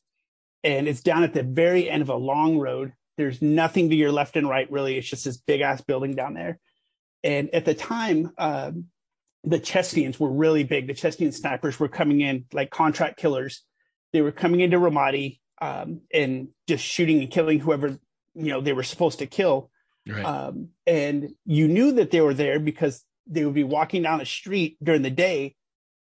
and 0.64 0.88
it's 0.88 1.02
down 1.02 1.24
at 1.24 1.34
the 1.34 1.44
very 1.44 1.90
end 1.90 2.02
of 2.02 2.10
a 2.10 2.16
long 2.16 2.58
road. 2.58 2.94
There's 3.18 3.42
nothing 3.42 3.90
to 3.90 3.96
your 3.96 4.12
left 4.12 4.36
and 4.36 4.50
right 4.50 4.72
really. 4.72 4.98
It's 4.98 5.10
just 5.10 5.26
this 5.26 5.38
big 5.38 5.62
ass 5.62 5.82
building 5.82 6.16
down 6.16 6.34
there. 6.34 6.60
And 7.24 7.54
at 7.54 7.66
the 7.66 7.76
time 7.76 8.32
um, 8.38 8.86
the 9.44 9.60
Chechens 9.60 10.20
were 10.20 10.32
really 10.32 10.64
big. 10.64 10.88
The 10.88 10.94
Chechen 10.94 11.32
snipers 11.32 11.80
were 11.80 11.88
coming 11.88 12.22
in 12.22 12.46
like 12.54 12.70
contract 12.70 13.18
killers. 13.18 13.64
They 14.14 14.22
were 14.22 14.32
coming 14.32 14.60
into 14.60 14.78
ramadi 14.78 15.40
um, 15.62 16.02
and 16.14 16.50
just 16.68 16.84
shooting 16.84 17.22
and 17.22 17.32
killing 17.32 17.60
whoever 17.60 17.98
you 18.34 18.50
know 18.50 18.62
they 18.62 18.74
were 18.74 18.84
supposed 18.84 19.20
to 19.20 19.28
kill. 19.28 19.70
Right. 20.08 20.26
um, 20.26 20.70
and 20.88 21.36
you 21.46 21.68
knew 21.68 21.92
that 21.94 22.10
they 22.10 22.22
were 22.22 22.34
there 22.34 22.60
because 22.60 23.06
they 23.28 23.46
would 23.46 23.54
be 23.54 23.64
walking 23.64 24.02
down 24.02 24.18
the 24.18 24.26
street 24.26 24.78
during 24.82 25.04
the 25.04 25.12
day 25.12 25.56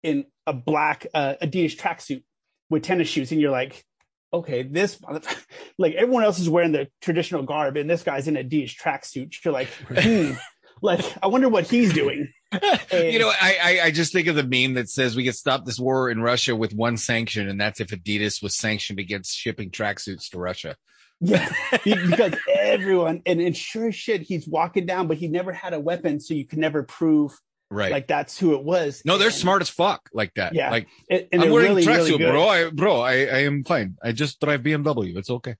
in 0.06 0.26
a 0.46 0.54
black 0.54 1.08
uh, 1.14 1.34
Adidas 1.42 1.76
tracksuit 1.76 2.24
with 2.70 2.84
tennis 2.84 3.08
shoes, 3.08 3.32
and 3.32 3.42
you're 3.42 3.52
like, 3.52 3.84
okay, 4.32 4.62
this 4.62 5.00
like 5.78 5.96
everyone 5.96 6.24
else 6.24 6.40
is 6.40 6.50
wearing 6.50 6.72
the 6.72 6.88
traditional 7.02 7.44
garb, 7.44 7.76
and 7.76 7.90
this 7.90 8.04
guy's 8.04 8.28
in 8.28 8.38
a 8.38 8.44
Adidas 8.44 8.76
tracksuit. 8.76 9.34
You're 9.44 9.54
like, 9.54 9.68
hmm, 9.90 10.34
like 10.82 11.04
I 11.24 11.28
wonder 11.28 11.50
what 11.50 11.68
he's 11.68 11.92
doing. 11.92 12.32
you 12.94 13.20
know, 13.20 13.30
I, 13.30 13.58
I 13.62 13.80
I 13.86 13.92
just 13.92 14.14
think 14.14 14.28
of 14.28 14.36
the 14.36 14.44
meme 14.44 14.76
that 14.76 14.90
says 14.90 15.16
we 15.16 15.26
could 15.26 15.36
stop 15.36 15.66
this 15.66 15.80
war 15.80 16.10
in 16.10 16.22
Russia 16.22 16.56
with 16.56 16.74
one 16.74 16.98
sanction, 16.98 17.50
and 17.50 17.60
that's 17.60 17.82
if 17.82 17.88
Adidas 17.88 18.44
was 18.44 18.56
sanctioned 18.56 19.00
against 19.00 19.36
shipping 19.36 19.72
tracksuits 19.72 20.30
to 20.30 20.40
Russia. 20.40 20.76
Yeah, 21.20 21.50
because 21.84 22.36
everyone 22.54 23.24
and, 23.26 23.42
and 23.42 23.58
sure 23.58 23.88
as 23.88 23.96
shit, 23.96 24.22
he's 24.22 24.48
walking 24.48 24.86
down, 24.86 25.08
but 25.08 25.18
he 25.18 25.28
never 25.28 25.52
had 25.52 25.74
a 25.74 25.80
weapon, 25.80 26.20
so 26.20 26.36
you 26.36 26.46
can 26.46 26.60
never 26.60 26.84
prove 26.84 27.40
Right. 27.72 27.92
like 27.92 28.08
that's 28.08 28.38
who 28.38 28.54
it 28.56 28.64
was. 28.64 29.02
no, 29.06 29.18
they're 29.18 29.28
And- 29.28 29.36
smart 29.36 29.62
as 29.62 29.70
fuck 29.70 30.10
like 30.14 30.34
that. 30.36 30.54
Yeah. 30.54 30.70
Like 30.70 30.88
and, 31.10 31.28
and 31.32 31.42
I'm 31.44 31.52
wearing 31.52 31.70
really, 31.76 31.88
really 31.88 32.12
tracksuit, 32.12 32.18
good. 32.20 32.32
bro. 32.32 32.48
I, 32.48 32.70
bro, 32.70 33.02
I, 33.02 33.12
I 33.14 33.38
am 33.44 33.64
fine. 33.64 33.98
I 34.04 34.12
just 34.12 34.40
drive 34.40 34.62
BMW. 34.62 35.16
It's 35.18 35.30
okay. 35.30 35.56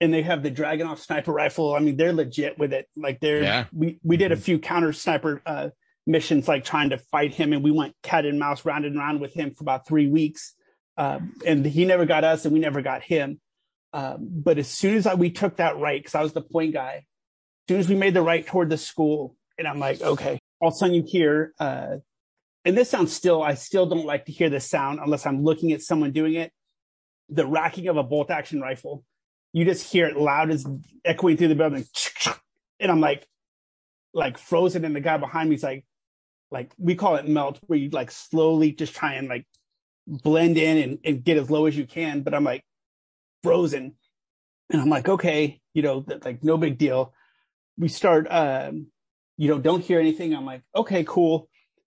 and 0.00 0.12
they 0.14 0.22
have 0.22 0.42
the 0.42 0.50
Dragunov 0.50 0.98
sniper 0.98 1.32
rifle. 1.32 1.74
I 1.74 1.80
mean, 1.80 1.96
they're 1.96 2.12
legit 2.14 2.58
with 2.58 2.72
it. 2.72 2.86
Like 2.96 3.20
they're 3.20 3.42
Yeah. 3.42 3.64
we 3.72 3.98
we 4.02 4.16
did 4.16 4.32
a 4.32 4.36
few 4.36 4.58
counter 4.58 4.92
sniper 4.94 5.42
uh, 5.44 5.68
missions, 6.06 6.48
like 6.48 6.64
trying 6.64 6.90
to 6.90 6.98
fight 6.98 7.34
him, 7.34 7.52
and 7.52 7.62
we 7.62 7.70
went 7.70 7.94
cat 8.02 8.24
and 8.24 8.38
mouse 8.38 8.64
round 8.64 8.86
and 8.86 8.96
round 8.98 9.20
with 9.20 9.34
him 9.34 9.52
for 9.52 9.62
about 9.62 9.86
three 9.86 10.08
weeks. 10.08 10.54
Um, 10.96 11.34
and 11.46 11.64
he 11.64 11.84
never 11.84 12.06
got 12.06 12.24
us, 12.24 12.44
and 12.46 12.54
we 12.54 12.58
never 12.60 12.80
got 12.82 13.02
him. 13.02 13.38
Um, 13.92 14.18
but 14.30 14.56
as 14.58 14.68
soon 14.68 14.96
as 14.96 15.06
I, 15.06 15.14
we 15.14 15.30
took 15.30 15.56
that 15.56 15.76
right, 15.78 16.00
because 16.00 16.14
I 16.14 16.22
was 16.22 16.32
the 16.32 16.42
point 16.42 16.72
guy, 16.72 16.94
as 16.96 17.04
soon 17.68 17.80
as 17.80 17.88
we 17.88 17.96
made 17.96 18.14
the 18.14 18.22
right 18.22 18.46
toward 18.46 18.70
the 18.70 18.78
school, 18.78 19.36
and 19.58 19.68
I'm 19.68 19.78
like, 19.78 20.00
okay, 20.00 20.39
all 20.60 20.68
of 20.68 20.74
a 20.74 20.76
sudden 20.76 20.94
you 20.94 21.04
hear, 21.06 21.52
uh, 21.58 21.96
and 22.64 22.76
this 22.76 22.90
sounds 22.90 23.12
still, 23.12 23.42
I 23.42 23.54
still 23.54 23.86
don't 23.86 24.06
like 24.06 24.26
to 24.26 24.32
hear 24.32 24.50
this 24.50 24.68
sound 24.68 25.00
unless 25.02 25.26
I'm 25.26 25.42
looking 25.42 25.72
at 25.72 25.82
someone 25.82 26.12
doing 26.12 26.34
it. 26.34 26.52
The 27.30 27.46
racking 27.46 27.88
of 27.88 27.96
a 27.96 28.02
bolt 28.02 28.30
action 28.30 28.60
rifle 28.60 29.04
you 29.52 29.64
just 29.64 29.90
hear 29.90 30.06
it 30.06 30.16
loud 30.16 30.50
as 30.50 30.66
echoing 31.04 31.36
through 31.36 31.48
the 31.48 31.54
building. 31.54 31.86
And 32.82 32.90
I'm 32.90 33.00
like, 33.00 33.26
like 34.14 34.38
frozen. 34.38 34.86
And 34.86 34.96
the 34.96 35.00
guy 35.00 35.18
behind 35.18 35.50
me 35.50 35.56
is 35.56 35.62
like, 35.62 35.84
like 36.50 36.72
we 36.78 36.94
call 36.94 37.16
it 37.16 37.28
melt, 37.28 37.60
where 37.66 37.78
you 37.78 37.90
like 37.90 38.10
slowly 38.10 38.72
just 38.72 38.94
try 38.94 39.16
and 39.16 39.28
like 39.28 39.46
blend 40.06 40.56
in 40.56 40.78
and, 40.78 40.98
and 41.04 41.22
get 41.22 41.36
as 41.36 41.50
low 41.50 41.66
as 41.66 41.76
you 41.76 41.86
can. 41.86 42.22
But 42.22 42.32
I'm 42.32 42.42
like 42.42 42.64
frozen. 43.42 43.96
And 44.70 44.80
I'm 44.80 44.88
like, 44.88 45.10
okay, 45.10 45.60
you 45.74 45.82
know, 45.82 46.06
like 46.24 46.42
no 46.42 46.56
big 46.56 46.78
deal. 46.78 47.12
We 47.76 47.88
start, 47.88 48.26
um, 48.30 48.86
you 49.40 49.48
know, 49.48 49.58
don't 49.58 49.82
hear 49.82 49.98
anything. 49.98 50.34
I'm 50.34 50.44
like, 50.44 50.60
okay, 50.76 51.02
cool. 51.02 51.48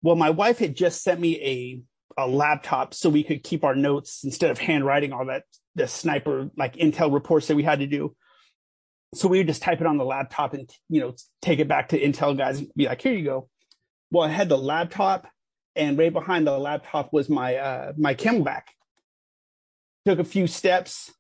Well, 0.02 0.16
my 0.16 0.30
wife 0.30 0.60
had 0.60 0.78
just 0.78 1.04
sent 1.04 1.20
me 1.20 1.42
a 1.42 1.82
a 2.18 2.26
laptop 2.26 2.94
so 2.94 3.10
we 3.10 3.24
could 3.24 3.44
keep 3.44 3.66
our 3.66 3.76
notes 3.76 4.24
instead 4.24 4.50
of 4.50 4.60
handwriting 4.60 5.12
all 5.12 5.26
that 5.26 5.44
the 5.76 5.88
sniper 5.88 6.50
like 6.56 6.76
intel 6.78 7.14
reports 7.14 7.48
that 7.48 7.56
we 7.58 7.64
had 7.64 7.80
to 7.80 7.88
do. 7.88 8.16
So 9.14 9.28
we 9.28 9.40
would 9.40 9.48
just 9.48 9.62
type 9.62 9.82
it 9.82 9.88
on 9.88 9.98
the 9.98 10.06
laptop 10.06 10.54
and 10.54 10.70
you 10.88 11.02
know 11.02 11.16
take 11.42 11.60
it 11.60 11.68
back 11.68 11.90
to 11.90 12.00
intel 12.00 12.38
guys 12.38 12.60
and 12.60 12.70
be 12.78 12.86
like, 12.86 13.02
here 13.02 13.12
you 13.12 13.26
go. 13.26 13.50
Well, 14.10 14.24
I 14.24 14.32
had 14.32 14.48
the 14.48 14.58
laptop, 14.58 15.28
and 15.76 15.98
right 15.98 16.14
behind 16.14 16.48
the 16.48 16.58
laptop 16.58 17.12
was 17.12 17.28
my 17.28 17.58
uh, 17.58 17.92
my 17.98 18.16
CamelBak. 18.16 18.64
Took 20.06 20.20
a 20.20 20.24
few 20.24 20.48
steps, 20.48 21.12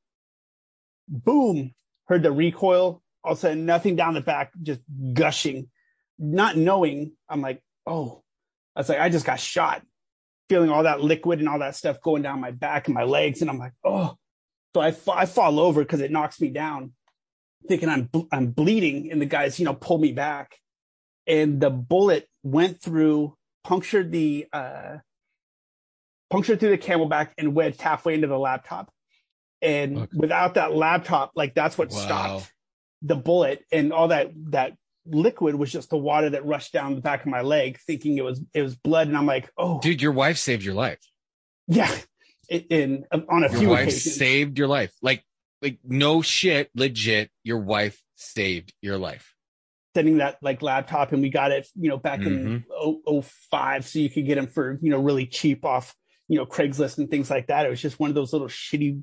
boom, 1.09 1.73
heard 2.07 2.23
the 2.23 2.31
recoil. 2.31 3.01
All 3.25 3.33
of 3.33 3.39
a 3.39 3.41
sudden, 3.41 3.65
nothing 3.65 3.97
down 3.97 4.13
the 4.13 4.21
back, 4.21 4.53
just 4.61 4.79
gushing. 5.13 5.67
Not 6.19 6.55
knowing, 6.57 7.13
I'm 7.27 7.41
like, 7.41 7.61
oh, 7.85 8.23
I 8.75 8.79
was 8.81 8.89
like, 8.89 8.99
I 8.99 9.09
just 9.09 9.25
got 9.25 9.39
shot. 9.39 9.83
Feeling 10.49 10.69
all 10.69 10.83
that 10.83 11.01
liquid 11.01 11.39
and 11.39 11.47
all 11.49 11.59
that 11.59 11.75
stuff 11.75 12.01
going 12.01 12.21
down 12.21 12.39
my 12.41 12.51
back 12.51 12.87
and 12.87 12.93
my 12.93 13.03
legs, 13.03 13.41
and 13.41 13.49
I'm 13.49 13.57
like, 13.57 13.73
oh. 13.83 14.15
So 14.75 14.81
I, 14.81 14.95
I 15.13 15.25
fall 15.25 15.59
over 15.59 15.81
because 15.83 16.01
it 16.01 16.11
knocks 16.11 16.41
me 16.41 16.49
down, 16.49 16.93
thinking 17.67 17.89
I'm 17.89 18.09
I'm 18.31 18.47
bleeding, 18.47 19.11
and 19.11 19.21
the 19.21 19.25
guys, 19.25 19.59
you 19.59 19.65
know, 19.65 19.73
pull 19.73 19.97
me 19.99 20.11
back, 20.11 20.57
and 21.27 21.61
the 21.61 21.69
bullet 21.69 22.27
went 22.43 22.81
through, 22.81 23.35
punctured 23.63 24.11
the 24.11 24.47
uh, 24.51 24.97
punctured 26.29 26.59
through 26.59 26.71
the 26.71 26.77
CamelBak 26.77 27.29
and 27.37 27.53
wedged 27.55 27.81
halfway 27.81 28.15
into 28.15 28.27
the 28.27 28.37
laptop. 28.39 28.91
And 29.61 29.97
Okay. 29.97 30.07
without 30.15 30.55
that 30.55 30.73
laptop, 30.73 31.31
like 31.35 31.53
that's 31.55 31.77
what 31.77 31.91
Wow. 31.91 31.97
stopped 31.99 32.51
the 33.01 33.15
bullet 33.15 33.63
and 33.71 33.93
all 33.93 34.09
that 34.09 34.31
that 34.51 34.73
liquid 35.05 35.55
was 35.55 35.71
just 35.71 35.89
the 35.89 35.97
water 35.97 36.29
that 36.31 36.45
rushed 36.45 36.73
down 36.73 36.95
the 36.95 37.01
back 37.01 37.21
of 37.21 37.27
my 37.27 37.41
leg, 37.41 37.79
thinking 37.79 38.17
it 38.17 38.23
was 38.23 38.41
it 38.53 38.61
was 38.61 38.75
blood. 38.75 39.07
And 39.07 39.17
I'm 39.17 39.25
like, 39.25 39.49
oh, 39.57 39.79
Dude, 39.81 40.01
your 40.01 40.11
wife 40.11 40.37
saved 40.37 40.63
your 40.63 40.73
life. 40.75 40.99
yeah. 41.67 41.93
In, 42.49 42.61
in 42.69 43.05
on 43.29 43.43
a 43.45 43.49
Your 43.51 43.59
few 43.59 43.69
wife 43.69 43.81
occasions, 43.87 44.15
saved 44.15 44.57
your 44.59 44.67
life. 44.67 44.93
Like, 45.01 45.23
like 45.61 45.79
no 45.83 46.21
shit, 46.21 46.69
legit. 46.75 47.31
Your 47.43 47.59
wife 47.59 48.01
saved 48.15 48.73
your 48.81 48.97
life. 48.97 49.33
sending 49.95 50.17
that 50.17 50.37
like 50.41 50.61
laptop, 50.61 51.13
and 51.13 51.21
we 51.21 51.29
got 51.29 51.51
it, 51.51 51.65
you 51.75 51.87
know, 51.89 51.97
back 51.97 52.19
in 52.19 52.65
Mm-hmm. 52.69 53.19
05, 53.21 53.85
so 53.87 53.99
you 53.99 54.09
could 54.09 54.25
get 54.25 54.35
them 54.35 54.47
for 54.47 54.77
you 54.81 54.89
know 54.91 54.99
really 54.99 55.25
cheap 55.25 55.63
off 55.63 55.95
you 56.27 56.37
know 56.37 56.45
Craigslist 56.45 56.97
and 56.97 57.09
things 57.09 57.29
like 57.29 57.47
that. 57.47 57.65
It 57.65 57.69
was 57.69 57.81
just 57.81 57.97
one 57.99 58.09
of 58.09 58.15
those 58.15 58.33
little 58.33 58.49
shitty, 58.49 59.01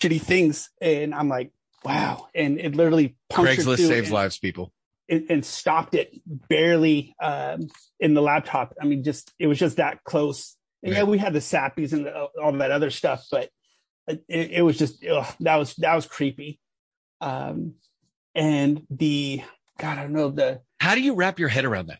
shitty 0.00 0.20
things, 0.22 0.70
and 0.80 1.12
I'm 1.12 1.28
like, 1.28 1.50
wow, 1.84 2.28
and 2.36 2.58
it 2.60 2.76
literally 2.76 3.16
Craigslist 3.32 3.78
saves 3.86 4.08
and, 4.08 4.14
lives, 4.14 4.38
people. 4.38 4.72
And, 5.10 5.26
and 5.28 5.44
stopped 5.44 5.96
it 5.96 6.14
barely 6.48 7.16
um, 7.20 7.68
in 7.98 8.14
the 8.14 8.22
laptop. 8.22 8.74
I 8.80 8.84
mean, 8.84 9.02
just 9.02 9.32
it 9.40 9.48
was 9.48 9.58
just 9.58 9.78
that 9.78 10.04
close. 10.04 10.56
And 10.84 10.94
yeah, 10.94 11.02
we 11.02 11.18
had 11.18 11.32
the 11.32 11.40
SAPIs 11.40 11.92
and 11.92 12.06
the, 12.06 12.28
all 12.40 12.52
that 12.52 12.70
other 12.70 12.90
stuff, 12.90 13.26
but 13.28 13.50
it, 14.06 14.22
it 14.28 14.62
was 14.62 14.78
just 14.78 15.04
ugh, 15.04 15.26
that 15.40 15.56
was 15.56 15.74
that 15.78 15.96
was 15.96 16.06
creepy. 16.06 16.60
Um, 17.20 17.74
and 18.36 18.86
the 18.88 19.42
God, 19.78 19.98
I 19.98 20.02
don't 20.02 20.12
know 20.12 20.30
the 20.30 20.60
How 20.80 20.94
do 20.94 21.00
you 21.00 21.14
wrap 21.14 21.40
your 21.40 21.48
head 21.48 21.64
around 21.64 21.88
that? 21.88 21.98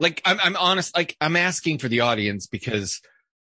Like, 0.00 0.22
I'm, 0.24 0.38
I'm 0.40 0.56
honest, 0.56 0.96
like, 0.96 1.16
I'm 1.20 1.36
asking 1.36 1.78
for 1.78 1.88
the 1.88 2.00
audience 2.00 2.46
because 2.46 3.00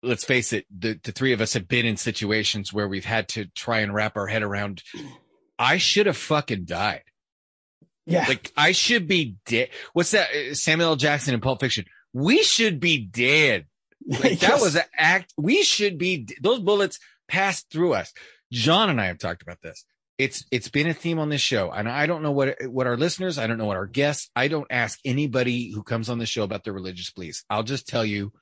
let's 0.03 0.24
face 0.24 0.53
it, 0.53 0.66
the, 0.76 0.99
the 1.03 1.12
three 1.12 1.33
of 1.33 1.41
us 1.41 1.55
have 1.55 1.68
been 1.68 1.87
in 1.87 1.97
situations 1.97 2.72
where 2.72 2.89
we've 2.89 3.05
had 3.05 3.28
to 3.30 3.47
try 3.55 3.80
and 3.80 3.95
wrap 3.95 4.16
our 4.16 4.26
head 4.26 4.43
around. 4.43 4.83
I 5.59 5.78
should 5.78 6.07
have 6.07 6.16
fucking 6.16 6.64
died. 6.64 7.03
Yeah 8.07 8.27
Like, 8.29 8.53
I 8.57 8.73
should 8.73 9.07
be 9.09 9.37
dead. 9.47 9.69
What's 9.93 10.13
that? 10.13 10.29
uh, 10.31 10.55
Samuel 10.55 10.91
L. 10.91 10.97
Jackson 10.97 11.35
in 11.35 11.41
Pulp 11.41 11.61
Fiction. 11.61 11.85
We 12.13 12.43
should 12.43 12.81
be 12.81 12.99
dead. 12.99 13.67
Like, 14.05 14.41
that 14.41 14.61
was 14.61 14.75
an 14.75 14.83
act. 14.97 15.33
We 15.39 15.63
should 15.63 15.97
be, 15.97 16.27
those 16.41 16.59
bullets 16.59 16.99
passed 17.29 17.71
through 17.71 17.95
us. 17.95 18.13
John 18.51 18.91
and 18.91 19.01
I 19.01 19.07
have 19.07 19.19
talked 19.19 19.43
about 19.43 19.63
this. 19.63 19.85
It's, 20.19 20.45
it's 20.51 20.69
been 20.69 20.89
a 20.89 20.93
theme 20.95 21.21
on 21.21 21.29
this 21.29 21.41
show. 21.41 21.71
And 21.71 21.89
I 21.89 22.07
don't 22.07 22.25
know 22.25 22.33
what, 22.33 22.57
what 22.67 22.89
our 22.89 22.97
listeners, 22.97 23.39
I 23.39 23.47
don't 23.47 23.59
know 23.59 23.67
what 23.67 23.77
our 23.77 23.87
guests, 23.87 24.29
I 24.35 24.49
don't 24.49 24.67
ask 24.71 24.99
anybody 25.05 25.71
who 25.71 25.85
comes 25.85 26.11
on 26.11 26.19
the 26.19 26.27
show 26.27 26.43
about 26.43 26.65
their 26.65 26.73
religious 26.73 27.13
beliefs. 27.13 27.45
I'll 27.49 27.63
just 27.63 27.87
tell 27.87 28.05
you, 28.05 28.33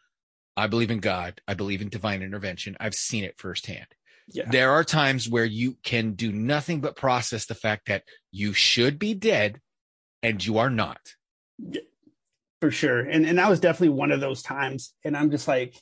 I 0.57 0.67
believe 0.67 0.91
in 0.91 1.01
God. 1.01 1.43
I 1.47 1.53
believe 1.53 1.83
in 1.83 1.91
divine 1.91 2.23
intervention. 2.23 2.79
I've 2.81 2.95
seen 2.95 3.25
it 3.25 3.39
firsthand. 3.39 3.87
Yeah 4.31 4.49
There 4.51 4.71
are 4.71 4.85
times 4.85 5.29
where 5.29 5.45
you 5.45 5.77
can 5.83 6.13
do 6.13 6.33
nothing 6.33 6.81
but 6.81 6.97
process 6.97 7.47
the 7.47 7.55
fact 7.55 7.89
that 7.89 8.05
you 8.31 8.53
should 8.53 8.99
be 8.99 9.15
dead 9.15 9.61
and 10.23 10.45
you 10.45 10.59
are 10.59 10.71
not. 10.71 11.01
for 12.61 12.71
sure. 12.71 13.01
And 13.01 13.27
and 13.27 13.39
that 13.39 13.49
was 13.49 13.61
definitely 13.61 13.97
one 13.97 14.13
of 14.13 14.21
those 14.21 14.43
times. 14.43 14.95
And 15.05 15.17
I'm 15.17 15.31
just 15.31 15.49
like, 15.49 15.75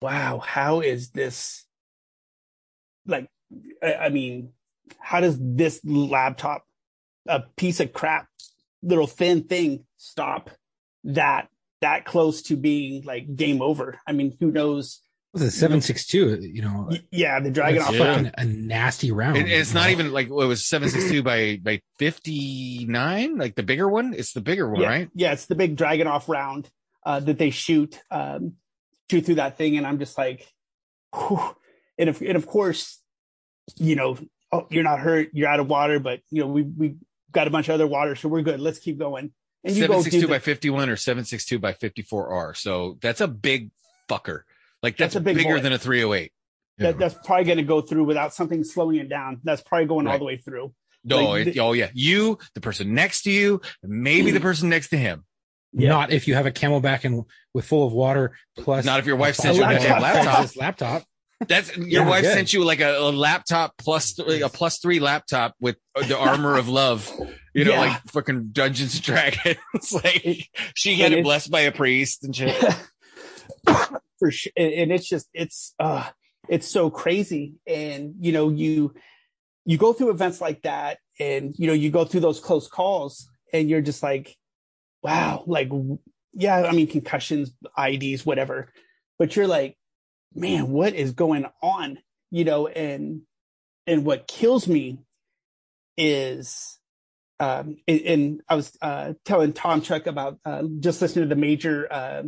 wow, 0.00 0.38
how 0.38 0.80
is 0.80 1.10
this 1.10 1.66
like 3.06 3.28
I, 3.82 3.94
I 3.94 4.08
mean, 4.08 4.52
how 4.98 5.20
does 5.20 5.38
this 5.40 5.80
laptop, 5.84 6.64
a 7.26 7.40
piece 7.56 7.80
of 7.80 7.92
crap, 7.92 8.26
little 8.82 9.06
thin 9.06 9.44
thing, 9.44 9.84
stop 9.96 10.50
that 11.04 11.48
that 11.80 12.04
close 12.04 12.42
to 12.42 12.56
being 12.56 13.04
like 13.04 13.36
game 13.36 13.62
over? 13.62 13.98
I 14.06 14.12
mean, 14.12 14.36
who 14.40 14.50
knows? 14.50 15.02
Was 15.38 15.54
it 15.54 15.58
seven 15.58 15.80
six 15.80 16.06
two? 16.06 16.38
You 16.40 16.62
know, 16.62 16.90
Yeah, 17.10 17.38
the 17.40 17.50
Dragunov 17.50 17.92
Yeah. 17.92 18.30
a 18.36 18.44
nasty 18.44 19.12
round. 19.12 19.36
And 19.36 19.48
it's 19.48 19.72
not 19.74 19.90
even 19.90 20.12
like 20.12 20.28
what 20.28 20.48
was 20.48 20.66
seven 20.66 20.88
six 20.88 21.08
two 21.10 21.22
by 21.22 21.60
by 21.62 21.80
fifty 21.98 22.84
nine, 22.86 23.36
like 23.36 23.54
the 23.54 23.62
bigger 23.62 23.88
one. 23.88 24.14
It's 24.14 24.32
the 24.32 24.40
bigger 24.40 24.68
one, 24.68 24.80
yeah, 24.80 24.88
right? 24.88 25.10
Yeah, 25.14 25.32
it's 25.32 25.46
the 25.46 25.54
big 25.54 25.76
Dragunov 25.76 26.28
round 26.28 26.68
uh, 27.06 27.20
that 27.20 27.38
they 27.38 27.50
shoot 27.50 28.00
um, 28.10 28.54
shoot 29.10 29.24
through 29.26 29.36
that 29.36 29.56
thing, 29.56 29.76
and 29.76 29.86
I'm 29.86 29.98
just 29.98 30.18
like, 30.18 30.46
whew. 31.14 31.40
and 31.98 32.08
of 32.10 32.20
and 32.20 32.36
of 32.36 32.46
course, 32.46 33.00
you 33.76 33.94
know, 33.96 34.18
oh, 34.52 34.66
you're 34.70 34.84
not 34.84 34.98
hurt, 35.00 35.30
you're 35.32 35.48
out 35.48 35.60
of 35.60 35.68
water, 35.68 36.00
but 36.00 36.20
you 36.30 36.40
know, 36.42 36.48
we 36.48 36.62
we 36.62 36.96
got 37.30 37.46
a 37.46 37.50
bunch 37.50 37.68
of 37.68 37.74
other 37.74 37.86
water, 37.86 38.16
so 38.16 38.28
we're 38.28 38.42
good. 38.42 38.58
Let's 38.60 38.78
keep 38.80 38.98
going. 38.98 39.30
And 39.64 39.74
you 39.74 39.82
Seven 39.82 39.96
go 39.96 40.02
six 40.02 40.14
do 40.14 40.20
two 40.22 40.26
the- 40.26 40.32
by 40.32 40.38
fifty 40.40 40.70
one 40.70 40.88
or 40.88 40.96
seven 40.96 41.24
six 41.24 41.44
two 41.44 41.58
by 41.58 41.74
fifty 41.74 42.02
four 42.02 42.28
R. 42.28 42.54
So 42.54 42.98
that's 43.00 43.20
a 43.20 43.28
big 43.28 43.70
fucker. 44.08 44.42
Like 44.82 44.96
that's, 44.96 45.14
That's 45.14 45.16
a 45.16 45.24
big 45.24 45.36
bigger 45.36 45.50
bullet. 45.50 45.62
than 45.62 45.72
a 45.72 45.78
three 45.78 46.04
oh 46.04 46.12
eight. 46.12 46.32
that, 46.78 46.98
that's 46.98 47.14
probably 47.24 47.44
going 47.44 47.58
to 47.58 47.64
go 47.64 47.80
through 47.80 48.04
without 48.04 48.32
something 48.34 48.62
slowing 48.64 48.96
it 48.96 49.08
down. 49.08 49.40
That's 49.44 49.62
probably 49.62 49.86
going 49.86 50.06
all 50.06 50.18
the 50.18 50.24
way 50.24 50.36
through. 50.36 50.72
No, 51.04 51.30
Like 51.30 51.46
it- 51.48 51.58
oh 51.58 51.72
yeah, 51.72 51.90
you, 51.94 52.38
the 52.54 52.60
person 52.60 52.94
next 52.94 53.22
to 53.22 53.30
you, 53.30 53.60
maybe 53.82 54.30
the 54.30 54.40
person 54.40 54.68
next 54.68 54.88
to 54.90 54.96
him. 54.96 55.24
Yeah. 55.72 55.90
Not 55.90 56.12
if 56.12 56.26
you 56.28 56.34
have 56.34 56.46
a 56.46 56.50
CamelBak 56.50 57.04
and 57.04 57.24
with 57.54 57.64
full 57.66 57.86
of 57.86 57.92
water 57.92 58.36
plus. 58.56 58.84
Not 58.84 59.00
if 59.00 59.06
your 59.06 59.16
wife 59.16 59.34
sent 59.36 59.56
you 59.56 59.62
a 59.62 59.66
laptop. 59.66 60.00
laptop. 60.02 60.56
Laptop. 60.56 61.02
That's 61.46 61.76
your 61.76 62.02
Yeah, 62.02 62.08
wife 62.08 62.22
good. 62.22 62.34
sent 62.34 62.52
you 62.52 62.64
like 62.64 62.80
a, 62.80 62.98
a 62.98 63.12
laptop 63.12 63.74
plus 63.78 64.14
th- 64.14 64.40
a 64.42 64.48
plus 64.48 64.78
three 64.78 64.98
laptop 64.98 65.54
with 65.60 65.76
uh, 65.94 66.04
the 66.06 66.18
armor 66.18 66.56
of 66.56 66.68
love. 66.68 67.08
You 67.54 67.64
know, 67.64 67.72
Yeah. 67.72 67.80
like 67.80 68.02
fucking 68.08 68.48
Dungeons 68.52 68.94
and 68.94 69.02
Dragons. 69.04 69.92
like 69.92 70.48
she 70.74 70.94
had 70.96 71.12
and 71.12 71.20
it 71.20 71.22
blessed 71.24 71.50
by 71.50 71.60
a 71.60 71.70
priest 71.72 72.24
and 72.24 72.34
shit. 72.34 72.56
for 74.18 74.30
sure 74.30 74.52
and 74.56 74.92
it's 74.92 75.08
just 75.08 75.28
it's 75.32 75.74
uh 75.78 76.08
it's 76.48 76.66
so 76.66 76.90
crazy. 76.90 77.54
And 77.66 78.14
you 78.20 78.32
know 78.32 78.48
you 78.48 78.94
you 79.64 79.76
go 79.76 79.92
through 79.92 80.10
events 80.10 80.40
like 80.40 80.62
that 80.62 80.98
and 81.20 81.54
you 81.58 81.66
know 81.66 81.72
you 81.72 81.90
go 81.90 82.04
through 82.04 82.20
those 82.20 82.40
close 82.40 82.68
calls 82.68 83.28
and 83.52 83.68
you're 83.68 83.82
just 83.82 84.02
like 84.02 84.34
wow 85.02 85.44
like 85.46 85.70
yeah 86.32 86.62
i 86.62 86.72
mean 86.72 86.86
concussions 86.86 87.52
IEDs 87.76 88.24
whatever. 88.24 88.72
But 89.18 89.36
you're 89.36 89.46
like 89.46 89.76
man 90.34 90.70
what 90.70 90.94
is 90.94 91.12
going 91.12 91.46
on? 91.62 91.98
You 92.30 92.44
know 92.44 92.66
and 92.66 93.22
and 93.86 94.04
what 94.04 94.26
kills 94.26 94.66
me 94.68 94.98
is 95.96 96.78
um 97.40 97.76
and, 97.88 98.00
and 98.02 98.40
i 98.48 98.54
was 98.54 98.76
uh 98.82 99.14
telling 99.24 99.52
tom 99.52 99.80
chuck 99.80 100.06
about 100.06 100.38
uh 100.44 100.62
just 100.78 101.02
listening 101.02 101.28
to 101.28 101.34
the 101.34 101.40
major 101.40 101.92
uh 101.92 102.22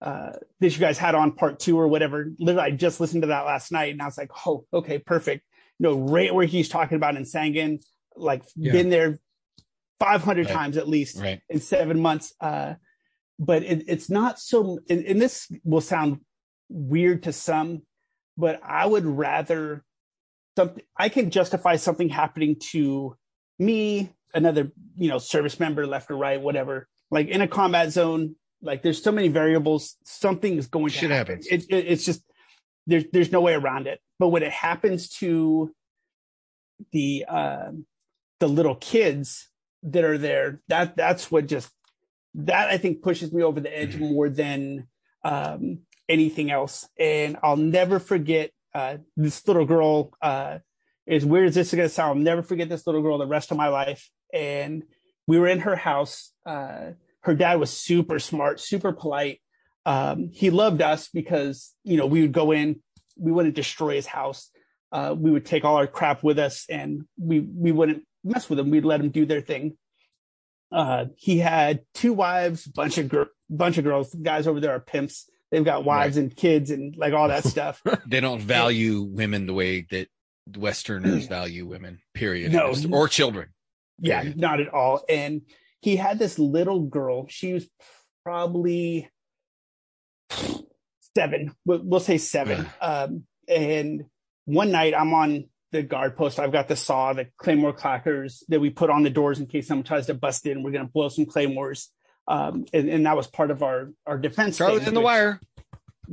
uh, 0.00 0.32
that 0.60 0.74
you 0.74 0.78
guys 0.78 0.98
had 0.98 1.14
on 1.14 1.32
part 1.32 1.58
two 1.58 1.78
or 1.78 1.88
whatever. 1.88 2.30
Literally, 2.38 2.72
I 2.72 2.76
just 2.76 3.00
listened 3.00 3.22
to 3.22 3.28
that 3.28 3.46
last 3.46 3.72
night 3.72 3.92
and 3.92 4.02
I 4.02 4.06
was 4.06 4.18
like, 4.18 4.30
oh, 4.46 4.64
okay, 4.72 4.98
perfect. 4.98 5.44
You 5.78 5.88
know, 5.88 5.98
right 5.98 6.34
where 6.34 6.46
he's 6.46 6.68
talking 6.68 6.96
about 6.96 7.16
in 7.16 7.24
Sangin, 7.24 7.82
like 8.16 8.42
Yeah. 8.54 8.72
been 8.72 8.90
there 8.90 9.18
500 10.00 10.46
Right. 10.46 10.52
times 10.52 10.76
at 10.76 10.88
least 10.88 11.18
Right. 11.18 11.40
in 11.48 11.60
seven 11.60 12.00
months. 12.00 12.34
Uh, 12.40 12.74
but 13.38 13.62
it, 13.62 13.84
it's 13.88 14.10
not 14.10 14.38
so, 14.38 14.78
and, 14.88 15.04
and 15.04 15.20
this 15.20 15.50
will 15.64 15.80
sound 15.80 16.20
weird 16.68 17.22
to 17.24 17.32
some, 17.32 17.82
but 18.36 18.60
I 18.62 18.86
would 18.86 19.04
rather 19.06 19.84
something, 20.56 20.84
I 20.96 21.08
can 21.08 21.30
justify 21.30 21.76
something 21.76 22.08
happening 22.08 22.56
to 22.70 23.16
me, 23.58 24.12
another, 24.34 24.70
you 24.96 25.08
know, 25.08 25.18
service 25.18 25.58
member, 25.58 25.86
left 25.86 26.10
or 26.10 26.16
right, 26.16 26.40
whatever, 26.40 26.88
like 27.10 27.28
in 27.28 27.40
a 27.40 27.48
combat 27.48 27.90
zone, 27.90 28.36
like 28.64 28.82
there's 28.82 29.02
so 29.02 29.12
many 29.12 29.28
variables, 29.28 29.96
something 30.04 30.56
is 30.56 30.66
going 30.66 30.86
to 30.86 30.98
Shit 30.98 31.10
happen. 31.10 31.36
happens. 31.36 31.46
It, 31.46 31.64
it, 31.70 31.86
it's 31.86 32.04
just, 32.04 32.22
there's, 32.86 33.04
there's 33.12 33.32
no 33.32 33.40
way 33.40 33.54
around 33.54 33.86
it. 33.86 34.00
But 34.18 34.28
when 34.28 34.42
it 34.42 34.52
happens 34.52 35.10
to 35.20 35.72
the, 36.92 37.24
um, 37.26 37.86
the 38.40 38.48
little 38.48 38.74
kids 38.74 39.48
that 39.84 40.04
are 40.04 40.18
there, 40.18 40.60
that, 40.68 40.96
that's 40.96 41.30
what 41.30 41.46
just, 41.46 41.70
that 42.34 42.68
I 42.68 42.78
think 42.78 43.02
pushes 43.02 43.32
me 43.32 43.42
over 43.42 43.60
the 43.60 43.76
edge 43.76 43.96
more 43.96 44.28
than, 44.28 44.88
um, 45.24 45.80
anything 46.08 46.50
else. 46.50 46.88
And 46.98 47.36
I'll 47.42 47.56
never 47.56 47.98
forget 47.98 48.50
uh, 48.74 48.98
this 49.16 49.46
little 49.46 49.64
girl. 49.64 50.10
Uh, 50.20 50.58
as 51.06 51.24
weird 51.24 51.48
as 51.48 51.54
this 51.54 51.68
is 51.68 51.76
going 51.76 51.88
to 51.88 51.94
sound, 51.94 52.18
I'll 52.18 52.24
never 52.24 52.42
forget 52.42 52.68
this 52.68 52.86
little 52.86 53.02
girl 53.02 53.18
the 53.18 53.26
rest 53.26 53.50
of 53.50 53.56
my 53.56 53.68
life. 53.68 54.10
And 54.32 54.84
we 55.26 55.38
were 55.38 55.48
in 55.48 55.60
her 55.60 55.76
house. 55.76 56.32
Uh, 56.44 56.92
her 57.24 57.34
dad 57.34 57.58
was 57.58 57.70
super 57.70 58.18
smart, 58.18 58.60
super 58.60 58.92
polite. 58.92 59.40
Um, 59.86 60.30
he 60.32 60.50
loved 60.50 60.80
us 60.80 61.08
because 61.12 61.74
you 61.82 61.96
know 61.96 62.06
we 62.06 62.22
would 62.22 62.32
go 62.32 62.52
in, 62.52 62.80
we 63.18 63.32
wouldn't 63.32 63.54
destroy 63.54 63.94
his 63.94 64.06
house. 64.06 64.50
Uh, 64.92 65.14
we 65.16 65.30
would 65.30 65.44
take 65.44 65.64
all 65.64 65.76
our 65.76 65.86
crap 65.86 66.22
with 66.22 66.38
us, 66.38 66.66
and 66.70 67.04
we 67.18 67.40
we 67.40 67.72
wouldn't 67.72 68.04
mess 68.22 68.48
with 68.48 68.58
them. 68.58 68.70
We'd 68.70 68.84
let 68.84 68.98
them 68.98 69.10
do 69.10 69.26
their 69.26 69.40
thing. 69.40 69.76
Uh, 70.72 71.06
he 71.16 71.38
had 71.38 71.80
two 71.94 72.12
wives, 72.12 72.66
bunch 72.66 72.98
of 72.98 73.08
gr- 73.08 73.24
bunch 73.50 73.78
of 73.78 73.84
girls. 73.84 74.14
Guys 74.14 74.46
over 74.46 74.60
there 74.60 74.72
are 74.72 74.80
pimps. 74.80 75.28
They've 75.50 75.64
got 75.64 75.84
wives 75.84 76.16
and 76.16 76.34
kids 76.34 76.70
and 76.70 76.96
like 76.96 77.12
all 77.12 77.28
that 77.28 77.44
stuff. 77.54 77.82
They 78.06 78.20
don't 78.20 78.40
value 78.42 79.02
women 79.02 79.46
the 79.46 79.54
way 79.54 79.82
that 79.90 80.08
Westerners 80.56 81.26
value 81.26 81.66
women, 81.66 82.00
period. 82.12 82.52
No. 82.52 82.74
Or 82.92 83.08
children. 83.08 83.48
Yeah, 84.00 84.20
Period. 84.22 84.38
not 84.40 84.60
at 84.60 84.68
all. 84.74 85.02
And 85.08 85.42
he 85.84 85.96
had 85.96 86.18
this 86.18 86.38
little 86.38 86.80
girl. 86.80 87.26
She 87.28 87.52
was 87.52 87.68
probably 88.24 89.10
seven. 91.14 91.52
We'll, 91.66 91.82
we'll 91.82 92.00
say 92.00 92.16
seven. 92.16 92.66
Um, 92.80 93.24
and 93.46 94.06
one 94.46 94.70
night 94.70 94.94
I'm 94.96 95.12
on 95.12 95.44
the 95.72 95.82
guard 95.82 96.16
post. 96.16 96.40
I've 96.40 96.52
got 96.52 96.68
the 96.68 96.76
saw, 96.76 97.12
the 97.12 97.26
claymore 97.36 97.74
clackers 97.74 98.42
that 98.48 98.60
we 98.60 98.70
put 98.70 98.88
on 98.88 99.02
the 99.02 99.10
doors 99.10 99.40
in 99.40 99.46
case 99.46 99.68
someone 99.68 99.84
tries 99.84 100.06
to 100.06 100.14
bust 100.14 100.46
in. 100.46 100.62
We're 100.62 100.70
going 100.70 100.86
to 100.86 100.90
blow 100.90 101.10
some 101.10 101.26
claymores. 101.26 101.90
Um, 102.26 102.64
and, 102.72 102.88
and 102.88 103.04
that 103.04 103.14
was 103.14 103.26
part 103.26 103.50
of 103.50 103.62
our, 103.62 103.90
our 104.06 104.16
defense. 104.16 104.56
Charlie's 104.56 104.80
thing, 104.80 104.88
in 104.88 104.94
the 104.94 105.02
wire. 105.02 105.38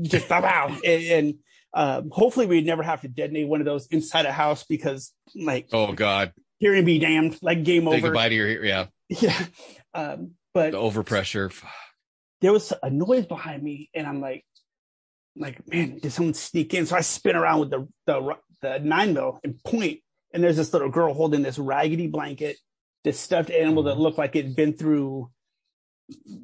Just 0.01 0.29
wow. 0.29 0.67
and, 0.85 1.03
and 1.03 1.35
um, 1.73 2.09
hopefully 2.11 2.45
we'd 2.45 2.65
never 2.65 2.83
have 2.83 2.99
to 3.03 3.07
detonate 3.07 3.47
one 3.47 3.61
of 3.61 3.65
those 3.65 3.87
inside 3.87 4.25
a 4.25 4.33
house 4.33 4.65
because 4.65 5.13
like 5.33 5.69
Oh 5.71 5.93
God. 5.93 6.33
hearing 6.57 6.83
be 6.83 6.99
damned, 6.99 7.39
like 7.41 7.63
game 7.63 7.83
Say 7.83 7.99
over. 7.99 8.07
goodbye 8.09 8.27
to 8.27 8.35
your 8.35 8.65
yeah. 8.65 8.87
Yeah. 9.19 9.45
Um, 9.93 10.35
but 10.53 10.71
The 10.71 10.77
overpressure. 10.77 11.53
there 12.39 12.53
was 12.53 12.71
a 12.81 12.89
noise 12.89 13.25
behind 13.25 13.61
me 13.61 13.89
and 13.93 14.07
I'm 14.07 14.21
like, 14.21 14.45
like, 15.35 15.67
man, 15.67 15.99
did 15.99 16.13
someone 16.13 16.33
sneak 16.33 16.73
in? 16.73 16.85
So 16.85 16.95
I 16.95 17.01
spin 17.01 17.35
around 17.35 17.59
with 17.59 17.69
the, 17.71 17.87
the, 18.05 18.37
the 18.61 18.79
nine 18.79 19.13
mil 19.13 19.39
and 19.43 19.61
point, 19.65 19.99
and 20.33 20.41
there's 20.41 20.55
this 20.55 20.71
little 20.71 20.87
girl 20.89 21.13
holding 21.13 21.41
this 21.41 21.59
raggedy 21.59 22.07
blanket, 22.07 22.55
this 23.03 23.19
stuffed 23.19 23.49
animal 23.49 23.83
that 23.83 23.97
looked 23.99 24.17
like 24.17 24.33
it'd 24.37 24.55
been 24.55 24.71
through 24.77 25.29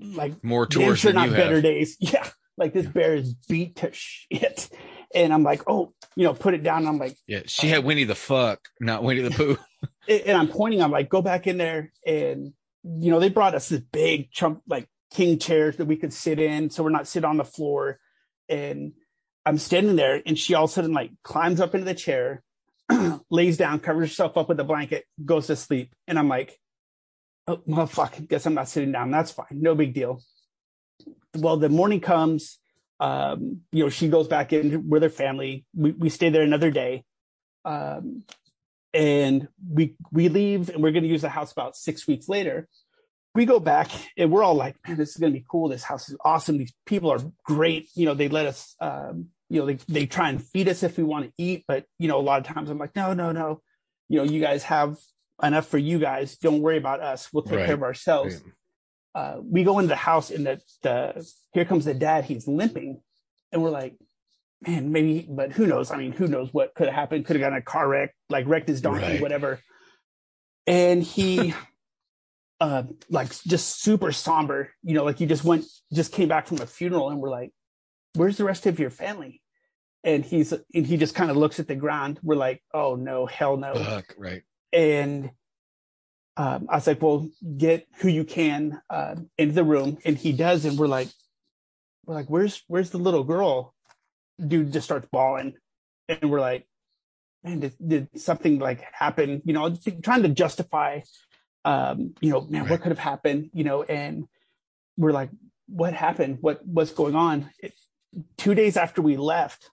like 0.02 0.44
More 0.44 0.66
tours 0.66 1.04
than 1.04 1.16
not 1.16 1.30
you 1.30 1.36
better 1.36 1.56
have. 1.56 1.64
days. 1.64 1.96
Yeah. 2.02 2.28
Like 2.58 2.74
this 2.74 2.86
bear 2.88 3.16
is 3.16 3.34
beat 3.34 3.78
to 3.78 3.92
shit. 3.94 4.70
And 5.14 5.34
I'm 5.34 5.44
like, 5.44 5.62
oh, 5.68 5.94
you 6.16 6.24
know, 6.24 6.34
put 6.34 6.54
it 6.54 6.64
down. 6.64 6.80
And 6.80 6.90
I'm 6.90 6.98
like, 6.98 7.18
Yeah. 7.28 7.42
She 7.46 7.68
had 7.68 7.84
Winnie 7.84 8.04
the 8.04 8.16
Fuck, 8.16 8.60
not 8.80 9.04
Winnie 9.04 9.22
the 9.22 9.32
Pooh. 9.32 9.58
and 10.08 10.38
I'm 10.38 10.48
pointing, 10.48 10.82
I'm 10.82 10.92
like, 10.92 11.10
go 11.10 11.22
back 11.22 11.48
in 11.48 11.58
there. 11.58 11.92
And, 12.06 12.54
you 12.84 13.12
know, 13.12 13.20
they 13.20 13.30
brought 13.30 13.56
us 13.56 13.70
this 13.70 13.82
big 13.82 14.32
chunk, 14.32 14.60
like 14.68 14.88
king 15.14 15.40
chairs 15.40 15.78
that 15.78 15.86
we 15.86 15.96
could 15.96 16.14
sit 16.14 16.40
in. 16.40 16.70
So 16.70 16.84
we're 16.84 16.90
not 16.90 17.08
sitting 17.08 17.30
on 17.30 17.38
the 17.38 17.46
floor. 17.46 18.00
And 18.50 18.94
I'm 19.46 19.58
standing 19.58 19.96
there 19.96 20.22
and 20.26 20.38
she 20.38 20.54
all 20.54 20.66
of 20.66 20.72
a 20.72 20.74
sudden 20.74 20.94
like 20.94 21.12
climbs 21.24 21.62
up 21.62 21.74
into 21.74 21.86
the 21.86 21.94
chair, 21.94 22.44
lays 23.30 23.58
down, 23.58 23.80
covers 23.80 24.10
herself 24.10 24.38
up 24.38 24.50
with 24.50 24.60
a 24.60 24.64
blanket, 24.66 25.06
goes 25.24 25.48
to 25.48 25.56
sleep. 25.56 25.94
And 26.08 26.20
I'm 26.20 26.28
like, 26.28 26.60
oh, 27.48 27.62
well, 27.66 27.88
fuck, 27.88 28.18
guess 28.28 28.46
I'm 28.46 28.54
not 28.54 28.68
sitting 28.70 28.92
down. 28.92 29.12
That's 29.12 29.32
fine. 29.32 29.48
No 29.52 29.76
big 29.76 29.94
deal. 29.94 30.22
Well, 31.36 31.58
the 31.58 31.70
morning 31.70 32.02
comes, 32.02 32.60
um, 33.00 33.62
you 33.72 33.84
know, 33.84 33.90
she 33.90 34.08
goes 34.10 34.28
back 34.28 34.54
in 34.54 34.90
with 34.90 35.04
her 35.04 35.10
family. 35.10 35.66
We, 35.76 35.92
we 35.92 36.10
stay 36.10 36.30
there 36.30 36.42
another 36.44 36.72
day. 36.72 37.04
Um, 37.66 38.24
and 38.94 39.48
we 39.72 39.96
we 40.12 40.30
leave 40.30 40.70
and 40.70 40.82
we're 40.82 40.92
going 40.92 41.04
to 41.04 41.10
use 41.10 41.22
the 41.22 41.30
house 41.30 41.52
about 41.52 41.76
six 41.76 42.08
weeks 42.08 42.28
later. 42.30 42.68
We 43.36 43.46
go 43.46 43.60
back 43.60 43.92
and 44.18 44.32
we're 44.32 44.44
all 44.44 44.56
like 44.56 44.76
man 44.88 44.98
this 44.98 45.10
is 45.10 45.18
going 45.18 45.34
to 45.34 45.40
be 45.40 45.46
cool. 45.48 45.70
This 45.70 45.84
house 45.84 46.10
is 46.10 46.18
awesome. 46.24 46.58
These 46.58 46.74
people 46.86 47.12
are 47.12 47.20
great. 47.46 47.90
You 47.94 48.06
know 48.06 48.14
they 48.14 48.30
let 48.30 48.46
us 48.48 48.76
um, 48.80 49.28
you 49.50 49.60
know 49.60 49.66
they, 49.68 49.76
they 49.88 50.06
try 50.06 50.30
and 50.30 50.42
feed 50.44 50.68
us 50.70 50.82
if 50.84 50.98
we 50.98 51.04
want 51.04 51.26
to 51.26 51.32
eat 51.38 51.66
but 51.68 51.86
you 52.00 52.08
know 52.08 52.20
a 52.20 52.22
lot 52.22 52.40
of 52.40 52.54
times 52.54 52.70
i'm 52.70 52.78
like 52.78 52.96
no 52.96 53.14
no 53.14 53.32
no. 53.32 53.62
You 54.10 54.20
know 54.20 54.24
you 54.24 54.40
guys 54.42 54.64
have 54.64 54.98
enough 55.44 55.68
for 55.68 55.78
you 55.78 56.00
guys. 56.00 56.38
Don't 56.38 56.62
worry 56.62 56.78
about 56.78 57.02
us. 57.02 57.32
We'll 57.32 57.44
take 57.44 57.58
Right. 57.58 57.66
care 57.66 57.76
of 57.76 57.84
ourselves 57.84 58.42
uh, 59.18 59.38
we 59.44 59.64
go 59.64 59.80
into 59.80 59.88
the 59.90 59.96
house 59.96 60.30
and 60.30 60.46
the, 60.46 60.62
the 60.84 60.96
here 61.54 61.66
comes 61.66 61.86
the 61.86 61.94
dad 61.94 62.24
he's 62.26 62.48
limping 62.48 63.02
and 63.52 63.64
we're 63.64 63.72
like 63.82 63.96
man 64.62 64.92
maybe 64.92 65.26
but 65.30 65.52
who 65.52 65.66
knows 65.66 65.90
i 65.92 65.98
mean 65.98 66.12
who 66.12 66.28
knows 66.28 66.50
what 66.54 66.74
could 66.76 66.86
have 66.88 66.96
happened 66.96 67.26
could 67.26 67.36
have 67.36 67.42
gotten 67.42 67.58
a 67.58 67.62
car 67.62 67.88
wreck 67.88 68.14
like 68.30 68.46
wrecked 68.48 68.68
his 68.68 68.82
donkey 68.82 69.02
Right. 69.14 69.22
whatever 69.22 69.60
and 70.68 71.02
he 71.02 71.54
uh 72.60 72.84
like 73.10 73.30
just 73.44 73.82
super 73.82 74.12
somber 74.12 74.72
you 74.84 74.94
know 74.96 75.04
like 75.04 75.18
he 75.20 75.26
just 75.26 75.44
went 75.44 75.66
just 75.94 76.12
came 76.12 76.28
back 76.28 76.48
from 76.48 76.60
a 76.62 76.66
funeral 76.68 77.10
and 77.10 77.20
we're 77.20 77.30
like 77.30 77.52
where's 78.16 78.38
the 78.38 78.44
rest 78.44 78.66
of 78.66 78.80
your 78.80 78.90
family 78.90 79.42
and 80.04 80.26
he's 80.26 80.52
and 80.74 80.86
he 80.88 80.98
just 80.98 81.14
kind 81.16 81.30
of 81.32 81.38
looks 81.38 81.60
at 81.60 81.68
the 81.68 81.76
ground 81.76 82.20
we're 82.24 82.36
like 82.36 82.64
oh 82.74 82.96
no 82.96 83.26
hell 83.26 83.58
no 83.58 83.74
Fuck. 83.76 84.16
Right. 84.18 84.42
and 84.74 85.30
um, 86.38 86.68
I 86.70 86.76
was 86.76 86.88
like, 86.88 87.02
"Well, 87.02 87.30
get 87.58 87.88
who 87.98 88.10
you 88.10 88.24
can 88.24 88.80
uh, 88.90 89.16
into 89.38 89.56
the 89.56 89.64
room," 89.64 89.98
and 90.06 90.16
he 90.18 90.32
does, 90.32 90.66
and 90.66 90.78
we're 90.78 90.88
like, 90.88 91.10
"We're 92.06 92.14
like, 92.14 92.28
where's 92.28 92.64
where's 92.68 92.92
the 92.92 93.00
little 93.00 93.24
girl?" 93.24 93.74
Dude 94.40 94.72
just 94.72 94.86
starts 94.86 95.08
bawling, 95.12 95.56
and 96.08 96.30
we're 96.30 96.40
like, 96.40 96.68
"Man, 97.44 97.62
did, 97.62 97.74
did 97.86 98.22
something 98.22 98.60
like 98.60 98.82
happen?" 98.94 99.42
You 99.46 99.54
know, 99.54 99.76
trying 100.04 100.22
to 100.22 100.30
justify, 100.30 101.02
um, 101.66 102.14
you 102.22 102.30
know, 102.30 102.42
man, 102.42 102.62
Right. 102.62 102.72
what 102.72 102.82
could 102.82 102.92
have 102.92 103.00
happened? 103.00 103.50
You 103.54 103.64
know, 103.64 103.82
and 103.82 104.28
we're 104.96 105.12
like, 105.12 105.32
"What 105.68 105.94
happened? 105.94 106.38
What 106.42 106.64
what's 106.66 106.92
going 106.92 107.16
on?" 107.16 107.50
It, 107.60 107.74
two 108.38 108.54
days 108.54 108.78
after 108.78 109.02
we 109.02 109.18
left, 109.18 109.72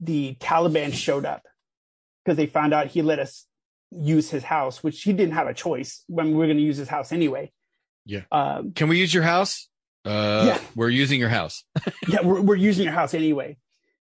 the 0.00 0.34
Taliban 0.40 0.92
showed 0.92 1.24
up 1.24 1.46
because 2.24 2.36
they 2.36 2.46
found 2.46 2.74
out 2.74 2.88
he 2.88 3.00
let 3.00 3.20
us 3.20 3.46
use 3.90 4.30
his 4.30 4.42
house, 4.44 4.82
which 4.82 5.02
he 5.02 5.12
didn't 5.12 5.34
have 5.34 5.46
a 5.46 5.54
choice 5.54 6.04
when 6.06 6.28
we 6.28 6.34
were 6.34 6.46
going 6.46 6.56
to 6.56 6.62
use 6.62 6.76
his 6.76 6.88
house 6.88 7.12
anyway. 7.12 7.50
Yeah. 8.04 8.22
Um, 8.32 8.72
Can 8.72 8.88
we 8.88 8.98
use 8.98 9.12
your 9.12 9.22
house? 9.22 9.68
Uh, 10.04 10.44
Yeah. 10.46 10.60
we're 10.74 10.88
using 10.88 11.20
your 11.20 11.28
house. 11.28 11.64
yeah, 12.08 12.22
we're, 12.22 12.40
we're 12.40 12.56
using 12.56 12.84
your 12.84 12.92
house 12.94 13.14
anyway. 13.14 13.56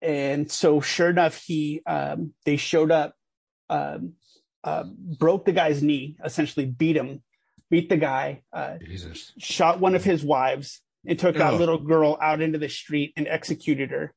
And 0.01 0.51
so 0.51 0.81
sure 0.81 1.09
enough, 1.09 1.37
he, 1.37 1.81
um, 1.85 2.33
they 2.45 2.57
showed 2.57 2.91
up, 2.91 3.13
um, 3.69 4.13
uh, 4.63 4.83
broke 4.85 5.45
the 5.45 5.51
guy's 5.51 5.81
knee, 5.81 6.17
essentially 6.23 6.65
beat 6.65 6.95
him, 6.95 7.23
beat 7.69 7.89
the 7.89 7.97
guy, 7.97 8.43
uh, 8.53 8.77
Jesus. 8.85 9.31
shot 9.37 9.79
one 9.79 9.95
of 9.95 10.03
his 10.03 10.23
wives 10.23 10.81
and 11.05 11.17
took 11.17 11.35
that 11.35 11.55
little 11.55 11.79
girl 11.79 12.17
out 12.21 12.41
into 12.41 12.59
the 12.59 12.69
street 12.69 13.13
and 13.15 13.27
executed 13.27 13.89
her. 13.91 14.13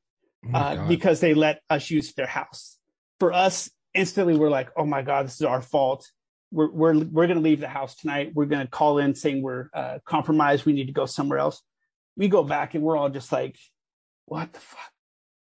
Oh 0.47 0.59
uh, 0.59 0.89
because 0.89 1.21
they 1.21 1.33
let 1.33 1.63
us 1.71 1.89
use 1.91 2.13
their 2.13 2.27
house. 2.27 2.77
For 3.19 3.33
us, 3.33 3.71
instantly 3.95 4.37
we're 4.37 4.51
like, 4.51 4.71
oh 4.77 4.85
my 4.85 5.03
god, 5.03 5.27
this 5.27 5.37
is 5.37 5.43
our 5.43 5.63
fault. 5.63 6.11
We're 6.51 6.71
we're 6.71 6.99
we're 6.99 7.27
gonna 7.27 7.41
leave 7.41 7.61
the 7.61 7.69
house 7.69 7.97
tonight. 7.97 8.33
We're 8.35 8.47
gonna 8.47 8.67
call 8.67 8.99
in 8.99 9.15
saying 9.15 9.43
we're 9.43 9.71
uh, 9.75 9.99
compromised. 10.05 10.67
We 10.67 10.73
need 10.73 10.87
to 10.87 10.93
go 10.93 11.07
somewhere 11.07 11.39
else. 11.39 11.63
We 12.17 12.29
go 12.29 12.45
back 12.45 12.75
and 12.75 12.85
we're 12.85 12.97
all 12.97 13.09
just 13.09 13.33
like, 13.33 13.57
what 14.27 14.53
the 14.53 14.61
fuck? 14.61 14.93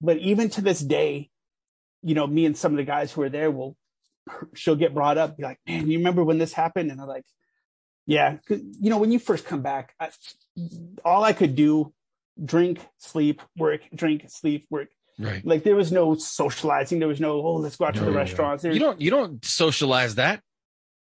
But 0.01 0.17
even 0.17 0.49
to 0.51 0.61
this 0.61 0.79
day, 0.79 1.29
you 2.01 2.15
know, 2.15 2.27
me 2.27 2.45
and 2.45 2.57
some 2.57 2.73
of 2.73 2.77
the 2.77 2.83
guys 2.83 3.11
who 3.11 3.21
are 3.21 3.29
there 3.29 3.51
will 3.51 3.75
she'll 4.53 4.75
get 4.75 4.93
brought 4.93 5.17
up, 5.17 5.37
be 5.37 5.43
like, 5.43 5.59
man, 5.67 5.89
you 5.89 5.97
remember 5.97 6.23
when 6.23 6.37
this 6.37 6.53
happened? 6.53 6.91
And 6.91 7.01
I'm 7.01 7.07
like, 7.07 7.25
yeah. 8.05 8.37
you 8.49 8.89
know, 8.89 8.97
when 8.97 9.11
you 9.11 9.19
first 9.19 9.45
come 9.45 9.61
back, 9.61 9.93
I, 9.99 10.09
all 11.03 11.23
I 11.23 11.33
could 11.33 11.55
do, 11.55 11.93
drink, 12.43 12.85
sleep, 12.97 13.41
work, 13.57 13.81
drink, 13.93 14.25
sleep, 14.29 14.65
work 14.69 14.89
Right. 15.19 15.45
like 15.45 15.63
there 15.63 15.75
was 15.75 15.91
no 15.91 16.15
socializing 16.15 16.97
there 16.99 17.07
was 17.07 17.19
no 17.19 17.33
oh 17.33 17.55
let's 17.55 17.75
go 17.75 17.85
out 17.85 17.93
to 17.95 17.99
the 18.05 18.11
yeah. 18.11 18.17
restaurants 18.17 18.63
You 18.63 18.79
don't. 18.79 18.99
You 18.99 19.11
don't 19.11 19.43
socialize 19.45 20.15
that. 20.15 20.41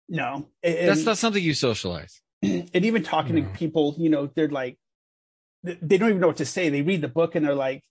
no 0.09 0.49
and, 0.63 0.89
That's 0.89 1.05
not 1.05 1.19
something 1.19 1.43
you 1.43 1.55
socialize. 1.55 2.21
and 2.43 2.75
even 2.75 3.03
talking 3.05 3.37
No. 3.37 3.43
to 3.43 3.49
people 3.51 3.95
you 3.99 4.11
know 4.11 4.27
they're 4.35 4.49
like 4.49 4.77
they 5.63 5.97
don't 5.99 6.09
even 6.09 6.21
know 6.21 6.27
what 6.27 6.39
to 6.39 6.47
say 6.47 6.69
they 6.69 6.83
read 6.83 7.01
the 7.01 7.09
book 7.09 7.37
and 7.37 7.47
they're 7.47 7.55
like 7.55 7.83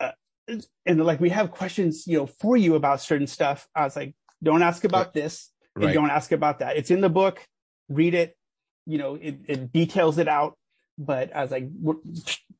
uh, 0.00 0.12
and 0.48 0.62
they're 0.84 1.04
like 1.04 1.20
we 1.20 1.30
have 1.30 1.50
questions 1.50 2.06
you 2.06 2.18
know 2.18 2.26
for 2.26 2.56
you 2.58 2.74
about 2.74 3.00
certain 3.00 3.26
stuff 3.26 3.66
i 3.74 3.84
was 3.84 3.96
like 3.96 4.14
don't 4.42 4.62
ask 4.62 4.84
about 4.84 5.06
Right. 5.06 5.14
this 5.14 5.50
Right. 5.74 5.86
and 5.86 5.94
don't 5.94 6.10
ask 6.10 6.32
about 6.32 6.58
that 6.58 6.76
it's 6.76 6.90
in 6.90 7.00
the 7.00 7.08
book 7.08 7.40
read 7.88 8.12
it 8.14 8.36
you 8.84 8.98
know 8.98 9.14
it, 9.14 9.36
it 9.48 9.72
details 9.72 10.18
it 10.18 10.28
out 10.28 10.58
but 10.98 11.34
i 11.34 11.40
was 11.40 11.50
like 11.50 11.68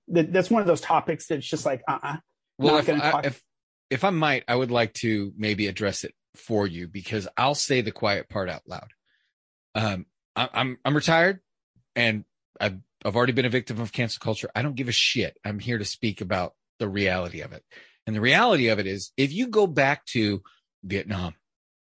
that's 0.07 0.49
one 0.51 0.63
of 0.63 0.67
those 0.69 0.81
topics 0.81 1.27
that's 1.27 1.47
just 1.47 1.67
like 1.67 1.83
uh-uh 1.87 2.17
Well, 2.59 2.79
if 2.79 2.89
I, 2.89 3.21
if 3.25 3.43
if 3.91 4.05
I 4.05 4.11
might, 4.11 4.45
I 4.49 4.55
would 4.55 4.71
like 4.71 4.93
to 4.95 5.33
maybe 5.37 5.67
address 5.67 6.05
it 6.05 6.15
for 6.35 6.67
you 6.67 6.89
because 6.89 7.29
I'll 7.37 7.55
say 7.55 7.81
the 7.81 7.93
quiet 7.93 8.29
part 8.29 8.49
out 8.49 8.63
loud. 8.67 8.89
Um, 9.75 10.07
I, 10.35 10.49
I'm 10.53 10.79
I'm 10.85 10.95
retired, 10.95 11.41
and 11.95 12.25
I've 12.61 12.79
I've 13.05 13.17
already 13.17 13.33
been 13.33 13.45
a 13.45 13.51
victim 13.51 13.81
of 13.81 13.93
cancel 13.93 14.21
culture. 14.21 14.51
I 14.55 14.63
don't 14.63 14.75
give 14.75 14.89
a 14.89 14.93
shit. 14.93 15.37
I'm 15.45 15.59
here 15.59 15.79
to 15.79 15.85
speak 15.85 16.21
about 16.21 16.55
the 16.79 16.89
reality 16.89 17.41
of 17.41 17.53
it. 17.53 17.63
And 18.07 18.17
the 18.17 18.21
reality 18.21 18.69
of 18.69 18.79
it 18.79 18.87
is 18.87 19.13
if 19.17 19.33
you 19.33 19.49
go 19.49 19.67
back 19.67 20.05
to 20.07 20.43
Vietnam 20.83 21.35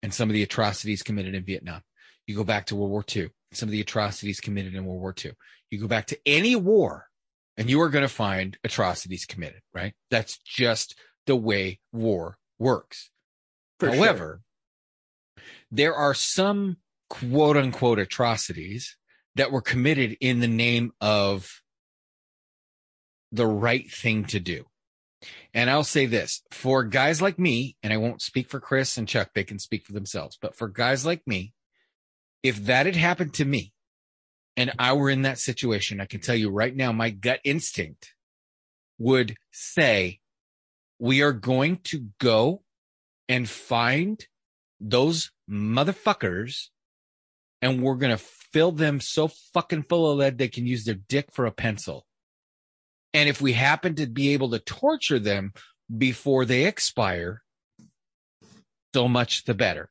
and 0.02 0.12
some 0.12 0.28
of 0.28 0.34
the 0.34 0.42
atrocities 0.42 1.02
committed 1.02 1.34
in 1.34 1.44
Vietnam, 1.44 1.82
you 2.26 2.36
go 2.36 2.44
back 2.44 2.66
to 2.66 2.76
World 2.76 2.90
War 2.90 3.04
II, 3.14 3.30
some 3.52 3.68
of 3.68 3.72
the 3.72 3.80
atrocities 3.80 4.40
committed 4.40 4.74
in 4.74 4.84
World 4.84 5.00
War 5.00 5.14
II, 5.22 5.32
you 5.70 5.80
go 5.80 5.88
back 5.88 6.06
to 6.06 6.18
any 6.24 6.54
war 6.54 7.06
and 7.56 7.68
you 7.68 7.80
are 7.80 7.90
going 7.90 8.02
to 8.02 8.08
find 8.08 8.56
atrocities 8.64 9.26
committed, 9.26 9.60
right? 9.74 9.94
That's 10.10 10.38
just 10.38 10.98
the 11.26 11.36
way 11.36 11.80
war 11.92 12.36
works. 12.58 13.10
For 13.78 13.88
sure. 13.88 13.96
However, 13.96 14.40
there 15.70 15.94
are 15.94 16.14
some 16.14 16.78
quote 17.10 17.56
unquote 17.56 17.98
atrocities 17.98 18.96
that 19.34 19.50
were 19.50 19.62
committed 19.62 20.16
in 20.20 20.40
the 20.40 20.48
name 20.48 20.92
of 21.00 21.62
the 23.32 23.46
right 23.46 23.90
thing 23.90 24.24
to 24.26 24.40
do. 24.40 24.64
And 25.54 25.70
I'll 25.70 25.84
say 25.84 26.06
this 26.06 26.42
for 26.50 26.84
guys 26.84 27.22
like 27.22 27.38
me, 27.38 27.76
and 27.82 27.92
I 27.92 27.96
won't 27.96 28.22
speak 28.22 28.50
for 28.50 28.60
Chris 28.60 28.96
and 28.98 29.08
Chuck, 29.08 29.30
they 29.34 29.44
can 29.44 29.58
speak 29.58 29.86
for 29.86 29.92
themselves, 29.92 30.38
but 30.40 30.56
for 30.56 30.68
guys 30.68 31.06
like 31.06 31.22
me, 31.26 31.54
if 32.42 32.64
that 32.66 32.86
had 32.86 32.96
happened 32.96 33.34
to 33.34 33.44
me 33.44 33.72
and 34.56 34.72
I 34.78 34.92
were 34.92 35.10
in 35.10 35.22
that 35.22 35.38
situation, 35.38 36.00
I 36.00 36.06
can 36.06 36.20
tell 36.20 36.34
you 36.34 36.50
right 36.50 36.74
now, 36.74 36.92
my 36.92 37.10
gut 37.10 37.40
instinct 37.44 38.14
would 38.98 39.36
say, 39.50 40.20
we 40.98 41.22
are 41.22 41.32
going 41.32 41.78
to 41.84 42.06
go 42.20 42.62
and 43.28 43.48
find 43.48 44.24
those 44.80 45.32
motherfuckers 45.50 46.68
and 47.60 47.82
we're 47.82 47.96
going 47.96 48.16
to 48.16 48.22
fill 48.52 48.72
them 48.72 49.00
so 49.00 49.28
fucking 49.28 49.84
full 49.84 50.10
of 50.10 50.18
lead 50.18 50.38
they 50.38 50.48
can 50.48 50.66
use 50.66 50.84
their 50.84 50.94
dick 50.94 51.28
for 51.32 51.46
a 51.46 51.52
pencil. 51.52 52.06
And 53.14 53.28
if 53.28 53.40
we 53.40 53.52
happen 53.52 53.94
to 53.96 54.06
be 54.06 54.32
able 54.32 54.50
to 54.50 54.58
torture 54.58 55.18
them 55.18 55.52
before 55.96 56.44
they 56.44 56.66
expire, 56.66 57.42
so 58.94 59.08
much 59.08 59.44
the 59.44 59.54
better. 59.54 59.90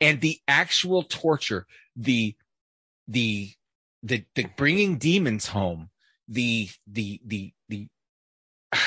And 0.00 0.20
the 0.20 0.38
actual 0.48 1.02
torture, 1.02 1.66
the, 1.96 2.34
the, 3.06 3.52
the, 4.02 4.24
the 4.34 4.46
bringing 4.56 4.98
demons 4.98 5.48
home, 5.48 5.90
the, 6.28 6.68
the, 6.86 7.20
the, 7.24 7.52
the, 7.68 7.88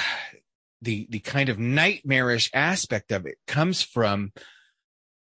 the, 0.81 1.07
the 1.09 1.19
kind 1.19 1.49
of 1.49 1.59
nightmarish 1.59 2.49
aspect 2.53 3.11
of 3.11 3.25
it 3.25 3.37
comes 3.47 3.81
from 3.81 4.31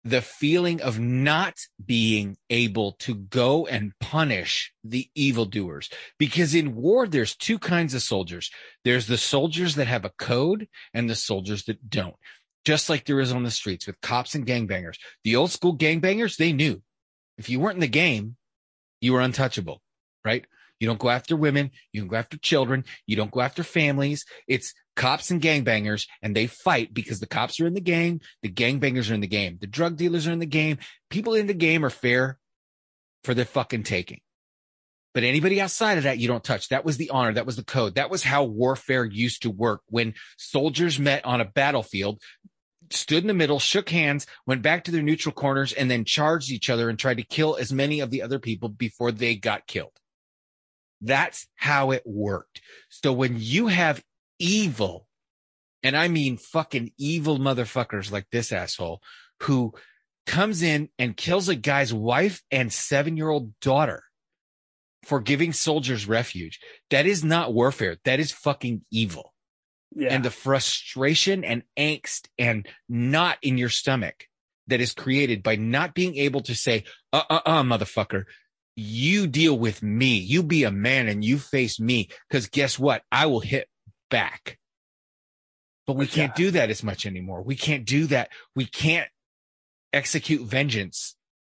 the 0.07 0.21
feeling 0.21 0.81
of 0.81 0.99
not 0.99 1.55
being 1.83 2.37
able 2.49 2.93
to 2.93 3.13
go 3.13 3.67
and 3.67 3.91
punish 3.99 4.71
the 4.83 5.09
evildoers. 5.15 5.89
Because 6.17 6.55
in 6.55 6.75
war, 6.75 7.07
there's 7.07 7.35
two 7.35 7.59
kinds 7.59 7.93
of 7.93 8.01
soldiers. 8.01 8.49
There's 8.85 9.07
the 9.07 9.17
soldiers 9.17 9.75
that 9.75 9.87
have 9.87 10.05
a 10.05 10.13
code 10.17 10.69
and 10.93 11.09
the 11.09 11.15
soldiers 11.15 11.65
that 11.65 11.89
don't. 11.89 12.15
Just 12.63 12.89
like 12.89 13.05
there 13.05 13.19
is 13.19 13.33
on 13.33 13.43
the 13.43 13.51
streets 13.51 13.85
with 13.85 13.99
cops 14.01 14.33
and 14.33 14.45
gangbangers. 14.45 14.97
The 15.23 15.35
old 15.35 15.51
school 15.51 15.77
gangbangers, 15.77 16.37
they 16.37 16.53
knew 16.53 16.81
if 17.37 17.49
you 17.49 17.59
weren't 17.59 17.75
in 17.75 17.81
the 17.81 17.87
game, 17.87 18.37
you 19.01 19.15
are 19.15 19.21
untouchable, 19.21 19.81
right? 20.25 20.45
You 20.79 20.87
don't 20.87 20.99
go 20.99 21.09
after 21.09 21.35
women. 21.35 21.71
You 21.91 22.01
don't 22.01 22.09
go 22.09 22.17
after 22.17 22.37
children. 22.37 22.85
You 23.05 23.15
don't 23.15 23.31
go 23.31 23.41
after 23.41 23.63
families. 23.63 24.25
It's 24.47 24.73
cops 24.95 25.31
and 25.31 25.41
gangbangers 25.41 26.07
and 26.21 26.35
they 26.35 26.47
fight 26.47 26.93
because 26.93 27.19
the 27.19 27.27
cops 27.27 27.59
are 27.59 27.67
in 27.67 27.73
the 27.73 27.81
game. 27.81 28.19
The 28.41 28.49
gangbangers 28.49 29.09
are 29.09 29.13
in 29.13 29.21
the 29.21 29.27
game. 29.27 29.57
The 29.59 29.67
drug 29.67 29.95
dealers 29.95 30.27
are 30.27 30.31
in 30.31 30.39
the 30.39 30.45
game. 30.45 30.77
People 31.09 31.33
in 31.33 31.47
the 31.47 31.53
game 31.53 31.85
are 31.85 31.89
fair 31.89 32.37
for 33.23 33.33
their 33.33 33.45
fucking 33.45 33.83
taking. 33.83 34.21
But 35.13 35.23
anybody 35.23 35.59
outside 35.59 35.97
of 35.97 36.03
that, 36.03 36.19
you 36.19 36.27
don't 36.27 36.43
touch. 36.43 36.69
That 36.69 36.85
was 36.85 36.97
the 36.97 37.09
honor. 37.09 37.33
That 37.33 37.47
was 37.47 37.55
the 37.55 37.63
code. 37.63 37.95
That 37.95 38.11
was 38.11 38.21
how 38.21 38.43
warfare 38.43 39.03
used 39.03 39.43
to 39.43 39.49
work. 39.49 39.81
When 39.87 40.13
soldiers 40.37 40.99
met 40.99 41.25
on 41.25 41.41
a 41.41 41.45
battlefield, 41.45 42.21
stood 42.89 43.23
in 43.23 43.27
the 43.27 43.33
middle, 43.33 43.59
shook 43.59 43.89
hands, 43.89 44.27
went 44.45 44.61
back 44.61 44.83
to 44.83 44.91
their 44.91 45.01
neutral 45.01 45.33
corners, 45.33 45.73
and 45.73 45.89
then 45.89 46.05
charged 46.05 46.51
each 46.51 46.69
other 46.69 46.89
and 46.89 46.97
tried 46.97 47.17
to 47.17 47.23
kill 47.23 47.55
as 47.55 47.73
many 47.73 47.99
of 47.99 48.11
the 48.11 48.21
other 48.21 48.39
people 48.39 48.69
before 48.69 49.11
they 49.11 49.35
got 49.35 49.67
killed. 49.67 49.91
That's 51.01 51.47
how 51.55 51.91
it 51.91 52.03
worked. 52.05 52.61
So 52.89 53.13
when 53.13 53.35
you 53.37 53.67
have 53.67 54.03
evil, 54.39 55.07
and 55.83 55.95
I 55.95 56.07
mean 56.07 56.37
fucking 56.37 56.91
evil 56.97 57.37
motherfuckers 57.37 58.11
like 58.11 58.27
this 58.31 58.51
asshole 58.51 59.01
who 59.41 59.73
comes 60.25 60.61
in 60.61 60.89
and 60.97 61.15
kills 61.15 61.49
a 61.49 61.55
guy's 61.55 61.93
wife 61.93 62.43
and 62.51 62.73
seven 62.73 63.15
year 63.15 63.29
old 63.29 63.57
daughter 63.59 64.03
for 65.03 65.21
giving 65.21 65.53
soldiers 65.53 66.07
refuge. 66.07 66.59
That 66.89 67.05
is 67.05 67.23
not 67.23 67.53
warfare. 67.53 67.97
That 68.03 68.19
is 68.19 68.31
fucking 68.31 68.81
evil. 68.91 69.33
Yeah. 69.95 70.13
And 70.13 70.23
the 70.23 70.31
frustration 70.31 71.43
and 71.43 71.63
angst 71.77 72.27
and 72.37 72.67
not 72.87 73.37
in 73.41 73.57
your 73.57 73.69
stomach 73.69 74.27
that 74.67 74.81
is 74.81 74.93
created 74.93 75.41
by 75.43 75.55
not 75.55 75.95
being 75.95 76.17
able 76.17 76.41
to 76.41 76.55
say, 76.55 76.83
uh, 77.13 77.23
uh, 77.29 77.39
uh, 77.45 77.63
motherfucker, 77.63 78.25
you 78.75 79.27
deal 79.27 79.57
with 79.57 79.81
me. 79.81 80.17
You 80.17 80.43
be 80.43 80.63
a 80.63 80.71
man 80.71 81.07
and 81.07 81.23
you 81.23 81.39
face 81.39 81.79
me. 81.79 82.09
Cause 82.29 82.47
guess 82.47 82.77
what? 82.77 83.01
I 83.11 83.25
will 83.25 83.39
hit 83.39 83.67
back. 84.09 84.59
But 85.87 85.95
we 85.95 86.05
can't 86.05 86.35
do 86.35 86.51
that 86.51 86.69
as 86.69 86.83
much 86.83 87.05
anymore. 87.05 87.41
We 87.41 87.55
can't 87.55 87.85
do 87.85 88.07
that. 88.07 88.29
We 88.55 88.65
can't 88.65 89.07
execute 89.93 90.41
vengeance, 90.41 91.15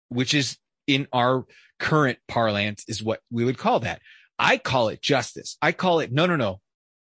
which 0.08 0.34
is 0.34 0.56
in 0.86 1.08
our 1.12 1.46
current 1.80 2.18
parlance 2.28 2.84
is 2.86 3.02
what 3.02 3.20
we 3.30 3.44
would 3.44 3.58
call 3.58 3.80
that. 3.80 4.00
I 4.38 4.56
call 4.56 4.88
it 4.88 5.02
justice. 5.02 5.56
I 5.60 5.72
call 5.72 5.98
it 5.98 6.12
no, 6.12 6.26
no, 6.26 6.36
no. 6.36 6.60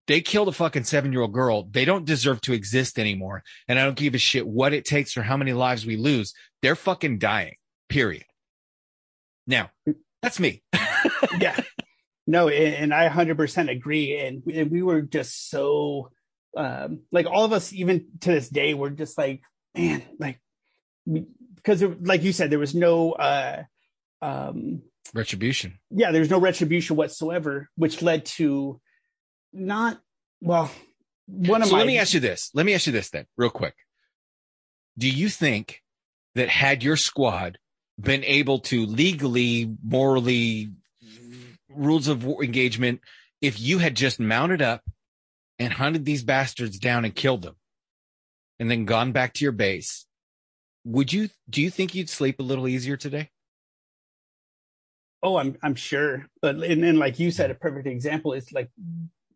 They 0.09 0.21
killed 0.21 0.47
a 0.47 0.51
fucking 0.51 0.85
seven 0.85 1.13
year 1.13 1.21
old 1.21 1.33
girl. 1.33 1.67
They 1.69 1.85
don't 1.85 2.03
deserve 2.03 2.41
to 2.41 2.53
exist 2.53 2.97
anymore. 2.97 3.43
And 3.67 3.77
I 3.77 3.85
don't 3.85 3.95
give 3.95 4.15
a 4.15 4.17
shit 4.17 4.47
what 4.47 4.73
it 4.73 4.83
takes 4.83 5.15
or 5.15 5.21
how 5.21 5.37
many 5.37 5.53
lives 5.53 5.85
we 5.85 5.97
lose. 5.97 6.33
They're 6.63 6.75
fucking 6.75 7.19
dying, 7.19 7.57
period. 7.89 8.25
Now, 9.45 9.69
that's 10.23 10.39
me. 10.39 10.63
yeah. 11.39 11.55
No, 12.25 12.49
and 12.49 12.91
I 12.91 13.07
100% 13.07 13.69
agree. 13.69 14.19
And, 14.19 14.41
and 14.51 14.71
we 14.71 14.81
were 14.81 15.03
just 15.03 15.51
so, 15.51 16.09
um, 16.57 17.01
like 17.11 17.27
all 17.27 17.45
of 17.45 17.53
us, 17.53 17.71
even 17.71 18.07
to 18.21 18.31
this 18.31 18.49
day, 18.49 18.73
we're 18.73 18.89
just 18.89 19.15
like, 19.15 19.43
man, 19.77 20.01
like, 20.17 20.41
because 21.55 21.83
like 21.83 22.23
you 22.23 22.33
said, 22.33 22.49
there 22.49 22.57
was 22.57 22.73
no, 22.73 23.11
uh, 23.11 23.61
um, 24.23 24.81
Retribution. 25.13 25.77
yeah, 25.91 26.11
there's 26.11 26.31
no 26.31 26.39
retribution 26.39 26.95
whatsoever, 26.95 27.69
which 27.75 28.01
led 28.01 28.25
to 28.25 28.81
not, 29.53 29.99
well, 30.41 30.71
one 31.27 31.61
of 31.61 31.67
So 31.67 31.73
my, 31.73 31.79
let 31.79 31.87
me 31.87 31.97
ask 31.97 32.13
you 32.13 32.19
this. 32.19 32.49
Let 32.53 32.65
me 32.65 32.73
ask 32.73 32.87
you 32.87 32.93
this 32.93 33.09
then, 33.09 33.25
real 33.37 33.49
quick. 33.49 33.75
Do 34.97 35.09
you 35.09 35.29
think 35.29 35.81
that 36.35 36.49
had 36.49 36.83
your 36.83 36.97
squad 36.97 37.57
been 37.99 38.23
able 38.23 38.59
to 38.59 38.85
legally, 38.85 39.75
morally, 39.83 40.71
rules 41.69 42.07
of 42.07 42.23
war 42.23 42.43
engagement, 42.43 43.01
if 43.41 43.59
you 43.59 43.77
had 43.77 43.95
just 43.95 44.19
mounted 44.19 44.61
up 44.61 44.83
and 45.57 45.73
hunted 45.73 46.05
these 46.05 46.23
bastards 46.23 46.79
down 46.79 47.05
and 47.05 47.15
killed 47.15 47.43
them 47.43 47.55
and 48.59 48.69
then 48.69 48.85
gone 48.85 49.11
back 49.11 49.33
to 49.35 49.45
your 49.45 49.51
base, 49.51 50.05
would 50.83 51.13
you, 51.13 51.29
do 51.49 51.61
you 51.61 51.69
think 51.69 51.93
you'd 51.93 52.09
sleep 52.09 52.39
a 52.39 52.43
little 52.43 52.67
easier 52.67 52.97
today? 52.97 53.29
Oh, 55.21 55.37
I'm 55.37 55.57
I'm 55.61 55.75
sure, 55.75 56.27
but 56.41 56.55
and 56.55 56.81
then 56.81 56.97
like 56.97 57.19
you 57.19 57.29
said, 57.29 57.51
a 57.51 57.53
perfect 57.53 57.87
example 57.87 58.31
is 58.31 58.53
like 58.53 58.69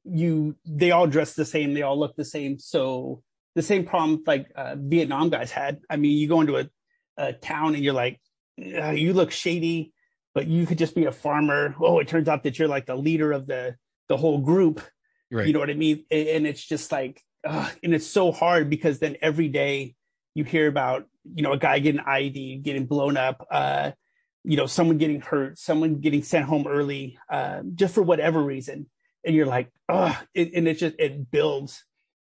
you 0.03 0.55
they 0.65 0.91
all 0.91 1.07
dress 1.07 1.33
the 1.33 1.45
same, 1.45 1.73
they 1.73 1.81
all 1.81 1.99
look 1.99 2.15
the 2.15 2.25
same, 2.25 2.59
so 2.59 3.21
the 3.55 3.61
same 3.61 3.85
problem 3.85 4.23
like 4.25 4.51
uh, 4.55 4.75
Vietnam 4.77 5.29
guys 5.29 5.51
had. 5.51 5.79
I 5.89 5.97
mean, 5.97 6.17
you 6.17 6.27
go 6.27 6.41
into 6.41 6.57
a, 6.57 6.69
a 7.17 7.33
town 7.33 7.75
and 7.75 7.83
you're 7.83 7.93
like, 7.93 8.19
you 8.57 9.13
look 9.13 9.31
shady, 9.31 9.93
but 10.33 10.47
you 10.47 10.65
could 10.65 10.77
just 10.77 10.95
be 10.95 11.05
a 11.05 11.11
farmer. 11.11 11.75
Oh, 11.79 11.99
it 11.99 12.07
turns 12.07 12.27
out 12.27 12.43
that 12.43 12.57
you're 12.57 12.67
like 12.67 12.85
the 12.85 12.95
leader 12.95 13.31
of 13.31 13.47
the 13.47 13.75
the 14.09 14.17
whole 14.17 14.39
group. 14.39 14.81
Right. 15.31 15.47
You 15.47 15.53
know 15.53 15.59
what 15.59 15.69
I 15.69 15.75
mean? 15.75 16.05
And, 16.11 16.27
and 16.27 16.47
it's 16.47 16.63
just 16.63 16.91
like, 16.91 17.21
uh, 17.43 17.69
and 17.81 17.93
it's 17.93 18.07
so 18.07 18.31
hard 18.31 18.69
because 18.69 18.99
then 18.99 19.17
every 19.21 19.47
day 19.47 19.95
you 20.35 20.43
hear 20.43 20.67
about 20.67 21.05
you 21.23 21.43
know 21.43 21.53
a 21.53 21.57
guy 21.57 21.79
getting 21.79 22.01
ID, 22.01 22.57
getting 22.57 22.85
blown 22.85 23.17
up. 23.17 23.45
Uh, 23.49 23.91
you 24.43 24.57
know, 24.57 24.65
someone 24.65 24.97
getting 24.97 25.21
hurt, 25.21 25.57
someone 25.57 26.01
getting 26.01 26.21
sent 26.21 26.45
home 26.45 26.67
early, 26.67 27.17
uh, 27.29 27.61
just 27.75 27.93
for 27.93 28.03
whatever 28.03 28.43
reason. 28.43 28.87
And 29.25 29.35
you're 29.35 29.45
like, 29.45 29.71
oh, 29.89 30.17
it, 30.33 30.51
and 30.53 30.67
it 30.67 30.75
just, 30.75 30.95
it 30.99 31.31
builds. 31.31 31.83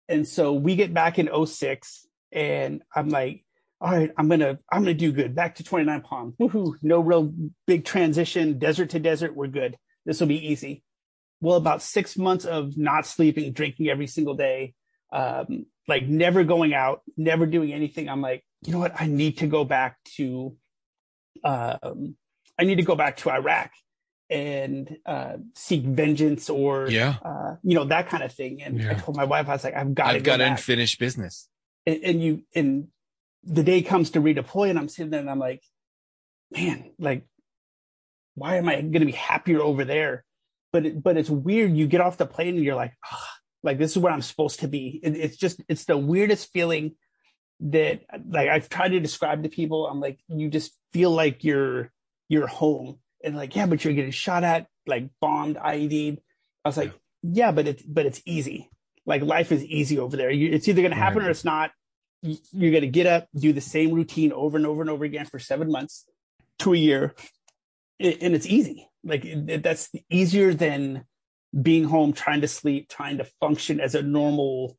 And 0.07 0.27
so 0.27 0.53
we 0.53 0.75
get 0.75 0.93
back 0.93 1.17
in 1.17 1.29
06 1.45 2.07
and 2.31 2.81
I'm 2.95 3.09
like, 3.09 3.43
all 3.81 3.91
right, 3.91 4.11
I'm 4.17 4.29
to, 4.29 4.59
I'm 4.71 4.85
to 4.85 4.93
do 4.93 5.11
good. 5.11 5.35
Back 5.35 5.55
to 5.55 5.63
29 5.63 6.01
Palm. 6.01 6.33
Woohoo. 6.39 6.75
No 6.81 6.99
real 6.99 7.33
big 7.67 7.85
transition, 7.85 8.57
desert 8.57 8.91
to 8.91 8.99
desert. 8.99 9.35
We're 9.35 9.47
good. 9.47 9.77
This 10.05 10.19
will 10.19 10.27
be 10.27 10.47
easy. 10.47 10.83
Well, 11.41 11.57
about 11.57 11.81
six 11.81 12.17
months 12.17 12.45
of 12.45 12.77
not 12.77 13.05
sleeping, 13.05 13.51
drinking 13.51 13.89
every 13.89 14.07
single 14.07 14.35
day, 14.35 14.73
um, 15.11 15.65
like 15.87 16.07
never 16.07 16.43
going 16.43 16.73
out, 16.73 17.01
never 17.17 17.45
doing 17.45 17.73
anything. 17.73 18.09
I'm 18.09 18.21
like, 18.21 18.43
you 18.65 18.73
know 18.73 18.79
what? 18.79 18.99
I 18.99 19.07
need 19.07 19.39
to 19.39 19.47
go 19.47 19.63
back 19.63 19.97
to 20.15 20.55
um, 21.43 22.15
I 22.57 22.63
need 22.63 22.75
to 22.75 22.83
go 22.83 22.95
back 22.95 23.17
to 23.17 23.31
Iraq. 23.31 23.71
And 24.29 24.97
uh, 25.05 25.37
seek 25.55 25.83
vengeance 25.83 26.49
or 26.49 26.89
Yeah. 26.89 27.15
uh, 27.23 27.55
you 27.63 27.75
know 27.75 27.85
that 27.85 28.07
kind 28.09 28.23
of 28.23 28.31
thing. 28.33 28.61
And 28.61 28.81
I 28.87 28.93
told 28.95 29.15
my 29.17 29.25
wife, 29.25 29.47
I 29.47 29.53
was 29.53 29.63
like, 29.63 29.75
I've 29.75 29.93
got 29.93 30.07
I've 30.15 30.23
go 30.23 30.31
got 30.33 30.39
back. 30.39 30.51
unfinished 30.51 30.99
business. 30.99 31.47
and, 31.85 32.03
and 32.03 32.23
you 32.23 32.43
and 32.55 32.87
the 33.43 33.63
day 33.63 33.81
comes 33.83 34.09
to 34.11 34.19
redeploy, 34.21 34.69
and 34.71 34.79
I'm 34.79 34.89
sitting 34.89 35.11
there 35.11 35.19
and 35.19 35.29
I'm 35.29 35.37
like, 35.39 35.61
man, 36.51 36.91
like, 36.97 37.25
why 38.33 38.55
am 38.57 38.67
I 38.67 38.75
going 38.81 38.93
to 38.99 39.05
be 39.05 39.11
happier 39.11 39.61
over 39.61 39.85
there? 39.85 40.23
But 40.73 40.85
it, 40.87 41.03
but 41.03 41.15
it's 41.17 41.29
weird. 41.29 41.75
You 41.75 41.87
get 41.87 42.01
off 42.01 42.17
the 42.17 42.25
plane 42.25 42.55
and 42.55 42.63
you're 42.65 42.75
like, 42.75 42.93
ah, 43.05 43.29
like 43.63 43.77
this 43.77 43.91
is 43.91 43.97
where 43.99 44.11
I'm 44.11 44.21
supposed 44.23 44.61
to 44.61 44.67
be. 44.67 44.99
It, 45.03 45.15
it's 45.15 45.37
just 45.37 45.61
it's 45.69 45.85
the 45.85 45.97
weirdest 45.97 46.51
feeling 46.51 46.95
that 47.61 48.01
like 48.27 48.49
I've 48.49 48.67
tried 48.67 48.89
to 48.89 48.99
describe 48.99 49.43
to 49.43 49.49
people. 49.49 49.87
I'm 49.87 50.01
like, 50.01 50.19
you 50.27 50.49
just 50.49 50.73
feel 50.91 51.11
like 51.11 51.43
you're 51.43 51.91
you're 52.27 52.47
home, 52.47 52.97
and 53.25 53.35
like, 53.35 53.55
yeah, 53.55 53.65
but 53.65 53.83
you're 53.83 53.93
getting 53.93 54.11
shot 54.11 54.43
at, 54.43 54.67
like 54.87 55.09
bombed, 55.19 55.55
IED'd. 55.57 56.19
I 56.63 56.69
was 56.69 56.77
like, 56.77 56.93
yeah, 57.23 57.51
but 57.51 57.67
it's 57.67 57.83
but 57.83 58.05
it's 58.05 58.21
easy. 58.25 58.69
Like 59.05 59.21
life 59.21 59.51
is 59.51 59.63
easy 59.65 59.99
over 59.99 60.15
there. 60.17 60.31
You, 60.31 60.51
it's 60.51 60.67
either 60.67 60.81
going 60.81 60.91
to 60.93 60.97
happen 60.97 61.19
Right. 61.19 61.27
or 61.27 61.31
it's 61.31 61.45
not. 61.45 61.71
You- 62.21 62.37
You're 62.51 62.71
going 62.71 62.81
to 62.81 62.87
get 62.87 63.05
up, 63.05 63.27
do 63.35 63.53
the 63.53 63.61
same 63.61 63.91
routine 63.91 64.31
over 64.31 64.57
and 64.57 64.65
over 64.65 64.81
and 64.81 64.89
over 64.89 65.05
again 65.05 65.25
for 65.25 65.37
seven 65.39 65.71
months 65.71 66.05
to 66.59 66.73
a 66.73 66.77
year, 66.77 67.13
a- 68.01 68.17
and 68.23 68.33
it's 68.33 68.45
easy. 68.47 68.89
Like 69.03 69.25
it, 69.25 69.49
it- 69.49 69.63
that's 69.63 69.89
easier 70.09 70.53
than 70.53 71.05
being 71.59 71.83
home, 71.85 72.13
trying 72.13 72.41
to 72.41 72.47
sleep, 72.47 72.89
trying 72.89 73.17
to 73.19 73.23
function 73.39 73.79
as 73.79 73.95
a 73.95 74.01
normal 74.01 74.77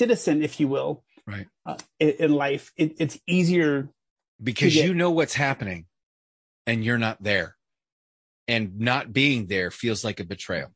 citizen, 0.00 0.42
if 0.42 0.58
you 0.60 0.68
will, 0.68 1.04
Right. 1.26 1.46
uh, 1.64 1.76
in, 2.00 2.10
in 2.18 2.32
life. 2.32 2.72
It, 2.76 2.96
it's 2.98 3.18
easier. 3.26 3.88
because 4.42 4.74
get- 4.74 4.84
you 4.86 4.94
know 4.94 5.10
what's 5.12 5.34
happening 5.34 5.86
and 6.66 6.84
you're 6.84 6.98
not 6.98 7.22
there. 7.22 7.56
And 8.48 8.80
not 8.80 9.12
being 9.12 9.46
there 9.46 9.70
feels 9.70 10.04
like 10.04 10.20
a 10.20 10.24
betrayal. 10.24 10.70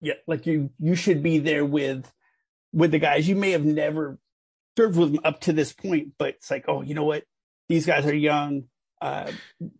Yeah, 0.00 0.14
like 0.26 0.46
you 0.46 0.70
you 0.78 0.94
should 0.94 1.22
be 1.22 1.38
there 1.38 1.64
with 1.64 2.10
with 2.72 2.90
the 2.90 2.98
guys. 2.98 3.28
You 3.28 3.36
may 3.36 3.52
have 3.52 3.64
never 3.64 4.18
served 4.76 4.98
with 4.98 5.12
them 5.12 5.20
up 5.24 5.40
to 5.42 5.52
this 5.52 5.72
point, 5.72 6.12
but 6.18 6.30
it's 6.30 6.50
like, 6.50 6.64
oh, 6.68 6.82
you 6.82 6.94
know 6.94 7.04
what? 7.04 7.24
These 7.68 7.86
guys 7.86 8.04
are 8.06 8.14
young. 8.14 8.64
Uh, 9.00 9.30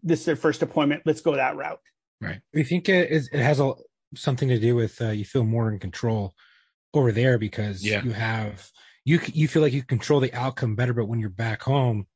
this 0.02 0.20
is 0.20 0.26
their 0.26 0.36
first 0.36 0.60
deployment. 0.60 1.02
Let's 1.04 1.20
go 1.20 1.36
that 1.36 1.56
route. 1.56 1.80
Right. 2.20 2.40
I 2.56 2.62
think 2.62 2.88
it, 2.88 3.10
is, 3.10 3.28
it 3.32 3.40
has 3.40 3.60
a, 3.60 3.72
something 4.14 4.48
to 4.48 4.58
do 4.58 4.74
with 4.76 5.00
uh, 5.00 5.10
you 5.10 5.24
feel 5.24 5.44
more 5.44 5.70
in 5.70 5.78
control 5.78 6.34
over 6.94 7.10
there 7.12 7.38
because 7.38 7.84
Yeah. 7.84 8.02
you 8.04 8.12
have 8.12 8.70
you 9.04 9.20
you 9.32 9.48
feel 9.48 9.62
like 9.62 9.72
you 9.72 9.82
control 9.82 10.20
the 10.20 10.32
outcome 10.32 10.76
better. 10.76 10.92
But 10.92 11.06
when 11.06 11.18
you're 11.18 11.30
back 11.30 11.62
home 11.62 12.06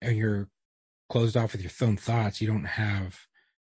and 0.00 0.16
you're 0.16 0.48
closed 1.08 1.36
off 1.36 1.52
with 1.52 1.62
your 1.62 1.88
own 1.88 1.96
thoughts, 1.96 2.40
you 2.40 2.48
don't 2.48 2.64
have 2.64 3.18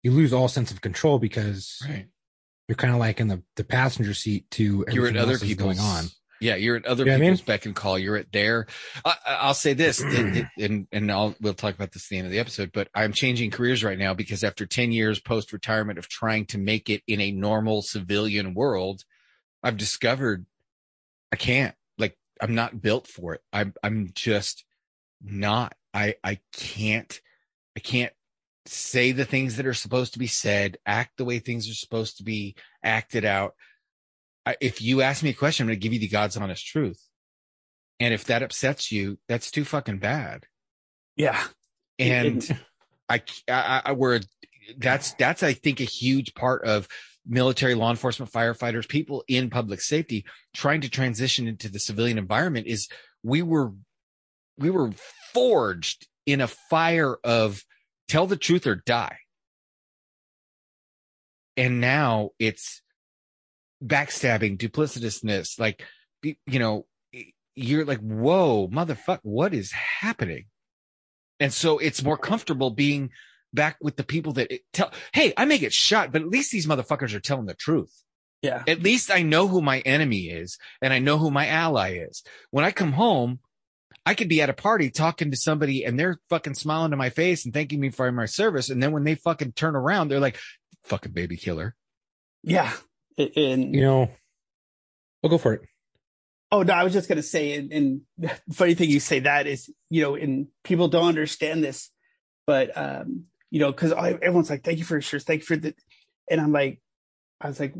you 0.06 0.12
lose 0.12 0.32
all 0.32 0.46
sense 0.48 0.70
of 0.70 0.80
control 0.80 1.18
because 1.18 1.82
Right. 1.88 2.06
you're 2.68 2.76
kind 2.76 2.94
of 2.94 3.00
like 3.00 3.18
in 3.20 3.26
the, 3.28 3.42
the 3.56 3.64
passenger 3.64 4.14
seat 4.14 4.48
to 4.52 4.84
You're 4.90 5.08
at 5.08 5.16
other 5.16 5.36
people's 5.38 5.76
going 5.76 5.80
on. 5.80 6.04
Yeah, 6.40 6.54
you're 6.56 6.76
at 6.76 6.84
other 6.86 7.02
You 7.04 7.10
know 7.10 7.12
what 7.14 7.22
I 7.22 7.24
people's 7.24 7.40
mean? 7.40 7.46
beck 7.46 7.66
and 7.66 7.74
call. 7.74 7.98
You're 7.98 8.16
at 8.18 8.30
their. 8.30 8.66
I, 9.04 9.14
I- 9.26 9.34
I'll 9.36 9.54
say 9.54 9.72
this, 9.72 10.00
it- 10.00 10.36
it- 10.36 10.46
and 10.70 10.86
and 10.92 11.10
I'll 11.10 11.34
we'll 11.40 11.54
talk 11.54 11.74
about 11.74 11.90
this 11.92 12.04
at 12.06 12.10
the 12.10 12.18
end 12.18 12.26
of 12.26 12.32
the 12.32 12.38
episode. 12.38 12.70
But 12.72 12.88
I'm 12.94 13.12
changing 13.12 13.50
careers 13.50 13.82
right 13.82 13.98
now 13.98 14.14
because 14.14 14.44
after 14.44 14.64
10 14.66 14.92
years 14.92 15.18
post 15.18 15.52
retirement 15.52 15.98
of 15.98 16.08
trying 16.08 16.46
to 16.46 16.58
make 16.58 16.88
it 16.90 17.02
in 17.08 17.20
a 17.20 17.32
normal 17.32 17.82
civilian 17.82 18.54
world, 18.54 19.02
I've 19.62 19.76
discovered 19.78 20.46
I 21.32 21.36
can't. 21.36 21.74
Like 21.98 22.16
I'm 22.40 22.54
not 22.54 22.80
built 22.80 23.06
for 23.08 23.34
it. 23.34 23.40
I'm 23.52 23.72
I'm 23.82 24.10
just 24.14 24.64
not. 25.22 25.74
I 25.94 26.16
I 26.22 26.40
can't. 26.54 27.18
I 27.76 27.80
can't 27.80 28.12
say 28.68 29.12
the 29.12 29.24
things 29.24 29.56
that 29.56 29.66
are 29.66 29.74
supposed 29.74 30.12
to 30.14 30.18
be 30.18 30.26
said, 30.26 30.78
act 30.86 31.16
the 31.16 31.24
way 31.24 31.38
things 31.38 31.68
are 31.68 31.74
supposed 31.74 32.18
to 32.18 32.24
be 32.24 32.56
acted 32.82 33.24
out. 33.24 33.54
If 34.60 34.80
you 34.80 35.02
ask 35.02 35.22
me 35.22 35.30
a 35.30 35.34
question, 35.34 35.64
I'm 35.64 35.68
going 35.68 35.80
to 35.80 35.82
give 35.82 35.92
you 35.92 35.98
the 35.98 36.08
God's 36.08 36.36
honest 36.36 36.66
truth. 36.66 37.02
And 37.98 38.12
if 38.12 38.24
that 38.24 38.42
upsets 38.42 38.92
you, 38.92 39.18
that's 39.28 39.50
too 39.50 39.64
fucking 39.64 39.98
bad. 39.98 40.44
Yeah, 41.16 41.42
And 41.98 42.60
I, 43.08 43.22
I, 43.48 43.82
I, 43.86 43.92
we're, 43.92 44.20
that's, 44.78 45.14
that's, 45.14 45.42
I 45.42 45.52
think 45.52 45.80
a 45.80 45.84
huge 45.84 46.34
part 46.34 46.64
of 46.64 46.88
military 47.26 47.74
law 47.74 47.90
enforcement, 47.90 48.30
firefighters, 48.32 48.88
people 48.88 49.24
in 49.28 49.50
public 49.50 49.80
safety 49.80 50.24
trying 50.54 50.82
to 50.82 50.88
transition 50.88 51.48
into 51.48 51.68
the 51.68 51.78
civilian 51.78 52.18
environment 52.18 52.66
is 52.66 52.88
we 53.22 53.42
were, 53.42 53.72
we 54.58 54.70
were 54.70 54.90
forged 55.32 56.06
in 56.24 56.40
a 56.40 56.46
fire 56.46 57.16
of 57.24 57.62
tell 58.08 58.26
the 58.26 58.36
truth 58.36 58.66
or 58.66 58.74
die. 58.74 59.18
And 61.56 61.80
now 61.80 62.30
it's 62.38 62.82
backstabbing, 63.82 64.58
duplicitousness, 64.58 65.58
like, 65.58 65.82
you 66.22 66.58
know, 66.58 66.86
you're 67.54 67.84
like, 67.84 68.00
whoa, 68.00 68.68
motherfucker, 68.68 69.20
what 69.22 69.54
is 69.54 69.72
happening? 69.72 70.46
And 71.40 71.52
so 71.52 71.78
it's 71.78 72.02
more 72.02 72.18
comfortable 72.18 72.70
being 72.70 73.10
back 73.52 73.76
with 73.80 73.96
the 73.96 74.04
people 74.04 74.34
that 74.34 74.52
tell, 74.72 74.92
hey, 75.12 75.32
I 75.36 75.46
may 75.46 75.58
get 75.58 75.72
shot, 75.72 76.12
but 76.12 76.22
at 76.22 76.28
least 76.28 76.52
these 76.52 76.66
motherfuckers 76.66 77.14
are 77.14 77.20
telling 77.20 77.46
the 77.46 77.54
truth. 77.54 77.92
yeah, 78.42 78.62
At 78.66 78.82
least 78.82 79.10
I 79.10 79.22
know 79.22 79.48
who 79.48 79.62
my 79.62 79.80
enemy 79.80 80.28
is 80.28 80.58
and 80.82 80.92
I 80.92 80.98
know 80.98 81.16
who 81.18 81.30
my 81.30 81.46
ally 81.46 81.98
is. 82.08 82.22
When 82.50 82.64
I 82.64 82.70
come 82.70 82.92
home, 82.92 83.40
I 84.06 84.14
could 84.14 84.28
be 84.28 84.40
at 84.40 84.48
a 84.48 84.54
party 84.54 84.88
talking 84.88 85.32
to 85.32 85.36
somebody 85.36 85.84
and 85.84 85.98
they're 85.98 86.20
fucking 86.30 86.54
smiling 86.54 86.92
to 86.92 86.96
my 86.96 87.10
face 87.10 87.44
and 87.44 87.52
thanking 87.52 87.80
me 87.80 87.90
for 87.90 88.10
my 88.12 88.26
service. 88.26 88.70
And 88.70 88.80
then 88.80 88.92
when 88.92 89.02
they 89.02 89.16
fucking 89.16 89.52
turn 89.52 89.74
around, 89.74 90.08
they're 90.08 90.20
like, 90.20 90.38
fucking 90.84 91.12
baby 91.12 91.36
killer. 91.36 91.74
yeah. 92.44 92.72
And 93.18 93.74
You 93.74 93.80
know, 93.80 94.10
we'll 95.22 95.30
go 95.30 95.38
for 95.38 95.54
it. 95.54 95.62
Oh 96.52 96.62
no, 96.62 96.72
I 96.72 96.84
was 96.84 96.92
just 96.92 97.08
gonna 97.08 97.22
say, 97.22 97.56
and, 97.56 97.72
and 97.72 98.00
the 98.18 98.30
funny 98.52 98.74
thing 98.74 98.88
you 98.88 99.00
say 99.00 99.20
that 99.20 99.48
is, 99.48 99.68
you 99.90 100.02
know, 100.02 100.14
and 100.14 100.46
people 100.62 100.86
don't 100.86 101.08
understand 101.08 101.64
this, 101.64 101.90
but 102.46 102.76
um, 102.76 103.24
you 103.50 103.58
know, 103.58 103.72
because 103.72 103.92
everyone's 103.92 104.50
like, 104.50 104.62
"Thank 104.62 104.78
you 104.78 104.84
for 104.84 104.94
your 104.94 105.02
shirts, 105.02 105.24
thank 105.24 105.40
you 105.40 105.46
for 105.46 105.56
the," 105.56 105.74
and 106.30 106.40
I'm 106.40 106.52
like, 106.52 106.80
I 107.40 107.48
was 107.48 107.58
like, 107.58 107.74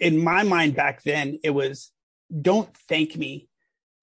in 0.00 0.22
my 0.22 0.42
mind 0.42 0.74
back 0.74 1.02
then, 1.02 1.38
it 1.44 1.50
was, 1.50 1.92
don't 2.40 2.74
thank 2.88 3.16
me 3.16 3.48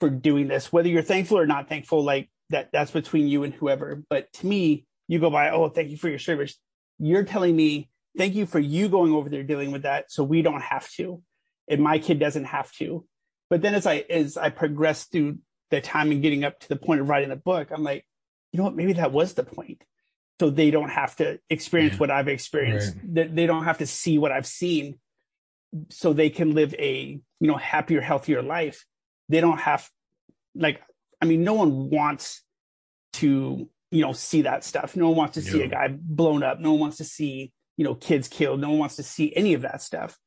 for 0.04 0.10
doing 0.10 0.48
this, 0.48 0.72
whether 0.72 0.90
you're 0.90 1.02
thankful 1.02 1.38
or 1.38 1.48
not 1.48 1.70
thankful, 1.70 2.04
like 2.04 2.30
that, 2.50 2.70
that's 2.72 2.92
between 2.92 3.28
you 3.28 3.44
and 3.44 3.54
whoever. 3.54 4.04
But 4.10 4.32
to 4.34 4.48
me, 4.48 4.86
you 5.08 5.20
go 5.20 5.30
by, 5.30 5.50
oh, 5.52 5.70
thank 5.70 5.90
you 5.90 5.98
for 5.98 6.10
your 6.10 6.20
service. 6.20 6.56
You're 7.00 7.24
telling 7.24 7.56
me, 7.56 7.90
thank 8.18 8.36
you 8.36 8.46
for 8.46 8.60
you 8.60 8.90
going 8.90 9.14
over 9.14 9.30
there 9.30 9.44
dealing 9.44 9.72
with 9.72 9.84
that, 9.84 10.12
so 10.12 10.24
we 10.24 10.42
don't 10.42 10.62
have 10.62 10.90
to, 10.94 11.22
and 11.68 11.82
my 11.82 12.00
kid 12.00 12.20
doesn't 12.20 12.46
have 12.46 12.72
to 12.74 13.06
but 13.54 13.62
then 13.62 13.76
as 13.76 13.86
I 13.86 13.98
as 14.10 14.36
I 14.36 14.50
progress 14.50 15.04
through 15.04 15.38
the 15.70 15.80
time 15.80 16.10
and 16.10 16.24
getting 16.24 16.44
up 16.44 16.60
to 16.62 16.70
the 16.70 16.76
point 16.76 17.02
of 17.02 17.08
writing 17.08 17.30
the 17.30 17.36
book, 17.36 17.70
I'm 17.70 17.84
like, 17.84 18.04
you 18.52 18.58
know 18.58 18.64
what? 18.64 18.76
Maybe 18.76 18.94
that 18.94 19.12
was 19.12 19.36
the 19.36 19.44
point. 19.44 19.84
So 20.40 20.50
they 20.50 20.72
don't 20.72 20.90
have 20.90 21.16
to 21.18 21.40
experience 21.52 22.00
what 22.00 22.10
I've 22.10 22.28
experienced. 22.28 22.96
They, 23.04 23.28
they 23.28 23.46
don't 23.46 23.66
have 23.66 23.78
to 23.78 23.86
see 23.86 24.18
what 24.18 24.32
I've 24.32 24.48
seen. 24.48 24.98
So 25.92 26.14
they 26.14 26.32
can 26.32 26.56
live 26.56 26.74
a 26.80 27.20
you 27.40 27.48
know 27.48 27.58
happier, 27.58 28.02
healthier 28.02 28.42
life. 28.42 28.86
They 29.30 29.42
don't 29.42 29.60
have 29.60 29.90
like 30.56 30.82
I 31.22 31.26
mean, 31.26 31.44
no 31.44 31.54
one 31.54 31.90
wants 31.90 32.42
to 33.14 33.70
you 33.92 34.02
know 34.02 34.14
see 34.14 34.44
that 34.44 34.64
stuff. 34.64 34.96
No 34.96 35.10
one 35.10 35.18
wants 35.18 35.36
to 35.36 35.42
see 35.42 35.62
a 35.62 35.68
guy 35.68 35.88
blown 35.90 36.44
up. 36.44 36.60
No 36.60 36.72
one 36.72 36.80
wants 36.82 36.98
to 36.98 37.04
see 37.04 37.52
you 37.78 37.84
know 37.84 37.96
kids 37.96 38.28
killed. 38.28 38.60
No 38.60 38.70
one 38.70 38.80
wants 38.80 38.96
to 38.98 39.04
see 39.04 39.34
any 39.36 39.54
of 39.54 39.62
that 39.62 39.82
stuff. 39.82 40.18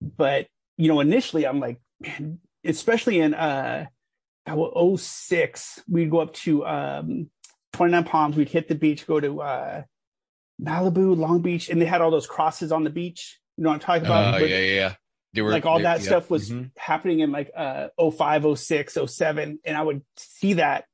But 0.00 0.46
you 0.76 0.88
know, 0.88 1.00
initially, 1.00 1.46
I'm 1.46 1.58
like, 1.60 1.78
man, 2.00 2.38
especially 2.64 3.18
in 3.20 3.32
uh, 3.34 3.86
06, 4.96 5.80
we'd 5.88 6.10
go 6.10 6.20
up 6.20 6.34
to 6.34 6.66
um, 6.66 7.30
29 7.72 8.04
Palms. 8.04 8.36
We'd 8.36 8.48
hit 8.48 8.68
the 8.68 8.74
beach, 8.74 9.06
go 9.06 9.18
to 9.20 9.40
uh, 9.40 9.82
Malibu, 10.62 11.16
Long 11.16 11.40
Beach, 11.40 11.68
and 11.68 11.80
they 11.80 11.86
had 11.86 12.00
all 12.00 12.10
those 12.10 12.26
crosses 12.26 12.72
on 12.72 12.84
the 12.84 12.90
beach. 12.90 13.38
You 13.56 13.64
know 13.64 13.70
what 13.70 13.74
I'm 13.74 13.80
talking 13.80 14.02
Oh, 14.02 14.06
about? 14.06 14.34
yeah, 14.34 14.40
But, 14.40 14.50
yeah, 14.50 14.58
yeah. 14.60 14.94
Were 15.34 15.50
like 15.50 15.66
all 15.66 15.78
they- 15.78 15.82
that 15.84 16.00
yeah. 16.00 16.06
stuff 16.06 16.30
was 16.30 16.50
Mhm. 16.50 16.70
happening 16.76 17.20
in 17.20 17.30
like 17.32 17.50
uh 17.56 17.88
05 17.98 18.58
06 18.58 18.96
07 19.06 19.58
and 19.64 19.76
i 19.76 19.82
would 19.82 20.02
see 20.16 20.54
that 20.54 20.84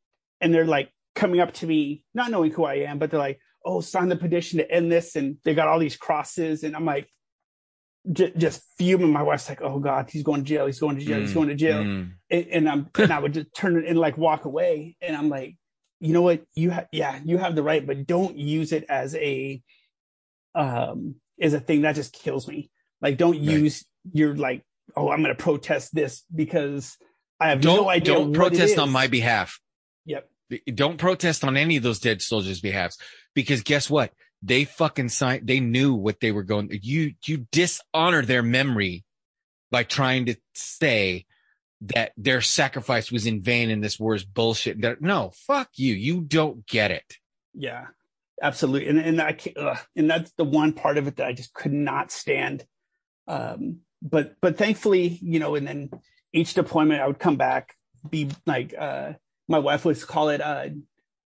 and 0.40 0.52
they're 0.52 0.64
like 0.66 0.90
coming 1.14 1.40
up 1.40 1.52
to 1.54 1.66
me 1.66 2.04
not 2.14 2.30
knowing 2.30 2.50
who 2.50 2.64
i 2.64 2.74
am 2.76 2.98
but 2.98 3.10
they're 3.10 3.20
like 3.20 3.38
oh 3.64 3.80
sign 3.80 4.08
the 4.08 4.16
petition 4.16 4.58
to 4.58 4.68
end 4.70 4.90
this 4.90 5.14
and 5.14 5.36
they 5.44 5.54
got 5.54 5.68
all 5.68 5.78
these 5.78 5.96
crosses 5.96 6.64
and 6.64 6.74
i'm 6.74 6.84
like 6.84 7.08
j- 8.10 8.32
just 8.36 8.62
fuming 8.78 9.12
my 9.12 9.22
wife's 9.22 9.48
like 9.48 9.62
oh 9.62 9.78
god 9.78 10.10
he's 10.10 10.24
going 10.24 10.42
to 10.42 10.48
jail 10.48 10.66
he's 10.66 10.80
going 10.80 10.98
to 10.98 11.04
jail 11.04 11.20
he's 11.20 11.30
Mm, 11.30 11.34
going 11.34 11.48
to 11.48 11.54
jail 11.54 11.84
mm. 11.84 12.10
and, 12.30 12.46
and 12.48 12.68
i'm 12.68 12.88
and 12.98 13.12
i 13.12 13.18
would 13.20 13.34
just 13.34 13.54
turn 13.54 13.76
it 13.76 13.84
and 13.86 13.98
like 13.98 14.18
walk 14.18 14.44
away 14.44 14.96
and 15.00 15.16
i'm 15.16 15.28
like 15.28 15.56
you 16.00 16.12
know 16.12 16.22
what 16.22 16.42
you 16.56 16.70
have 16.70 16.88
yeah 16.90 17.20
you 17.24 17.38
have 17.38 17.54
the 17.54 17.62
right 17.62 17.86
but 17.86 18.06
don't 18.08 18.36
use 18.36 18.72
it 18.72 18.84
as 18.88 19.14
a 19.14 19.62
um 20.56 21.14
as 21.40 21.54
a 21.54 21.60
thing 21.60 21.82
that 21.82 21.94
just 21.94 22.12
kills 22.12 22.48
me 22.48 22.70
like 23.00 23.16
don't 23.16 23.38
use 23.38 23.84
your 24.12 24.34
like 24.36 24.62
oh 24.96 25.10
i'm 25.10 25.22
going 25.22 25.34
to 25.34 25.42
protest 25.42 25.94
this 25.94 26.24
because 26.34 26.96
i 27.40 27.48
have 27.50 27.60
Don't 27.60 27.76
no 27.76 27.88
idea 27.88 28.14
don't 28.14 28.28
what 28.28 28.36
it 28.36 28.38
protest 28.38 28.78
on 28.78 28.90
my 28.90 29.06
behalf. 29.06 29.60
yep 30.04 30.28
Don't 30.74 30.98
protest 30.98 31.44
on 31.44 31.56
any 31.56 31.76
of 31.76 31.82
those 31.82 32.00
dead 32.00 32.20
soldiers' 32.22 32.60
behalfs 32.60 32.98
because 33.34 33.62
guess 33.62 33.88
what? 33.88 34.12
they 34.42 34.64
fucking 34.64 35.08
signed, 35.08 35.46
they 35.46 35.60
knew 35.60 35.94
what 35.94 36.20
they 36.20 36.32
were 36.32 36.42
going. 36.42 36.68
You, 36.82 37.14
you 37.24 37.46
dishonor 37.52 38.22
their 38.22 38.42
memory 38.42 39.04
by 39.70 39.84
trying 39.84 40.26
to 40.26 40.36
say 40.54 41.26
that 41.82 42.12
their 42.16 42.40
sacrifice 42.40 43.12
was 43.12 43.26
in 43.26 43.40
vain 43.42 43.70
and 43.70 43.82
this 43.82 43.98
war 43.98 44.14
is 44.14 44.24
bullshit. 44.24 44.82
That, 44.82 45.00
no, 45.00 45.32
fuck 45.46 45.70
you. 45.76 45.94
You 45.94 46.20
don't 46.22 46.66
get 46.66 46.90
it. 46.90 47.16
Yeah, 47.54 47.86
absolutely. 48.42 48.88
And 48.88 48.98
and 48.98 49.20
I 49.22 49.32
can't, 49.32 49.56
ugh, 49.56 49.78
and 49.94 50.10
that's 50.10 50.32
the 50.32 50.44
one 50.44 50.72
part 50.72 50.98
of 50.98 51.06
it 51.06 51.16
that 51.16 51.26
I 51.26 51.32
just 51.32 51.54
could 51.54 51.72
not 51.72 52.10
stand. 52.10 52.64
Um, 53.28 53.80
but 54.02 54.34
but 54.42 54.58
thankfully, 54.58 55.18
you 55.22 55.38
know, 55.38 55.54
and 55.54 55.66
then 55.66 55.90
each 56.32 56.54
deployment 56.54 57.00
I 57.00 57.06
would 57.06 57.18
come 57.18 57.36
back, 57.36 57.74
be 58.08 58.28
like 58.46 58.74
uh, 58.78 59.12
my 59.48 59.58
wife 59.60 59.84
would 59.84 60.00
call 60.06 60.28
it 60.30 60.40
uh, 60.40 60.66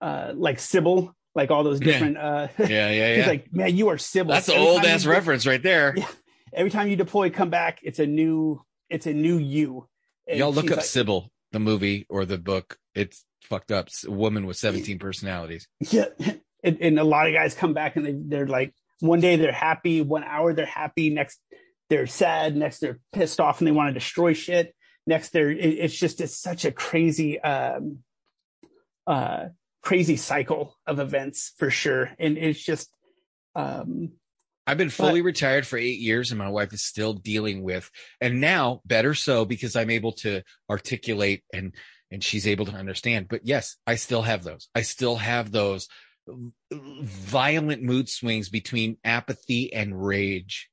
uh, 0.01 0.33
like 0.35 0.59
Sybil, 0.59 1.15
like 1.35 1.51
all 1.51 1.63
those 1.65 1.81
different. 1.81 2.17
Uh, 2.17 2.49
Yeah, 2.59 2.91
yeah, 2.91 3.15
she's 3.15 3.25
yeah. 3.25 3.27
like, 3.29 3.53
man, 3.53 3.77
you 3.77 3.89
are 3.89 3.99
Sybil. 3.99 4.33
That's 4.33 4.49
an 4.49 4.59
old 4.59 4.85
ass 4.85 5.07
reference 5.07 5.47
right 5.47 5.63
there. 5.63 5.95
Yeah. 5.97 6.07
Every 6.55 6.71
time 6.71 6.89
you 6.89 6.97
deploy, 6.97 7.31
come 7.31 7.49
back, 7.49 7.79
it's 7.83 7.99
a 7.99 8.07
new, 8.07 8.61
it's 8.91 9.07
a 9.07 9.13
new 9.15 9.39
you. 9.39 9.89
And 10.29 10.39
Y'all 10.39 10.53
look 10.53 10.71
up 10.71 10.77
like- 10.79 10.85
Sybil, 10.85 11.31
the 11.51 11.59
movie 11.59 12.05
or 12.11 12.27
the 12.27 12.37
book. 12.37 12.77
It's 12.95 13.25
fucked 13.45 13.73
up. 13.73 13.87
It's 13.87 14.05
a 14.05 14.11
woman 14.11 14.45
with 14.45 14.59
17 14.59 14.99
personalities. 14.99 15.67
Yeah, 15.91 16.05
and, 16.63 16.77
and 16.81 16.99
a 16.99 17.05
lot 17.05 17.27
of 17.27 17.33
guys 17.33 17.55
come 17.55 17.73
back 17.73 17.97
and 17.97 18.05
they, 18.05 18.13
they're 18.15 18.47
like, 18.47 18.75
one 19.01 19.21
day 19.21 19.37
they're 19.37 19.51
happy, 19.51 20.03
one 20.03 20.25
hour 20.25 20.53
they're 20.53 20.67
happy, 20.67 21.09
next 21.09 21.41
they're 21.93 22.07
sad, 22.07 22.57
next 22.57 22.79
they're 22.79 22.99
pissed 23.13 23.39
off 23.39 23.61
and 23.61 23.69
they 23.69 23.73
want 23.73 23.91
to 23.91 24.01
destroy 24.01 24.33
shit. 24.33 24.75
Next 25.07 25.29
they're, 25.29 25.51
it, 25.51 25.59
it's 25.59 25.95
just 25.95 26.23
it's 26.23 26.35
such 26.35 26.65
a 26.65 26.73
crazy, 26.73 27.39
um, 27.39 27.99
uh, 29.07 29.49
crazy 29.83 30.17
cycle 30.17 30.75
of 30.87 30.99
events 31.01 31.53
for 31.59 31.69
sure, 31.69 32.11
and 32.19 32.39
it's 32.39 32.63
just, 32.63 32.89
um, 33.55 34.13
I've 34.67 34.79
been 34.79 34.89
fully 34.89 35.21
retired 35.21 35.67
for 35.67 35.77
eight 35.77 35.99
years 35.99 36.31
and 36.31 36.39
my 36.39 36.49
wife 36.49 36.73
is 36.73 36.83
still 36.83 37.13
dealing 37.13 37.63
with, 37.63 37.91
and 38.23 38.41
now 38.41 38.81
better 38.87 39.13
so 39.13 39.45
because 39.45 39.77
I'm 39.77 39.91
able 39.91 40.13
to 40.13 40.41
articulate 40.71 41.45
and, 41.53 41.75
and 42.11 42.25
she's 42.25 42.47
able 42.47 42.65
to 42.67 42.73
understand. 42.73 43.27
But 43.29 43.43
yes, 43.45 43.77
I 43.87 43.97
still 43.97 44.23
have 44.23 44.45
those. 44.45 44.71
I 44.75 44.81
still 44.81 45.17
have 45.17 45.53
those 45.53 45.89
violent 47.03 47.83
mood 47.83 48.09
swings 48.09 48.49
between 48.49 48.97
apathy 49.05 49.75
and 49.75 50.03
rage. 50.03 50.71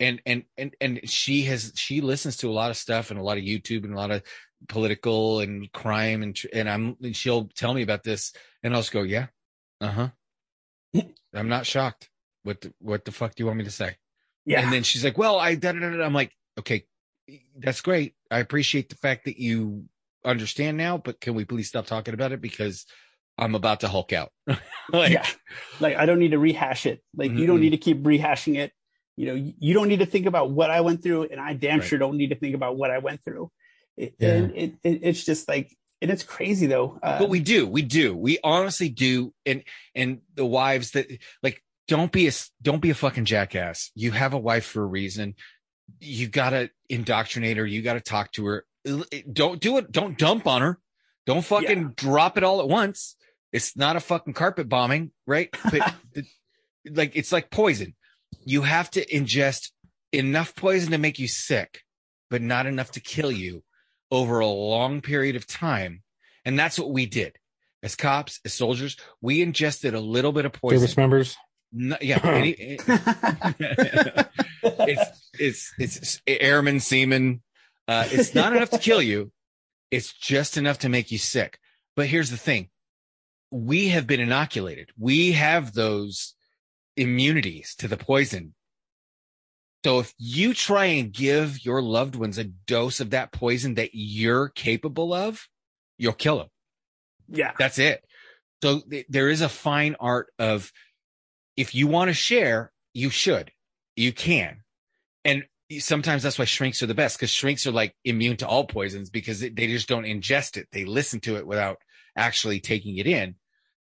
And, 0.00 0.20
and, 0.26 0.44
and, 0.58 0.74
and 0.80 1.00
she 1.08 1.42
has, 1.42 1.72
she 1.76 2.00
listens 2.00 2.36
to 2.38 2.50
a 2.50 2.52
lot 2.52 2.70
of 2.70 2.76
stuff 2.76 3.10
and 3.10 3.18
a 3.18 3.22
lot 3.22 3.38
of 3.38 3.44
YouTube 3.44 3.84
and 3.84 3.94
a 3.94 3.96
lot 3.96 4.10
of 4.10 4.22
political 4.68 5.40
and 5.40 5.70
crime 5.72 6.22
and, 6.22 6.40
and 6.52 6.68
I'm, 6.68 6.96
and 7.02 7.14
she'll 7.14 7.48
tell 7.54 7.74
me 7.74 7.82
about 7.82 8.02
this 8.02 8.32
and 8.62 8.74
I'll 8.74 8.80
just 8.80 8.92
go, 8.92 9.02
yeah, 9.02 9.26
uh 9.80 9.90
huh. 9.90 10.08
I'm 11.34 11.48
not 11.48 11.66
shocked. 11.66 12.10
What 12.42 12.60
the, 12.60 12.72
what 12.78 13.04
the 13.04 13.12
fuck 13.12 13.34
do 13.34 13.42
you 13.42 13.46
want 13.46 13.58
me 13.58 13.64
to 13.64 13.70
say? 13.70 13.96
yeah, 14.44 14.60
And 14.60 14.72
then 14.72 14.82
she's 14.82 15.04
like, 15.04 15.18
well, 15.18 15.38
I, 15.38 15.54
da, 15.54 15.72
da, 15.72 15.80
da, 15.80 15.90
da." 15.90 16.04
I'm 16.04 16.14
like, 16.14 16.32
okay, 16.58 16.84
that's 17.56 17.80
great. 17.80 18.14
I 18.30 18.40
appreciate 18.40 18.88
the 18.88 18.96
fact 18.96 19.24
that 19.24 19.38
you 19.38 19.84
understand 20.24 20.76
now, 20.76 20.98
but 20.98 21.20
can 21.20 21.34
we 21.34 21.44
please 21.44 21.68
stop 21.68 21.86
talking 21.86 22.14
about 22.14 22.32
it? 22.32 22.40
Because 22.40 22.86
I'm 23.38 23.54
about 23.54 23.80
to 23.80 23.88
Hulk 23.88 24.12
out. 24.12 24.30
like, 24.92 25.12
yeah, 25.12 25.26
like 25.80 25.96
I 25.96 26.06
don't 26.06 26.18
need 26.18 26.32
to 26.32 26.38
rehash 26.38 26.86
it. 26.86 27.02
Like 27.16 27.32
you 27.32 27.46
don't 27.46 27.60
need 27.60 27.70
to 27.70 27.78
keep 27.78 28.02
rehashing 28.02 28.58
it. 28.58 28.72
You 29.16 29.26
know, 29.26 29.52
you 29.58 29.74
don't 29.74 29.88
need 29.88 30.00
to 30.00 30.06
think 30.06 30.26
about 30.26 30.50
what 30.50 30.70
I 30.70 30.80
went 30.80 31.02
through, 31.02 31.24
and 31.24 31.40
I 31.40 31.52
damn 31.54 31.78
Right. 31.80 31.88
sure 31.88 31.98
don't 31.98 32.16
need 32.16 32.30
to 32.30 32.34
think 32.36 32.54
about 32.54 32.76
what 32.76 32.90
I 32.90 32.98
went 32.98 33.22
through. 33.24 33.50
It, 33.96 34.14
Yeah. 34.18 34.28
And 34.32 34.56
it, 34.56 34.74
it, 34.82 35.00
it's 35.02 35.24
just 35.24 35.46
like, 35.48 35.76
and 36.02 36.10
it's 36.10 36.24
crazy 36.24 36.66
though. 36.66 36.98
Uh, 37.02 37.18
but 37.18 37.28
we 37.28 37.38
do, 37.40 37.66
we 37.66 37.82
do, 37.82 38.14
we 38.16 38.38
honestly 38.42 38.88
do. 38.88 39.32
And, 39.46 39.62
and 39.94 40.20
the 40.34 40.44
wives 40.44 40.90
that 40.92 41.06
like, 41.42 41.62
don't 41.86 42.10
be 42.10 42.26
a, 42.28 42.32
don't 42.60 42.80
be 42.82 42.90
a 42.90 42.94
fucking 42.94 43.24
jackass. 43.24 43.90
You 43.94 44.10
have 44.10 44.34
a 44.34 44.38
wife 44.38 44.64
for 44.66 44.82
a 44.82 44.86
reason. 44.86 45.34
You 46.00 46.26
gotta 46.28 46.70
indoctrinate 46.88 47.56
her. 47.56 47.64
You 47.66 47.82
gotta 47.82 48.00
talk 48.00 48.32
to 48.32 48.46
her. 48.46 48.66
Don't 49.32 49.60
do 49.60 49.78
it. 49.78 49.92
Don't 49.92 50.18
dump 50.18 50.46
on 50.46 50.60
her. 50.62 50.78
Don't 51.26 51.44
fucking 51.44 51.78
Yeah. 51.82 51.88
drop 51.94 52.36
it 52.36 52.42
all 52.44 52.60
at 52.60 52.68
once. 52.68 53.16
It's 53.52 53.76
not 53.76 53.94
a 53.96 54.00
fucking 54.00 54.32
carpet 54.34 54.68
bombing, 54.68 55.12
right? 55.26 55.54
But 55.70 55.94
like, 56.90 57.14
it's 57.16 57.30
like 57.32 57.50
poison. 57.50 57.94
You 58.44 58.62
have 58.62 58.90
to 58.92 59.04
ingest 59.06 59.70
enough 60.12 60.54
poison 60.54 60.92
to 60.92 60.98
make 60.98 61.18
you 61.18 61.28
sick, 61.28 61.82
but 62.30 62.42
not 62.42 62.66
enough 62.66 62.92
to 62.92 63.00
kill 63.00 63.32
you 63.32 63.62
over 64.10 64.40
a 64.40 64.46
long 64.46 65.00
period 65.00 65.36
of 65.36 65.46
time. 65.46 66.02
And 66.44 66.58
that's 66.58 66.78
what 66.78 66.90
we 66.90 67.06
did 67.06 67.36
as 67.82 67.96
cops, 67.96 68.40
as 68.44 68.54
soldiers. 68.54 68.96
We 69.20 69.42
ingested 69.42 69.94
a 69.94 70.00
little 70.00 70.32
bit 70.32 70.44
of 70.44 70.52
poison. 70.52 70.78
Service 70.80 70.96
members. 70.96 71.36
No- 71.72 71.96
yeah. 72.00 72.20
any- 72.24 72.78
it's, 74.62 75.22
it's, 75.38 75.72
it's 75.78 76.22
airman, 76.26 76.80
seaman. 76.80 77.42
Uh, 77.88 78.06
it's 78.10 78.34
not 78.34 78.54
enough 78.56 78.70
to 78.70 78.78
kill 78.78 79.02
you. 79.02 79.30
It's 79.90 80.12
just 80.12 80.56
enough 80.56 80.78
to 80.80 80.88
make 80.88 81.10
you 81.10 81.18
sick. 81.18 81.58
But 81.96 82.06
here's 82.06 82.30
the 82.30 82.36
thing. 82.36 82.70
We 83.50 83.88
have 83.88 84.06
been 84.06 84.20
inoculated. 84.20 84.90
We 84.98 85.32
have 85.32 85.74
those 85.74 86.34
immunities 86.96 87.74
to 87.76 87.88
the 87.88 87.96
poison. 87.96 88.54
So 89.84 89.98
if 90.00 90.14
you 90.16 90.54
try 90.54 90.86
and 90.86 91.12
give 91.12 91.64
your 91.64 91.82
loved 91.82 92.14
ones 92.16 92.38
a 92.38 92.44
dose 92.44 93.00
of 93.00 93.10
that 93.10 93.32
poison 93.32 93.74
that 93.74 93.90
you're 93.92 94.48
capable 94.48 95.12
of, 95.12 95.46
you'll 95.98 96.14
kill 96.14 96.38
them. 96.38 96.48
yeah, 97.28 97.52
That's 97.58 97.78
it. 97.78 98.02
So 98.62 98.80
th- 98.80 99.06
there 99.10 99.28
is 99.28 99.42
a 99.42 99.48
fine 99.48 99.94
art 100.00 100.28
of 100.38 100.72
if 101.56 101.74
you 101.74 101.86
want 101.86 102.08
to 102.08 102.14
share, 102.14 102.72
you 102.94 103.10
should, 103.10 103.50
you 103.94 104.12
can. 104.12 104.62
And 105.24 105.44
sometimes 105.80 106.22
that's 106.22 106.38
why 106.38 106.46
shrinks 106.46 106.82
are 106.82 106.86
the 106.86 106.94
best 106.94 107.18
because 107.18 107.30
shrinks 107.30 107.66
are 107.66 107.72
like 107.72 107.94
immune 108.04 108.38
to 108.38 108.48
all 108.48 108.64
poisons 108.66 109.10
because 109.10 109.40
they 109.40 109.50
just 109.50 109.88
don't 109.88 110.04
ingest 110.04 110.56
it. 110.56 110.68
They 110.72 110.84
listen 110.84 111.20
to 111.20 111.36
it 111.36 111.46
without 111.46 111.76
actually 112.16 112.60
taking 112.60 112.96
it 112.96 113.06
in. 113.06 113.34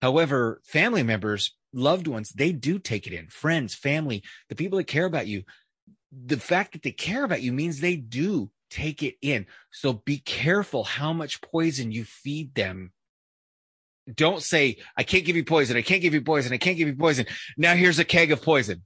However, 0.03 0.59
family 0.65 1.01
members, 1.01 1.55
loved 1.71 2.07
ones, 2.07 2.31
they 2.31 2.51
do 2.51 2.77
take 2.77 3.07
it 3.07 3.13
in. 3.13 3.27
Friends, 3.29 3.73
family, 3.73 4.21
the 4.49 4.55
people 4.55 4.77
that 4.77 4.83
care 4.83 5.05
about 5.05 5.27
you, 5.27 5.43
the 6.11 6.35
fact 6.35 6.73
that 6.73 6.83
they 6.83 6.91
care 6.91 7.23
about 7.23 7.41
you 7.41 7.53
means 7.53 7.79
they 7.79 7.95
do 7.95 8.51
take 8.69 9.01
it 9.01 9.15
in. 9.21 9.45
So 9.71 9.93
be 9.93 10.17
careful 10.17 10.83
how 10.83 11.13
much 11.13 11.39
poison 11.39 11.93
you 11.93 12.03
feed 12.03 12.53
them 12.53 12.91
don't 14.13 14.41
say 14.43 14.75
i 14.97 15.03
can't 15.03 15.23
give 15.23 15.37
you 15.37 15.45
poison 15.45 15.77
i 15.77 15.81
can't 15.81 16.01
give 16.01 16.13
you 16.13 16.21
poison 16.21 16.51
i 16.51 16.57
can't 16.57 16.75
give 16.75 16.89
you 16.89 16.95
poison 16.97 17.25
now 17.55 17.73
here's 17.73 17.99
a 17.99 18.03
keg 18.03 18.33
of 18.33 18.41
poison 18.41 18.81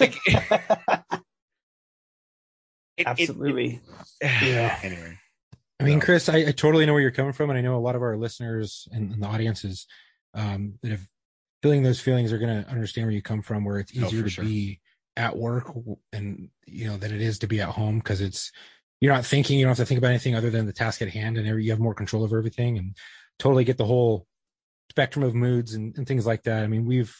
Like, 0.00 0.16
it- 0.26 0.42
it- 2.96 3.06
absolutely. 3.06 3.80
Yeah. 4.20 4.76
anyway 4.82 5.16
I 5.78 5.84
mean, 5.84 6.00
Chris, 6.00 6.28
I, 6.30 6.38
I 6.38 6.52
totally 6.52 6.86
know 6.86 6.94
where 6.94 7.02
you're 7.02 7.10
coming 7.10 7.34
from, 7.34 7.50
and 7.50 7.58
I 7.58 7.62
know 7.62 7.76
a 7.76 7.78
lot 7.78 7.96
of 7.96 8.02
our 8.02 8.16
listeners 8.16 8.88
and, 8.92 9.12
and 9.12 9.22
the 9.22 9.26
audiences 9.26 9.86
um, 10.36 10.78
that 10.82 10.90
have 10.92 11.08
feeling 11.62 11.82
those 11.82 12.00
feelings 12.00 12.32
are 12.32 12.38
going 12.38 12.62
to 12.62 12.70
understand 12.70 13.06
where 13.06 13.14
you 13.14 13.22
come 13.22 13.42
from. 13.42 13.64
Where 13.64 13.78
it's 13.80 13.92
Oh, 13.98 14.06
easier 14.06 14.20
for 14.20 14.28
to 14.28 14.30
sure. 14.30 14.44
be 14.44 14.80
at 15.16 15.36
work 15.36 15.72
and 16.12 16.50
you 16.66 16.86
know 16.86 16.96
than 16.98 17.12
it 17.12 17.22
is 17.22 17.38
to 17.40 17.46
be 17.46 17.60
at 17.60 17.70
home 17.70 17.98
because 17.98 18.20
it's 18.20 18.52
you're 19.00 19.12
not 19.12 19.26
thinking, 19.26 19.58
you 19.58 19.64
don't 19.64 19.70
have 19.76 19.78
to 19.78 19.86
think 19.86 19.98
about 19.98 20.08
anything 20.10 20.34
other 20.34 20.50
than 20.50 20.66
the 20.66 20.72
task 20.72 21.02
at 21.02 21.08
hand, 21.08 21.36
and 21.36 21.62
you 21.62 21.70
have 21.70 21.80
more 21.80 21.94
control 21.94 22.22
over 22.22 22.38
everything. 22.38 22.78
And 22.78 22.96
totally 23.38 23.64
get 23.64 23.76
the 23.76 23.84
whole 23.84 24.26
spectrum 24.90 25.22
of 25.24 25.34
moods 25.34 25.74
and, 25.74 25.96
and 25.98 26.06
things 26.06 26.24
like 26.24 26.44
that. 26.44 26.62
I 26.62 26.66
mean, 26.66 26.86
we've 26.86 27.14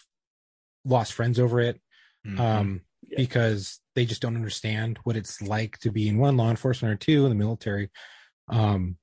lost 0.84 1.12
friends 1.12 1.38
over 1.38 1.60
it 1.60 1.80
Mhm. 2.26 2.40
um, 2.40 2.80
Yeah. 3.06 3.18
because 3.18 3.80
they 3.94 4.06
just 4.06 4.22
don't 4.22 4.36
understand 4.36 4.98
what 5.04 5.16
it's 5.16 5.42
like 5.42 5.78
to 5.80 5.90
be 5.92 6.08
in 6.08 6.16
one 6.16 6.36
law 6.36 6.48
enforcement 6.48 6.94
or 6.94 6.96
two 6.96 7.24
in 7.24 7.28
the 7.30 7.34
military. 7.36 7.90
Um, 8.48 8.96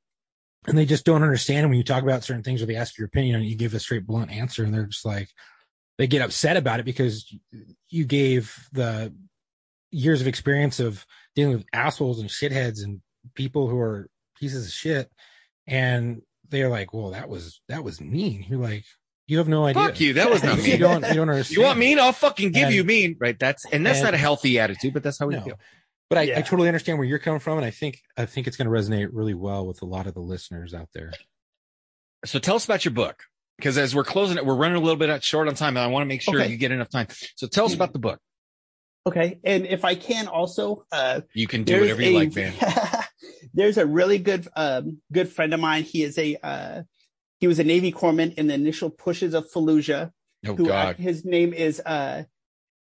and 0.68 0.78
they 0.78 0.86
just 0.86 1.06
don't 1.06 1.24
understand 1.24 1.68
when 1.70 1.78
you 1.78 1.84
talk 1.84 2.04
about 2.04 2.24
certain 2.24 2.44
things 2.44 2.62
or 2.62 2.66
they 2.66 2.76
ask 2.76 2.98
your 2.98 3.08
opinion 3.08 3.36
and 3.36 3.46
you 3.46 3.56
give 3.56 3.74
a 3.74 3.80
straight 3.80 4.06
blunt 4.08 4.32
answer 4.32 4.64
and 4.64 4.74
they're 4.74 4.86
just 4.86 5.06
like, 5.06 5.30
they 5.98 6.08
get 6.08 6.22
upset 6.22 6.58
about 6.58 6.80
it 6.80 6.86
because 6.86 7.32
you 7.90 8.06
gave 8.06 8.68
the 8.72 9.14
years 9.92 10.22
of 10.22 10.28
experience 10.28 10.80
of 10.80 11.06
dealing 11.36 11.58
with 11.58 11.66
assholes 11.74 12.20
and 12.20 12.30
shitheads 12.30 12.84
and 12.84 13.02
people 13.36 13.68
who 13.68 13.80
are 13.80 14.08
pieces 14.40 14.66
of 14.66 14.72
shit. 14.72 15.10
And 15.68 16.22
they're 16.50 16.70
like, 16.70 16.94
well, 16.94 17.12
that 17.12 17.30
was, 17.30 17.62
that 17.70 17.84
was 17.84 18.02
mean. 18.02 18.46
You're 18.50 18.60
like, 18.60 18.86
you 19.28 19.38
have 19.38 19.48
no 19.48 19.66
idea. 19.66 19.84
fuck 19.84 20.00
you 20.02 20.14
that 20.14 20.30
was 20.30 20.44
not 20.44 20.58
you 20.64 20.64
mean 20.64 20.80
don't, 20.82 21.08
you 21.08 21.14
don't 21.14 21.30
understand. 21.30 21.58
you 21.58 21.64
want 21.64 21.80
mean 21.80 21.98
i'll 21.98 22.12
fucking 22.12 22.52
give 22.52 22.66
And- 22.66 22.76
you 22.76 22.84
mean 22.84 23.16
right 23.22 23.40
that's 23.40 23.64
and 23.72 23.86
that's 23.86 24.00
and- 24.00 24.04
not 24.08 24.14
a 24.14 24.18
healthy 24.18 24.60
attitude 24.60 24.94
but 24.94 25.02
that's 25.02 25.18
how 25.18 25.28
we 25.28 25.36
No. 25.36 25.42
feel 25.42 25.60
But 26.10 26.20
I, 26.20 26.22
Yeah. 26.24 26.40
I 26.40 26.42
totally 26.42 26.68
understand 26.68 26.98
where 27.00 27.08
you're 27.08 27.20
coming 27.20 27.40
from, 27.40 27.58
and 27.58 27.66
I 27.66 27.72
think 27.72 28.02
I 28.18 28.26
think 28.26 28.48
it's 28.48 28.58
going 28.58 28.68
to 28.70 28.72
resonate 28.72 29.10
really 29.12 29.34
well 29.34 29.66
with 29.66 29.82
a 29.82 29.86
lot 29.86 30.06
of 30.08 30.14
the 30.14 30.20
listeners 30.22 30.74
out 30.74 30.90
there. 30.94 31.12
so 32.26 32.40
tell 32.40 32.56
us 32.56 32.66
about 32.66 32.86
your 32.86 32.94
book 32.94 33.24
because 33.58 33.78
as 33.78 33.94
we're 33.96 34.04
closing 34.04 34.38
it 34.38 34.46
we're 34.46 34.56
running 34.56 34.78
a 34.78 34.80
little 34.80 34.96
bit 34.96 35.24
short 35.24 35.48
on 35.48 35.56
time 35.56 35.76
and 35.78 35.80
i 35.84 35.88
want 35.88 36.02
to 36.04 36.08
make 36.08 36.22
sure 36.22 36.40
Okay. 36.40 36.50
you 36.50 36.58
get 36.58 36.72
enough 36.72 36.90
time 36.90 37.08
so 37.36 37.48
tell 37.48 37.66
us 37.66 37.74
about 37.74 37.92
the 37.94 38.00
book 38.00 38.20
Okay, 39.06 39.40
and 39.44 39.66
if 39.66 39.84
I 39.84 39.96
can 39.96 40.28
also, 40.28 40.86
uh, 40.94 41.20
you 41.34 41.46
can 41.46 41.66
do 41.66 41.74
there's 41.74 41.82
whatever 41.98 42.02
you 42.04 42.18
a- 42.18 42.20
like 42.20 42.34
man 42.36 42.54
there's 43.54 43.78
a 43.78 43.86
really 43.86 44.18
good 44.18 44.48
um, 44.56 45.02
good 45.12 45.28
friend 45.28 45.54
of 45.54 45.60
mine. 45.60 45.84
He 45.84 46.04
is 46.04 46.18
a 46.18 46.38
uh, 46.42 46.84
he 47.42 47.48
was 47.48 47.60
a 47.60 47.66
Navy 47.66 47.92
corpsman 47.92 48.34
in 48.36 48.48
the 48.48 48.54
initial 48.54 48.90
pushes 48.90 49.34
of 49.34 49.52
Fallujah. 49.52 50.12
Oh 50.48 50.56
who 50.56 50.68
God. 50.68 50.96
his 50.96 51.26
name 51.26 51.54
is 51.54 51.82
uh 51.86 52.24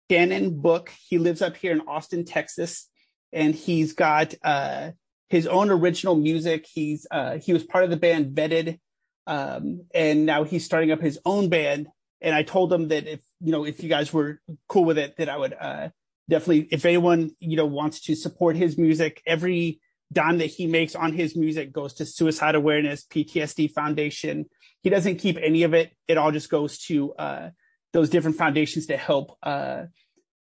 Shannon 0.09 0.61
Book. 0.61 0.91
He 1.09 1.17
lives 1.17 1.41
up 1.41 1.57
here 1.57 1.74
in 1.74 1.82
Austin, 1.82 2.24
Texas, 2.24 2.89
and 3.34 3.56
he's 3.56 3.94
got 3.94 4.34
uh 4.44 4.92
his 5.30 5.48
own 5.48 5.72
original 5.72 6.16
music. 6.16 6.68
He's 6.72 7.08
uh 7.10 7.38
he 7.40 7.54
was 7.54 7.64
part 7.64 7.84
of 7.84 7.90
the 7.90 7.98
band 7.98 8.36
Vetted, 8.36 8.80
um, 9.26 9.86
and 9.94 10.26
now 10.26 10.44
he's 10.44 10.64
starting 10.64 10.92
up 10.92 11.02
his 11.02 11.20
own 11.26 11.50
band. 11.50 11.88
And 12.22 12.34
I 12.34 12.44
told 12.44 12.72
him 12.72 12.90
that 12.90 13.08
if 13.08 13.20
you 13.42 13.52
know 13.52 13.66
if 13.66 13.84
you 13.84 13.90
guys 13.90 14.14
were 14.14 14.40
cool 14.70 14.86
with 14.86 14.98
it, 14.98 15.18
that 15.18 15.30
I 15.30 15.38
would 15.38 15.54
uh 15.60 15.90
definitely 16.30 16.68
if 16.72 16.86
anyone 16.86 17.32
you 17.40 17.58
know 17.58 17.66
wants 17.66 18.02
to 18.02 18.16
support 18.16 18.56
his 18.56 18.78
music, 18.78 19.22
every 19.26 19.82
dime 20.12 20.38
that 20.38 20.46
he 20.46 20.68
makes 20.68 20.96
on 20.96 21.14
his 21.14 21.36
music 21.36 21.74
goes 21.74 21.96
to 21.96 22.06
Suicide 22.06 22.56
Awareness 22.56 23.04
PTSD 23.06 23.72
Foundation. 23.72 24.46
He 24.84 24.90
doesn't 24.90 25.18
keep 25.18 25.38
any 25.42 25.64
of 25.64 25.74
it. 25.74 25.92
It 26.08 26.18
all 26.18 26.32
just 26.32 26.50
goes 26.50 26.78
to 26.86 27.14
uh 27.14 27.50
those 27.92 28.10
different 28.10 28.38
foundations 28.38 28.86
to 28.88 28.98
help 28.98 29.38
uh 29.42 29.84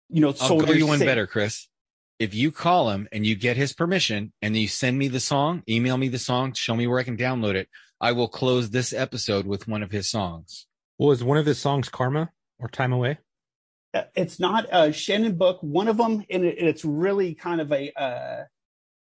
you 0.09 0.21
know 0.21 0.35
I'll 0.41 0.61
go 0.61 0.73
you 0.73 0.87
one 0.87 1.01
better, 1.01 1.27
Chris. 1.27 1.67
If 2.19 2.35
you 2.35 2.51
call 2.51 2.91
him 2.91 3.09
and 3.13 3.27
you 3.27 3.37
get 3.37 3.57
his 3.57 3.75
permission 3.75 4.33
and 4.41 4.57
you 4.57 4.69
send 4.69 4.99
me 4.99 5.09
the 5.09 5.21
song, 5.21 5.63
email 5.69 5.99
me 5.99 6.09
the 6.09 6.19
song, 6.19 6.55
show 6.55 6.75
me 6.75 6.87
where 6.87 6.99
I 6.99 7.03
can 7.03 7.17
download 7.17 7.55
it, 7.55 7.69
I 8.01 8.13
will 8.13 8.29
close 8.29 8.71
this 8.71 8.93
episode 8.93 9.47
with 9.47 9.69
one 9.69 9.83
of 9.83 9.91
his 9.91 10.09
songs. 10.09 10.67
Well, 10.99 11.13
is 11.13 11.23
one 11.23 11.37
of 11.37 11.45
his 11.45 11.59
songs 11.59 11.91
Karma 11.91 12.31
or 12.59 12.69
Time 12.69 12.93
Away? 12.93 13.19
Uh, 13.93 14.05
it's 14.15 14.41
not 14.41 14.67
a 14.73 14.93
Shannon 14.93 15.37
book. 15.37 15.59
One 15.63 15.89
of 15.89 15.99
them, 15.99 16.25
and 16.31 16.45
it's 16.45 16.85
really 16.85 17.35
kind 17.35 17.61
of 17.61 17.71
a 17.73 17.93
uh, 17.93 18.45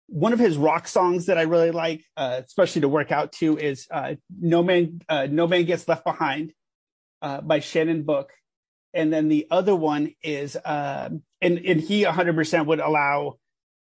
one 0.08 0.32
of 0.32 0.38
his 0.38 0.56
rock 0.56 0.86
songs 0.86 1.26
that 1.26 1.38
I 1.38 1.42
really 1.42 1.70
like, 1.70 2.04
uh, 2.16 2.40
especially 2.44 2.82
to 2.82 2.88
work 2.88 3.12
out 3.12 3.32
to, 3.32 3.58
is 3.58 3.86
uh, 3.90 4.14
"No 4.40 4.62
Man 4.62 5.00
uh, 5.08 5.26
No 5.30 5.46
Man 5.46 5.64
Gets 5.64 5.88
Left 5.88 6.04
Behind" 6.04 6.52
uh, 7.22 7.40
by 7.40 7.60
Shannon 7.60 8.04
Book, 8.04 8.32
and 8.96 9.12
then 9.12 9.28
the 9.28 9.46
other 9.50 9.76
one 9.76 10.14
is, 10.22 10.56
um, 10.64 11.22
and 11.40 11.58
and 11.58 11.80
he 11.80 12.02
100% 12.04 12.66
would 12.66 12.80
allow 12.80 13.36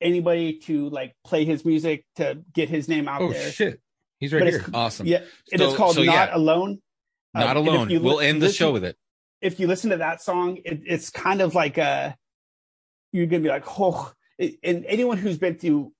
anybody 0.00 0.58
to 0.60 0.88
like 0.88 1.14
play 1.24 1.44
his 1.44 1.64
music 1.64 2.04
to 2.16 2.42
get 2.54 2.68
his 2.70 2.88
name 2.88 3.06
out 3.08 3.20
Oh 3.22 3.32
there. 3.32 3.50
shit, 3.50 3.80
he's 4.18 4.32
right 4.32 4.42
But 4.44 4.50
here. 4.50 4.64
Awesome. 4.72 5.06
Yeah, 5.06 5.22
and 5.52 5.60
So- 5.60 5.68
it's 5.68 5.76
called 5.76 5.94
so, 5.96 6.02
"Not 6.04 6.30
yeah. 6.30 6.36
Alone." 6.36 6.80
Um, 7.34 7.40
Not 7.42 7.56
if 7.56 7.66
alone. 7.66 8.02
We'll 8.02 8.20
end 8.20 8.40
the 8.42 8.46
listen- 8.46 8.56
show 8.56 8.72
with 8.72 8.84
it. 8.84 8.96
if 9.42 9.60
you 9.60 9.66
listen 9.66 9.90
to 9.90 9.98
that 9.98 10.20
song, 10.22 10.58
it, 10.64 10.82
it's 10.86 11.10
kind 11.10 11.40
of 11.40 11.54
like 11.54 11.76
a 11.78 12.16
you're 13.12 13.26
gonna 13.26 13.42
be 13.42 13.48
like, 13.48 13.64
oh, 13.78 14.12
and 14.38 14.84
anyone 14.86 15.18
who's 15.18 15.38
been 15.38 15.56
through 15.56 15.92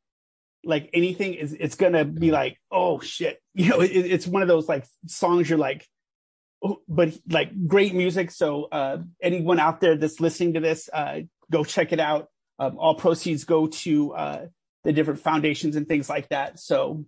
like 0.65 0.91
anything 0.93 1.35
is 1.35 1.53
it's 1.53 1.75
gonna 1.75 2.05
be 2.05 2.31
like, 2.31 2.59
oh 2.71 3.01
shit, 3.01 3.41
you 3.55 3.69
know, 3.69 3.81
it, 3.81 3.89
it's 3.91 4.27
one 4.27 4.43
of 4.43 4.49
those 4.49 4.69
like 4.69 4.85
songs 5.07 5.49
you're 5.49 5.59
like, 5.59 5.87
but 6.89 7.17
like 7.29 7.67
great 7.67 7.95
music. 7.95 8.31
So 8.31 8.65
uh, 8.65 8.99
anyone 9.23 9.59
out 9.59 9.81
there 9.81 9.97
that's 9.97 10.21
listening 10.21 10.55
to 10.55 10.61
this, 10.61 10.89
uh, 10.93 11.21
go 11.51 11.65
check 11.65 11.93
it 11.93 12.01
out. 12.01 12.29
Um, 12.59 12.77
all 12.79 12.95
proceeds 12.95 13.45
go 13.45 13.67
to 13.69 14.13
uh, 14.13 14.47
the 14.85 14.93
different 14.93 15.21
foundations 15.21 15.77
and 15.77 15.89
things 15.89 16.09
like 16.09 16.29
that. 16.29 16.59
So, 16.59 17.07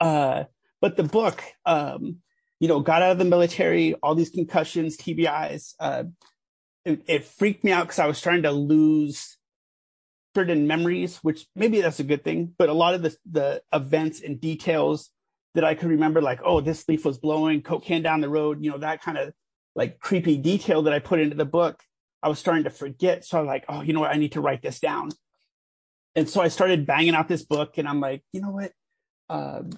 uh, 0.00 0.44
but 0.80 0.96
the 0.96 1.04
book, 1.04 1.42
um, 1.64 2.16
you 2.58 2.68
know, 2.68 2.80
got 2.80 3.02
out 3.02 3.12
of 3.12 3.18
the 3.18 3.24
military, 3.24 3.94
all 3.94 4.14
these 4.14 4.30
concussions, 4.30 4.96
TBIs. 4.96 5.74
Uh, 5.78 6.04
it, 6.84 7.02
it 7.06 7.24
freaked 7.24 7.62
me 7.62 7.70
out 7.70 7.84
because 7.84 8.00
I 8.00 8.06
was 8.06 8.20
trying 8.20 8.42
to 8.42 8.50
lose 8.50 9.36
certain 10.34 10.66
memories, 10.66 11.18
which 11.18 11.46
maybe 11.54 11.80
that's 11.80 12.00
a 12.00 12.04
good 12.04 12.24
thing. 12.24 12.52
But 12.58 12.68
a 12.68 12.72
lot 12.72 12.94
of 12.94 13.02
the 13.02 13.16
the 13.30 13.62
events 13.72 14.20
and 14.20 14.40
details 14.40 15.10
that 15.54 15.64
I 15.64 15.74
could 15.74 15.90
remember, 15.90 16.22
like, 16.22 16.40
oh, 16.44 16.60
this 16.60 16.88
leaf 16.88 17.04
was 17.04 17.18
blowing, 17.18 17.62
coke 17.62 17.84
can 17.84 18.02
down 18.02 18.20
the 18.20 18.28
road, 18.28 18.64
you 18.64 18.70
know, 18.70 18.78
that 18.78 19.02
kind 19.02 19.18
of 19.18 19.32
like 19.74 19.98
creepy 19.98 20.36
detail 20.36 20.82
that 20.82 20.92
I 20.92 20.98
put 20.98 21.20
into 21.20 21.36
the 21.36 21.44
book, 21.44 21.82
I 22.22 22.28
was 22.28 22.38
starting 22.38 22.64
to 22.64 22.70
forget. 22.70 23.24
So 23.24 23.40
I'm 23.40 23.46
like, 23.46 23.64
oh, 23.68 23.82
you 23.82 23.92
know 23.92 24.00
what? 24.00 24.10
I 24.10 24.16
need 24.16 24.32
to 24.32 24.40
write 24.40 24.62
this 24.62 24.80
down. 24.80 25.10
And 26.14 26.28
so 26.28 26.40
I 26.40 26.48
started 26.48 26.86
banging 26.86 27.14
out 27.14 27.28
this 27.28 27.44
book, 27.44 27.78
and 27.78 27.88
I'm 27.88 28.00
like, 28.00 28.22
you 28.32 28.40
know 28.40 28.50
what? 28.50 28.72
Um, 29.30 29.70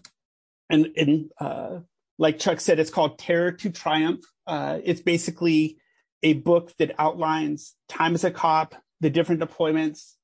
and 0.68 0.88
and 0.96 1.30
uh, 1.40 1.78
like 2.18 2.38
Chuck 2.38 2.60
said, 2.60 2.78
it's 2.78 2.90
called 2.90 3.18
Terror 3.18 3.52
to 3.52 3.70
Triumph. 3.70 4.24
Uh, 4.46 4.80
it's 4.82 5.00
basically 5.00 5.78
a 6.22 6.32
book 6.34 6.72
that 6.78 6.94
outlines 6.98 7.74
time 7.88 8.14
as 8.14 8.24
a 8.24 8.30
cop, 8.30 8.74
the 9.00 9.10
different 9.10 9.40
deployments, 9.40 10.14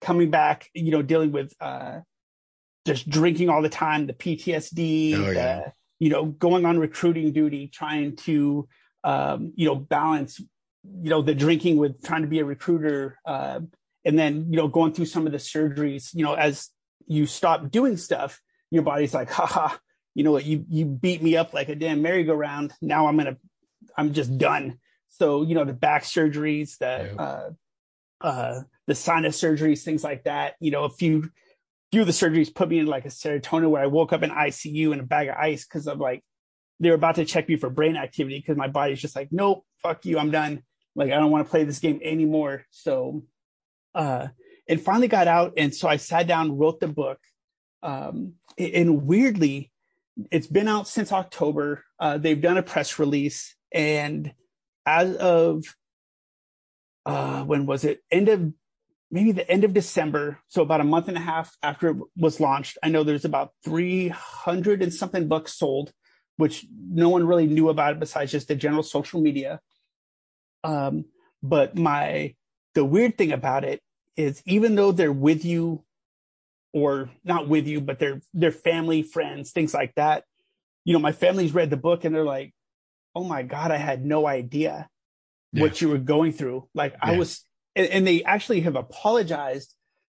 coming 0.00 0.30
back, 0.30 0.68
you 0.74 0.92
know, 0.92 1.02
dealing 1.02 1.32
with 1.32 1.52
uh, 1.60 2.00
just 2.86 3.10
drinking 3.10 3.48
all 3.50 3.60
the 3.62 3.68
time, 3.68 4.06
the 4.06 4.12
PTSD, 4.14 5.14
Oh, 5.18 5.34
the, 5.34 5.72
you 5.98 6.08
know, 6.10 6.24
going 6.26 6.64
on 6.64 6.78
recruiting 6.78 7.32
duty, 7.32 7.66
trying 7.68 8.16
to, 8.16 8.68
um, 9.04 9.52
you 9.56 9.66
know, 9.66 9.74
balance, 9.74 10.38
you 10.40 11.10
know, 11.10 11.20
the 11.22 11.34
drinking 11.34 11.76
with 11.76 12.02
trying 12.02 12.22
to 12.22 12.28
be 12.28 12.38
a 12.38 12.44
recruiter, 12.44 13.18
uh, 13.26 13.60
and 14.04 14.18
then, 14.18 14.46
you 14.50 14.56
know, 14.56 14.68
going 14.68 14.92
through 14.92 15.06
some 15.06 15.26
of 15.26 15.32
the 15.32 15.38
surgeries, 15.38 16.14
you 16.14 16.24
know, 16.24 16.34
as 16.34 16.70
you 17.06 17.26
stop 17.26 17.70
doing 17.70 17.96
stuff, 17.96 18.40
your 18.70 18.82
body's 18.82 19.12
like, 19.14 19.30
haha, 19.30 19.76
you 20.14 20.22
know 20.24 20.32
what, 20.32 20.44
you 20.44 20.64
you 20.68 20.84
beat 20.86 21.22
me 21.22 21.36
up 21.36 21.52
like 21.52 21.68
a 21.68 21.74
damn 21.74 22.02
merry-go-round. 22.02 22.72
Now 22.80 23.06
I'm 23.08 23.16
gonna, 23.16 23.36
I'm 23.98 24.12
just 24.12 24.38
done. 24.38 24.78
So, 25.08 25.42
you 25.42 25.54
know, 25.54 25.64
the 25.64 25.72
back 25.72 26.04
surgeries, 26.04 26.78
the 26.78 27.10
Yeah. 27.16 27.22
uh, 27.24 27.50
uh, 28.20 28.60
the 28.86 28.94
sinus 28.94 29.40
surgeries, 29.40 29.82
things 29.82 30.04
like 30.04 30.24
that. 30.24 30.54
You 30.60 30.70
know, 30.70 30.84
a 30.84 30.90
few 30.90 31.30
few 31.96 32.02
of 32.02 32.06
the 32.06 32.12
surgeries 32.12 32.54
put 32.54 32.68
me 32.68 32.78
in 32.78 32.84
like 32.84 33.06
a 33.06 33.08
serotonin 33.08 33.70
where 33.70 33.82
I 33.82 33.86
woke 33.86 34.12
up 34.12 34.22
in 34.22 34.28
ICU 34.28 34.92
in 34.92 35.00
a 35.00 35.02
bag 35.02 35.28
of 35.28 35.36
ice 35.36 35.64
because 35.64 35.86
I'm 35.86 35.98
like 35.98 36.22
they 36.78 36.90
were 36.90 36.94
about 36.94 37.14
to 37.14 37.24
check 37.24 37.48
me 37.48 37.56
for 37.56 37.70
brain 37.70 37.96
activity 37.96 38.38
because 38.38 38.58
my 38.58 38.68
body's 38.68 39.00
just 39.00 39.16
like, 39.16 39.28
nope, 39.30 39.64
fuck 39.82 40.04
you, 40.04 40.18
I'm 40.18 40.30
done. 40.30 40.62
Like 40.94 41.10
I 41.10 41.16
don't 41.16 41.30
want 41.30 41.46
to 41.46 41.50
play 41.50 41.64
this 41.64 41.78
game 41.78 41.98
anymore. 42.04 42.66
So, 42.70 43.24
uh, 43.94 44.28
and 44.68 44.78
finally 44.78 45.08
got 45.08 45.26
out, 45.26 45.54
and 45.56 45.74
so 45.74 45.88
I 45.88 45.96
sat 45.96 46.26
down, 46.26 46.58
wrote 46.58 46.80
the 46.80 46.88
book. 46.88 47.18
Um, 47.82 48.34
and 48.58 49.06
weirdly, 49.06 49.72
it's 50.30 50.48
been 50.48 50.68
out 50.68 50.88
since 50.88 51.12
October. 51.12 51.82
Uh, 51.98 52.18
they've 52.18 52.42
done 52.42 52.58
a 52.58 52.62
press 52.62 52.98
release, 52.98 53.56
and 53.72 54.34
as 54.84 55.16
of 55.16 55.64
uh, 57.06 57.42
when 57.44 57.64
was 57.64 57.84
it? 57.84 58.02
End 58.10 58.28
of 58.28 58.52
maybe 59.10 59.32
the 59.32 59.48
end 59.50 59.64
of 59.64 59.72
December. 59.72 60.40
So 60.48 60.62
about 60.62 60.80
a 60.80 60.84
month 60.84 61.08
and 61.08 61.16
a 61.16 61.20
half 61.20 61.56
after 61.62 61.90
it 61.90 61.96
was 62.16 62.40
launched. 62.40 62.78
I 62.82 62.88
know 62.88 63.04
there's 63.04 63.24
about 63.24 63.52
300 63.64 64.82
and 64.82 64.92
something 64.92 65.28
books 65.28 65.54
sold, 65.54 65.92
which 66.36 66.66
no 66.90 67.08
one 67.08 67.26
really 67.26 67.46
knew 67.46 67.68
about 67.68 67.92
it 67.92 68.00
besides 68.00 68.32
just 68.32 68.48
the 68.48 68.54
general 68.54 68.82
social 68.82 69.20
media. 69.20 69.60
Um, 70.64 71.04
but 71.42 71.76
my 71.76 72.34
the 72.74 72.84
weird 72.84 73.16
thing 73.16 73.32
about 73.32 73.64
it 73.64 73.80
is 74.16 74.42
even 74.46 74.74
though 74.74 74.92
they're 74.92 75.12
with 75.12 75.44
you 75.44 75.84
or 76.76 77.10
not 77.24 77.48
with 77.48 77.66
you, 77.66 77.80
but 77.80 77.98
they're 77.98 78.20
they're 78.34 78.52
family, 78.52 79.02
friends, 79.02 79.52
things 79.52 79.72
like 79.72 79.94
that. 79.94 80.24
You 80.84 80.92
know, 80.92 80.98
my 80.98 81.12
family's 81.12 81.54
read 81.54 81.70
the 81.70 81.76
book 81.76 82.04
and 82.04 82.14
they're 82.14 82.24
like, 82.24 82.52
"Oh 83.14 83.24
my 83.24 83.42
god, 83.42 83.70
I 83.70 83.78
had 83.78 84.04
no 84.04 84.26
idea 84.26 84.88
what 85.52 85.80
you 85.80 85.88
were 85.88 85.98
going 85.98 86.32
through." 86.32 86.68
Like 86.74 86.94
I 87.00 87.16
was, 87.16 87.45
and, 87.76 87.86
and 87.88 88.06
they 88.06 88.24
actually 88.24 88.62
have 88.62 88.74
apologized 88.74 89.74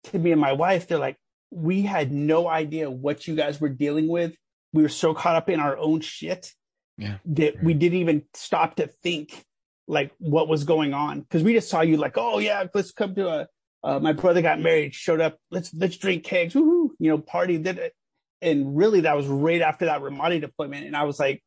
to 0.05 0.19
me 0.19 0.31
and 0.31 0.41
my 0.41 0.53
wife. 0.53 0.87
They're 0.87 0.99
like, 0.99 1.17
"We 1.51 1.83
had 1.83 2.13
no 2.13 2.47
idea 2.49 2.89
what 2.91 3.27
you 3.27 3.35
guys 3.35 3.61
were 3.61 3.71
dealing 3.71 4.07
with. 4.07 4.37
We 4.73 4.83
were 4.83 4.89
so 4.89 5.15
caught 5.15 5.37
up 5.37 5.49
in 5.49 5.59
our 5.59 5.77
own 5.77 6.01
shit 6.03 6.53
Yeah. 6.99 7.19
that 7.25 7.63
we 7.63 7.75
didn't 7.75 7.99
even 7.99 8.23
stop 8.35 8.77
to 8.77 8.87
think 8.87 9.45
like 9.89 10.13
what 10.19 10.49
was 10.49 10.65
going 10.65 10.93
on 10.93 11.21
because 11.21 11.43
we 11.43 11.55
just 11.55 11.69
saw 11.71 11.81
you 11.81 11.97
like, 11.97 12.19
oh 12.19 12.39
yeah, 12.39 12.65
let's 12.75 12.93
come 12.93 13.15
to 13.17 13.29
a. 13.29 13.49
Uh, 13.85 14.01
my 14.01 14.13
brother 14.13 14.43
got 14.43 14.61
married, 14.61 14.95
showed 14.95 15.21
up. 15.21 15.39
Let's 15.51 15.73
let's 15.73 15.97
drink 15.97 16.25
kegs, 16.25 16.55
woohoo! 16.55 16.91
You 16.99 17.11
know, 17.11 17.19
party. 17.19 17.57
Did 17.57 17.79
it, 17.79 17.95
and 18.43 18.77
really 18.77 19.03
that 19.03 19.17
was 19.17 19.27
right 19.29 19.63
after 19.63 19.85
that 19.85 20.01
Ramadi 20.03 20.41
deployment, 20.41 20.87
and 20.87 20.97
I 20.97 21.05
was 21.05 21.21
like, 21.21 21.43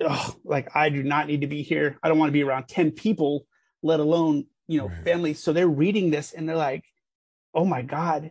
oh, 0.00 0.34
like 0.44 0.76
I 0.76 0.90
do 0.90 1.02
not 1.02 1.26
need 1.26 1.40
to 1.40 1.48
be 1.48 1.62
here. 1.62 1.98
I 2.02 2.08
don't 2.08 2.18
want 2.18 2.28
to 2.28 2.32
be 2.32 2.44
around 2.44 2.68
ten 2.68 2.92
people, 2.92 3.46
let 3.82 3.98
alone 3.98 4.44
you 4.72 4.78
know 4.78 4.88
Right. 4.88 5.04
family. 5.04 5.34
So 5.34 5.52
they're 5.52 5.68
reading 5.84 6.10
this 6.10 6.32
and 6.32 6.48
they're 6.48 6.56
like, 6.56 6.84
oh 7.54 7.64
my 7.64 7.82
god, 7.82 8.30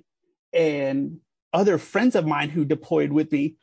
and 0.53 1.19
other 1.53 1.77
friends 1.77 2.15
of 2.15 2.25
mine 2.25 2.49
who 2.49 2.63
deployed 2.65 3.11
with 3.11 3.31
me 3.31 3.55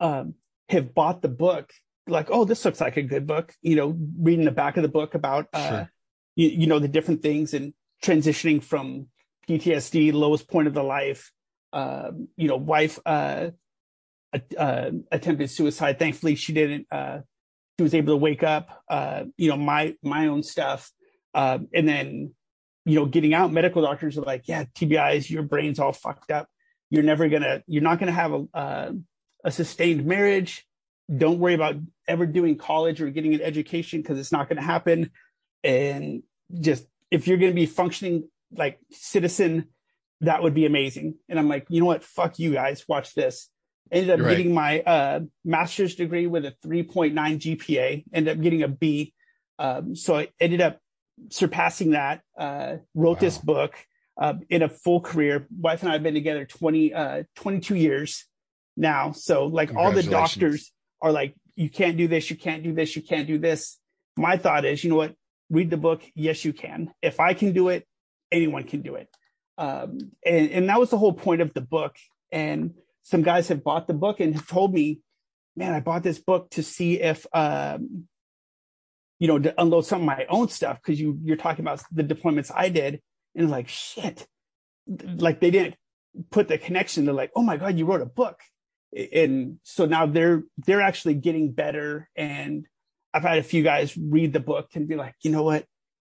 um, 0.00 0.34
have 0.68 0.94
bought 0.94 1.22
the 1.22 1.28
book 1.28 1.72
like 2.06 2.28
oh 2.30 2.44
this 2.44 2.64
looks 2.64 2.80
like 2.80 2.96
a 2.96 3.02
good 3.02 3.26
book 3.26 3.54
you 3.62 3.76
know 3.76 3.96
reading 4.18 4.44
the 4.44 4.50
back 4.50 4.76
of 4.76 4.82
the 4.82 4.88
book 4.88 5.14
about 5.14 5.46
uh 5.52 5.68
Sure. 5.68 5.92
you, 6.34 6.48
you 6.48 6.66
know 6.66 6.78
the 6.78 6.88
different 6.88 7.22
things 7.22 7.54
and 7.54 7.74
transitioning 8.02 8.62
from 8.62 9.06
ptsd 9.48 10.12
lowest 10.12 10.48
point 10.48 10.66
of 10.66 10.74
the 10.74 10.82
life 10.82 11.30
um 11.72 12.28
you 12.36 12.48
know 12.48 12.56
wife 12.56 12.98
uh, 13.06 13.50
uh 14.58 14.90
attempted 15.12 15.50
suicide 15.50 15.98
thankfully 15.98 16.34
she 16.34 16.52
didn't 16.52 16.86
uh 16.90 17.18
she 17.78 17.82
was 17.82 17.94
able 17.94 18.14
to 18.14 18.16
wake 18.16 18.42
up 18.42 18.82
uh 18.88 19.24
you 19.36 19.48
know 19.50 19.56
my 19.56 19.94
my 20.02 20.26
own 20.26 20.42
stuff 20.42 20.90
uh, 21.34 21.58
and 21.74 21.88
then 21.88 22.34
you 22.84 22.94
know 22.94 23.06
getting 23.06 23.34
out 23.34 23.52
medical 23.52 23.82
doctors 23.82 24.16
are 24.16 24.22
like 24.22 24.48
yeah 24.48 24.64
tbis 24.74 25.28
your 25.28 25.42
brain's 25.42 25.78
all 25.78 25.92
fucked 25.92 26.30
up 26.30 26.48
you're 26.88 27.02
never 27.02 27.28
gonna 27.28 27.62
you're 27.66 27.82
not 27.82 27.98
gonna 27.98 28.10
have 28.12 28.32
a 28.32 28.46
uh, 28.54 28.92
a 29.44 29.50
sustained 29.50 30.04
marriage 30.06 30.66
don't 31.14 31.38
worry 31.38 31.54
about 31.54 31.76
ever 32.06 32.26
doing 32.26 32.56
college 32.56 33.00
or 33.00 33.10
getting 33.10 33.34
an 33.34 33.40
education 33.40 34.00
because 34.00 34.18
it's 34.18 34.32
not 34.32 34.48
going 34.48 34.58
to 34.58 34.62
happen. 34.62 35.10
And 35.64 36.22
just 36.60 36.86
if 37.10 37.26
you're 37.26 37.38
going 37.38 37.50
to 37.50 37.56
be 37.56 37.66
functioning 37.66 38.28
like 38.52 38.78
citizen, 38.90 39.68
that 40.20 40.42
would 40.42 40.54
be 40.54 40.66
amazing. 40.66 41.16
And 41.28 41.38
I'm 41.38 41.48
like, 41.48 41.66
you 41.68 41.80
know 41.80 41.86
what? 41.86 42.04
Fuck 42.04 42.38
you 42.38 42.52
guys. 42.52 42.84
Watch 42.88 43.14
this. 43.14 43.48
Ended 43.90 44.20
up 44.20 44.26
getting 44.26 44.54
my 44.54 44.80
uh, 44.80 45.20
master's 45.44 45.96
degree 45.96 46.28
with 46.28 46.44
a 46.44 46.54
3.9 46.64 47.12
GPA. 47.14 48.04
Ended 48.12 48.36
up 48.36 48.42
getting 48.42 48.62
a 48.62 48.68
B. 48.68 49.12
Um, 49.58 49.96
so 49.96 50.16
I 50.16 50.28
ended 50.38 50.60
up 50.60 50.78
surpassing 51.30 51.90
that. 51.90 52.22
Uh, 52.38 52.76
wrote 52.94 53.20
this 53.20 53.38
book 53.38 53.74
uh, 54.20 54.34
in 54.48 54.62
a 54.62 54.68
full 54.68 55.00
career. 55.00 55.46
Wife 55.50 55.82
and 55.82 55.90
I 55.90 55.94
have 55.94 56.02
been 56.02 56.14
together 56.14 56.44
20, 56.44 56.94
uh, 56.94 57.22
22 57.36 57.74
years 57.74 58.26
now. 58.76 59.12
So 59.12 59.46
like 59.46 59.74
all 59.74 59.92
the 59.92 60.02
doctors 60.02 60.72
are 61.00 61.12
like, 61.12 61.34
you 61.56 61.68
can't 61.68 61.96
do 61.96 62.08
this, 62.08 62.30
you 62.30 62.36
can't 62.36 62.62
do 62.62 62.72
this, 62.72 62.96
you 62.96 63.02
can't 63.02 63.26
do 63.26 63.38
this. 63.38 63.78
My 64.16 64.36
thought 64.36 64.64
is, 64.64 64.82
you 64.82 64.90
know 64.90 64.96
what? 64.96 65.14
Read 65.50 65.70
the 65.70 65.76
book. 65.76 66.02
Yes, 66.14 66.44
you 66.44 66.52
can. 66.52 66.92
If 67.02 67.20
I 67.20 67.34
can 67.34 67.52
do 67.52 67.68
it, 67.68 67.86
anyone 68.30 68.64
can 68.64 68.82
do 68.82 68.94
it. 68.94 69.08
Um, 69.58 70.12
and, 70.24 70.50
and 70.50 70.68
that 70.68 70.78
was 70.78 70.90
the 70.90 70.98
whole 70.98 71.12
point 71.12 71.40
of 71.40 71.52
the 71.52 71.60
book. 71.60 71.96
And 72.32 72.74
some 73.02 73.22
guys 73.22 73.48
have 73.48 73.64
bought 73.64 73.86
the 73.86 73.94
book 73.94 74.20
and 74.20 74.34
have 74.34 74.46
told 74.46 74.72
me, 74.72 75.00
man, 75.56 75.74
I 75.74 75.80
bought 75.80 76.02
this 76.02 76.18
book 76.18 76.50
to 76.50 76.62
see 76.62 77.00
if, 77.00 77.26
um, 77.32 78.06
you 79.20 79.28
know, 79.28 79.38
to 79.38 79.54
unload 79.60 79.84
some 79.86 80.00
of 80.00 80.06
my 80.06 80.24
own 80.28 80.48
stuff 80.48 80.78
because 80.82 80.98
you 80.98 81.18
you're 81.22 81.36
talking 81.36 81.62
about 81.62 81.82
the 81.92 82.02
deployments 82.02 82.50
I 82.52 82.70
did, 82.70 83.00
and 83.36 83.50
like 83.50 83.68
shit, 83.68 84.26
like 84.88 85.40
they 85.40 85.50
didn't 85.50 85.76
put 86.30 86.48
the 86.48 86.58
connection. 86.58 87.04
They're 87.04 87.14
like, 87.14 87.30
oh 87.36 87.42
my 87.42 87.58
god, 87.58 87.78
you 87.78 87.84
wrote 87.84 88.00
a 88.00 88.06
book, 88.06 88.40
and 89.12 89.58
so 89.62 89.84
now 89.84 90.06
they're 90.06 90.44
they're 90.66 90.80
actually 90.80 91.14
getting 91.14 91.52
better. 91.52 92.08
And 92.16 92.66
I've 93.12 93.22
had 93.22 93.38
a 93.38 93.42
few 93.42 93.62
guys 93.62 93.96
read 93.96 94.32
the 94.32 94.40
book 94.40 94.70
and 94.74 94.88
be 94.88 94.96
like, 94.96 95.14
you 95.22 95.30
know 95.30 95.42
what, 95.42 95.66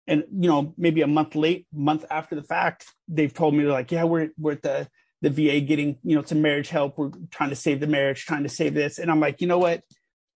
and 0.05 0.25
you 0.37 0.49
know 0.49 0.73
maybe 0.77 1.01
a 1.01 1.07
month 1.07 1.33
late, 1.33 1.65
month 1.73 2.03
after 2.11 2.35
the 2.35 2.43
fact, 2.43 2.87
they've 3.07 3.33
told 3.33 3.55
me 3.55 3.63
they're 3.63 3.71
like, 3.71 3.91
yeah, 3.91 4.03
we're 4.03 4.31
we're 4.37 4.51
at 4.51 4.63
the 4.63 4.89
the 5.21 5.29
VA 5.29 5.61
getting 5.61 5.97
you 6.03 6.17
know 6.17 6.23
some 6.23 6.41
marriage 6.41 6.67
help. 6.67 6.97
We're 6.97 7.11
trying 7.31 7.51
to 7.51 7.55
save 7.55 7.79
the 7.79 7.87
marriage, 7.87 8.25
trying 8.25 8.43
to 8.43 8.49
save 8.49 8.73
this, 8.73 8.99
and 8.99 9.09
I'm 9.09 9.21
like, 9.21 9.39
you 9.39 9.47
know 9.47 9.59
what, 9.59 9.81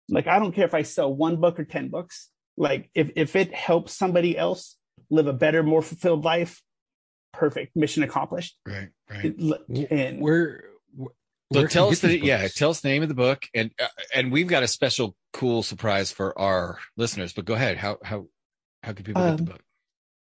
like 0.08 0.28
I 0.28 0.38
don't 0.38 0.54
care 0.54 0.66
if 0.66 0.74
I 0.74 0.82
sell 0.82 1.12
one 1.12 1.40
book 1.40 1.58
or 1.58 1.64
ten 1.64 1.88
books 1.88 2.29
like 2.60 2.90
if 2.94 3.10
if 3.16 3.34
it 3.34 3.52
helps 3.54 3.92
somebody 4.02 4.36
else 4.36 4.76
live 5.08 5.26
a 5.26 5.32
better 5.32 5.62
more 5.62 5.82
fulfilled 5.82 6.24
life 6.24 6.62
perfect 7.32 7.74
mission 7.74 8.02
accomplished 8.02 8.56
Right. 8.66 8.90
Right. 9.10 9.24
It- 9.24 9.86
and 9.90 10.20
we're 10.20 10.64
So 11.52 11.62
can 11.62 11.68
tell 11.68 11.88
us 11.88 11.98
the 12.00 12.08
these 12.08 12.22
yeah, 12.22 12.46
tell 12.48 12.70
us 12.70 12.80
the 12.80 12.88
name 12.92 13.02
of 13.02 13.08
the 13.08 13.14
book, 13.26 13.40
and 13.54 13.72
uh, 13.84 13.88
and 14.14 14.30
we've 14.30 14.46
got 14.46 14.62
a 14.62 14.68
special 14.68 15.16
cool 15.32 15.64
surprise 15.64 16.12
for 16.12 16.38
our 16.38 16.78
listeners. 16.96 17.32
But 17.32 17.44
go 17.44 17.54
ahead, 17.54 17.76
how 17.76 17.98
how 18.04 18.26
how 18.84 18.92
can 18.92 19.04
people 19.04 19.22
get 19.22 19.36
the 19.38 19.42
Um, 19.42 19.44
book? 19.52 19.62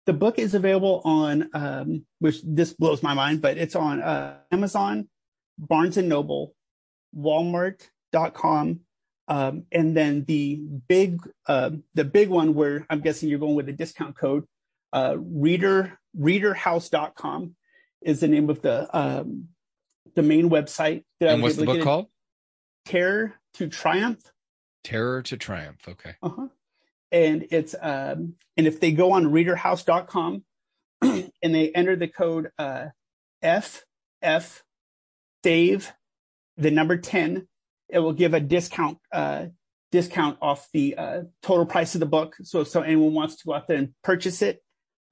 the 0.05 0.13
book 0.13 0.39
is 0.39 0.53
available 0.55 1.01
on 1.03 1.49
um 1.53 2.05
which 2.19 2.37
this 2.43 2.71
blows 2.73 3.03
my 3.03 3.13
mind 3.13 3.41
but 3.41 3.57
it's 3.57 3.75
on 3.75 4.01
uh, 4.01 4.37
amazon 4.51 5.09
barnes 5.59 5.97
and 5.97 6.07
noble 6.07 6.55
walmart.com 7.13 8.57
um, 8.57 8.79
and 9.27 9.95
then 9.95 10.23
the 10.25 10.55
big 10.87 11.19
uh, 11.47 11.71
the 11.93 12.05
big 12.05 12.29
one 12.29 12.53
where 12.53 12.85
i'm 12.89 13.01
guessing 13.01 13.29
you're 13.29 13.39
going 13.39 13.55
with 13.55 13.69
a 13.69 13.73
discount 13.73 14.17
code 14.17 14.45
uh, 14.93 15.15
reader 15.17 15.99
readerhouse.com 16.19 17.55
is 18.01 18.19
the 18.19 18.27
name 18.27 18.49
of 18.49 18.61
the 18.61 18.97
um, 18.97 19.49
the 20.15 20.23
main 20.23 20.49
website 20.49 21.03
that 21.19 21.29
I 21.29 21.33
And 21.33 21.43
what's 21.43 21.57
the 21.57 21.65
book 21.65 21.81
called? 21.81 22.07
terror 22.85 23.35
to 23.55 23.67
triumph 23.67 24.31
Terror 24.87 25.21
to 25.23 25.35
Triumph. 25.35 25.85
Okay. 25.85 26.15
uh-huh. 26.23 26.47
And 27.11 27.47
it's 27.51 27.75
um 27.81 28.35
and 28.55 28.67
if 28.67 28.79
they 28.79 28.93
go 28.93 29.11
on 29.11 29.25
readerhouse.com 29.25 30.43
and 31.01 31.31
they 31.41 31.71
enter 31.71 31.97
the 31.97 32.07
code 32.07 32.51
uh 32.57 32.85
F 33.41 33.83
F 34.21 34.63
save 35.43 35.91
the 36.55 36.71
number 36.71 36.97
10, 36.97 37.47
it 37.89 37.99
will 37.99 38.13
give 38.13 38.33
a 38.33 38.39
discount 38.39 38.97
uh 39.11 39.45
discount 39.91 40.37
off 40.41 40.67
the 40.73 40.95
uh 40.97 41.21
total 41.41 41.65
price 41.65 41.95
of 41.95 41.99
the 41.99 42.05
book. 42.05 42.35
So 42.43 42.61
if 42.61 42.67
so 42.67 42.81
anyone 42.81 43.13
wants 43.13 43.37
to 43.37 43.45
go 43.45 43.53
out 43.53 43.67
there 43.67 43.77
and 43.77 43.93
purchase 44.03 44.41
it, 44.41 44.61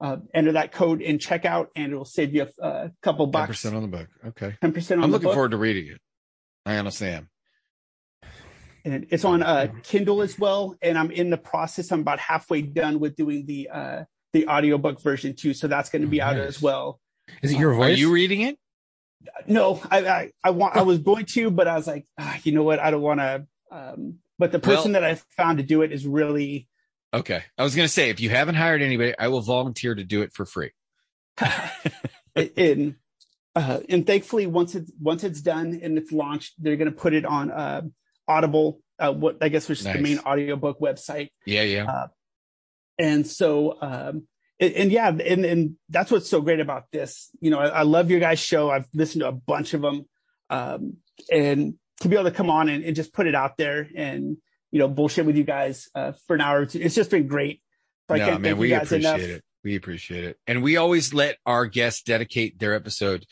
uh 0.00 0.18
enter 0.34 0.52
that 0.52 0.72
code 0.72 1.00
in 1.00 1.18
checkout 1.18 1.68
and 1.74 1.92
it 1.92 1.96
will 1.96 2.04
save 2.04 2.34
you 2.34 2.46
a, 2.60 2.66
a 2.66 2.92
couple 3.02 3.30
Ten 3.32 3.46
percent 3.46 3.74
on 3.76 3.82
the 3.82 3.88
book. 3.88 4.08
Okay. 4.28 4.54
10% 4.62 4.92
on 4.98 4.98
I'm 4.98 5.00
the 5.02 5.06
looking 5.08 5.24
book. 5.28 5.34
forward 5.34 5.52
to 5.52 5.56
reading 5.56 5.86
it. 5.92 6.00
I 6.66 6.76
honestly 6.78 7.08
am. 7.08 7.28
and 8.84 9.06
it's 9.10 9.24
on 9.24 9.42
uh, 9.42 9.68
Kindle 9.82 10.22
as 10.22 10.38
well. 10.38 10.76
And 10.82 10.98
I'm 10.98 11.10
in 11.10 11.30
the 11.30 11.36
process. 11.38 11.90
I'm 11.92 12.00
about 12.00 12.18
halfway 12.18 12.62
done 12.62 13.00
with 13.00 13.16
doing 13.16 13.46
the 13.46 13.68
uh, 13.72 14.04
the 14.32 14.46
audiobook 14.48 15.00
version 15.00 15.34
too. 15.34 15.54
So 15.54 15.66
that's 15.68 15.88
going 15.90 16.02
to 16.02 16.08
be 16.08 16.20
out 16.20 16.36
Nice. 16.36 16.48
as 16.48 16.62
well. 16.62 17.00
Is 17.42 17.52
it 17.52 17.58
your 17.58 17.72
voice? 17.74 17.96
Are 17.96 17.98
you 17.98 18.12
reading 18.12 18.42
it? 18.42 18.58
No, 19.46 19.80
I 19.90 20.06
I, 20.06 20.32
I 20.44 20.50
want 20.50 20.76
I 20.76 20.82
was 20.82 20.98
going 20.98 21.26
to, 21.26 21.50
but 21.50 21.68
I 21.68 21.76
was 21.76 21.86
like, 21.86 22.06
ah, 22.18 22.38
you 22.42 22.52
know 22.52 22.62
what? 22.62 22.78
I 22.78 22.90
don't 22.90 23.02
want 23.02 23.20
to. 23.20 23.46
Um, 23.70 24.18
but 24.38 24.52
the 24.52 24.58
person 24.58 24.92
that 24.92 25.04
I 25.04 25.14
found 25.36 25.58
to 25.58 25.64
do 25.64 25.82
it 25.82 25.92
is 25.92 26.06
really 26.06 26.68
Okay. 27.14 27.42
I 27.56 27.62
was 27.62 27.74
gonna 27.74 27.88
say 27.88 28.10
if 28.10 28.20
you 28.20 28.30
haven't 28.30 28.56
hired 28.56 28.82
anybody, 28.82 29.14
I 29.18 29.28
will 29.28 29.40
volunteer 29.40 29.94
to 29.94 30.04
do 30.04 30.22
it 30.22 30.32
for 30.32 30.44
free. 30.44 30.72
in. 32.34 32.96
Uh, 33.54 33.80
and 33.88 34.06
thankfully, 34.06 34.46
once 34.46 34.74
it's 34.74 34.92
once 35.00 35.24
it's 35.24 35.40
done 35.40 35.80
and 35.82 35.96
it's 35.96 36.12
launched, 36.12 36.54
they're 36.58 36.76
going 36.76 36.90
to 36.90 36.96
put 36.96 37.14
it 37.14 37.24
on 37.24 37.50
uh, 37.50 37.82
Audible. 38.28 38.80
Uh, 38.98 39.12
what 39.12 39.38
I 39.40 39.48
guess 39.48 39.68
which 39.68 39.80
is 39.80 39.86
Nice. 39.86 39.96
the 39.96 40.02
main 40.02 40.18
audiobook 40.18 40.78
website. 40.78 41.30
Yeah, 41.46 41.62
yeah. 41.62 42.06
and 42.98 43.26
so 43.26 43.78
um 43.80 44.26
and, 44.60 44.72
and 44.74 44.92
yeah 44.92 45.08
and 45.08 45.44
and 45.44 45.76
that's 45.88 46.10
what's 46.10 46.28
so 46.28 46.40
great 46.40 46.60
about 46.60 46.84
this 46.92 47.30
you 47.40 47.50
know 47.50 47.58
I, 47.58 47.68
I 47.68 47.82
love 47.82 48.10
your 48.10 48.20
guys 48.20 48.38
show 48.38 48.70
i've 48.70 48.88
listened 48.94 49.20
to 49.20 49.28
a 49.28 49.32
bunch 49.32 49.74
of 49.74 49.82
them 49.82 50.06
um 50.50 50.96
and 51.30 51.74
to 52.00 52.08
be 52.08 52.16
able 52.16 52.24
to 52.24 52.36
come 52.36 52.50
on 52.50 52.68
and, 52.68 52.84
and 52.84 52.94
just 52.94 53.12
put 53.12 53.26
it 53.26 53.34
out 53.34 53.56
there 53.56 53.88
and 53.94 54.36
you 54.70 54.78
know 54.78 54.88
bullshit 54.88 55.26
with 55.26 55.36
you 55.36 55.44
guys 55.44 55.88
uh 55.94 56.12
for 56.26 56.34
an 56.34 56.40
hour 56.40 56.60
or 56.60 56.66
two 56.66 56.80
it's 56.80 56.94
just 56.94 57.10
been 57.10 57.26
great 57.26 57.62
so 58.08 58.14
i 58.14 58.18
no, 58.18 58.26
can't 58.26 58.40
man, 58.42 58.52
thank 58.52 58.60
we 58.60 58.70
you 58.70 58.78
guys 58.78 58.86
appreciate 58.92 59.14
enough 59.14 59.20
it. 59.20 59.42
We 59.66 59.74
appreciate 59.74 60.22
it. 60.22 60.38
And 60.46 60.62
we 60.62 60.76
always 60.76 61.12
let 61.12 61.38
our 61.44 61.66
guests 61.66 62.02
dedicate 62.04 62.60
their 62.60 62.72
episode 62.72 63.26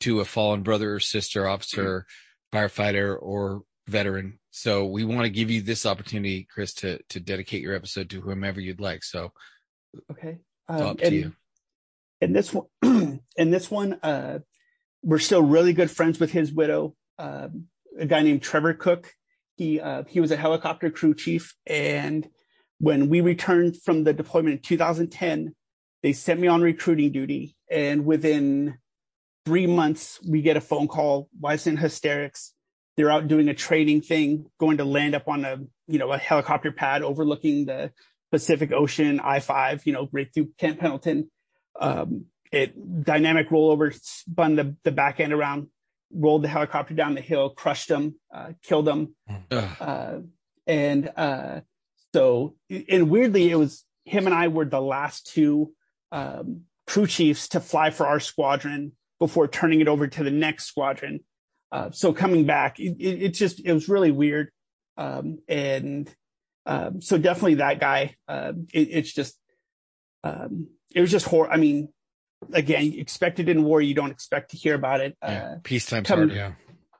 to 0.00 0.20
a 0.20 0.24
fallen 0.24 0.62
brother 0.62 0.94
or 0.94 0.98
sister, 0.98 1.46
officer, 1.46 2.06
firefighter, 2.54 3.14
or 3.20 3.64
veteran. 3.86 4.38
So 4.50 4.86
we 4.86 5.04
want 5.04 5.24
to 5.24 5.28
give 5.28 5.50
you 5.50 5.60
this 5.60 5.84
opportunity, 5.84 6.48
Chris, 6.50 6.72
to 6.76 7.02
to 7.10 7.20
dedicate 7.20 7.60
your 7.60 7.74
episode 7.74 8.08
to 8.10 8.22
whomever 8.22 8.62
you'd 8.62 8.80
like. 8.80 9.04
So 9.04 9.32
okay 10.10 10.30
it's 10.30 10.53
um, 10.68 10.82
up 10.82 10.98
to 10.98 11.06
and, 11.06 11.14
you. 11.14 11.32
and 12.20 12.34
this 12.34 12.52
one 12.52 12.66
and 13.38 13.52
this 13.52 13.70
one 13.70 13.94
uh 14.02 14.38
we're 15.02 15.18
still 15.18 15.42
really 15.42 15.72
good 15.72 15.90
friends 15.90 16.18
with 16.18 16.32
his 16.32 16.52
widow 16.52 16.94
um 17.18 17.66
a 17.98 18.06
guy 18.06 18.22
named 18.22 18.42
trevor 18.42 18.74
cook 18.74 19.12
he 19.56 19.80
uh 19.80 20.04
he 20.08 20.20
was 20.20 20.30
a 20.30 20.36
helicopter 20.36 20.90
crew 20.90 21.14
chief 21.14 21.54
and 21.66 22.28
when 22.78 23.08
we 23.08 23.20
returned 23.20 23.80
from 23.82 24.04
the 24.04 24.12
deployment 24.12 24.56
in 24.56 24.62
2010 24.62 25.54
they 26.02 26.12
sent 26.12 26.40
me 26.40 26.48
on 26.48 26.62
recruiting 26.62 27.12
duty 27.12 27.56
and 27.70 28.04
within 28.04 28.78
three 29.46 29.66
months 29.66 30.18
we 30.28 30.42
get 30.42 30.56
a 30.56 30.60
phone 30.60 30.88
call 30.88 31.28
wife's 31.40 31.66
in 31.66 31.76
hysterics 31.76 32.54
they're 32.96 33.10
out 33.10 33.28
doing 33.28 33.48
a 33.48 33.54
training 33.54 34.00
thing 34.00 34.46
going 34.58 34.78
to 34.78 34.84
land 34.84 35.14
up 35.14 35.28
on 35.28 35.44
a 35.44 35.58
you 35.86 35.98
know 35.98 36.12
a 36.12 36.18
helicopter 36.18 36.72
pad 36.72 37.02
overlooking 37.02 37.66
the 37.66 37.92
pacific 38.34 38.70
ocean 38.72 39.20
i5 39.20 39.86
you 39.86 39.92
know 39.92 40.08
right 40.12 40.28
through 40.32 40.48
camp 40.58 40.78
pendleton 40.80 41.30
um, 41.80 42.26
it 42.54 43.04
dynamic 43.04 43.48
rollover 43.48 43.92
spun 44.00 44.56
the, 44.56 44.76
the 44.84 44.92
back 44.92 45.20
end 45.20 45.32
around, 45.32 45.68
rolled 46.12 46.42
the 46.42 46.48
helicopter 46.48 46.94
down 46.94 47.14
the 47.14 47.20
hill, 47.20 47.50
crushed 47.50 47.88
them, 47.88 48.14
uh, 48.32 48.52
killed 48.62 48.86
them. 48.86 49.14
Uh, 49.50 50.20
and 50.66 51.10
uh, 51.16 51.60
so, 52.14 52.54
and 52.88 53.10
weirdly, 53.10 53.50
it 53.50 53.56
was 53.56 53.84
him 54.04 54.26
and 54.26 54.34
I 54.34 54.48
were 54.48 54.64
the 54.64 54.80
last 54.80 55.26
two 55.26 55.72
um, 56.12 56.62
crew 56.86 57.06
chiefs 57.06 57.48
to 57.48 57.60
fly 57.60 57.90
for 57.90 58.06
our 58.06 58.20
squadron 58.20 58.92
before 59.18 59.48
turning 59.48 59.80
it 59.80 59.88
over 59.88 60.06
to 60.06 60.24
the 60.24 60.30
next 60.30 60.66
squadron. 60.66 61.20
Uh, 61.72 61.90
so 61.90 62.12
coming 62.12 62.46
back, 62.46 62.78
it, 62.78 62.96
it, 63.00 63.22
it 63.22 63.28
just 63.30 63.60
it 63.64 63.72
was 63.72 63.88
really 63.88 64.12
weird, 64.12 64.50
um, 64.96 65.38
and 65.48 66.14
um, 66.66 67.00
so 67.00 67.18
definitely 67.18 67.54
that 67.56 67.80
guy. 67.80 68.16
Uh, 68.28 68.52
it, 68.72 68.88
it's 68.90 69.12
just 69.12 69.38
um, 70.22 70.68
it 70.94 71.00
was 71.00 71.10
just 71.10 71.26
horror. 71.26 71.50
I 71.50 71.56
mean, 71.56 71.88
again, 72.52 72.92
expected 72.96 73.48
in 73.48 73.64
war, 73.64 73.80
you 73.80 73.94
don't 73.94 74.10
expect 74.10 74.50
to 74.52 74.56
hear 74.56 74.74
about 74.74 75.00
it. 75.00 75.16
yeah. 75.22 75.28
Uh, 75.28 75.56
Peacetime's 75.62 76.08
come- 76.08 76.30
yeah. 76.30 76.52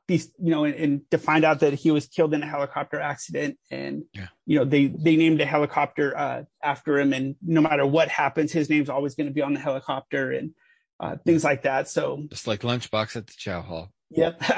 these, 0.09 0.31
you 0.39 0.51
know, 0.51 0.65
and, 0.65 0.75
and 0.75 1.11
to 1.11 1.19
find 1.19 1.45
out 1.45 1.61
that 1.61 1.73
he 1.75 1.91
was 1.91 2.07
killed 2.07 2.35
in 2.35 2.43
a 2.43 2.47
helicopter 2.47 3.01
accident, 3.01 3.59
and 3.71 4.05
Yeah. 4.13 4.29
you 4.47 4.59
know, 4.59 4.65
they 4.65 4.87
they 4.87 5.17
named 5.17 5.41
a 5.41 5.47
helicopter 5.47 6.17
uh, 6.17 6.43
after 6.63 6.99
him, 6.99 7.13
and 7.13 7.37
no 7.43 7.61
matter 7.63 7.87
what 7.87 8.09
happens, 8.09 8.53
his 8.53 8.69
name's 8.69 8.91
always 8.91 9.15
going 9.15 9.29
to 9.29 9.33
be 9.33 9.43
on 9.43 9.55
the 9.55 9.61
helicopter, 9.61 10.31
and 10.33 10.51
uh, 11.01 11.17
things 11.25 11.43
like 11.43 11.63
that. 11.63 11.89
So, 11.89 12.25
Just 12.29 12.47
like 12.47 12.61
lunchbox 12.61 13.17
at 13.17 13.27
the 13.27 13.35
chow 13.37 13.63
hall. 13.63 13.91
yep. 14.11 14.41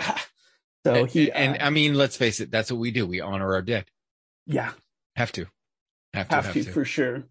So 0.84 0.94
and, 0.94 1.10
he 1.10 1.32
and, 1.32 1.60
uh, 1.60 1.64
I 1.66 1.70
mean, 1.70 1.94
let's 1.94 2.16
face 2.16 2.38
it, 2.38 2.52
that's 2.52 2.70
what 2.70 2.78
we 2.78 2.92
do. 2.92 3.06
We 3.08 3.20
honor 3.20 3.54
our 3.54 3.62
dead. 3.62 3.86
yeah, 4.46 4.70
Have 5.16 5.32
to, 5.32 5.46
have 6.12 6.28
to, 6.28 6.34
have, 6.34 6.44
have, 6.44 6.54
to, 6.54 6.64
to. 6.64 6.72
for 6.72 6.84
sure. 6.84 7.24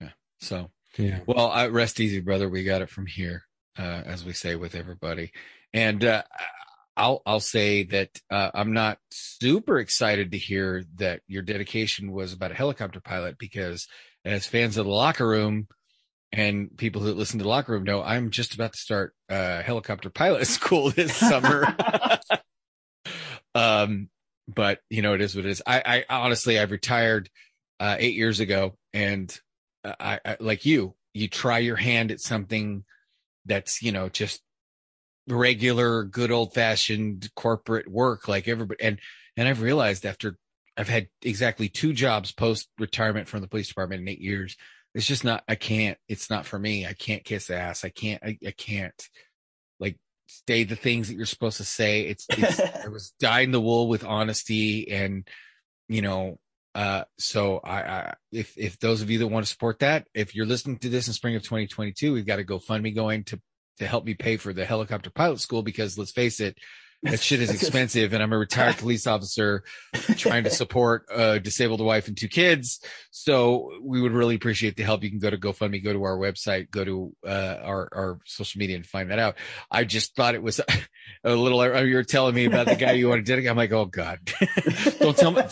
Yeah. 0.00 0.10
So, 0.40 0.70
Yeah. 0.98 1.20
well, 1.26 1.48
I, 1.48 1.68
rest 1.68 1.98
easy, 1.98 2.20
brother. 2.20 2.48
We 2.48 2.64
got 2.64 2.82
it 2.82 2.90
from 2.90 3.06
here, 3.06 3.44
uh, 3.78 4.02
as 4.04 4.24
we 4.24 4.34
say 4.34 4.56
with 4.56 4.74
everybody. 4.74 5.32
And 5.72 6.04
uh, 6.04 6.22
I'll 6.96 7.22
I'll 7.26 7.40
say 7.40 7.84
that 7.84 8.10
uh, 8.30 8.50
I'm 8.54 8.72
not 8.72 8.98
super 9.10 9.78
excited 9.78 10.30
to 10.30 10.38
hear 10.38 10.84
that 10.96 11.22
your 11.26 11.42
dedication 11.42 12.12
was 12.12 12.32
about 12.32 12.52
a 12.52 12.54
helicopter 12.54 13.00
pilot 13.00 13.38
because, 13.38 13.88
as 14.24 14.46
fans 14.46 14.76
of 14.76 14.86
the 14.86 14.92
locker 14.92 15.26
room 15.26 15.66
and 16.30 16.76
people 16.76 17.02
who 17.02 17.12
listen 17.12 17.38
to 17.38 17.44
the 17.44 17.48
locker 17.48 17.72
room 17.72 17.84
know, 17.84 18.02
I'm 18.02 18.30
just 18.30 18.54
about 18.54 18.74
to 18.74 18.78
start 18.78 19.14
uh, 19.28 19.62
helicopter 19.62 20.10
pilot 20.10 20.46
school 20.46 20.90
this 20.90 21.16
summer. 21.16 21.74
um, 23.54 24.08
but 24.48 24.80
you 24.90 25.02
know, 25.02 25.14
it 25.14 25.20
is 25.20 25.34
what 25.34 25.44
it 25.44 25.50
is. 25.50 25.62
I, 25.66 26.04
I 26.08 26.16
honestly, 26.16 26.58
I've 26.58 26.70
retired 26.70 27.30
uh, 27.80 27.96
eight 27.98 28.14
years 28.14 28.40
ago, 28.40 28.76
and 28.92 29.36
I, 29.84 30.20
I 30.24 30.36
like 30.40 30.66
you. 30.66 30.94
You 31.12 31.28
try 31.28 31.58
your 31.58 31.76
hand 31.76 32.10
at 32.10 32.20
something 32.20 32.84
that's 33.46 33.82
you 33.82 33.92
know 33.92 34.08
just 34.08 34.42
regular, 35.28 36.04
good 36.04 36.30
old 36.30 36.54
fashioned 36.54 37.30
corporate 37.34 37.90
work, 37.90 38.28
like 38.28 38.48
everybody. 38.48 38.82
And 38.82 38.98
and 39.36 39.48
I've 39.48 39.62
realized 39.62 40.04
after 40.04 40.36
I've 40.76 40.88
had 40.88 41.08
exactly 41.22 41.68
two 41.68 41.92
jobs 41.92 42.32
post 42.32 42.68
retirement 42.78 43.28
from 43.28 43.40
the 43.40 43.48
police 43.48 43.68
department 43.68 44.02
in 44.02 44.08
eight 44.08 44.20
years. 44.20 44.56
It's 44.94 45.06
just 45.06 45.24
not. 45.24 45.42
I 45.48 45.56
can't. 45.56 45.98
It's 46.08 46.30
not 46.30 46.46
for 46.46 46.58
me. 46.58 46.86
I 46.86 46.92
can't 46.92 47.24
kiss 47.24 47.50
ass. 47.50 47.84
I 47.84 47.88
can't. 47.88 48.22
I, 48.22 48.38
I 48.46 48.52
can't 48.52 49.08
say 50.48 50.64
the 50.64 50.76
things 50.76 51.08
that 51.08 51.14
you're 51.14 51.26
supposed 51.26 51.58
to 51.58 51.64
say. 51.64 52.02
It's, 52.02 52.26
it's 52.30 52.60
I 52.84 52.88
was 52.88 53.12
dying 53.20 53.50
the 53.50 53.60
wool 53.60 53.88
with 53.88 54.04
honesty 54.04 54.90
and 54.90 55.28
you 55.88 56.02
know 56.02 56.38
uh 56.74 57.04
so 57.18 57.60
I, 57.62 57.82
I 57.82 58.14
if 58.32 58.56
if 58.56 58.78
those 58.78 59.02
of 59.02 59.10
you 59.10 59.18
that 59.18 59.28
want 59.28 59.44
to 59.44 59.52
support 59.52 59.80
that 59.80 60.08
if 60.14 60.34
you're 60.34 60.46
listening 60.46 60.78
to 60.78 60.88
this 60.88 61.06
in 61.06 61.12
spring 61.12 61.36
of 61.36 61.42
2022 61.42 62.12
we've 62.12 62.26
got 62.26 62.38
a 62.38 62.42
GoFundMe 62.42 62.94
going 62.94 63.24
to 63.24 63.40
to 63.78 63.86
help 63.86 64.04
me 64.04 64.14
pay 64.14 64.36
for 64.36 64.52
the 64.52 64.64
helicopter 64.64 65.10
pilot 65.10 65.40
school 65.40 65.62
because 65.62 65.98
let's 65.98 66.12
face 66.12 66.40
it 66.40 66.56
that 67.04 67.20
shit 67.20 67.40
is 67.40 67.50
expensive 67.62 68.12
and 68.12 68.22
I'm 68.22 68.32
a 68.32 68.38
retired 68.38 68.76
police 68.76 69.06
officer 69.06 69.62
trying 70.16 70.44
to 70.44 70.50
support 70.64 71.06
a 71.14 71.38
disabled 71.38 71.80
wife 71.80 72.08
and 72.08 72.16
two 72.16 72.28
kids. 72.28 72.80
So 73.10 73.70
we 73.82 74.00
would 74.00 74.12
really 74.12 74.34
appreciate 74.34 74.76
the 74.76 74.82
help. 74.82 75.04
You 75.04 75.10
can 75.10 75.18
go 75.18 75.30
to 75.30 75.38
GoFundMe, 75.38 75.82
go 75.82 75.92
to 75.92 76.02
our 76.02 76.16
website, 76.16 76.70
go 76.70 76.84
to 76.84 77.16
uh, 77.26 77.58
our, 77.62 77.88
our 77.92 78.18
social 78.24 78.58
media 78.58 78.76
and 78.76 78.86
find 78.86 79.10
that 79.10 79.18
out. 79.18 79.36
I 79.70 79.84
just 79.84 80.16
thought 80.16 80.34
it 80.34 80.42
was 80.42 80.60
a 81.24 81.34
little, 81.34 81.86
you 81.86 81.94
were 81.94 82.04
telling 82.04 82.34
me 82.34 82.46
about 82.46 82.66
the 82.66 82.76
guy 82.76 82.92
you 82.92 83.08
want 83.08 83.24
to 83.24 83.30
dedicate. 83.30 83.50
I'm 83.50 83.56
like, 83.56 83.72
oh 83.72 83.86
God, 83.86 84.20
don't 84.98 85.16
tell 85.16 85.30
me. 85.30 85.42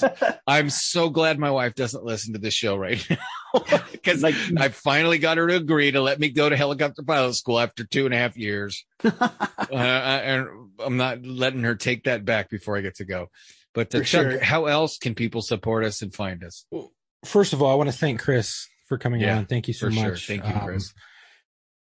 I'm 0.47 0.71
so 0.71 1.11
glad 1.11 1.39
my 1.39 1.51
wife 1.51 1.75
doesn't 1.75 2.05
listen 2.05 2.33
to 2.33 2.39
this 2.39 2.55
show 2.55 2.77
right 2.77 3.05
now 3.09 3.17
because 3.93 4.23
Like- 4.23 4.35
I 4.59 4.69
finally 4.69 5.19
got 5.19 5.37
her 5.39 5.47
to 5.47 5.57
agree 5.57 5.91
to 5.91 6.01
let 6.01 6.19
me 6.21 6.29
go 6.31 6.49
to 6.49 6.57
helicopter 6.57 7.03
pilot 7.03 7.35
school 7.35 7.59
after 7.59 7.85
two 7.85 8.05
and 8.07 8.15
a 8.15 8.19
half 8.19 8.37
years. 8.37 8.85
uh, 9.05 9.29
and 9.73 10.47
I'm 10.85 10.97
not 10.97 11.25
letting 11.25 11.63
her 11.63 11.75
take 11.75 12.05
that 12.05 12.25
back 12.25 12.51
before 12.51 12.77
I 12.77 12.81
get 12.81 12.97
to 12.97 13.05
go. 13.05 13.29
But 13.75 13.91
For 13.91 14.03
Chuck, 14.05 14.31
sure. 14.33 14.41
how 14.45 14.67
else 14.67 14.99
can 14.99 15.15
people 15.15 15.41
support 15.43 15.85
us 15.85 16.03
and 16.03 16.15
find 16.15 16.45
us? 16.45 16.67
First 17.25 17.53
of 17.53 17.63
all, 17.63 17.71
I 17.71 17.75
want 17.75 17.91
to 17.91 17.97
thank 17.97 18.21
Chris 18.21 18.69
for 18.89 18.99
coming 18.99 19.21
Yeah, 19.21 19.39
on. 19.39 19.47
Thank 19.47 19.69
you 19.69 19.75
so 19.75 19.87
for 19.87 19.93
sure. 19.93 20.11
much. 20.11 20.27
Thank 20.27 20.45
you, 20.45 20.53
Um, 20.53 20.61
Chris. 20.67 20.93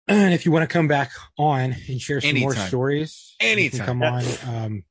and 0.07 0.33
if 0.33 0.45
you 0.45 0.51
want 0.51 0.63
to 0.69 0.71
come 0.71 0.87
back 0.87 1.11
on 1.39 1.75
and 1.87 1.99
share 2.01 2.21
some 2.21 2.37
more 2.39 2.51
Anytime. 2.51 2.67
stories, 2.67 3.35
you 3.41 3.47
can 3.47 3.57
Anytime. 3.57 3.85
come 3.85 4.03
on. 4.03 4.23
Um, 4.45 4.83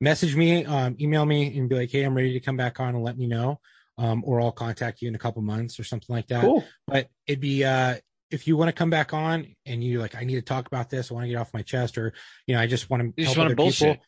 message 0.00 0.34
me, 0.36 0.64
um, 0.64 0.96
email 1.00 1.26
me, 1.26 1.56
and 1.58 1.68
be 1.68 1.74
like, 1.76 1.90
"Hey, 1.90 2.02
I'm 2.04 2.14
ready 2.14 2.32
to 2.32 2.40
come 2.40 2.56
back 2.56 2.80
on," 2.80 2.94
and 2.94 3.04
let 3.04 3.18
me 3.18 3.26
know. 3.26 3.60
Um, 3.98 4.22
or 4.26 4.40
I'll 4.40 4.52
contact 4.52 5.02
you 5.02 5.08
in 5.08 5.14
a 5.14 5.18
couple 5.18 5.42
months 5.42 5.78
or 5.78 5.84
something 5.84 6.14
like 6.14 6.26
that. 6.28 6.40
cool. 6.42 6.64
But 6.86 7.08
it'd 7.26 7.40
be 7.40 7.62
uh, 7.64 7.96
if 8.30 8.46
you 8.48 8.56
want 8.56 8.68
to 8.68 8.72
come 8.72 8.88
back 8.90 9.12
on 9.12 9.54
and 9.66 9.84
you 9.84 10.00
like, 10.00 10.14
I 10.14 10.24
need 10.24 10.36
to 10.36 10.42
talk 10.42 10.66
about 10.66 10.88
this. 10.88 11.10
I 11.10 11.14
want 11.14 11.24
to 11.24 11.28
get 11.28 11.36
off 11.36 11.52
my 11.52 11.60
chest, 11.62 11.98
or 11.98 12.12
you 12.46 12.54
know, 12.54 12.60
I 12.60 12.66
just 12.66 12.88
want 12.88 13.02
to 13.02 13.06
You 13.16 13.24
just 13.24 13.26
help 13.34 13.38
wanna 13.38 13.48
other 13.48 13.56
bullshit. 13.56 13.92
people. 13.98 14.04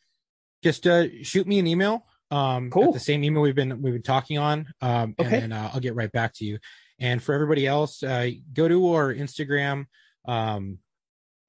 Just 0.62 0.86
uh, 0.86 1.04
shoot 1.22 1.46
me 1.46 1.58
an 1.58 1.66
email. 1.66 2.06
Um, 2.30 2.70
Cool. 2.70 2.88
at 2.88 2.94
the 2.94 3.00
same 3.00 3.22
email 3.22 3.42
we've 3.42 3.54
been 3.54 3.82
we've 3.82 3.92
been 3.92 4.02
talking 4.02 4.38
on. 4.38 4.66
Um, 4.80 5.14
Okay. 5.18 5.34
and 5.42 5.52
then 5.52 5.52
uh, 5.52 5.70
I'll 5.74 5.80
get 5.80 5.94
right 5.94 6.10
back 6.10 6.32
to 6.36 6.44
you. 6.46 6.58
And 6.98 7.22
for 7.22 7.34
everybody 7.34 7.66
else, 7.66 8.02
uh, 8.02 8.30
go 8.52 8.66
to 8.66 8.92
our 8.94 9.12
Instagram. 9.12 9.86
Um, 10.26 10.78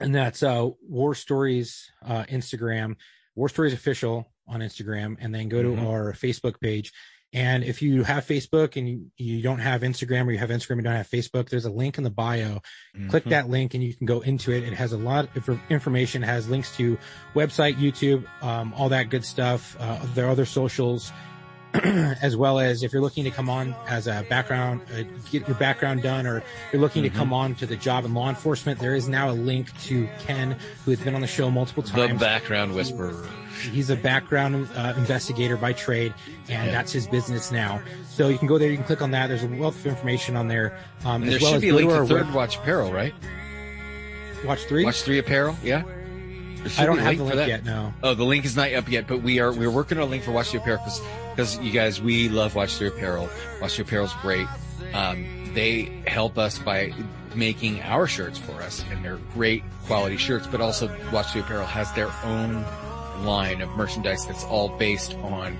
and 0.01 0.13
that's 0.13 0.43
uh 0.43 0.69
war 0.81 1.15
stories 1.15 1.89
uh 2.05 2.25
instagram 2.25 2.97
war 3.33 3.47
stories 3.47 3.71
official 3.71 4.29
on 4.45 4.59
instagram 4.59 5.15
and 5.21 5.33
then 5.33 5.47
go 5.47 5.63
to 5.63 5.69
Mhm. 5.69 5.87
our 5.87 6.11
facebook 6.11 6.59
page 6.59 6.91
and 7.35 7.63
if 7.63 7.81
you 7.81 8.01
have 8.03 8.25
facebook 8.25 8.75
and 8.77 8.87
you, 8.89 9.05
you 9.17 9.41
don't 9.43 9.59
have 9.59 9.81
instagram 9.81 10.25
or 10.27 10.31
you 10.31 10.37
have 10.37 10.49
instagram 10.49 10.73
and 10.79 10.85
don't 10.85 10.95
have 10.95 11.09
facebook 11.09 11.49
there's 11.49 11.65
a 11.65 11.69
link 11.69 11.97
in 11.99 12.03
the 12.03 12.09
bio 12.09 12.61
click 13.09 13.25
Mhm. 13.25 13.29
that 13.29 13.49
link 13.49 13.73
and 13.75 13.83
you 13.83 13.93
can 13.93 14.05
go 14.07 14.21
into 14.21 14.51
it 14.51 14.63
it 14.63 14.73
has 14.73 14.93
a 14.93 14.97
lot 14.97 15.27
of 15.35 15.59
information 15.69 16.23
it 16.23 16.27
has 16.27 16.47
links 16.49 16.75
to 16.77 16.97
website 17.35 17.75
youtube 17.75 18.23
um, 18.41 18.73
all 18.73 18.89
that 18.89 19.09
good 19.09 19.25
stuff 19.25 19.75
uh, 19.79 19.99
their 20.15 20.29
other 20.29 20.45
socials 20.45 21.11
as 22.21 22.37
well 22.37 22.57
as 22.59 22.83
if 22.83 22.93
you're 22.93 23.01
looking 23.01 23.25
to 23.25 23.31
come 23.31 23.49
on 23.49 23.75
as 23.89 24.07
a 24.07 24.25
background 24.29 24.79
uh, 24.97 25.03
get 25.29 25.45
your 25.45 25.57
background 25.57 26.01
done 26.01 26.25
or 26.25 26.41
you're 26.71 26.81
looking 26.81 27.03
Mhm. 27.03 27.11
to 27.11 27.17
come 27.17 27.33
on 27.33 27.53
to 27.55 27.65
the 27.65 27.75
job 27.75 28.05
in 28.05 28.13
law 28.13 28.29
enforcement 28.29 28.79
there 28.79 28.95
is 28.95 29.09
now 29.09 29.29
a 29.29 29.33
link 29.35 29.67
to 29.83 30.07
ken 30.19 30.55
who 30.85 30.91
has 30.91 31.01
been 31.01 31.15
on 31.15 31.19
the 31.21 31.27
show 31.27 31.51
multiple 31.51 31.83
times. 31.83 32.13
The 32.13 32.17
background 32.19 32.73
whisperer. 32.75 33.27
He's 33.71 33.89
a 33.89 33.95
background 33.95 34.67
uh, 34.75 34.93
investigator 34.97 35.57
by 35.57 35.73
trade, 35.73 36.13
and 36.49 36.67
Yeah. 36.67 36.71
that's 36.71 36.91
his 36.91 37.07
business 37.07 37.51
now. 37.51 37.81
So 38.09 38.27
you 38.29 38.37
can 38.37 38.47
go 38.47 38.57
there, 38.57 38.69
you 38.69 38.77
can 38.77 38.85
click 38.85 39.01
on 39.01 39.11
that. 39.11 39.27
There's 39.27 39.43
a 39.43 39.47
wealth 39.47 39.77
of 39.79 39.87
information 39.87 40.35
on 40.35 40.47
there. 40.47 40.77
Um, 41.05 41.21
And 41.23 41.31
there 41.31 41.37
as 41.37 41.41
well 41.41 41.51
should 41.51 41.55
as 41.57 41.61
be 41.61 41.69
a 41.69 41.73
link 41.75 41.89
to 41.89 42.05
Third 42.05 42.25
web- 42.27 42.33
Watch 42.35 42.57
Apparel, 42.57 42.91
right? 42.91 43.13
Watch 44.45 44.65
three. 44.65 44.83
Watch 44.85 45.01
Three 45.01 45.17
Apparel, 45.19 45.57
yeah. 45.63 45.83
I 46.79 46.85
don't 46.85 46.97
have 46.97 47.07
link 47.07 47.17
the 47.19 47.35
link 47.35 47.47
yet. 47.47 47.63
No. 47.63 47.93
Oh, 48.03 48.13
the 48.15 48.23
link 48.25 48.43
is 48.43 48.55
not 48.55 48.73
up 48.73 48.89
yet, 48.89 49.07
but 49.07 49.21
we 49.21 49.39
are 49.39 49.51
we're 49.53 49.69
working 49.71 49.97
on 49.99 50.03
a 50.03 50.07
link 50.07 50.23
for 50.23 50.31
Watch 50.31 50.51
the 50.51 50.57
Apparel 50.57 50.79
because 50.83 51.01
because 51.35 51.59
you 51.59 51.71
guys 51.71 52.01
we 52.01 52.27
love 52.29 52.55
Watch 52.55 52.77
the 52.79 52.87
Apparel. 52.87 53.29
Watch 53.61 53.77
the 53.77 53.83
Apparel's 53.83 54.13
great. 54.21 54.47
Um, 54.93 55.51
they 55.53 56.01
help 56.07 56.37
us 56.37 56.57
by 56.59 56.91
making 57.35 57.81
our 57.81 58.07
shirts 58.07 58.39
for 58.39 58.53
us, 58.63 58.83
and 58.91 59.03
they're 59.05 59.19
great 59.33 59.63
quality 59.85 60.17
shirts. 60.17 60.47
But 60.47 60.59
also, 60.61 60.89
Watch 61.11 61.33
the 61.33 61.41
Apparel 61.41 61.65
has 61.67 61.91
their 61.93 62.09
own 62.23 62.65
line 63.23 63.61
of 63.61 63.69
merchandise 63.71 64.25
that's 64.25 64.43
all 64.45 64.69
based 64.77 65.15
on. 65.15 65.57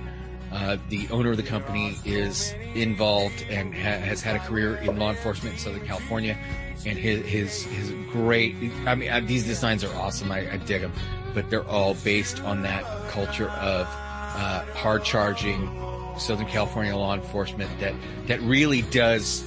Uh, 0.52 0.78
the 0.90 1.08
owner 1.10 1.32
of 1.32 1.38
the 1.38 1.44
company 1.44 1.98
is 2.06 2.54
involved 2.76 3.46
and 3.50 3.74
ha- 3.74 4.00
has 4.00 4.22
had 4.22 4.36
a 4.36 4.40
career 4.40 4.78
in 4.78 4.98
law 4.98 5.10
enforcement 5.10 5.56
in 5.56 5.60
Southern 5.60 5.86
California, 5.86 6.38
and 6.86 6.98
his 6.98 7.26
his 7.26 7.64
his 7.64 7.92
great. 8.12 8.56
I 8.86 8.96
mean, 8.96 9.26
these 9.26 9.46
designs 9.46 9.84
are 9.84 9.94
awesome. 9.96 10.32
I, 10.32 10.54
I 10.54 10.58
dig 10.58 10.82
them, 10.82 10.94
but 11.34 11.50
they're 11.50 11.68
all 11.68 11.96
based 11.96 12.42
on 12.44 12.62
that 12.62 12.84
culture 13.10 13.50
of 13.50 13.88
uh, 13.88 14.64
hard 14.74 15.04
charging 15.04 15.70
Southern 16.18 16.48
California 16.48 16.96
law 16.96 17.16
enforcement 17.16 17.70
that 17.80 17.94
that 18.28 18.42
really 18.42 18.84
does 18.84 19.44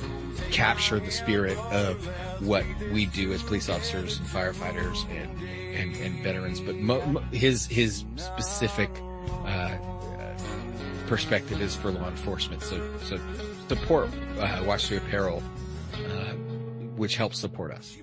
capture 0.51 0.99
the 0.99 1.11
spirit 1.11 1.59
of 1.71 2.07
what 2.41 2.65
we 2.93 3.07
do 3.07 3.33
as 3.33 3.43
police 3.43 3.69
officers 3.69 4.19
and 4.19 4.27
firefighters 4.29 5.09
and 5.11 5.31
and, 5.79 5.95
and 5.97 6.23
veterans. 6.23 6.61
But 6.61 6.77
mo- 6.77 7.05
mo- 7.07 7.21
his 7.33 7.67
his 7.67 8.05
specific 8.17 8.91
uh, 9.45 9.47
uh, 9.47 9.79
perspective 11.07 11.61
is 11.63 11.75
for 11.75 11.91
law 11.91 12.09
enforcement. 12.09 12.63
So 12.63 12.81
so 13.05 13.19
support 13.69 14.11
uh, 14.39 14.63
Watch 14.67 14.89
the 14.89 14.97
Apparel, 14.99 15.43
uh, 15.95 16.33
which 16.97 17.17
helps 17.17 17.39
support 17.39 17.71
us. 17.73 17.97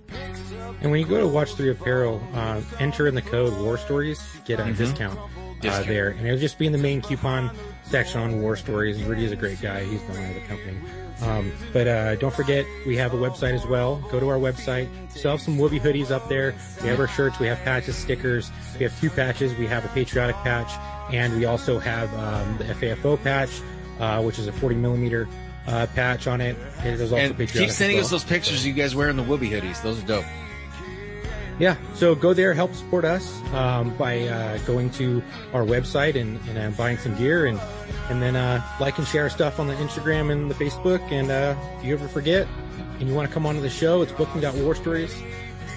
And 0.82 0.92
when 0.92 1.00
you 1.00 1.06
go 1.08 1.20
to 1.20 1.28
Watch 1.28 1.54
Three 1.56 1.72
Apparel, 1.72 2.22
uh, 2.34 2.62
enter 2.80 3.08
in 3.08 3.16
the 3.16 3.22
code 3.22 3.54
War 3.62 3.78
Stories, 3.78 4.22
get 4.46 4.60
a 4.60 4.64
Mhm. 4.64 4.78
discount, 4.78 5.20
Discount. 5.62 5.86
Uh, 5.86 5.88
there, 5.88 6.10
and 6.10 6.28
it'll 6.28 6.40
just 6.40 6.60
be 6.60 6.66
in 6.66 6.72
the 6.72 6.78
main 6.78 7.02
coupon 7.02 7.50
section 7.84 8.20
on 8.22 8.42
War 8.42 8.56
Stories. 8.56 8.98
And 8.98 9.08
Rudy 9.08 9.26
is 9.26 9.32
a 9.32 9.36
great 9.36 9.62
guy; 9.62 9.84
he's 9.86 10.02
the 10.04 10.14
owner 10.14 10.28
of 10.28 10.34
the 10.36 10.42
company. 10.42 10.78
Um, 11.26 11.52
but 11.74 11.88
uh, 11.88 12.16
don't 12.16 12.34
forget, 12.34 12.66
we 12.86 12.96
have 12.98 13.14
a 13.14 13.18
website 13.18 13.54
as 13.54 13.66
well. 13.66 13.98
Go 14.12 14.20
to 14.20 14.30
our 14.30 14.38
website. 14.38 14.88
We 15.14 15.20
still 15.20 15.32
have 15.32 15.42
some 15.42 15.58
Woobie 15.58 15.80
hoodies 15.80 16.12
up 16.12 16.30
there. 16.30 16.54
We 16.84 16.90
have 16.90 17.00
our 17.00 17.08
shirts. 17.08 17.40
We 17.40 17.48
have 17.48 17.60
patches, 17.64 17.96
stickers. 17.96 18.52
We 18.78 18.84
have 18.84 19.00
two 19.00 19.10
patches. 19.10 19.56
We 19.56 19.66
have 19.68 19.84
a 19.86 19.88
patriotic 19.90 20.36
patch, 20.38 20.72
and 21.14 21.36
we 21.38 21.46
also 21.46 21.80
have 21.80 22.14
um, 22.16 22.58
the 22.58 22.66
FAFO 22.66 23.22
patch, 23.24 23.62
uh, 24.00 24.22
which 24.22 24.38
is 24.40 24.48
a 24.48 24.52
40 24.52 24.76
millimeter 24.76 25.28
uh, 25.68 25.88
patch 25.96 26.28
on 26.28 26.42
it. 26.42 26.56
There's 26.84 27.02
also 27.02 27.16
And 27.16 27.32
patriotic 27.36 27.70
keep 27.70 27.76
sending 27.76 27.98
well. 27.98 28.06
us 28.06 28.12
those 28.12 28.24
pictures 28.24 28.66
you 28.66 28.74
guys 28.74 28.96
wearing 28.96 29.16
the 29.16 29.24
Woobie 29.24 29.50
hoodies. 29.50 29.82
Those 29.82 30.04
are 30.04 30.08
dope. 30.08 30.26
Yeah, 31.57 31.77
so 31.94 32.15
go 32.15 32.34
there, 32.34 32.53
help 32.53 32.73
support 32.76 33.06
us 33.06 33.41
um, 33.53 33.95
by 33.95 34.27
uh, 34.27 34.57
going 34.65 34.90
to 34.91 35.23
our 35.53 35.64
website 35.64 36.19
and, 36.19 36.38
and 36.49 36.57
uh, 36.57 36.77
buying 36.77 36.98
some 36.98 37.15
gear, 37.15 37.45
and 37.45 37.60
and 38.10 38.22
then 38.22 38.36
uh, 38.36 38.61
like 38.82 38.98
and 38.98 39.07
share 39.07 39.23
our 39.23 39.30
stuff 39.30 39.57
on 39.60 39.68
the 39.68 39.73
Instagram 39.76 40.32
and 40.32 40.52
the 40.52 40.56
Facebook. 40.56 40.99
And 41.11 41.32
uh, 41.32 41.56
if 41.80 41.86
you 41.86 41.94
ever 41.94 42.07
forget 42.10 42.45
and 42.99 43.07
you 43.07 43.15
want 43.15 43.27
to 43.27 43.34
come 43.34 43.45
onto 43.45 43.61
the 43.61 43.69
show, 43.69 44.02
it's 44.02 44.11
booking.warstories, 44.11 45.14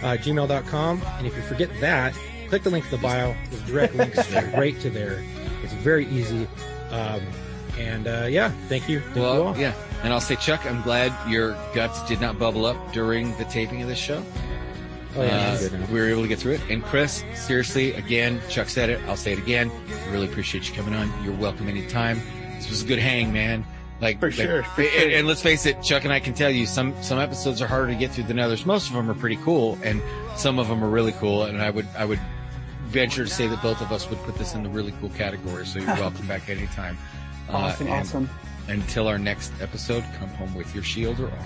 uh, 0.02 0.16
gmail.com. 0.18 1.02
And 1.18 1.26
if 1.26 1.36
you 1.36 1.42
forget 1.42 1.70
that, 1.80 2.12
click 2.48 2.64
the 2.64 2.70
link 2.70 2.84
in 2.86 2.90
the 2.90 2.98
bio. 2.98 3.34
There's 3.50 3.62
direct 3.62 3.94
links 3.94 4.26
straight 4.26 4.80
to 4.82 4.90
there. 4.90 5.24
It's 5.62 5.72
very 5.74 6.06
easy. 6.08 6.48
Um, 6.90 7.20
and 7.78 8.08
uh, 8.08 8.26
yeah, 8.28 8.50
thank 8.68 8.88
you. 8.88 8.98
Thank 9.00 9.16
you 9.16 9.22
Well, 9.22 9.46
all. 9.48 9.56
yeah. 9.56 9.74
And 10.02 10.12
I'll 10.12 10.20
say, 10.20 10.34
Chuck, 10.36 10.66
I'm 10.66 10.82
glad 10.82 11.12
your 11.30 11.52
guts 11.74 12.02
did 12.08 12.20
not 12.20 12.36
bubble 12.38 12.66
up 12.66 12.92
during 12.92 13.36
the 13.38 13.44
taping 13.44 13.80
of 13.82 13.88
this 13.88 13.98
show. 13.98 14.24
Oh, 15.16 15.22
yeah, 15.22 15.28
Uh, 15.28 15.52
I'm 15.52 15.58
good 15.58 15.72
now. 15.80 15.86
we 15.92 16.00
were 16.00 16.08
able 16.08 16.22
to 16.22 16.28
get 16.28 16.38
through 16.38 16.52
it. 16.54 16.60
And 16.68 16.82
Chris, 16.84 17.24
seriously, 17.34 17.94
again, 17.94 18.40
Chuck 18.48 18.68
said 18.68 18.90
it. 18.90 19.00
I'll 19.08 19.16
say 19.16 19.32
it 19.32 19.38
again. 19.38 19.70
I 20.06 20.10
really 20.12 20.26
appreciate 20.26 20.68
you 20.68 20.74
coming 20.74 20.94
on. 20.94 21.12
You're 21.24 21.34
welcome 21.34 21.68
anytime. 21.68 22.20
This 22.56 22.68
was 22.70 22.82
a 22.82 22.86
good 22.86 22.98
hang, 22.98 23.32
man. 23.32 23.64
Like 24.00 24.20
For 24.20 24.26
like- 24.26 24.34
sure, 24.36 24.62
for 24.62 24.82
and, 24.82 24.90
sure. 24.92 25.10
and 25.10 25.26
let's 25.26 25.42
face 25.42 25.66
it, 25.66 25.82
Chuck 25.82 26.04
and 26.04 26.12
I 26.12 26.20
can 26.20 26.32
tell 26.34 26.50
you 26.50 26.66
some 26.66 26.94
some 27.02 27.18
episodes 27.18 27.60
are 27.60 27.66
harder 27.66 27.88
to 27.88 27.98
get 27.98 28.12
through 28.12 28.24
than 28.24 28.38
others. 28.38 28.64
Most 28.64 28.86
of 28.88 28.92
them 28.94 29.10
are 29.10 29.14
pretty 29.14 29.38
cool, 29.38 29.76
and 29.82 30.00
some 30.36 30.60
of 30.60 30.68
them 30.68 30.84
are 30.84 30.88
really 30.88 31.10
cool. 31.12 31.44
And 31.44 31.60
I 31.60 31.70
would 31.70 31.88
I 31.96 32.04
would 32.04 32.20
venture 32.86 33.24
to 33.24 33.30
say 33.30 33.48
that 33.48 33.60
both 33.60 33.80
of 33.80 33.90
us 33.90 34.08
would 34.08 34.22
put 34.22 34.36
this 34.36 34.54
in 34.54 34.62
the 34.62 34.68
really 34.68 34.92
cool 35.00 35.08
category. 35.10 35.66
So 35.66 35.80
you're 35.80 35.88
welcome 35.96 36.28
back 36.28 36.48
anytime. 36.48 36.96
Uh, 37.48 37.52
Awesome, 37.54 37.86
and 37.88 37.96
awesome. 37.96 38.30
Until 38.68 39.08
our 39.08 39.18
next 39.18 39.52
episode, 39.60 40.04
come 40.20 40.28
home 40.28 40.54
with 40.54 40.72
your 40.76 40.84
shield 40.84 41.18
or 41.18 41.24
armor. 41.30 41.44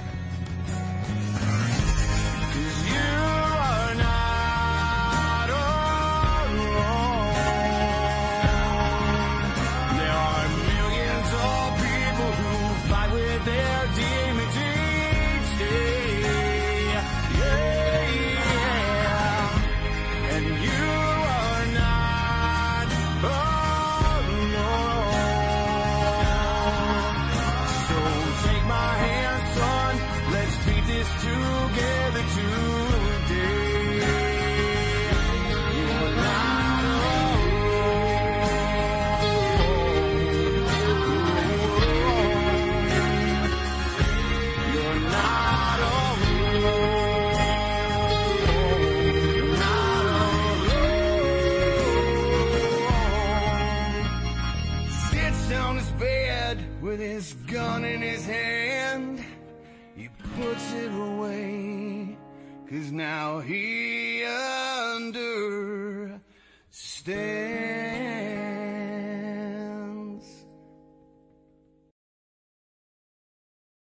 Now. 63.03 63.41
He 63.41 63.82